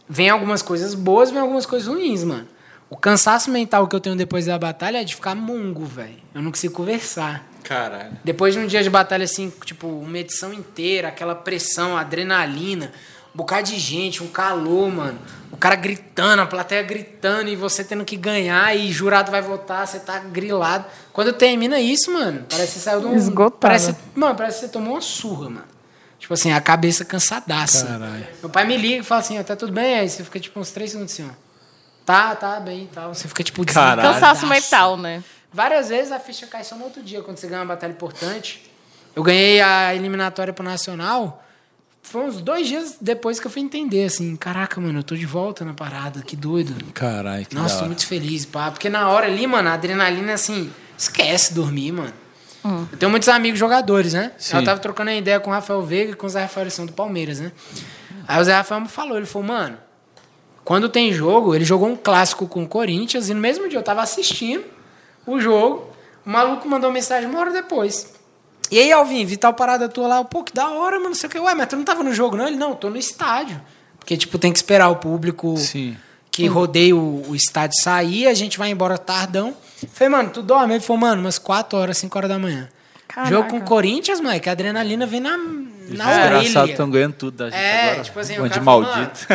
[0.08, 2.46] vem algumas coisas boas, vem algumas coisas ruins, mano.
[2.90, 6.16] O cansaço mental que eu tenho depois da batalha é de ficar mongo, velho.
[6.34, 7.48] Eu não consigo conversar.
[7.64, 8.10] Caralho.
[8.22, 12.92] Depois de um dia de batalha, assim, tipo, uma edição inteira, aquela pressão, adrenalina,
[13.34, 15.18] um bocado de gente, um calor, mano.
[15.50, 19.86] O cara gritando, a plateia gritando e você tendo que ganhar e jurado vai votar,
[19.86, 20.84] você tá grilado.
[21.12, 23.16] Quando termina isso, mano, parece que você saiu de um.
[23.16, 23.60] Esgotado.
[23.60, 25.72] Parece, mano, parece que você tomou uma surra, mano.
[26.18, 27.86] Tipo assim, a cabeça cansadaça.
[27.86, 28.26] Caralho.
[28.40, 29.98] Meu pai me liga e fala assim, ó, tá tudo bem?
[29.98, 31.34] Aí você fica tipo uns três segundos assim, ó.
[32.04, 33.14] Tá, tá bem e tal.
[33.14, 34.14] Você fica tipo Caralho.
[34.14, 35.22] Cansaço mental, né?
[35.52, 38.70] Várias vezes a ficha cai só no outro dia, quando você ganha uma batalha importante.
[39.14, 41.44] Eu ganhei a eliminatória pro Nacional.
[42.02, 45.24] Foi uns dois dias depois que eu fui entender, assim, caraca, mano, eu tô de
[45.24, 46.74] volta na parada, que doido.
[46.92, 48.70] Caralho, que Nossa, tô muito feliz, pá.
[48.70, 52.12] Porque na hora ali, mano, a adrenalina, assim, esquece dormir, mano.
[52.64, 54.32] Eu tenho muitos amigos jogadores, né?
[54.38, 54.56] Sim.
[54.56, 56.86] Eu tava trocando a ideia com o Rafael Veiga e com o Zé Rafael, são
[56.86, 57.50] do Palmeiras, né?
[58.28, 59.78] Aí o Zé Rafael me falou, ele falou, mano,
[60.64, 63.82] Quando tem jogo, ele jogou um clássico com o Corinthians e no mesmo dia eu
[63.82, 64.64] tava assistindo
[65.26, 65.90] o jogo,
[66.24, 68.14] o maluco mandou mensagem uma hora depois.
[68.72, 71.26] E aí, Alvin, vi tal parada tua lá, pô, que da hora, mano, não sei
[71.28, 71.38] o que.
[71.38, 72.46] Ué, mas tu não tava no jogo, não?
[72.46, 73.60] Ele, não, tô no estádio.
[73.98, 75.94] Porque, tipo, tem que esperar o público Sim.
[76.30, 79.54] que rodeia o, o estádio sair, a gente vai embora tardão.
[79.92, 80.72] Falei, mano, tu dorme?
[80.74, 82.66] Ele falou, mano, umas 4 horas, 5 horas da manhã.
[83.06, 83.30] Caraca.
[83.30, 85.36] Jogo com o Corinthians, mano, que a adrenalina vem na,
[85.90, 86.64] na orelha.
[86.70, 88.02] estão ganhando tudo da gente É, agora.
[88.04, 89.26] tipo assim, o Bando de cara falou, maldito.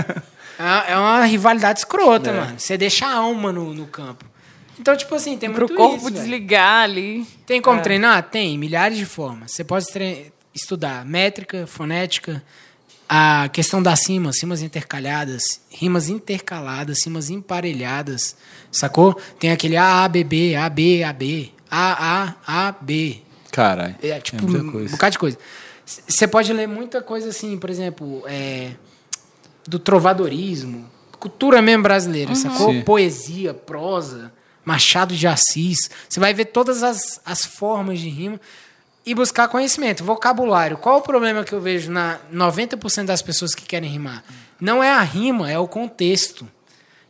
[0.60, 2.34] É é uma rivalidade escrota, É.
[2.34, 2.60] mano.
[2.60, 4.26] Você deixa a alma no, no campo.
[4.80, 7.26] Então, tipo assim, tem Pro muito corpo isso, desligar ali.
[7.45, 7.84] Tem como É.
[7.84, 8.24] treinar?
[8.30, 9.52] Tem, milhares de formas.
[9.52, 9.86] Você pode
[10.54, 12.44] estudar métrica, fonética,
[13.10, 18.36] a questão das rimas, rimas intercalhadas, rimas intercaladas, rimas emparelhadas,
[18.72, 19.14] sacou?
[19.40, 23.22] Tem aquele A, A, B, B, A, B, A, B, A, A, A, B.
[23.52, 23.95] Caralho.
[24.04, 24.91] É, tipo, muita um coisa.
[24.91, 25.38] bocado de coisa.
[25.86, 28.72] Você pode ler muita coisa assim, por exemplo, é,
[29.66, 30.86] do trovadorismo,
[31.18, 32.72] cultura mesmo brasileira, sacou?
[32.74, 32.82] Sim.
[32.82, 34.34] Poesia, prosa,
[34.68, 35.89] Machado de Assis.
[36.10, 38.38] Você vai ver todas as, as formas de rima
[39.06, 40.77] e buscar conhecimento, vocabulário.
[40.77, 44.26] Qual o problema que eu vejo na 90% das pessoas que querem rimar?
[44.60, 46.45] Não é a rima, é o contexto.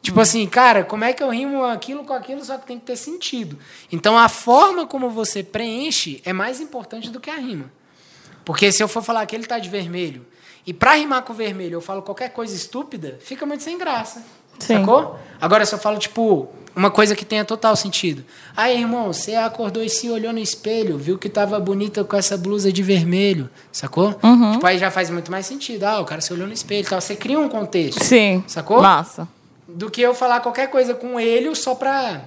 [0.03, 2.85] Tipo assim, cara, como é que eu rimo aquilo com aquilo, só que tem que
[2.85, 3.57] ter sentido.
[3.91, 7.71] Então a forma como você preenche é mais importante do que a rima.
[8.45, 10.23] Porque se eu for falar que ele tá de vermelho,
[10.63, 14.23] e pra rimar com vermelho eu falo qualquer coisa estúpida, fica muito sem graça.
[14.59, 14.79] Sim.
[14.79, 15.17] Sacou?
[15.39, 18.23] Agora se eu falo, tipo, uma coisa que tenha total sentido.
[18.55, 22.37] Aí, irmão, você acordou e se olhou no espelho, viu que tava bonita com essa
[22.37, 24.13] blusa de vermelho, sacou?
[24.53, 25.83] Tipo, aí já faz muito mais sentido.
[25.85, 27.01] Ah, o cara se olhou no espelho e tal.
[27.01, 28.03] Você cria um contexto.
[28.03, 28.43] Sim.
[28.47, 28.81] Sacou?
[28.81, 29.27] Massa.
[29.67, 32.21] do que eu falar qualquer coisa com ele só pra.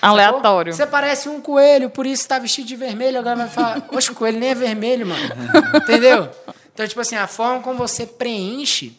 [0.00, 0.74] Aleatório.
[0.74, 3.20] Você parece um coelho, por isso tá vestido de vermelho.
[3.20, 5.22] Agora vai falar, oxe, o coelho nem é vermelho, mano.
[5.78, 6.28] Entendeu?
[6.74, 8.98] Então, tipo assim, a forma como você preenche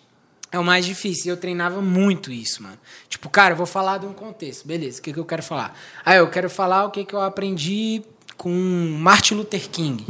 [0.54, 1.32] é o mais difícil.
[1.34, 2.78] Eu treinava muito isso, mano.
[3.10, 4.68] Tipo, cara, eu vou falar de um contexto.
[4.68, 5.76] Beleza, o que, que eu quero falar?
[6.06, 8.04] Ah, eu quero falar o que, que eu aprendi
[8.38, 8.52] com
[9.00, 10.06] Martin Luther King.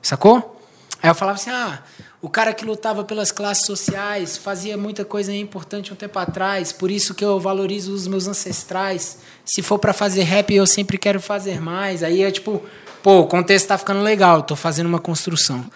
[0.00, 0.58] Sacou?
[1.02, 1.82] Aí eu falava assim, ah,
[2.22, 6.90] o cara que lutava pelas classes sociais, fazia muita coisa importante um tempo atrás, por
[6.90, 9.18] isso que eu valorizo os meus ancestrais.
[9.44, 12.02] Se for pra fazer rap, eu sempre quero fazer mais.
[12.02, 12.62] Aí é tipo,
[13.02, 15.68] pô, o contexto tá ficando legal, tô fazendo uma construção.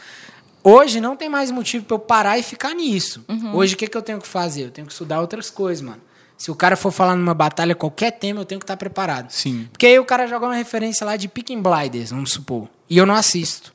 [0.69, 3.25] Hoje não tem mais motivo pra eu parar e ficar nisso.
[3.55, 4.65] Hoje o que, que eu tenho que fazer?
[4.65, 6.03] Eu tenho que estudar outras coisas, mano.
[6.37, 9.31] Se o cara for falar numa batalha, qualquer tema, eu tenho que estar preparado.
[9.31, 9.69] Sim.
[9.71, 12.69] Porque aí o cara joga uma referência lá de Picking Blinders, vamos supor.
[12.91, 13.73] E eu não assisto.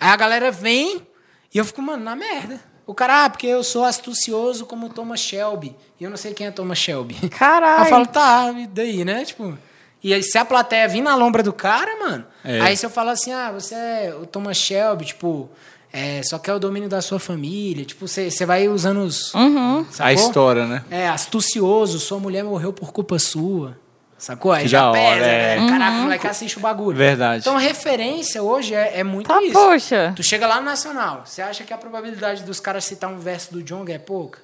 [0.00, 1.06] Aí a galera vem
[1.54, 2.60] e eu fico, mano, na merda.
[2.84, 5.76] O cara, ah, porque eu sou astucioso como Thomas Shelby.
[6.00, 7.14] E eu não sei quem é Thomas Shelby.
[7.30, 7.82] Caralho.
[7.82, 9.24] Aí eu falo, tá, e daí, né?
[9.24, 9.56] Tipo.
[10.02, 12.26] E aí, se a plateia vir na lombra do cara, mano.
[12.44, 12.60] É.
[12.60, 15.48] Aí se eu falo assim, ah, você é o Thomas Shelby, tipo,
[15.92, 17.84] é, só quer o domínio da sua família.
[17.84, 19.34] Tipo, você você vai usando os.
[19.34, 19.84] Uhum.
[19.98, 20.84] A história, né?
[20.90, 23.76] É, astucioso, sua mulher morreu por culpa sua.
[24.16, 24.52] Sacou?
[24.52, 25.60] Aí Que já da hora, pesa, é.
[25.60, 25.68] né?
[25.68, 26.96] Caraca, o moleque assiste o bagulho.
[26.96, 27.40] Verdade.
[27.40, 29.52] Então, referência hoje é, é muito Tá, isso.
[29.52, 30.12] poxa.
[30.14, 33.52] Tu chega lá no Nacional, você acha que a probabilidade dos caras citar um verso
[33.52, 34.38] do Jonga é pouca?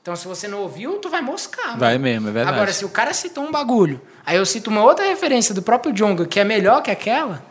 [0.00, 1.66] Então, se você não ouviu, tu vai moscar.
[1.66, 1.78] mano.
[1.80, 2.56] Vai mesmo, é verdade.
[2.56, 5.92] Agora, se o cara citou um bagulho, aí eu cito uma outra referência do próprio
[5.92, 7.44] Jonga, que é melhor que aquela,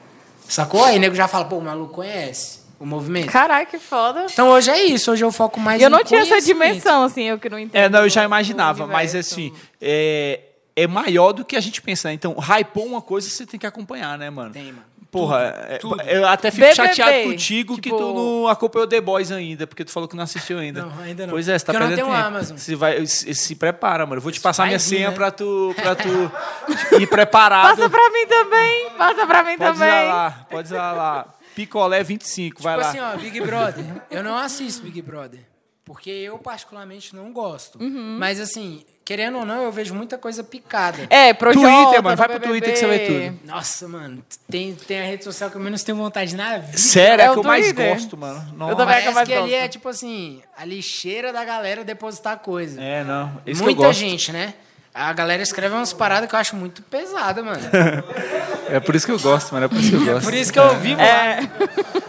[0.49, 0.83] sacou?
[0.83, 3.31] Aí o nego já fala, pô, o maluco conhece o movimento.
[3.31, 4.25] Caralho, que foda.
[4.31, 5.11] Então, hoje é isso.
[5.11, 7.57] Hoje eu foco mais E eu em não tinha essa dimensão, assim, eu que não
[7.59, 7.75] entendo.
[7.81, 10.39] É, não, eu já imaginava, mas assim, é,
[10.75, 12.13] é maior do que a gente pensa, né?
[12.13, 14.51] Então, hypou uma coisa, você tem que acompanhar, né, mano?
[14.51, 14.83] Tem, mano.
[15.09, 15.79] Porra, é-
[16.17, 19.85] eu até fico BBB, chateado contigo que tipo- tu não acompanhou The Boys ainda, porque
[19.85, 20.81] tu falou que não assistiu ainda.
[20.81, 21.33] Não, ainda não.
[21.33, 22.11] Pois é, você tá perdendo tempo.
[22.11, 22.57] Amazon.
[22.57, 24.17] Você vai, se, se prepara, mano.
[24.17, 25.15] Eu vou te passar minha vir, senha né?
[25.15, 26.09] pra tu, pra tu
[26.99, 27.77] ir preparado.
[27.77, 28.89] Passa pra mim também.
[28.97, 30.07] Passa pra mim Pode usar também.
[30.09, 31.25] lá, pode usar lá.
[31.57, 32.89] Picolé 25, vai Tipo lá.
[32.91, 33.83] assim, ó, Big Brother.
[34.11, 35.39] Eu não assisto Big Brother.
[35.83, 37.81] Porque eu, particularmente, não gosto.
[37.81, 38.17] Uhum.
[38.19, 41.07] Mas, assim, querendo ou não, eu vejo muita coisa picada.
[41.09, 43.39] É, pro Twitter, mano, vai pro Twitter que você vê tudo.
[43.45, 46.77] Nossa, mano, tem, tem a rede social que eu menos tenho vontade na vida.
[46.77, 48.69] Sério, é, É que eu mais gosto, mano.
[48.69, 48.95] Eu também.
[48.97, 49.63] é que eu Parece mais que ali gosto.
[49.63, 52.79] é, tipo assim, a lixeira da galera depositar coisa.
[52.79, 53.41] É, não.
[53.45, 53.97] Eu Muita gosto.
[53.99, 54.53] gente, né?
[54.99, 57.59] A galera escreve umas paradas que eu acho muito pesada, mano.
[58.69, 59.65] É por isso que eu gosto, mano.
[59.65, 60.25] É por isso que eu gosto.
[60.25, 61.39] Por isso que eu vivo É.
[61.39, 61.47] lá.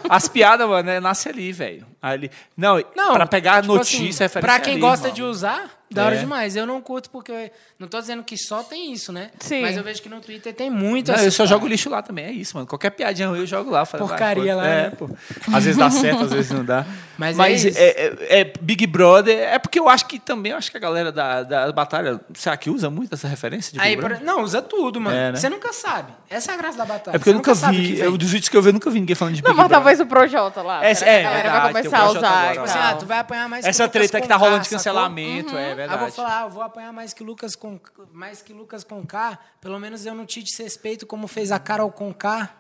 [0.09, 1.87] As piadas, mano, é, nasce ali, velho.
[2.01, 2.31] Ali.
[2.57, 5.15] Não, Não, pra pegar tipo notícia, assim, referência Pra quem ali, gosta irmão.
[5.17, 6.19] de usar, da hora É.
[6.19, 6.55] demais.
[6.55, 7.51] Eu não curto porque.
[7.79, 9.31] Não tô dizendo que só tem isso, né?
[9.41, 9.63] Sim.
[9.63, 12.25] Mas eu vejo que no Twitter tem muito Não, eu só jogo lixo lá também,
[12.27, 12.67] é isso, mano.
[12.67, 13.85] Qualquer piadinha ruim eu jogo lá.
[13.85, 14.93] Falo, Porcaria lá, É, né?
[14.99, 15.09] pô.
[15.53, 16.85] Às vezes dá certo, às vezes não dá.
[17.17, 17.69] Mas é isso.
[17.79, 20.81] é, é- é Big Brother, é porque eu acho que também, eu acho que a
[20.81, 24.23] galera da, da batalha, será que usa muito essa referência de Big Aí, Brother?
[24.25, 25.17] não, usa tudo, mano.
[25.17, 25.39] É, né?
[25.39, 26.13] Você nunca sabe.
[26.31, 27.17] Essa é a graça da batalha.
[27.17, 29.01] É porque eu nunca que vi, eu, dos vídeos que eu vi, eu nunca vi
[29.01, 29.77] ninguém falando de Não, Big mas Brother.
[29.79, 30.85] talvez o Projota lá.
[30.85, 32.51] É, é, galera verdade, vai o começar a usar.
[32.51, 34.69] agora, assim, ah, tu vai apanhar mais Essa que Lucas treta que tá rolando de
[34.71, 36.01] cancelamento, é Aí eu verdade.
[36.01, 37.79] vou falar, ah, eu vou apanhar mais que Lucas com
[38.13, 42.51] mais que Lucas Conká, pelo menos eu não te desrespeito como fez a Carol Conká.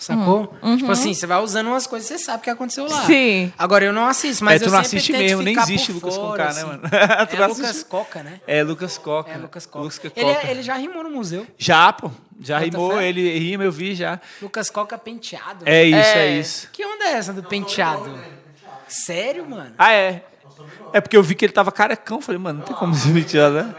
[0.00, 0.54] Sacou?
[0.78, 3.00] Tipo assim, você vai usando umas coisas, você sabe o que aconteceu lá.
[3.00, 3.06] Uhum.
[3.06, 3.52] Sim.
[3.58, 6.14] Agora eu não assisto, mas É, tu eu não sempre assiste mesmo, nem existe Lucas
[6.14, 6.66] fora, Conká, né, assim.
[6.66, 6.82] mano?
[7.28, 7.84] Tu É não Lucas assiste?
[7.86, 8.40] Coca, né?
[8.46, 9.32] É, Lucas Coca.
[9.32, 9.82] É Lucas Coca.
[9.84, 10.46] Lucas Ele, Coca.
[10.46, 11.44] é- ele já rimou no museu.
[11.58, 12.12] Já, pô.
[12.40, 13.08] Já Bota rimou, fé.
[13.08, 14.20] ele rima, eu vi já.
[14.40, 15.64] Lucas Coca penteado.
[15.68, 16.38] É isso, é, É.
[16.38, 16.68] isso.
[16.72, 18.16] Que onda é essa do penteado?
[18.88, 19.74] Sério, mano?
[19.78, 20.24] Ah, é.
[20.92, 22.20] É porque eu vi que ele tava carecão.
[22.20, 23.74] Falei, mano, não tem como se mentir, né?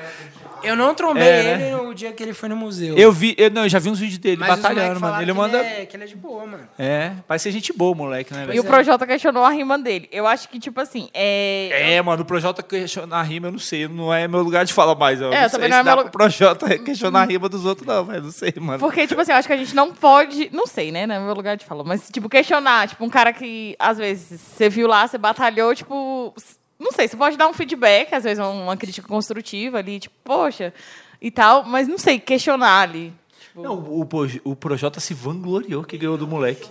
[0.64, 1.72] Eu não trombei É, né?
[1.72, 2.98] ele no dia que ele foi no museu.
[2.98, 5.22] Eu vi, eu, não, eu já vi uns vídeos dele Mas batalhando, mano.
[5.22, 5.58] Ele que manda.
[5.58, 6.68] é, que ele é de boa, mano.
[6.78, 10.08] É, parece ser gente boa, moleque, né, E o Projota questionou a rima dele.
[10.12, 11.94] Eu acho que, tipo assim, é.
[11.96, 13.88] É, mano, o Projota questionar a rima, eu não sei.
[13.88, 15.20] Não é meu lugar de falar mais.
[15.22, 17.88] Eu É, não também sei não é meu pro Projota questionar a rima dos outros,
[17.88, 18.24] não, velho.
[18.24, 18.80] Não sei, mano.
[18.80, 20.50] Porque, tipo assim, eu acho que a gente não pode.
[20.54, 21.08] Não sei, né?
[21.08, 21.84] Não é meu lugar de falar.
[21.84, 22.88] Mas, tipo, questionar.
[22.88, 26.34] Tipo, um cara que, às vezes, você viu lá, você batalhou, tipo.
[26.80, 30.74] Não sei, você pode dar um feedback, às vezes uma crítica construtiva ali, tipo, poxa,
[31.22, 33.14] e tal, mas não sei, questionar ali.
[33.42, 34.08] Tipo, Não, o,
[34.46, 36.70] o Projota se vangloriou que ganhou do moleque.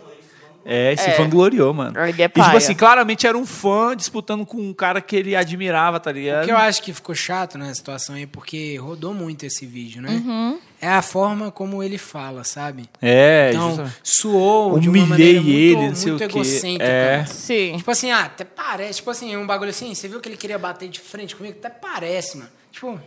[0.64, 1.16] É, se É.
[1.16, 1.98] vangloriou, mano.
[2.00, 5.34] Ele é e, tipo assim, claramente era um fã disputando com um cara que ele
[5.34, 6.42] admirava, tá ligado?
[6.42, 10.02] O que eu acho que ficou chato nessa situação aí, porque rodou muito esse vídeo,
[10.02, 10.10] né?
[10.10, 10.58] Uhum.
[10.80, 12.88] É a forma como ele fala, sabe?
[13.02, 13.96] É, Então, justamente.
[14.04, 16.38] suou de uma Humilhei maneira muito, ele, não sei muito o quê.
[16.38, 16.84] egocêntrica.
[16.84, 17.24] É.
[17.26, 17.74] Sim.
[17.78, 18.94] Tipo assim, ah, até parece.
[18.98, 21.56] Tipo assim, um bagulho assim, você viu que ele queria bater de frente comigo?
[21.58, 22.50] Até parece, mano.
[22.70, 23.00] Tipo,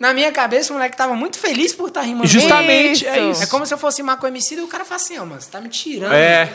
[0.00, 2.26] na minha cabeça, o moleque tava muito feliz por estar rimando.
[2.26, 3.30] Justamente, é Isso.
[3.32, 3.42] isso.
[3.42, 5.24] É como se eu fosse rimar com o MC e o cara fala assim, ó,
[5.26, 6.14] mano, você tá me tirando.
[6.14, 6.48] É.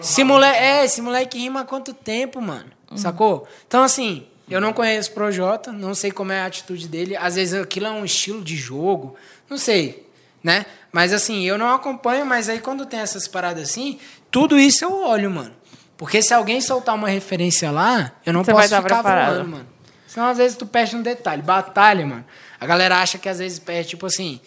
[0.00, 2.70] Esse moleque, é, esse moleque rima há quanto tempo, mano?
[2.96, 3.46] Sacou?
[3.66, 7.16] Então, assim, eu não conheço o Projota, não sei como é a atitude dele.
[7.16, 9.14] Às vezes aquilo é um estilo de jogo,
[9.52, 10.06] não sei,
[10.42, 10.66] né?
[10.90, 13.98] Mas assim, eu não acompanho, mas aí quando tem essas paradas assim,
[14.30, 15.52] tudo isso eu olho, mano.
[15.96, 19.34] Porque se alguém soltar uma referência lá, eu não Você posso ficar preparado.
[19.34, 19.66] voando, mano.
[20.08, 21.40] Senão, às vezes, tu perde um detalhe.
[21.40, 22.24] Batalha, mano.
[22.60, 24.40] A galera acha que às vezes perde, tipo assim.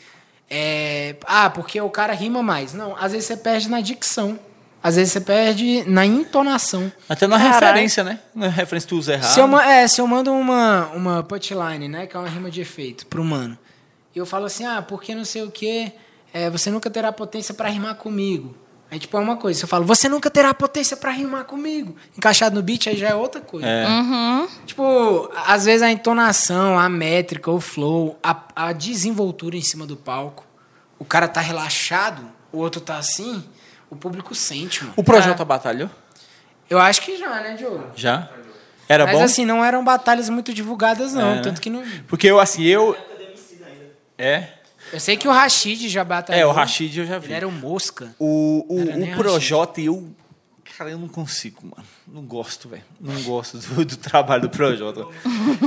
[0.49, 2.73] é, ah, porque o cara rima mais.
[2.73, 4.37] Não, às vezes você perde na dicção.
[4.83, 6.91] Às vezes você perde na entonação.
[7.09, 7.65] Até na Caralho.
[7.65, 8.19] referência, né?
[8.35, 9.31] Na referência tu usa errado.
[9.33, 12.05] Se eu, é, se eu mando uma, uma punchline, né?
[12.05, 13.57] Que é uma rima de efeito pro mano.
[14.15, 15.91] E eu falo assim, ah, porque não sei o quê,
[16.33, 18.55] é, você nunca terá potência pra rimar comigo.
[18.89, 19.59] Aí, tipo, é uma coisa.
[19.59, 21.95] Se eu falo, você nunca terá potência pra rimar comigo.
[22.17, 23.67] Encaixado no beat, aí já é outra coisa.
[23.67, 23.85] É.
[24.65, 29.97] Tipo, às vezes a entonação, a métrica, o flow, a, a desenvoltura em cima do
[29.97, 30.45] palco.
[30.97, 32.23] O cara tá relaxado,
[32.53, 33.43] o outro tá assim,
[33.89, 34.93] o público sente, mano.
[34.95, 35.89] O Projota batalhou?
[36.69, 37.83] Eu acho que já, né, Diogo?
[37.95, 38.29] Já?
[38.87, 39.23] Era Mas bom?
[39.23, 41.31] assim, não eram batalhas muito divulgadas, não.
[41.31, 41.41] É, né?
[41.41, 41.83] Tanto que não.
[42.07, 42.95] Porque eu, assim, eu...
[44.17, 44.47] É?
[44.93, 46.41] Eu sei que o Rashid já batalhou.
[46.41, 47.27] É, o Rashid eu já vi.
[47.27, 48.15] Ele era um mosca.
[48.19, 50.07] O, o, o Projota, eu.
[50.77, 51.87] Cara, eu não consigo, mano.
[52.05, 52.83] Não gosto, velho.
[52.99, 55.05] Não gosto do, do trabalho do Projota.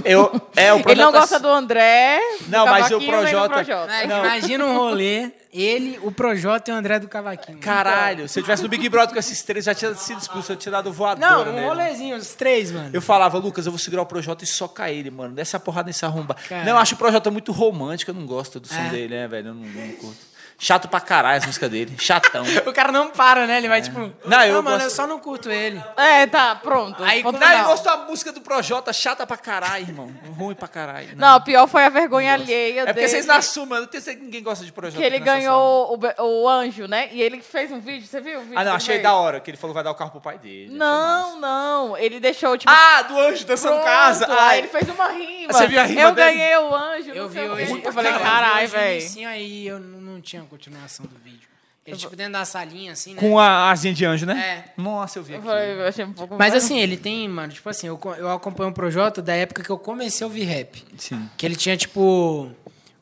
[0.05, 0.25] Eu,
[0.55, 0.91] é, o Projota.
[0.93, 2.19] Ele não gosta do André.
[2.43, 4.05] do Não, mas o do Projota- Projota.
[4.05, 7.57] Imagina um rolê, ele, o Projota e o André do Cavaquinho.
[7.59, 10.57] Caralho, se eu tivesse no Big Brother com esses três, já tinha sido expulso, eu
[10.57, 11.31] tinha dado voadora.
[11.45, 11.67] Não, um nele.
[11.67, 12.91] rolezinho, os três, mano.
[12.93, 15.35] Eu falava, Lucas, eu vou segurar o Projota e socar ele, mano.
[15.35, 16.35] Desce a porrada nesse arromba.
[16.35, 16.65] Cara.
[16.65, 18.91] Não, eu acho o Projota muito romântico, eu não gosto do som É.
[18.91, 19.49] dele, né, velho?
[19.49, 20.28] Eu não, não curto.
[20.61, 21.95] Chato pra caralho as músicas dele.
[21.99, 22.45] Chatão.
[22.67, 23.59] O cara não para, né?
[23.59, 24.13] Ele vai tipo.
[24.25, 25.81] Não, eu mano, gosto- eu só não curto ele.
[25.97, 27.03] É, tá, pronto.
[27.05, 27.71] Aí, Ponto não, Não, eu final.
[27.71, 30.13] gosto da música do Projota, chata pra caralho, irmão.
[30.37, 31.11] Ruim pra caralho.
[31.17, 33.09] Não, o pior foi a vergonha alheia É porque dele.
[33.09, 34.99] vocês não assumem, eu não certeza que ninguém gosta de Projota.
[34.99, 37.09] Que ele ganhou o, o anjo, né?
[37.13, 38.59] E ele fez um vídeo, você viu o vídeo?
[38.59, 40.21] Ah, não, achei ele da hora, que ele falou que vai dar o carro pro
[40.21, 40.71] pai dele.
[40.77, 41.97] Não, não.
[41.97, 42.73] Ele deixou, tipo.
[42.73, 43.85] Ah, do anjo dançando pronto.
[43.85, 44.27] casa.
[44.29, 44.59] Ai.
[44.59, 45.53] ele fez uma rima.
[45.53, 46.33] Você viu a rima Eu dele?
[46.37, 47.11] ganhei o anjo.
[47.11, 47.83] Eu não vi hoje.
[47.85, 49.29] Eu falei, cara, caralho, velho.
[49.29, 51.49] aí eu não, não tinha continuação do vídeo.
[51.87, 53.21] Ele, tipo, dentro da salinha, assim, né?
[53.21, 54.39] Com a asinha de anjo, né?
[54.77, 54.81] É.
[54.81, 55.47] Nossa, eu vi Eu, aqui.
[55.49, 58.31] falei, eu achei um pouco Mas mais- assim, ele tem, mano, tipo assim, eu, eu
[58.31, 60.85] acompanho o Projota da época que eu comecei a ouvir rap.
[60.99, 61.31] Sim.
[61.37, 62.51] Que ele tinha, tipo,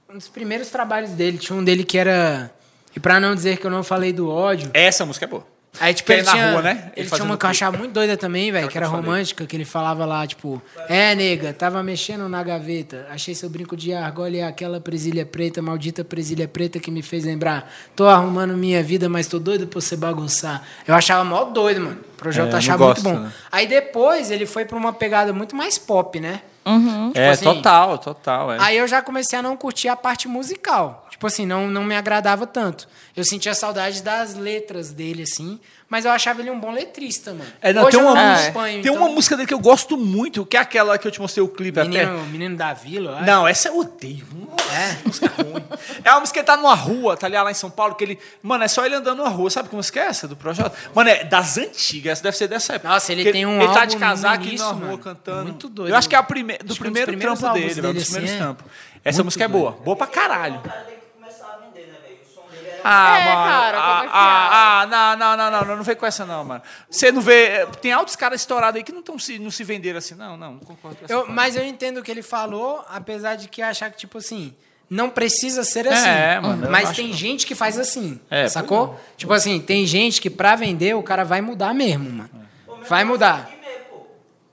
[0.09, 1.36] um dos primeiros trabalhos dele.
[1.36, 2.48] Tinha um dele que era.
[2.94, 4.70] E pra não dizer que eu não falei do ódio.
[4.73, 5.47] Essa música é boa.
[5.81, 6.70] Aí, tipo, Que ele é na tinha, rua, né?
[6.97, 9.57] Ele, Ele tinha uma que eu achava muito doida também, velho, que era romântica, que
[9.57, 14.36] ele falava lá, tipo, é, nega, tava mexendo na gaveta, achei seu brinco de argolha
[14.39, 17.70] e aquela presilha preta, maldita presilha preta que me fez lembrar.
[17.94, 20.62] Tô arrumando minha vida, mas tô doido pra você bagunçar.
[20.86, 21.98] Eu achava mó doido, mano.
[22.15, 23.24] O projeto É, achava gosto, muito bom.
[23.24, 23.32] né?
[23.53, 26.40] Aí depois ele foi pra uma pegada muito mais pop, né?
[26.65, 27.09] Uhum.
[27.09, 28.53] Tipo é, assim, total, total.
[28.53, 28.57] É.
[28.61, 31.06] Aí eu já comecei a não curtir a parte musical.
[31.16, 32.86] Tipo assim, não, não me agradava tanto.
[33.16, 37.51] Eu sentia saudade das letras dele, assim, mas eu achava ele um bom letrista, mano.
[37.62, 39.97] É, não, Hoje tem uma, música- acompanho, tem então, uma música dele que eu gosto
[39.97, 41.88] muito, que é aquela que eu te mostrei o clipe até.
[42.05, 43.22] Menino, menino da Vila.
[43.22, 44.26] Não, essa eu odeio.
[44.70, 45.64] É, música ruim.
[46.05, 47.44] É uma música que ele tá numa rua, tá ligado?
[47.44, 48.18] Lá em São Paulo, que ele.
[48.43, 49.48] Mano, é só ele andando numa rua.
[49.48, 50.76] Sabe que música é essa do Projota?
[50.94, 52.12] Mano, é das antigas.
[52.18, 52.90] Essa deve ser dessa época.
[52.90, 54.98] Nossa, ele tem um Ele tá de casaco na rua mano.
[54.98, 55.44] cantando.
[55.44, 55.93] Muito doido.
[55.93, 56.59] Eu acho que é a prime...
[56.59, 57.88] do dos primeiro trampo álbuns dele, velho.
[57.88, 58.38] Um dos dele, primeiros assim, é.
[58.38, 58.66] trampos.
[59.02, 59.60] Essa música é doido.
[59.62, 59.72] boa.
[59.72, 60.56] Boa pra caralho.
[60.56, 62.18] O cara tem que começar a vender, né, velho?
[62.28, 62.65] O som dele é...
[62.85, 63.51] Ah, É, mano.
[63.51, 64.12] cara, ah, comercial.
[64.15, 66.62] ah, ah, não, não, não, não, não, não vem com essa não, mano.
[66.90, 67.66] Você não vê.
[67.81, 70.15] Tem altos caras estourados aí que não, tão se, não se venderam assim.
[70.15, 73.36] Não, não, não concordo com essa Eu- mas eu entendo o que ele falou, apesar
[73.36, 74.55] de que achar que, tipo assim,
[74.89, 76.09] não precisa ser assim.
[76.09, 78.20] É, mano, Mas tem que- gente que faz assim.
[78.31, 78.98] É, sacou?
[79.16, 82.31] Tipo assim, tem gente que pra vender o cara vai mudar mesmo, mano.
[82.89, 83.51] Vai mudar.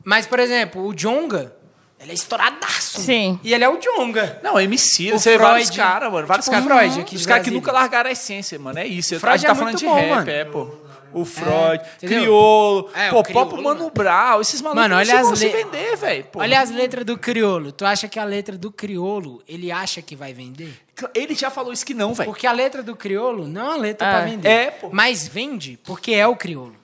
[0.04, 1.56] Mas, por exemplo, o Jonga,
[2.04, 3.02] ele é estouradaço.
[3.02, 3.40] Sim.
[3.44, 4.40] E ele é o Jonga.
[4.44, 6.28] Não, MC, O você vários Freud, caras, mano.
[6.28, 6.82] Vários tipo o caras.
[6.84, 8.78] Freud aqui Os caras que nunca largaram a essência, mano.
[8.80, 9.20] É isso.
[9.20, 10.30] Freud a gente tá é falando muito de bom, rap, mano.
[10.30, 10.68] é, pô.
[11.16, 12.22] O Freud, entendeu?
[12.24, 13.92] Criolo, É, pô, o Criolo, Pop Mano.
[13.94, 16.26] Brau, esses malucos Mano, não olha se vão as se le- vender, velho.
[16.34, 17.72] Olha as letras do criolo.
[17.72, 20.74] Tu acha que a letra do criolo, ele acha que vai vender?
[21.14, 22.28] Ele já falou isso que não, velho.
[22.28, 24.12] Porque a letra do criolo não é uma letra É.
[24.12, 24.48] pra vender.
[24.50, 24.90] É, pô.
[24.92, 26.76] Mas vende porque é o criolo.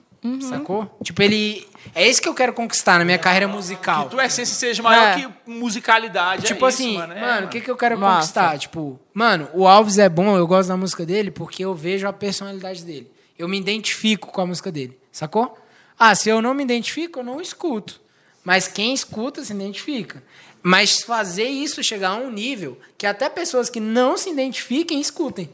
[0.42, 0.98] Sacou?
[1.02, 1.66] Tipo, ele.
[1.94, 4.04] É isso que eu quero conquistar na minha carreira musical.
[4.04, 5.20] Que tua essência seja maior É.
[5.20, 6.42] que musicalidade.
[6.46, 7.14] Tipo é isso, assim, mano.
[7.14, 8.14] mano, É, o que, que eu quero Massa.
[8.16, 8.58] conquistar?
[8.58, 12.12] Tipo, mano, o Alves é bom, eu gosto da música dele porque eu vejo a
[12.12, 13.10] personalidade dele.
[13.38, 15.56] Eu me identifico com a música dele, sacou?
[15.98, 17.98] Ah, se eu não me identifico, eu não escuto.
[18.44, 20.22] Mas quem escuta se identifica.
[20.62, 25.48] Mas fazer isso chegar a um nível que até pessoas que não se identifiquem escutem.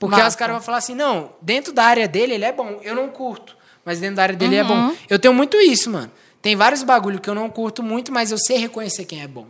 [0.00, 0.28] Porque Massa.
[0.28, 3.08] os caras vão falar assim, não, dentro da área dele ele é bom, eu não
[3.08, 3.57] curto.
[3.88, 4.94] Mas dentro da área dele é bom.
[5.08, 6.10] Eu tenho muito isso, mano.
[6.42, 9.46] Tem vários bagulho que eu não curto muito, mas eu sei reconhecer quem é bom.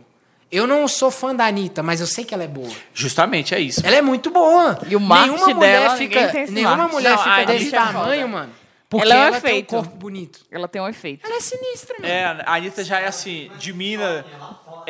[0.49, 2.71] Eu não sou fã da Anitta, mas eu sei que ela é boa.
[2.93, 3.85] Justamente, é isso.
[3.85, 4.79] Ela é muito boa.
[4.87, 7.91] E o marketing nenhuma mulher dela, fica, nenhuma mulher Não, fica desse é foda.
[7.91, 8.51] tamanho, mano.
[8.89, 10.39] Porque Ela é um ela tem um corpo bonito.
[10.49, 11.27] Ela tem um efeito.
[11.27, 12.09] Ela é sinistra, mano.
[12.09, 14.23] É, a Anitta já é assim, de Minas.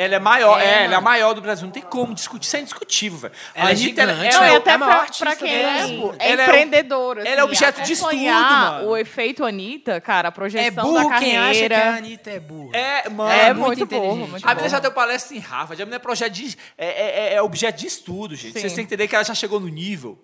[0.01, 1.65] Ela é maior, É, é, ela é a maior do Brasil.
[1.65, 3.33] Não tem como discutir, isso é indiscutível, velho.
[3.53, 5.01] Ela a é Anitta, ela, gigante, ela Não, é e o- até a maior pra,
[5.01, 7.27] artista pra quem é, é Ela é empreendedora.
[7.27, 8.87] ela é objeto de estudo, mano.
[8.89, 11.89] O efeito Anitta, cara, a É projeção burro da quem acha que carreira.
[11.91, 12.77] a Anitta é burra.
[12.77, 13.31] É, mano.
[13.31, 15.81] É, muito muito burro, muito A menina já deu palestra em Harvard.
[15.81, 16.57] A menina é projeto de.
[16.77, 18.53] É, é- é objeto de estudo, gente.
[18.53, 18.59] Sim.
[18.61, 20.17] Vocês têm que entender que ela já chegou no nível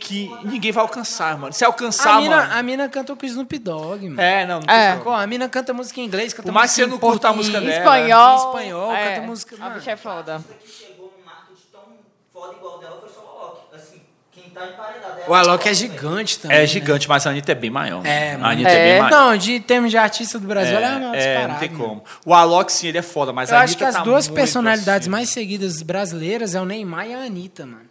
[0.00, 1.52] que ninguém vai alcançar, mano.
[1.52, 2.52] Se alcançar, A mina, mano.
[2.54, 4.20] a mina cantou com o Snoop Dogg, mano.
[4.20, 4.98] É, não, não É.
[5.22, 7.28] A mina canta música em inglês, canta Por mais música que você não em curta
[7.28, 7.76] a música Em dela.
[7.78, 8.32] espanhol.
[8.32, 10.44] Em espanhol, é, canta música- A bicha é foda.
[10.62, 11.80] que chegou num marketing tão
[12.32, 13.74] foda igual dela foi só o Alok.
[13.74, 14.02] Assim,
[14.54, 14.64] tá
[15.26, 15.74] é O Alok é velho.
[15.76, 16.56] gigante também.
[16.56, 16.66] É né?
[16.66, 18.04] gigante, mas a Anitta é bem maior.
[18.06, 18.52] É, a mano.
[18.52, 18.92] Anitta é, É.
[18.92, 19.10] bem maior.
[19.30, 21.84] Não, de termos de artista do Brasil, ela é a maior é, não tem mano.
[21.84, 22.04] como.
[22.24, 24.28] O Alok, sim, ele é foda, mas Eu a acho Anitta que as tá duas
[24.28, 25.16] personalidades acima.
[25.16, 27.85] mais seguidas brasileiras é o Neymar e a Anitta, mano.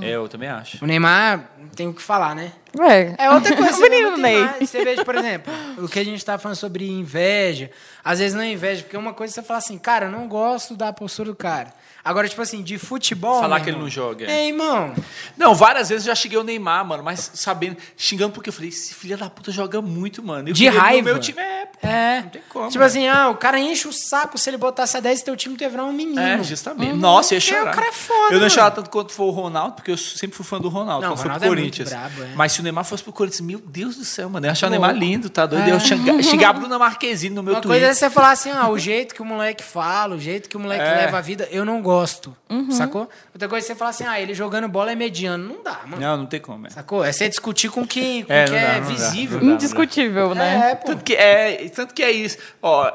[0.00, 0.82] É, eu também acho.
[0.82, 2.52] O Neymar, tem o que falar, né?
[2.80, 3.78] É, É outra coisa.
[3.80, 4.44] Menino muito Ney.
[4.44, 4.70] mais.
[4.70, 7.70] Você vê, por exemplo, o que a gente tá falando sobre inveja.
[8.04, 10.26] Às vezes não é inveja, porque uma coisa é você fala assim, cara, eu não
[10.26, 11.72] gosto da postura do cara.
[12.04, 13.40] Agora, tipo assim, de futebol.
[13.40, 14.46] Falar que ele não joga, é.
[14.46, 14.92] É, irmão.
[15.36, 18.70] Não, várias vezes eu já cheguei o Neymar, mano, mas sabendo, xingando porque eu falei,
[18.70, 20.48] esse filho da puta joga muito, mano.
[20.48, 21.10] Eu De raiva.
[21.10, 21.86] Meu time é, pô.
[21.86, 22.22] É.
[22.22, 22.66] Não tem como.
[22.68, 22.86] Tipo né?
[22.86, 25.84] assim, ah, o cara enche o saco se ele botasse a 10 teu time, virar
[25.84, 26.20] um menino.
[26.20, 26.94] É, justamente.
[26.96, 27.70] Nossa, eu ia chorar.
[27.70, 28.50] o cara é foda, Eu não mano.
[28.50, 31.20] chorava tanto quanto foi o Ronaldo, porque eu sempre fui fã do Ronaldo, Não, quando
[31.20, 31.88] o Ronaldo é Corinthians.
[31.88, 32.28] brabo, é.
[32.34, 34.70] Mas se o Neymar fosse pro Corinthians, meu Deus do céu, mano, eu achar o.
[34.70, 35.64] Neymar lindo, tá doido?
[35.66, 35.70] É.
[35.70, 37.80] Eu ia xingar, xingar a Bruna Marquezine no meu Uma Twitter.
[37.80, 40.56] coisa é você falar assim, ah, o jeito que o moleque fala, o jeito que
[40.56, 40.94] o moleque É.
[40.96, 42.36] leva a vida, eu não gosto.
[42.70, 43.08] Sacou?
[43.34, 45.46] Outra coisa é você falar assim, ah, ele jogando bola é mediano.
[45.48, 46.00] Não dá, mano.
[46.02, 46.66] Não, não tem como.
[46.66, 47.04] É, Sacou?
[47.04, 49.38] É você discutir com o que, com É, que é dá, dá, visível.
[49.40, 49.54] não dá.
[49.54, 50.70] Indiscutível, né?
[50.72, 50.86] É, pô.
[50.88, 52.36] Tanto que é, tanto que é isso.
[52.60, 52.90] Ó,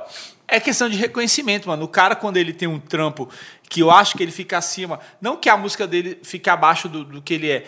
[0.48, 1.84] é questão de reconhecimento, mano.
[1.84, 3.28] O cara, quando ele tem um trampo
[3.70, 7.04] que eu acho que ele fica acima, não que a música dele fique abaixo do,
[7.04, 7.66] do que ele é,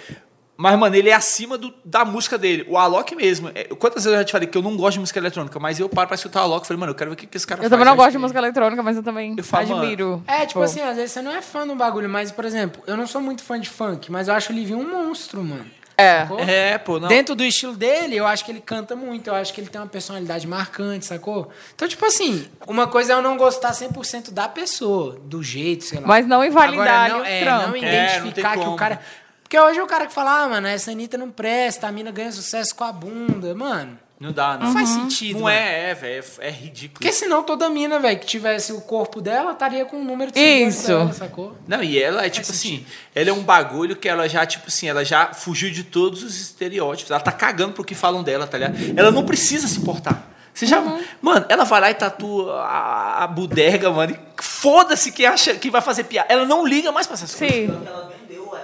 [0.62, 2.66] mas, mano, ele é acima do- da música dele.
[2.68, 3.50] O Alok mesmo.
[3.56, 5.80] é, quantas vezes eu já te falei que eu não gosto de música eletrônica, mas
[5.80, 7.38] eu paro pra escutar o Alok e falei, mano, eu quero ver o que, que
[7.38, 7.70] esse cara Eu faz.
[7.72, 10.24] também não gosto de música eletrônica, mas eu também Eu falo, mano, admiro.
[10.28, 10.64] É, tipo Pô.
[10.66, 13.22] assim, às vezes você não é fã do bagulho, mas, por exemplo, eu não sou
[13.22, 15.66] muito fã de funk, mas eu acho o Livinho um monstro, mano.
[15.98, 16.22] É.
[16.22, 16.40] Sacou?
[16.40, 17.10] É, pô, não.
[17.10, 19.80] Dentro do estilo dele, eu acho que ele canta muito, eu acho que ele tem
[19.82, 21.50] uma personalidade marcante, sacou?
[21.76, 26.00] Então, tipo assim, uma coisa é eu não gostar 100% da pessoa, do jeito, sei
[26.00, 26.08] lá.
[26.08, 27.68] Mas não invalidar Agora, não, o é, trampo.
[27.68, 28.74] não É, identificar não tem que como.
[28.74, 29.02] o cara...
[29.50, 32.12] Porque hoje é o cara que fala, ah, mano, essa Anitta não presta, a mina
[32.12, 33.56] ganha sucesso com a bunda.
[33.56, 34.68] Mano, Não dá, não.
[34.68, 35.58] não faz sentido, Não mano.
[35.58, 36.24] é, é, velho.
[36.38, 37.00] É, é ridículo.
[37.00, 40.40] Porque senão toda mina, velho, que tivesse o corpo dela, estaria com o número de
[40.40, 40.86] Isso.
[40.86, 41.58] dela, sacou?
[41.68, 44.88] Não, e ela é tipo assim, ela é um bagulho que ela já, tipo assim,
[44.88, 47.10] ela já fugiu de todos os estereótipos.
[47.10, 48.78] Ela tá cagando pro que falam dela, tá ligado?
[48.96, 50.30] Ela não precisa se importar.
[50.54, 50.80] Você já.
[51.20, 54.14] Mano, ela vai lá e tatua a, a bodega, mano.
[54.14, 56.32] e Foda-se quem acha que vai fazer piada.
[56.32, 57.58] Ela não liga mais pra essas coisas.
[57.58, 57.82] Sim.
[57.82, 58.56] Que ela vendeu o,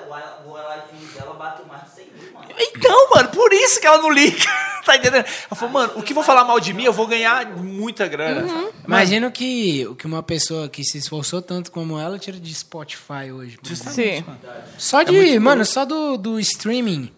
[2.58, 4.38] Então, mano, por isso que ela não liga.
[4.85, 5.25] tá entendendo?
[5.25, 8.42] Ela falou, mano, o que vou falar mal de mim, eu vou ganhar muita grana.
[8.43, 8.72] Uhum.
[8.88, 12.53] Imagina o que, o que uma pessoa que se esforçou tanto como ela tira de
[12.53, 13.58] Spotify hoje.
[13.64, 13.75] mano.
[13.75, 14.24] Sim.
[14.77, 17.11] Só de, mano, só do, do streaming,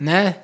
[0.00, 0.40] né?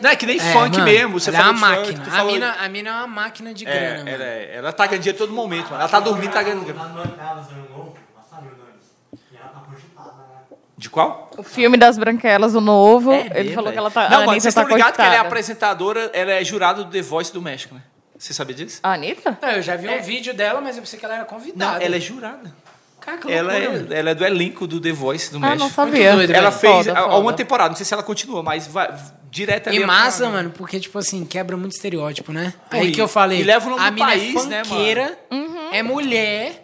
[0.00, 1.20] Não é que nem É, funk mano, mesmo.
[1.20, 2.04] Você ela é uma funk, máquina.
[2.04, 4.08] tu A mina, a mina é uma máquina de É, grana, mano.
[4.10, 5.76] ela, é- ela tá ganhando dinheiro todo momento, mano.
[5.80, 6.82] Ela tá dormindo, tá ganhando grana.
[6.82, 9.20] Lá no Arcadas, ano novo, passaram dois.
[9.32, 10.10] E ela tá cogitada,
[10.50, 10.56] né?
[10.84, 11.30] De qual?
[11.38, 13.72] O filme das branquelas, o novo, ele mesmo, falou é.
[13.72, 14.02] que ela tá.
[14.02, 16.90] Não, mano, Anitta vocês tá estão ligados que ela é apresentadora, ela é jurada do
[16.90, 17.80] The Voice do México, né?
[18.18, 18.80] Você sabia disso?
[18.82, 19.38] A Anitta?
[19.40, 21.82] Não, eu já vi um vídeo dela, mas eu pensei que ela era Não, convidada.
[21.82, 22.54] ela é jurada.
[23.00, 23.94] Cara, que Ela é, mano.
[23.94, 25.70] ela é do elenco do The Voice do Ah, não México.
[25.70, 26.12] sabia.
[26.16, 26.60] doido, Ela velho.
[26.60, 27.16] fez Foda, foda.
[27.16, 28.94] uma temporada, não sei se ela continua, mas vai
[29.30, 29.78] direto ali.
[29.78, 32.52] E ela massa, tá- mano, porque, tipo assim, quebra muito estereótipo, né?
[32.70, 34.48] Pô, Aí e- que eu falei, e leva o nome a do mina país, é
[34.48, 35.70] né, funkeira, Uhum.
[35.72, 36.63] é mulher,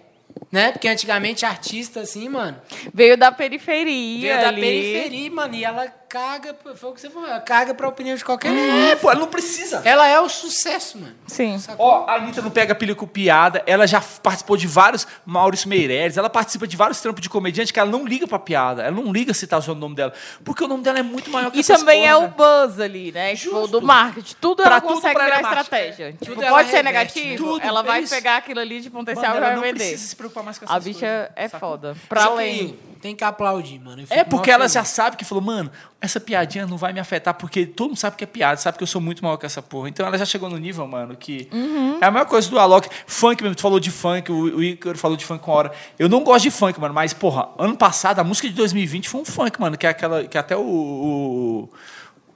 [0.51, 0.73] né?
[0.73, 2.61] Porque antigamente artista, assim, mano,
[2.93, 4.21] Veio da periferia.
[4.35, 4.61] veio da ali.
[4.61, 8.25] periferia, mano, e ela caga, foi o que você falou, ela caga pra opinião de
[8.25, 8.99] qualquer É, um.
[8.99, 9.81] pô, ela não precisa.
[9.85, 11.15] Ela é o sucesso, mano.
[11.29, 11.57] Sim.
[11.79, 16.17] Ó, a Anitta não pega pilha com piada, ela já participou de vários Maurício Meirelles,
[16.17, 19.13] ela participa de vários trampos de comediante que ela não liga pra piada, ela não
[19.13, 20.13] liga se tá usando o nome dela,
[20.45, 23.37] porque o nome dela é muito maior que E também é o buzz ali, né?
[23.37, 23.81] Tipo, Justo.
[23.81, 24.35] do marketing.
[24.41, 26.13] Tudo Pra ela tudo consegue virar é estratégia.
[26.13, 26.85] Tipo, Tudo pode ser reverte,
[27.21, 27.37] negativo?
[27.45, 28.13] Tudo, ela vai é isso.
[28.15, 29.75] pegar aquilo ali de potencial Mano, e vai não vender.
[29.79, 31.71] precisa se preocupar mais com essas A bicha coisas, é sacou?
[31.71, 31.97] foda.
[32.09, 32.77] Pra além.
[33.01, 34.05] Tem que aplaudir, mano.
[34.11, 35.71] É porque ela já sabe que falou, mano,
[36.01, 38.83] essa piadinha não vai me afetar, porque todo mundo sabe que é piada, sabe que
[38.83, 39.89] eu sou muito maior que essa porra.
[39.89, 41.49] Então ela já chegou no nível, mano, que.
[41.53, 41.99] Uhum.
[42.01, 42.89] É a mesma coisa do Alok.
[43.07, 45.73] Funk mesmo, tu falou de funk, o, o Ícaro falou de funk com hora.
[45.99, 49.21] Eu não gosto de funk, mano, mas, porra, ano passado, a música de 2020 foi
[49.21, 50.25] um funk, mano, que é aquela.
[50.25, 50.61] Que até o.
[50.61, 51.69] o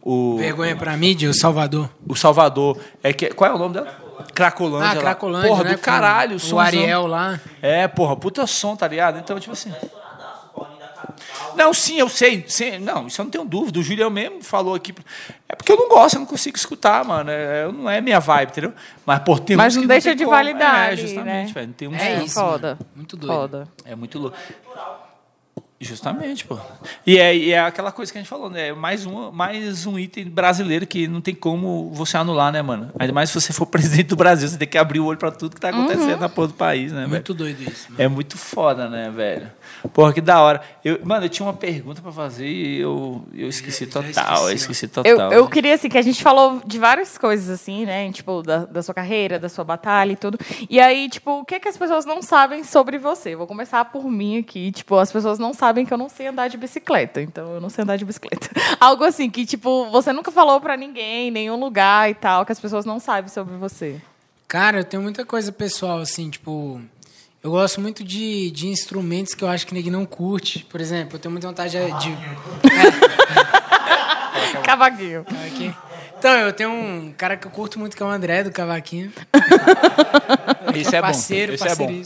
[0.07, 1.89] o, Vergonha pra mídia, o Salvador.
[2.07, 2.79] o Salvador.
[3.03, 4.05] É que, qual é o nome dela?
[4.35, 4.91] Cracolândia.
[4.91, 4.97] Ah.
[4.97, 6.37] Cracolândia, Porra, né, do caralho.
[6.37, 6.61] O somzão.
[6.61, 7.41] Ariel lá.
[7.63, 9.19] É, porra, puta som, tá ligado?
[9.19, 9.73] Então, tipo assim.
[11.57, 12.45] Não, sim, eu sei.
[12.49, 13.79] sim, não, isso eu não tenho dúvida.
[13.79, 14.95] O Julião mesmo falou aqui.
[15.49, 17.31] É porque eu não gosto, eu não consigo escutar, mano.
[17.31, 18.73] É, não é minha vibe, entendeu?
[19.07, 20.37] Mas, pô, tem Mas não que deixa tem de como.
[20.37, 21.53] validar É, justamente, né?
[21.55, 21.73] velho.
[21.75, 22.69] Tem uns É isso, Foda.
[22.81, 22.91] mano.
[22.97, 23.35] Muito doido.
[23.35, 23.69] Foda.
[23.85, 24.37] É muito louco.
[25.85, 26.59] Justamente, pô.
[27.07, 28.69] E é, e é aquela coisa que a gente falou, né?
[28.69, 32.91] É mais um, mais um item brasileiro que não tem como você anular, né, mano?
[32.99, 35.31] Ainda mais se você for presidente do Brasil, você tem que abrir o olho pra
[35.31, 37.11] tudo que tá acontecendo na porra do país, né, velho?
[37.11, 38.03] Muito doido isso, mano.
[38.03, 39.51] É muito foda, né, velho?
[39.93, 40.63] Porra, que da hora.
[40.85, 44.11] Eu, mano, eu tinha uma pergunta pra fazer e eu, eu esqueci total.
[44.11, 45.13] esqueci, eu esqueci total.
[45.13, 48.11] Eu, eu queria, assim, que a gente falou de várias coisas, assim, né?
[48.13, 50.39] Tipo, da, da sua carreira, da sua batalha e tudo.
[50.69, 53.37] E aí, tipo, o que, que as pessoas não sabem sobre você?
[53.37, 54.73] Vou começar por mim aqui.
[54.73, 57.23] Tipo, as pessoas não sabem que eu não sei andar de bicicleta.
[57.23, 58.51] Então, eu não sei andar de bicicleta.
[58.79, 62.61] Algo assim, que, tipo, você nunca falou pra ninguém, nenhum lugar e tal, que as
[62.61, 63.99] pessoas não sabem sobre você.
[64.47, 66.79] Cara, eu tenho muita coisa pessoal, assim, tipo.
[67.43, 70.67] Eu gosto muito de, de instrumentos que eu acho que ninguém não curte.
[70.71, 71.79] Por exemplo, eu tenho muita vontade de.
[71.79, 72.17] de
[74.63, 75.25] Cavaquinho.
[75.25, 75.77] Cavaquinho.
[76.19, 79.13] Então, eu tenho um cara que eu curto muito, que é o André do Cavaquinho.
[80.75, 81.07] Esse é bom.
[81.07, 82.03] parceiro, Esse é bom.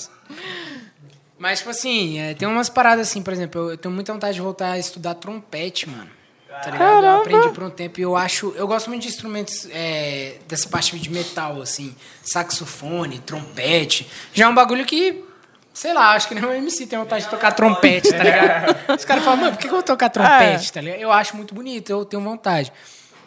[1.38, 4.34] Mas, tipo assim, é, tem umas paradas assim, por exemplo, eu, eu tenho muita vontade
[4.34, 6.10] de voltar a estudar trompete, mano.
[6.62, 7.04] Tá ligado?
[7.04, 8.52] Eu aprendi por um tempo e eu acho.
[8.56, 11.94] Eu gosto muito de instrumentos é, dessa parte de metal, assim.
[12.22, 14.08] Saxofone, trompete.
[14.32, 15.24] Já é um bagulho que.
[15.72, 18.76] Sei lá, acho que nem o MC tem vontade de tocar trompete, tá ligado?
[18.98, 20.98] Os caras falam, mano, por que que eu vou tocar trompete, tá ligado?
[20.98, 22.72] Eu acho muito bonito, eu tenho vontade.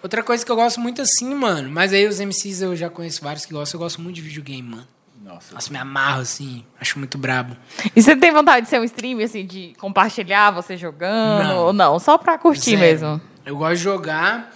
[0.04, 3.24] Outra coisa que eu gosto muito assim, mano, mas aí os MCs eu já conheço
[3.24, 4.88] vários que gostam, eu gosto muito de videogame, mano.
[5.34, 5.54] Nossa.
[5.54, 6.66] Nossa, me amarro, assim.
[6.80, 7.56] Acho muito brabo.
[7.96, 11.44] E você tem vontade de ser um stream, assim, de compartilhar você jogando?
[11.44, 11.58] Não.
[11.58, 12.00] Ou não?
[12.00, 12.82] Só pra curtir Zero.
[12.82, 13.22] mesmo?
[13.46, 14.54] Eu gosto de jogar,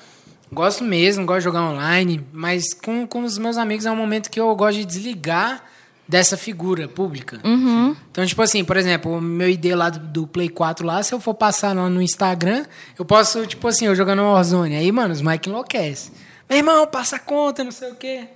[0.52, 4.30] gosto mesmo, gosto de jogar online, mas com, com os meus amigos é um momento
[4.30, 5.64] que eu gosto de desligar
[6.08, 7.40] dessa figura pública.
[8.12, 11.14] Então, tipo assim, por exemplo, o meu ID lá do, do Play 4 lá, se
[11.14, 12.66] eu for passar lá no Instagram,
[12.98, 14.76] eu posso, tipo assim, eu jogando Warzone.
[14.76, 16.14] Aí, mano, os Mike enlouquecem.
[16.48, 18.28] Meu irmão, passa a conta, não sei o quê.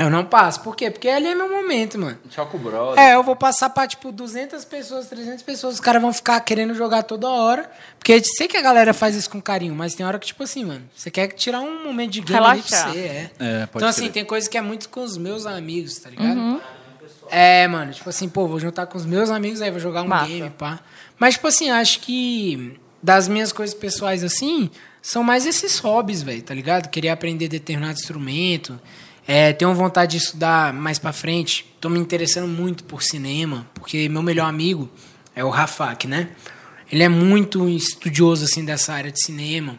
[0.00, 0.60] Eu não passo.
[0.62, 0.90] Por quê?
[0.90, 2.18] Porque ali é meu momento, mano.
[2.30, 2.98] Só com o brother.
[2.98, 6.74] É, eu vou passar pra, tipo, 200 pessoas, 300 pessoas, os caras vão ficar querendo
[6.74, 7.70] jogar toda hora.
[7.98, 10.42] Porque eu sei que a galera faz isso com carinho, mas tem hora que, tipo
[10.42, 12.92] assim, mano, você quer tirar um momento de game ali pra Relaxar.
[12.92, 13.30] você, é.
[13.38, 16.60] É, pode então, assim, tem coisa que é muito com os meus amigos, tá ligado?
[17.30, 20.08] É, mano, tipo assim, pô, vou juntar com os meus amigos aí, vou jogar um
[20.08, 20.26] Massa.
[20.26, 20.80] game, pá.
[21.18, 24.70] Mas, tipo assim, acho que das minhas coisas pessoais, assim,
[25.02, 26.88] são mais esses hobbies, velho, tá ligado?
[26.88, 28.80] Querer aprender determinado instrumento.
[29.26, 31.64] É, tenho vontade de estudar mais pra frente.
[31.80, 34.90] Tô me interessando muito por cinema, porque meu melhor amigo
[35.34, 36.30] é o Rafak, né?
[36.90, 39.78] Ele é muito estudioso, assim, dessa área de cinema.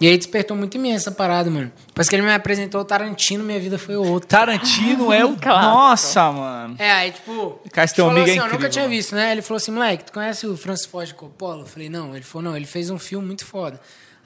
[0.00, 1.70] E aí despertou muito em mim essa parada, mano.
[1.88, 4.28] Depois que ele me apresentou o Tarantino, minha vida foi outra.
[4.28, 5.36] Tarantino é o.
[5.44, 6.76] Nossa, mano.
[6.78, 7.60] É, aí, tipo.
[7.70, 9.32] Cara, teu falou amigo é assim, Eu nunca tinha visto, né?
[9.32, 11.62] Ele falou assim, moleque, tu conhece o Francis Ford Coppola?
[11.62, 12.16] Eu falei, não.
[12.16, 13.78] Ele falou, não, ele fez um filme muito foda.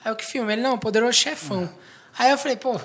[0.04, 0.52] Aí eu, que filme?
[0.52, 1.68] Ele, não, Poderoso Chefão.
[2.16, 2.80] Aí eu falei, pô,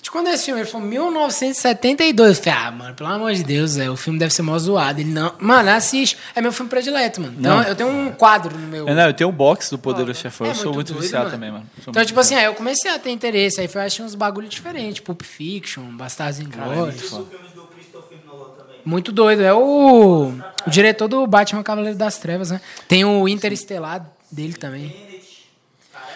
[0.00, 0.60] de quando é esse filme?
[0.60, 2.38] Ele falou, 1972.
[2.38, 5.00] Eu falei, ah, mano, pelo amor de Deus, é, o filme deve ser mó zoado.
[5.00, 6.16] Ele, não, mano, assiste.
[6.34, 7.34] É meu filme predileto, mano.
[7.38, 7.62] Então, Não.
[7.64, 8.88] eu tenho um quadro no meu...
[8.88, 10.46] É, não, eu tenho um box do Poderoso Chefão.
[10.46, 11.36] É eu sou muito doido, viciado mano.
[11.36, 11.66] também, mano.
[11.84, 13.60] Sou Então, tipo assim, aí eu comecei a ter interesse.
[13.60, 15.00] Aí foi achando uns bagulho diferentes.
[15.00, 17.10] Pulp Fiction, Bastardos Inglórios.
[17.10, 18.80] Do também.
[18.84, 19.42] Muito doido.
[19.42, 20.32] É o,
[20.66, 22.60] o diretor do Batman Cavaleiro das Trevas, né?
[22.88, 25.11] Tem o Interestelar dele também.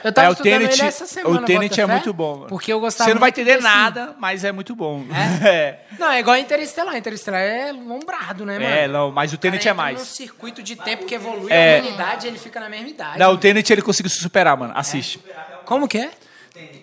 [0.04, 1.40] Eu tava É, o Tenet- ele essa semana.
[1.40, 2.46] o Tenet é muito bom, mano.
[2.48, 5.04] Porque eu gostava Você não vai entender nada, mas é muito bom.
[5.46, 6.96] É, Não, é igual Interestelar.
[6.96, 8.64] Interestelar é lombrado, né, mano?
[8.70, 10.00] é não, mas o O cara Tenet é mais.
[10.02, 11.76] circuito de tempo que evolui É.
[11.78, 13.18] a humanidade, ele fica na mesma idade.
[13.18, 14.72] Não, o Tenet ele conseguiu se superar, mano.
[14.76, 15.20] Assiste.
[15.64, 16.10] Como que é?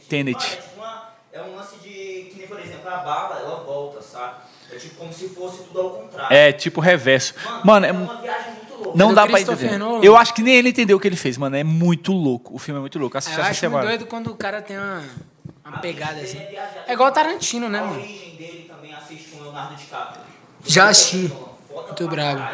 [0.09, 0.59] Tenet.
[0.77, 1.01] Mano,
[1.31, 1.89] é, é um lance de.
[2.31, 4.35] Que nem, por exemplo, a bala, ela volta, sabe?
[4.71, 6.35] É tipo como se fosse tudo ao contrário.
[6.35, 7.33] É tipo reverso.
[7.63, 8.53] Mano, é, é uma viagem.
[8.97, 9.77] Não do dá pra entender.
[9.77, 10.03] Nolan.
[10.03, 11.55] Eu acho que nem ele entendeu o que ele fez, mano.
[11.55, 12.55] É muito louco.
[12.55, 13.17] O filme é muito louco.
[13.17, 13.87] Assiste Eu essa acho muito semana.
[13.89, 15.01] doido quando o cara tem uma,
[15.65, 16.37] uma pegada assim.
[16.39, 17.99] É igual o Tarantino, né, A mano?
[17.99, 20.21] origem dele também assiste com o Leonardo DiCaprio.
[20.65, 21.31] Já assisti.
[21.73, 22.47] Muito mano.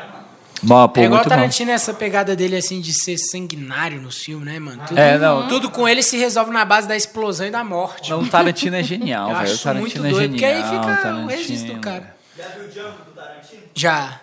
[0.61, 1.35] Mano, pô, é igual o muito bom.
[1.35, 4.81] Tarantino, essa pegada dele, assim, de ser sanguinário nos filmes, né, mano?
[4.85, 5.47] Tudo, É, não.
[5.47, 8.09] tudo com ele se resolve na base da explosão e da morte.
[8.09, 9.49] Não, o Tarantino é genial, Eu velho.
[9.49, 10.69] O acho muito Tarantino é doido, porque aí genial.
[10.81, 11.27] fica o Tarantino.
[11.27, 12.15] registro do cara.
[12.37, 13.61] Já viu o Django do Tarantino?
[13.73, 14.19] Já.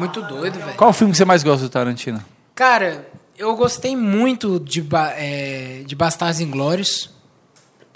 [0.00, 0.74] Muito doido, velho.
[0.76, 2.22] Qual o filme que você mais gosta do Tarantino?
[2.54, 3.06] Cara,
[3.38, 4.84] eu gostei muito de,
[5.16, 7.10] é, de Bastardos Inglórios.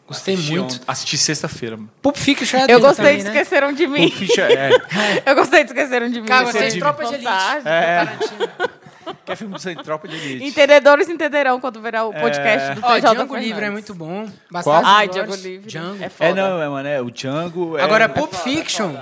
[0.07, 0.75] Gostei Assisti muito.
[0.75, 1.77] ontem- Assisti sexta-feira.
[1.79, 1.91] mano.
[2.03, 3.31] Pulp Fiction é Eu gostei também, de né?
[3.31, 4.03] Esqueceram de Mim.
[4.09, 4.71] Pulp Fiction é.
[5.25, 6.27] Eu gostei de Esqueceram de Mim.
[6.27, 7.25] Cara, Esse vocês filme tropa de elite.
[7.31, 7.69] fantástico.
[7.69, 8.05] É.
[8.05, 8.49] Tarantino.
[9.27, 10.45] Que é filme de tropa de elite.
[10.47, 13.47] Entendedores entenderão quando verá o podcast do Ó, TJ Django Fernandes.
[13.49, 14.29] Livre é muito bom.
[14.51, 15.69] Bastardos Ai, Inglórios, Django Livre.
[15.69, 16.05] Django.
[16.05, 16.31] É foda.
[16.31, 16.89] É, não, é, mano.
[16.89, 17.77] É o Django.
[17.79, 17.83] É...
[17.83, 18.95] Agora, Pulp Fiction...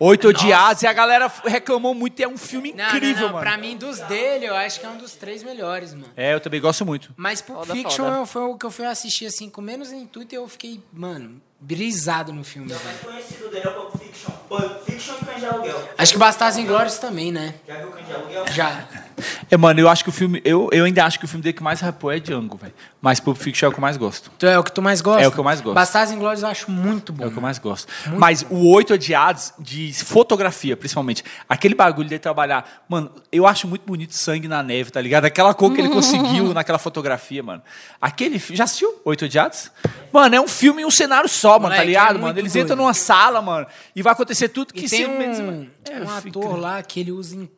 [0.00, 0.82] Oito Odiados.
[0.82, 2.20] E a galera reclamou muito.
[2.20, 3.32] e É um filme Não, incrível, não, não.
[3.34, 3.40] mano.
[3.40, 6.08] Pra mim, dos dele, eu acho que é um dos três melhores, mano.
[6.16, 7.12] É, eu também gosto muito.
[7.16, 8.26] Mas Pulp Foda, Fiction foda.
[8.26, 12.32] foi o que eu fui assistir, assim, com menos intuito e eu fiquei, mano, brisado
[12.32, 12.84] no filme, O velho.
[12.84, 14.30] mais conhecido dele é o Pulp Fiction.
[14.48, 15.88] Pulp Fiction e Cães de Aluguel.
[15.98, 17.54] Acho que Bastardos Inglórios também, né?
[17.66, 18.44] Já viu Cães de Aluguel?
[18.52, 18.88] Já.
[19.50, 20.40] É, mano, eu acho que o filme.
[20.44, 22.74] Eu, eu ainda acho que o filme dele que mais rapou é Django, velho.
[23.00, 24.28] Mas Pulp Fiction é o que eu mais gosto.
[24.36, 25.22] Tu é o que tu mais gosta?
[25.22, 25.74] É o que eu mais gosto.
[25.76, 27.22] Bastardos Inglórios eu acho muito bom.
[27.22, 27.86] É o que eu mais gosto.
[28.16, 32.84] Mas o Oito Odiados, de fotografia, principalmente, aquele bagulho de trabalhar.
[32.88, 35.26] Mano, eu acho muito bonito sangue na neve, tá ligado?
[35.26, 37.62] Aquela cor que ele conseguiu naquela fotografia, mano.
[38.00, 38.36] Aquele.
[38.50, 39.70] Já assistiu Oito Odiados?
[40.12, 42.38] Mano, é um filme e um cenário só, mano, tá Moleque, é ligado, muito mano?
[42.40, 42.64] Eles doido.
[42.64, 45.06] entram numa sala, mano, e vai acontecer tudo que E tem se-
[45.42, 47.48] um, É, um fica- ator lá que ele usa em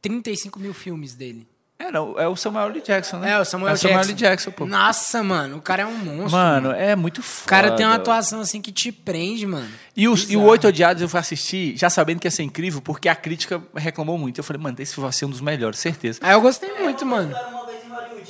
[0.00, 1.46] 35 mil filmes dele.
[1.76, 2.80] É, não, é o Samuel L.
[2.80, 3.32] Jackson, né?
[3.32, 4.12] É, o Samuel, é o Samuel Jackson.
[4.12, 4.18] L.
[4.18, 4.64] Jackson, pô.
[4.64, 6.30] Nossa, mano, o cara é um monstro.
[6.30, 7.44] Mano, é muito foda.
[7.44, 9.68] O cara tem uma atuação assim que te prende, mano.
[9.96, 10.42] E, os, e o.
[10.44, 14.16] Oito Odiados eu fui assistir já sabendo que ia ser incrível, porque a crítica reclamou
[14.16, 14.38] muito.
[14.38, 16.20] Eu falei, mano, esse vai ser um dos melhores, certeza.
[16.22, 17.34] Aí eu gostei muito, mano.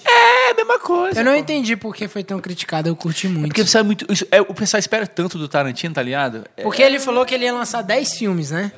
[0.06, 1.20] É a mesma coisa.
[1.20, 1.38] Eu não pô.
[1.38, 3.48] entendi por que foi tão criticado, eu curti muito.
[3.48, 6.44] Porque você é muito, isso- é, o pessoal espera tanto do Tarantino, tá ligado?
[6.56, 8.72] É, Porque ele falou que ele ia lançar 10 filmes, né?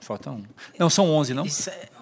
[0.00, 0.44] falta um.
[0.78, 1.44] Não, são 11, não?
[1.44, 1.95] Isso é-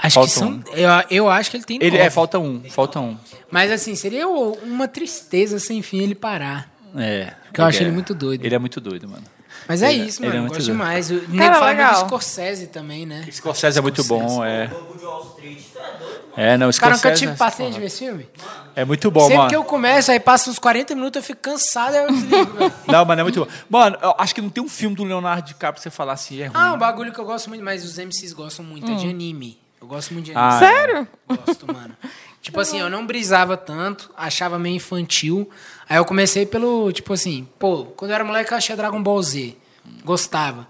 [0.00, 0.48] Acho Falta que são.
[0.50, 0.62] um.
[0.74, 1.76] Eu, eu acho que ele tem.
[1.80, 2.02] Ele, nove.
[2.02, 3.16] é, falta um, falta um.
[3.50, 6.70] Mas assim, seria uma tristeza sem fim ele parar.
[6.96, 7.32] É.
[7.46, 8.44] Porque eu acho é- ele muito doido.
[8.44, 9.24] Ele é muito doido, mano.
[9.66, 10.38] Mas é Ele- isso, ele mano.
[10.46, 10.66] é gosto doido.
[10.72, 11.10] demais.
[11.10, 11.92] O Cara, fala muito legal.
[11.92, 13.26] do Scorsese também, né?
[13.30, 14.68] Scorsese é muito bom, é.
[14.72, 15.58] Lobo de Wall Street.
[15.72, 16.18] Tu é doido, mano.
[16.36, 18.28] É, não, Cara, nunca Scorsese tive é- paciência de ver esse filme.
[18.76, 19.48] é muito bom, Sempre mano.
[19.50, 22.72] que eu começo, aí passa uns 40 minutos, eu fico cansado, eu desligo.
[22.86, 23.50] Não, mano, é muito bom.
[23.68, 26.40] Mano, eu acho que não tem um filme do Leonardo DiCaprio pra você falar assim,
[26.40, 26.52] é ruim.
[26.56, 29.58] Ah, um bagulho que eu gosto muito, mas os MCs gostam muito, é de anime.
[29.80, 30.54] Eu gosto muito de anime.
[30.54, 31.08] Ah, Sério?
[31.28, 31.96] Gosto, mano.
[32.40, 35.50] Tipo assim, eu não brisava tanto, achava meio infantil.
[35.88, 39.20] Aí eu comecei pelo, tipo assim, pô, quando eu era moleque eu achei Dragon Ball
[39.22, 39.56] Z.
[40.04, 40.66] Gostava.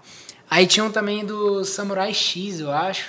[0.49, 3.05] Aí tinha um também do Samurai X, eu acho.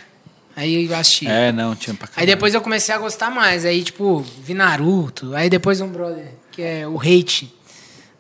[0.55, 1.27] Aí eu assisti.
[1.27, 2.27] É, não, tinha pra Aí caralho.
[2.27, 3.65] depois eu comecei a gostar mais.
[3.65, 5.35] Aí, tipo, vi Naruto.
[5.35, 7.53] Aí depois um brother, que é o Hate,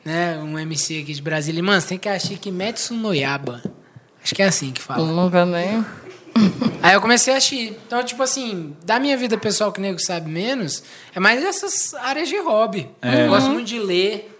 [0.04, 0.38] né?
[0.38, 1.62] Um MC aqui de Brasília.
[1.62, 3.62] Mano, você tem que assistir Kimetsu no Yaba.
[4.24, 5.04] Acho que é assim que fala.
[5.06, 5.84] Nunca nem.
[6.82, 7.76] Aí eu comecei a assistir.
[7.86, 10.82] Então, tipo assim, da minha vida pessoal que o nego sabe menos,
[11.14, 12.88] é mais essas áreas de hobby.
[13.02, 13.24] É.
[13.24, 14.36] Eu gosto muito de ler.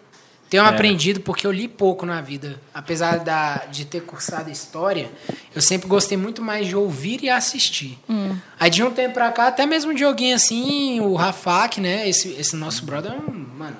[0.49, 2.61] Tenho aprendido, porque eu li pouco na vida.
[2.75, 5.09] Apesar da, de ter cursado história,
[5.55, 7.97] eu sempre gostei muito mais de ouvir e assistir.
[8.59, 12.09] Aí de um tempo pra cá, até mesmo de alguém assim, o Rafak, né?
[12.09, 13.77] Esse, esse nosso brother é um, mano,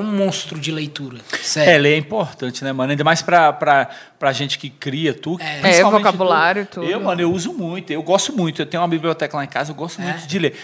[0.00, 1.18] é um monstro de leitura.
[1.32, 1.82] É, Sério.
[1.82, 2.90] ler é importante, né, mano?
[2.90, 5.34] Ainda mais pra, pra, pra gente que cria, tu.
[5.40, 5.60] É.
[5.60, 6.80] principalmente É, vocabulário, tu.
[6.80, 6.86] tudo.
[6.90, 8.60] Eu, mano, eu uso muito, eu gosto muito.
[8.62, 10.04] Eu tenho uma biblioteca lá em casa, eu gosto É?
[10.04, 10.56] muito de ler.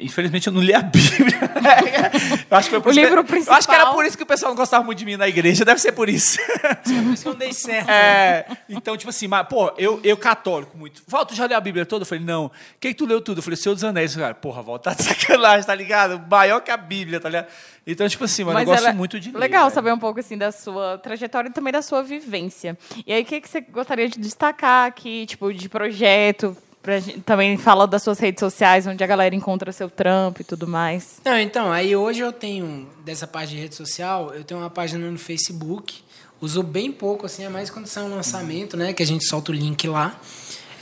[0.00, 1.38] Infelizmente eu não li a Bíblia.
[2.50, 3.94] eu acho que foi por O isso que- livro Eu acho que era principal.
[3.94, 5.64] por isso que o pessoal não gostava muito de mim na igreja.
[5.64, 6.38] Deve ser por isso.
[6.82, 7.90] Por isso que eu não dei certo.
[7.90, 11.02] É, então, tipo assim, mas, pô, eu, eu católico muito.
[11.06, 12.02] Val, tu já leu a Bíblia toda?
[12.02, 12.50] Eu falei, não.
[12.80, 13.38] Quem que tu leu tudo?
[13.38, 14.16] Eu falei, Senhor dos Anéis.
[14.16, 16.24] Cara, porra, Val, tá de sacanagem, tá ligado?
[16.30, 17.46] Maior que a Bíblia, tá ligado?
[17.86, 19.38] Então, tipo assim, mano, eu gosto ela- muito de ler.
[19.38, 19.74] Legal velho.
[19.74, 22.78] saber um pouco assim da sua trajetória e também da sua vivência.
[23.06, 26.56] E aí, o que, que você gostaria de destacar aqui, tipo, de projeto?
[26.82, 30.44] Pra gente, também fala das suas redes sociais, onde a galera encontra seu trampo e
[30.44, 31.20] tudo mais.
[31.24, 35.08] Não, então, aí hoje eu tenho, dessa parte de rede social, eu tenho uma página
[35.08, 36.02] no Facebook.
[36.40, 38.92] Uso bem pouco, assim, é mais quando sai um lançamento, né?
[38.92, 40.18] Que a gente solta o link lá.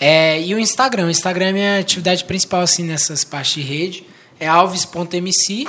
[0.01, 1.09] É, e o Instagram.
[1.09, 4.07] O Instagram é a minha atividade principal, assim, nessas partes de rede.
[4.39, 5.69] É alves.mc.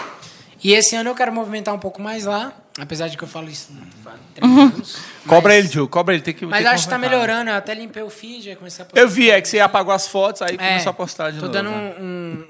[0.64, 2.53] E esse ano eu quero movimentar um pouco mais lá.
[2.80, 3.69] Apesar de que eu falo isso
[4.06, 4.98] há três anos.
[5.27, 6.24] Cobra mas- ele, Gil, cobra ele.
[6.24, 7.50] Tem que, Mas tem acho que tá melhorando.
[7.51, 9.00] Eu até limpei o feed, já comecei a postar.
[9.01, 11.48] Eu vi, é que você apagou as fotos, aí É, começou a postar de tô
[11.48, 11.53] novo.
[11.53, 11.95] dando né?
[12.00, 12.03] um,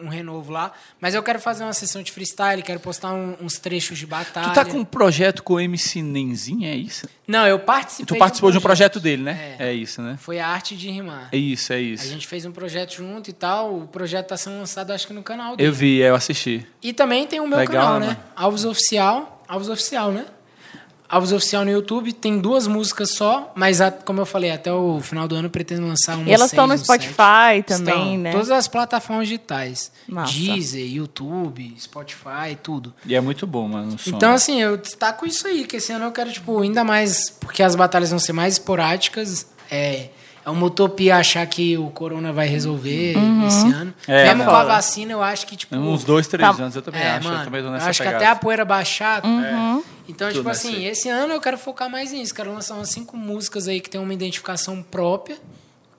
[0.03, 0.71] um- um renovo lá.
[1.01, 4.49] Mas eu quero fazer uma sessão de freestyle, quero postar um- uns trechos de batalha.
[4.49, 7.09] Tu tá com um projeto com o MC Nenzinho, é isso?
[7.27, 8.05] Não, eu participei.
[8.05, 9.55] Tu participou de um projeto dele, né?
[9.59, 9.69] É.
[9.69, 10.17] É, isso, né?
[10.21, 11.29] Foi a arte de rimar.
[11.31, 12.07] É isso, é A isso.
[12.07, 13.75] gente fez um projeto junto e tal.
[13.79, 15.67] O projeto tá sendo lançado, acho que no canal dele.
[15.67, 16.65] Eu vi, é, eu assisti.
[16.81, 18.17] E também tem o meu Legal, canal, né, né?
[18.35, 19.39] Alves Oficial.
[19.51, 20.25] Alves Oficial, né?
[21.09, 22.13] Alves Oficial no YouTube.
[22.13, 25.51] Tem duas músicas só, mas a- como eu falei, até o final do ano eu
[25.51, 27.03] pretendo lançar uma e elas estão no seis ou sete.
[27.09, 28.17] Spotify também, Estão.
[28.19, 28.31] né?
[28.31, 29.91] Todas as plataformas digitais.
[30.07, 30.31] Massa.
[30.31, 32.93] Deezer, YouTube, Spotify, tudo.
[33.05, 33.97] E é muito bom, mano.
[34.07, 37.61] Então, assim, eu destaco isso aí, que esse ano eu quero, tipo, ainda mais, porque
[37.61, 39.47] as batalhas vão ser mais esporádicas.
[39.69, 40.09] É,
[40.45, 43.13] é uma utopia achar que o corona vai resolver
[43.47, 43.93] esse ano.
[44.07, 45.75] É, Mesmo com a vacina, eu acho que, tipo.
[45.75, 46.63] Uns dois, três Tá.
[46.63, 47.27] anos, eu também é, acho.
[47.27, 48.23] mano, eu também tô eu nessa acho que pegada.
[48.25, 49.23] até a poeira baixar.
[49.23, 49.83] Uhum.
[50.09, 52.33] Então, Tudo tipo assim, esse ano eu quero focar mais nisso.
[52.33, 55.37] Quero lançar umas cinco músicas aí que tem uma identificação própria.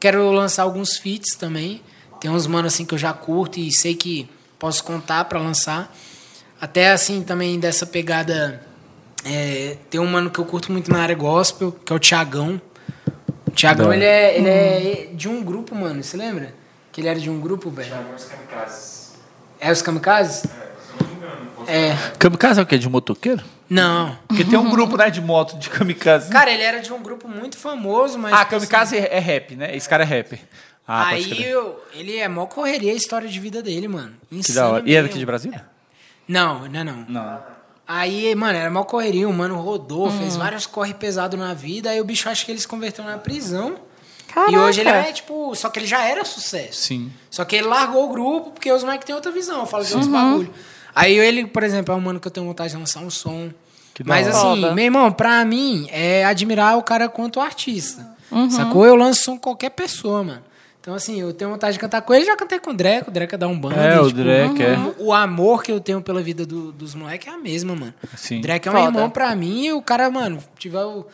[0.00, 1.80] Quero lançar alguns feats também.
[2.20, 5.94] Tem uns manos assim que eu já curto e sei que posso contar pra lançar.
[6.60, 8.60] Até assim também dessa pegada.
[9.24, 12.60] é, tem um mano que eu curto muito na área gospel, que é o Tiagão.
[13.52, 16.02] O Da ele é, ele é de um grupo, mano.
[16.02, 16.54] Você lembra?
[16.90, 17.90] Que ele era de um grupo, velho.
[17.90, 19.12] Kamikazes.
[19.60, 20.42] É os Kamikazes?
[20.42, 21.96] Se eu não me engano, posso É.
[22.18, 22.78] Kamikaze é o quê?
[22.78, 23.42] De motoqueiro?
[23.68, 24.18] Não.
[24.28, 26.30] Porque tem um grupo, né, de moto, de kamikaze.
[26.30, 28.34] Cara, ele era de um grupo muito famoso, mas.
[28.34, 29.74] ah, tipo assim, kamikaze é rap, né?
[29.74, 30.40] Esse cara é rapper.
[30.86, 34.14] Ah, aí eu, ele é mó correria a história de vida dele, mano.
[34.28, 34.82] Que Insano da hora.
[34.84, 35.08] E é mesmo.
[35.08, 35.64] daqui de Brasília?
[36.28, 37.06] Não, não é não.
[37.08, 37.40] Não.
[37.86, 42.00] Aí, mano, era mó correria, o mano rodou, fez vários corre pesado na vida, aí
[42.00, 43.74] o bicho acho que ele se converteu na prisão.
[44.32, 44.52] Caraca.
[44.52, 46.80] E hoje ele é, tipo, só que ele já era sucesso.
[46.80, 47.12] Sim.
[47.30, 49.92] Só que ele largou o grupo porque os moleques têm outra visão, eu falo de
[49.92, 50.52] outros bagulho.
[50.94, 53.50] Aí ele, por exemplo, é um mano que eu tenho vontade de lançar um som.
[53.92, 54.72] Que Mas assim, Foda.
[54.72, 58.10] meu irmão, pra mim, é admirar o cara quanto artista.
[58.50, 58.86] Sacou?
[58.86, 60.42] Eu lanço som com qualquer pessoa, mano.
[60.82, 63.12] Então, assim, eu tenho vontade de cantar com ele, já cantei com o Dreco, o
[63.14, 63.76] Dreco é dar um bando.
[63.78, 64.76] É, o Drake, é.
[64.98, 67.94] O, o amor que eu tenho pela vida do- dos moleques é a mesma, mano.
[68.16, 68.40] Sim.
[68.40, 68.86] O Dreco é um Foda.
[68.88, 71.06] irmão pra mim e o cara, mano, tiver o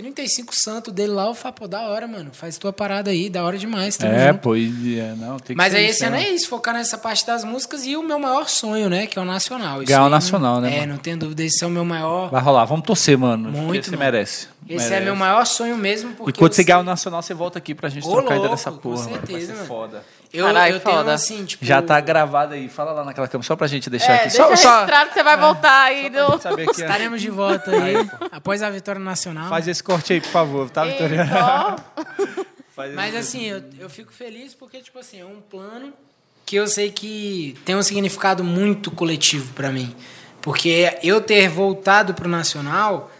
[0.00, 2.30] 35 santo dele lá, eu falo, pô, da hora, mano.
[2.32, 4.56] Faz tua parada aí, da hora demais, tamo É, junto.
[4.56, 6.24] e- é, não, tem que Mas aí esse ano né?
[6.24, 9.06] é isso, focar nessa parte das músicas e o meu maior sonho, né?
[9.06, 9.80] Que é o nacional.
[9.84, 10.92] Ganhar o aí não- nacional, né, É, mano?
[10.94, 12.30] não tenho dúvida, esse é o meu maior.
[12.30, 13.50] Vai rolar, vamos torcer, mano.
[13.50, 14.48] Muito, você merece.
[14.68, 15.04] Esse é Merece.
[15.04, 16.30] meu maior sonho mesmo, porque.
[16.30, 18.54] E quando você ganhar o nacional, você volta aqui pra gente Ô, trocar ideia louco,
[18.56, 18.96] dessa com porra.
[18.96, 19.08] mano.
[19.10, 19.66] Vai certeza, ser mano.
[19.66, 20.04] foda.
[20.32, 21.12] Eu, Caralho, eu tenho foda.
[21.12, 21.64] assim, tipo.
[21.64, 22.68] Já tá gravado aí.
[22.68, 24.22] Fala lá naquela câmera, só pra gente deixar É, aqui.
[24.28, 26.38] deixa Só, só que você vai voltar aí do...
[26.38, 26.84] que é.
[26.84, 27.94] Estaremos de volta aí,
[28.30, 29.48] após a vitória nacional.
[29.48, 31.26] Faz esse corte aí, por favor, tá, Vitória?
[32.94, 35.92] Mas assim, eu, eu fico feliz porque, tipo assim, é um plano
[36.46, 39.94] que eu sei que tem um significado muito coletivo pra mim.
[40.40, 43.10] Porque eu ter voltado pro Nacional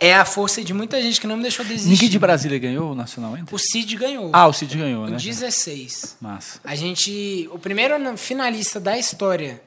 [0.00, 1.88] é a força de muita gente que não me deixou desistir.
[1.90, 3.54] Ninguém de Brasília ganhou o nacional ainda?
[3.54, 4.30] O Cid ganhou.
[4.32, 5.16] Ah, o Cid ganhou, em né?
[5.16, 6.16] 16.
[6.20, 6.60] Massa.
[6.64, 7.48] A gente.
[7.52, 9.60] O primeiro na- finalista da história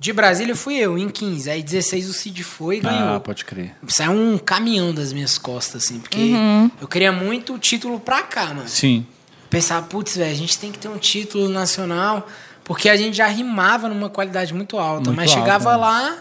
[0.00, 1.50] de Brasília fui eu, em 15.
[1.50, 3.14] Aí 16 o Cid foi e ganhou.
[3.16, 3.74] Ah, pode crer.
[3.88, 6.70] Saiu um caminhão das minhas costas, assim, porque Uhum.
[6.80, 8.68] eu queria muito o título pra cá, mano.
[8.68, 9.06] Sim.
[9.50, 12.28] Pensar, putz, velho, a gente tem que ter um título nacional,
[12.64, 15.76] porque a gente já rimava numa qualidade muito alta, Muito mas alta, chegava né?
[15.78, 16.18] lá,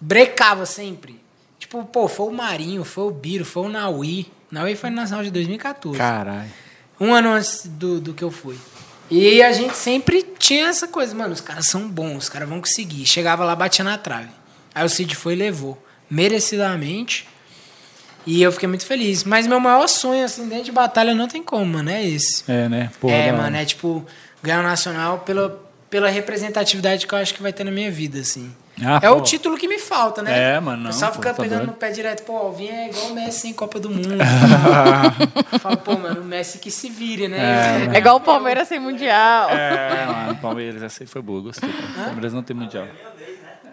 [0.00, 1.20] brecava sempre.
[1.68, 4.26] Tipo, pô, foi o Marinho, foi o Biro, foi o Naui.
[4.50, 5.98] Naui foi no Nacional de 2014.
[5.98, 6.50] Caralho.
[6.98, 8.56] Um ano antes do, do que eu fui.
[9.10, 12.58] E a gente sempre tinha essa coisa, mano, os caras são bons, os caras vão
[12.58, 13.04] conseguir.
[13.04, 14.30] Chegava lá, batia na trave.
[14.74, 15.76] Aí o Cid foi e levou.
[16.08, 17.28] Merecidamente.
[18.26, 19.22] E eu fiquei muito feliz.
[19.22, 22.44] Mas meu maior sonho, assim, dentro de batalha não tem como, mano, é esse.
[22.50, 22.90] É, né?
[22.98, 24.06] Porra, é, mano, é tipo,
[24.42, 28.20] ganhar o nacional pela, pela representatividade que eu acho que vai ter na minha vida,
[28.20, 28.50] assim.
[28.84, 29.16] Ah, é pô.
[29.16, 30.54] o título que me falta, né?
[30.54, 31.70] É, mano, não, O pessoal pô, fica tá pegando doido.
[31.70, 34.16] no pé direto, pô, o Alvinho é igual o Messi em Copa do Mundo.
[35.60, 37.88] Fala, pô, mano, o Messi que se vire, né?
[37.92, 39.50] É igual o Palmeiras sem Mundial.
[39.50, 41.68] É, mano, Palmeiras, essa aí foi boa, gostei.
[42.04, 42.86] Palmeiras não tem mundial.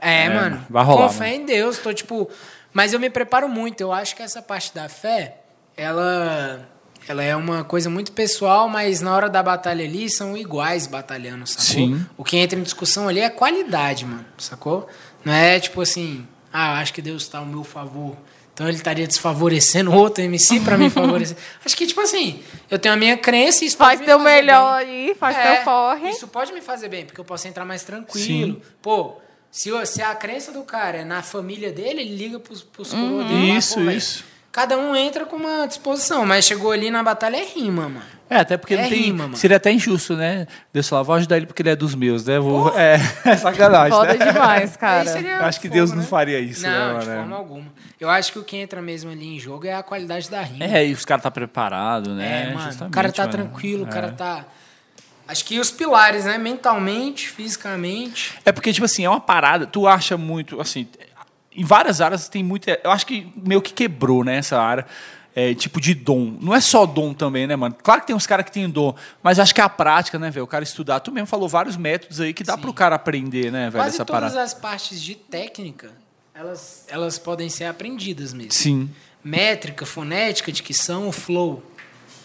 [0.01, 0.65] É, mano.
[0.69, 1.35] vai rolar, Com fé mano.
[1.35, 2.29] em Deus, tô tipo.
[2.73, 3.81] Mas eu me preparo muito.
[3.81, 5.37] Eu acho que essa parte da fé,
[5.77, 6.67] ela.
[7.07, 11.45] Ela é uma coisa muito pessoal, mas na hora da batalha ali são iguais batalhando,
[11.45, 11.63] sacou?
[11.65, 12.05] Sim.
[12.17, 14.87] O que entra em discussão ali é qualidade, mano, sacou?
[15.23, 18.15] Não é tipo assim, ah, acho que Deus tá ao meu favor.
[18.53, 21.35] Então ele estaria desfavorecendo outro MC pra me favorecer.
[21.65, 24.17] acho que, tipo assim, eu tenho a minha crença e isso Faz pode me teu
[24.17, 25.09] fazer melhor bem.
[25.09, 26.09] aí, faz É, teu corre.
[26.09, 28.53] Isso pode me fazer bem, porque eu posso entrar mais tranquilo.
[28.55, 28.61] Sim.
[28.81, 29.17] Pô,
[29.51, 33.01] se, se a crença do cara é na família dele, ele liga pros, pros Uhum.
[33.09, 33.51] coroas dele.
[33.51, 34.23] lá, Isso, pô, velho, isso.
[34.55, 38.01] Cada um entra com uma disposição, mas chegou ali na batalha é rima, mano.
[38.29, 39.01] É, até porque É não tem.
[39.01, 39.35] rima, mano.
[39.35, 40.47] seria até injusto, né?
[40.71, 42.39] Deus falar, vou ajudar ele porque ele é dos meus, né?
[42.39, 43.91] Vou, é, é sacanagem.
[43.91, 44.31] Foda né?
[44.31, 45.01] demais, cara.
[45.45, 46.03] acho que fogo, Deus não né?
[46.05, 47.19] faria isso, não, né, de mano?
[47.19, 47.65] forma alguma.
[47.99, 50.63] Eu acho que o que entra mesmo ali em jogo é a qualidade da rima.
[50.63, 52.51] É, e os caras tá preparado, né?
[52.51, 52.87] É, mano.
[52.87, 53.31] O cara tá mano.
[53.33, 54.11] tranquilo, o cara É.
[54.11, 54.45] tá.
[55.27, 56.37] Acho que os pilares, né?
[56.37, 58.35] Mentalmente, fisicamente.
[58.45, 60.87] É porque, tipo assim, é uma parada, tu acha muito, assim,
[61.55, 62.79] em várias áreas tem muita.
[62.83, 64.85] Eu acho que meio que quebrou, né, essa área.
[65.35, 66.37] é, tipo de dom.
[66.39, 67.75] Não é só dom também, né, mano?
[67.83, 70.31] Claro que tem uns caras que têm dom, mas acho que é a prática, né,
[70.31, 70.45] velho?
[70.45, 71.01] O cara estudar.
[71.01, 72.61] Tu mesmo falou vários métodos aí que dá Sim.
[72.61, 73.83] pro cara aprender, né, velho?
[73.83, 74.41] Quase essa todas parada.
[74.41, 75.91] as partes de técnica,
[76.33, 78.53] elas, elas podem ser aprendidas mesmo.
[78.53, 78.89] Sim.
[79.21, 81.61] Métrica, fonética, dicção, flow.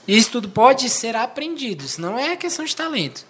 [0.07, 3.27] Isso tudo pode ser aprendido, isso não é questão de talento.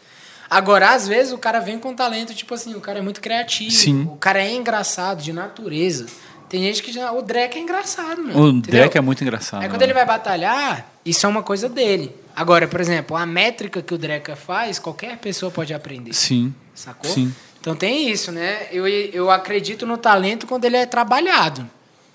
[0.50, 3.70] Agora, às vezes, o cara vem com talento, tipo assim, o cara é muito criativo,
[3.70, 4.02] Sim.
[4.10, 6.06] o cara é engraçado de natureza.
[6.48, 7.12] Tem gente que já.
[7.12, 8.36] O Drake é engraçado, mano.
[8.36, 8.80] O entendeu?
[8.80, 9.62] Drake é muito engraçado.
[9.62, 12.12] Aí quando ele vai batalhar, isso é uma coisa dele.
[12.34, 16.12] Agora, por exemplo, a métrica que o Dreca faz, qualquer pessoa pode aprender.
[16.12, 16.52] Sim.
[16.74, 17.08] Sacou?
[17.08, 17.32] Sim.
[17.60, 18.66] Então tem isso, né?
[18.72, 21.70] Eu, eu acredito no talento quando ele é trabalhado.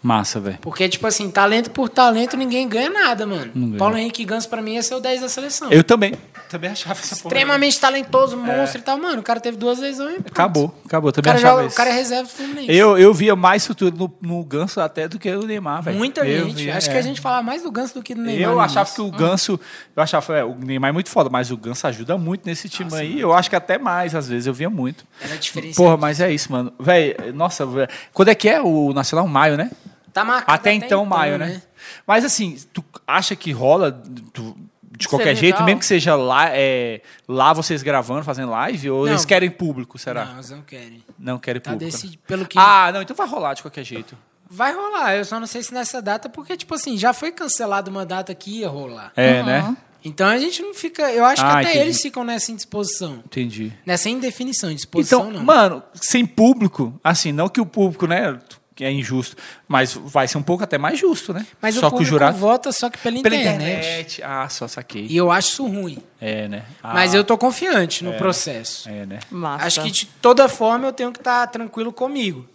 [0.06, 0.60] Massa, velho.
[0.62, 3.52] Porque, tipo assim, talento por talento, ninguém ganha nada, mano.
[3.56, 3.78] Ganha.
[3.80, 5.72] Paulo Henrique Ganso, pra mim, esse é o 10 da seleção.
[5.72, 6.14] Eu também.
[6.48, 7.34] Também achava essa porra.
[7.34, 9.00] Extremamente talentoso, monstro e tal.
[9.00, 10.20] Mano, o cara teve duas lesões e.
[10.20, 11.10] Acabou, acabou.
[11.10, 11.76] O Também cara, achava joga, o isso.
[11.76, 12.72] cara é reserva do Fluminense.
[12.72, 15.98] Eu, eu via mais futuro no, no Ganso até do que o Neymar, velho.
[15.98, 16.66] Muita Eu gente.
[16.66, 16.92] via, Acho é.
[16.92, 18.50] que a gente fala mais do Ganso do que do Neymar.
[18.52, 19.60] Eu no achava que o Ganso.
[19.96, 22.94] Eu achava, é, o Neymar é muito foda, mas o Ganso ajuda muito nesse time
[22.94, 23.20] aí.
[23.20, 24.46] Eu acho que até mais, às vezes.
[24.46, 25.04] Eu via muito.
[25.20, 25.78] Era diferenciado.
[25.78, 26.72] Porra, mas é isso, mano.
[26.80, 27.88] Véi, nossa, véi.
[28.14, 29.28] quando é que é o Nacional?
[29.28, 29.72] Maio, né?
[30.16, 31.62] Tá marcado Até, então, maio, né?
[32.08, 33.92] Mas assim, tu acha que rola
[34.34, 34.56] tu-
[34.98, 38.90] de qualquer jeito, mesmo que seja lá, é, lá vocês gravando, fazendo live?
[38.92, 39.12] Ou Não.
[39.12, 40.24] eles querem público, será?
[40.24, 41.04] Não, eles não querem.
[41.20, 41.86] Não, querem Tá público.
[41.86, 41.92] né?
[41.92, 42.24] decidido.
[42.26, 42.58] Pelo que.
[42.58, 44.18] Ah, não, então vai rolar de qualquer jeito.
[44.50, 45.16] Vai rolar.
[45.18, 48.34] Eu só não sei se nessa data, porque, tipo assim, já foi cancelada uma data
[48.34, 49.12] que ia rolar.
[49.18, 49.76] É, né?
[50.02, 51.12] Então a gente não fica.
[51.12, 51.80] Eu acho que Ah, até entendi.
[51.80, 53.22] eles ficam nessa indisposição.
[53.26, 53.74] Entendi.
[53.86, 54.74] Nessa indefinição.
[54.74, 55.44] Disposição Então, não.
[55.44, 58.40] mano, sem público, assim, não que o público, né,
[58.76, 59.38] que é injusto,
[59.68, 61.48] mas vai ser um pouco até mais justo, né?
[61.62, 63.78] Mas só o que o público jurado vota só que pela, pela internet.
[63.78, 64.24] internet.
[64.24, 65.08] Ah, só saquei.
[65.10, 65.98] E eu acho isso ruim.
[66.20, 66.66] É, né?
[66.84, 68.90] Ah, Mas eu tô confiante no processo.
[68.90, 69.20] é, né?
[69.32, 69.66] Massa.
[69.66, 72.46] Acho que de toda forma eu tenho que estar tranquilo comigo.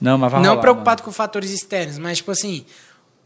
[0.00, 2.64] Não, mas vai não rolar, preocupado com fatores externos, mas, tipo assim,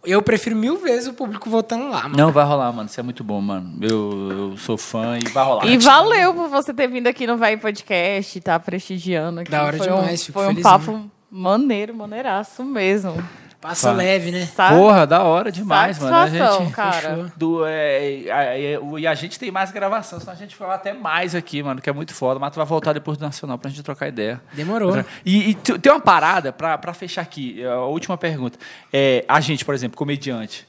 [0.04, 2.08] eu prefiro mil vezes o público votando lá, mano.
[2.10, 2.16] mano.
[2.16, 2.88] Não, vai rolar, mano.
[2.88, 3.78] Isso é muito bom, mano.
[3.80, 5.66] Eu, eu sou fã e vai rolar.
[5.66, 9.50] E valeu por você ter vindo aqui no Vai Podcast, tá prestigiando aqui.
[9.50, 10.70] Da hora foi demais, um, fico Foi um felizão.
[10.78, 13.16] papo maneiro, maneiraço mesmo.
[13.60, 13.94] Passa Tá.
[13.94, 14.44] leve, né?
[14.44, 14.76] Sabe?
[14.76, 16.16] Porra, da hora demais, mano.
[16.16, 17.32] A gente, cara.
[17.36, 20.68] Do, é, é, é, o- e a gente tem mais gravação, senão a gente vai
[20.74, 22.40] até mais aqui, mano, que é muito foda.
[22.40, 24.42] Mas tu vai voltar depois do Nacional pra gente trocar ideia.
[24.52, 25.04] Demorou.
[25.24, 28.58] E, e tu- tem uma parada, pra, pra fechar aqui, a última pergunta.
[28.92, 30.66] É, a gente, por exemplo, comediante.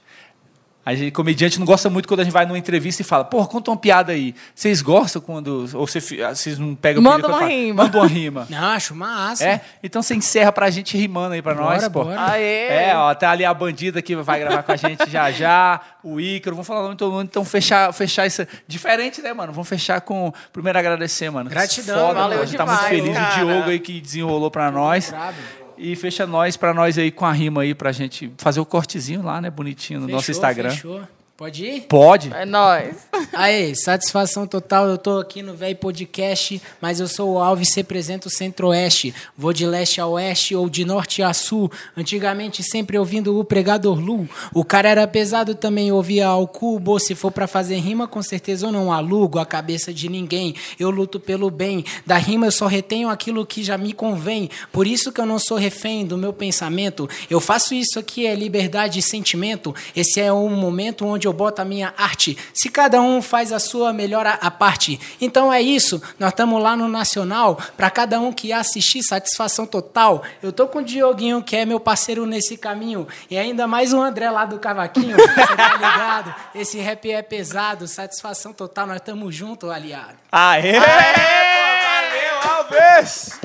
[0.85, 3.47] A gente, comediante não gosta muito quando a gente vai numa entrevista e fala, porra,
[3.47, 4.35] conta uma piada aí.
[4.53, 5.65] Vocês gostam quando.
[5.73, 7.83] Ou fi- vocês não pegam Manda uma rima.
[7.83, 8.47] Manda uma rima.
[8.51, 9.45] Não, acho massa.
[9.45, 9.61] É?
[9.81, 12.03] Então você encerra pra gente rimando aí pra Bora, nós, pô.
[12.03, 12.21] bora.
[12.31, 12.67] Aê!
[12.67, 16.19] É, ó, tá ali a bandida que vai gravar com a gente já já, o
[16.19, 18.45] Ícaro, vamos falar o nome de todo mundo, então fechar, fechar isso.
[18.67, 19.53] Diferente, né, mano?
[19.53, 20.33] Vamos fechar com.
[20.51, 21.49] Primeiro agradecer, mano.
[21.49, 22.41] Gratidão, Foda, valeu mano.
[22.41, 23.13] A gente tá muito feliz.
[23.17, 23.31] cara.
[23.43, 25.09] O Diogo aí que desenrolou pra nós.
[25.09, 25.37] Brabo.
[25.85, 29.21] E fecha nós pra nós aí com a rima aí pra gente fazer o cortezinho
[29.21, 29.49] lá, né?
[29.49, 30.69] Bonitinho no nosso Fechou, Instagram.
[30.69, 31.01] Fechou.
[31.43, 31.81] Pode ir?
[31.89, 32.33] Pode.
[32.33, 32.95] É nóis.
[33.33, 34.87] Aí, satisfação total.
[34.87, 39.13] Eu tô aqui no Véi Podcast, mas eu sou o Alves, represento o Centro-Oeste.
[39.37, 41.69] Vou de leste a oeste ou de norte a sul.
[41.97, 44.25] Antigamente, sempre ouvindo o pregador Lu.
[44.53, 46.97] O cara era pesado, também ouvia ao cubo.
[46.97, 50.55] Se for pra fazer rima, com certeza eu não alugo a cabeça de ninguém.
[50.79, 51.83] Eu luto pelo bem.
[52.05, 54.49] Da rima eu só retenho aquilo que já me convém.
[54.71, 57.09] Por isso que eu não sou refém do meu pensamento.
[57.29, 59.75] Eu faço isso aqui, é liberdade e sentimento.
[59.93, 62.37] Esse é um momento onde eu eu boto a minha arte.
[62.53, 64.99] Se cada um faz a sua, melhora a parte.
[65.19, 70.23] Então é isso, nós estamos lá no Nacional, para cada um que assistir, satisfação total.
[70.41, 73.99] Eu tô com o Dioguinho, que é meu parceiro nesse caminho, e ainda mais o
[73.99, 76.35] André lá do Cavaquinho, você tá ligado?
[76.53, 80.15] Esse rap é pesado, satisfação total, nós estamos juntos, aliado.
[80.31, 80.79] Aê!
[80.79, 83.39] Valeu, Alves!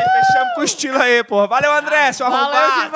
[0.00, 1.46] Aí, fechamos com o estilo aí, porra.
[1.46, 2.90] Valeu, André, seu arrombado.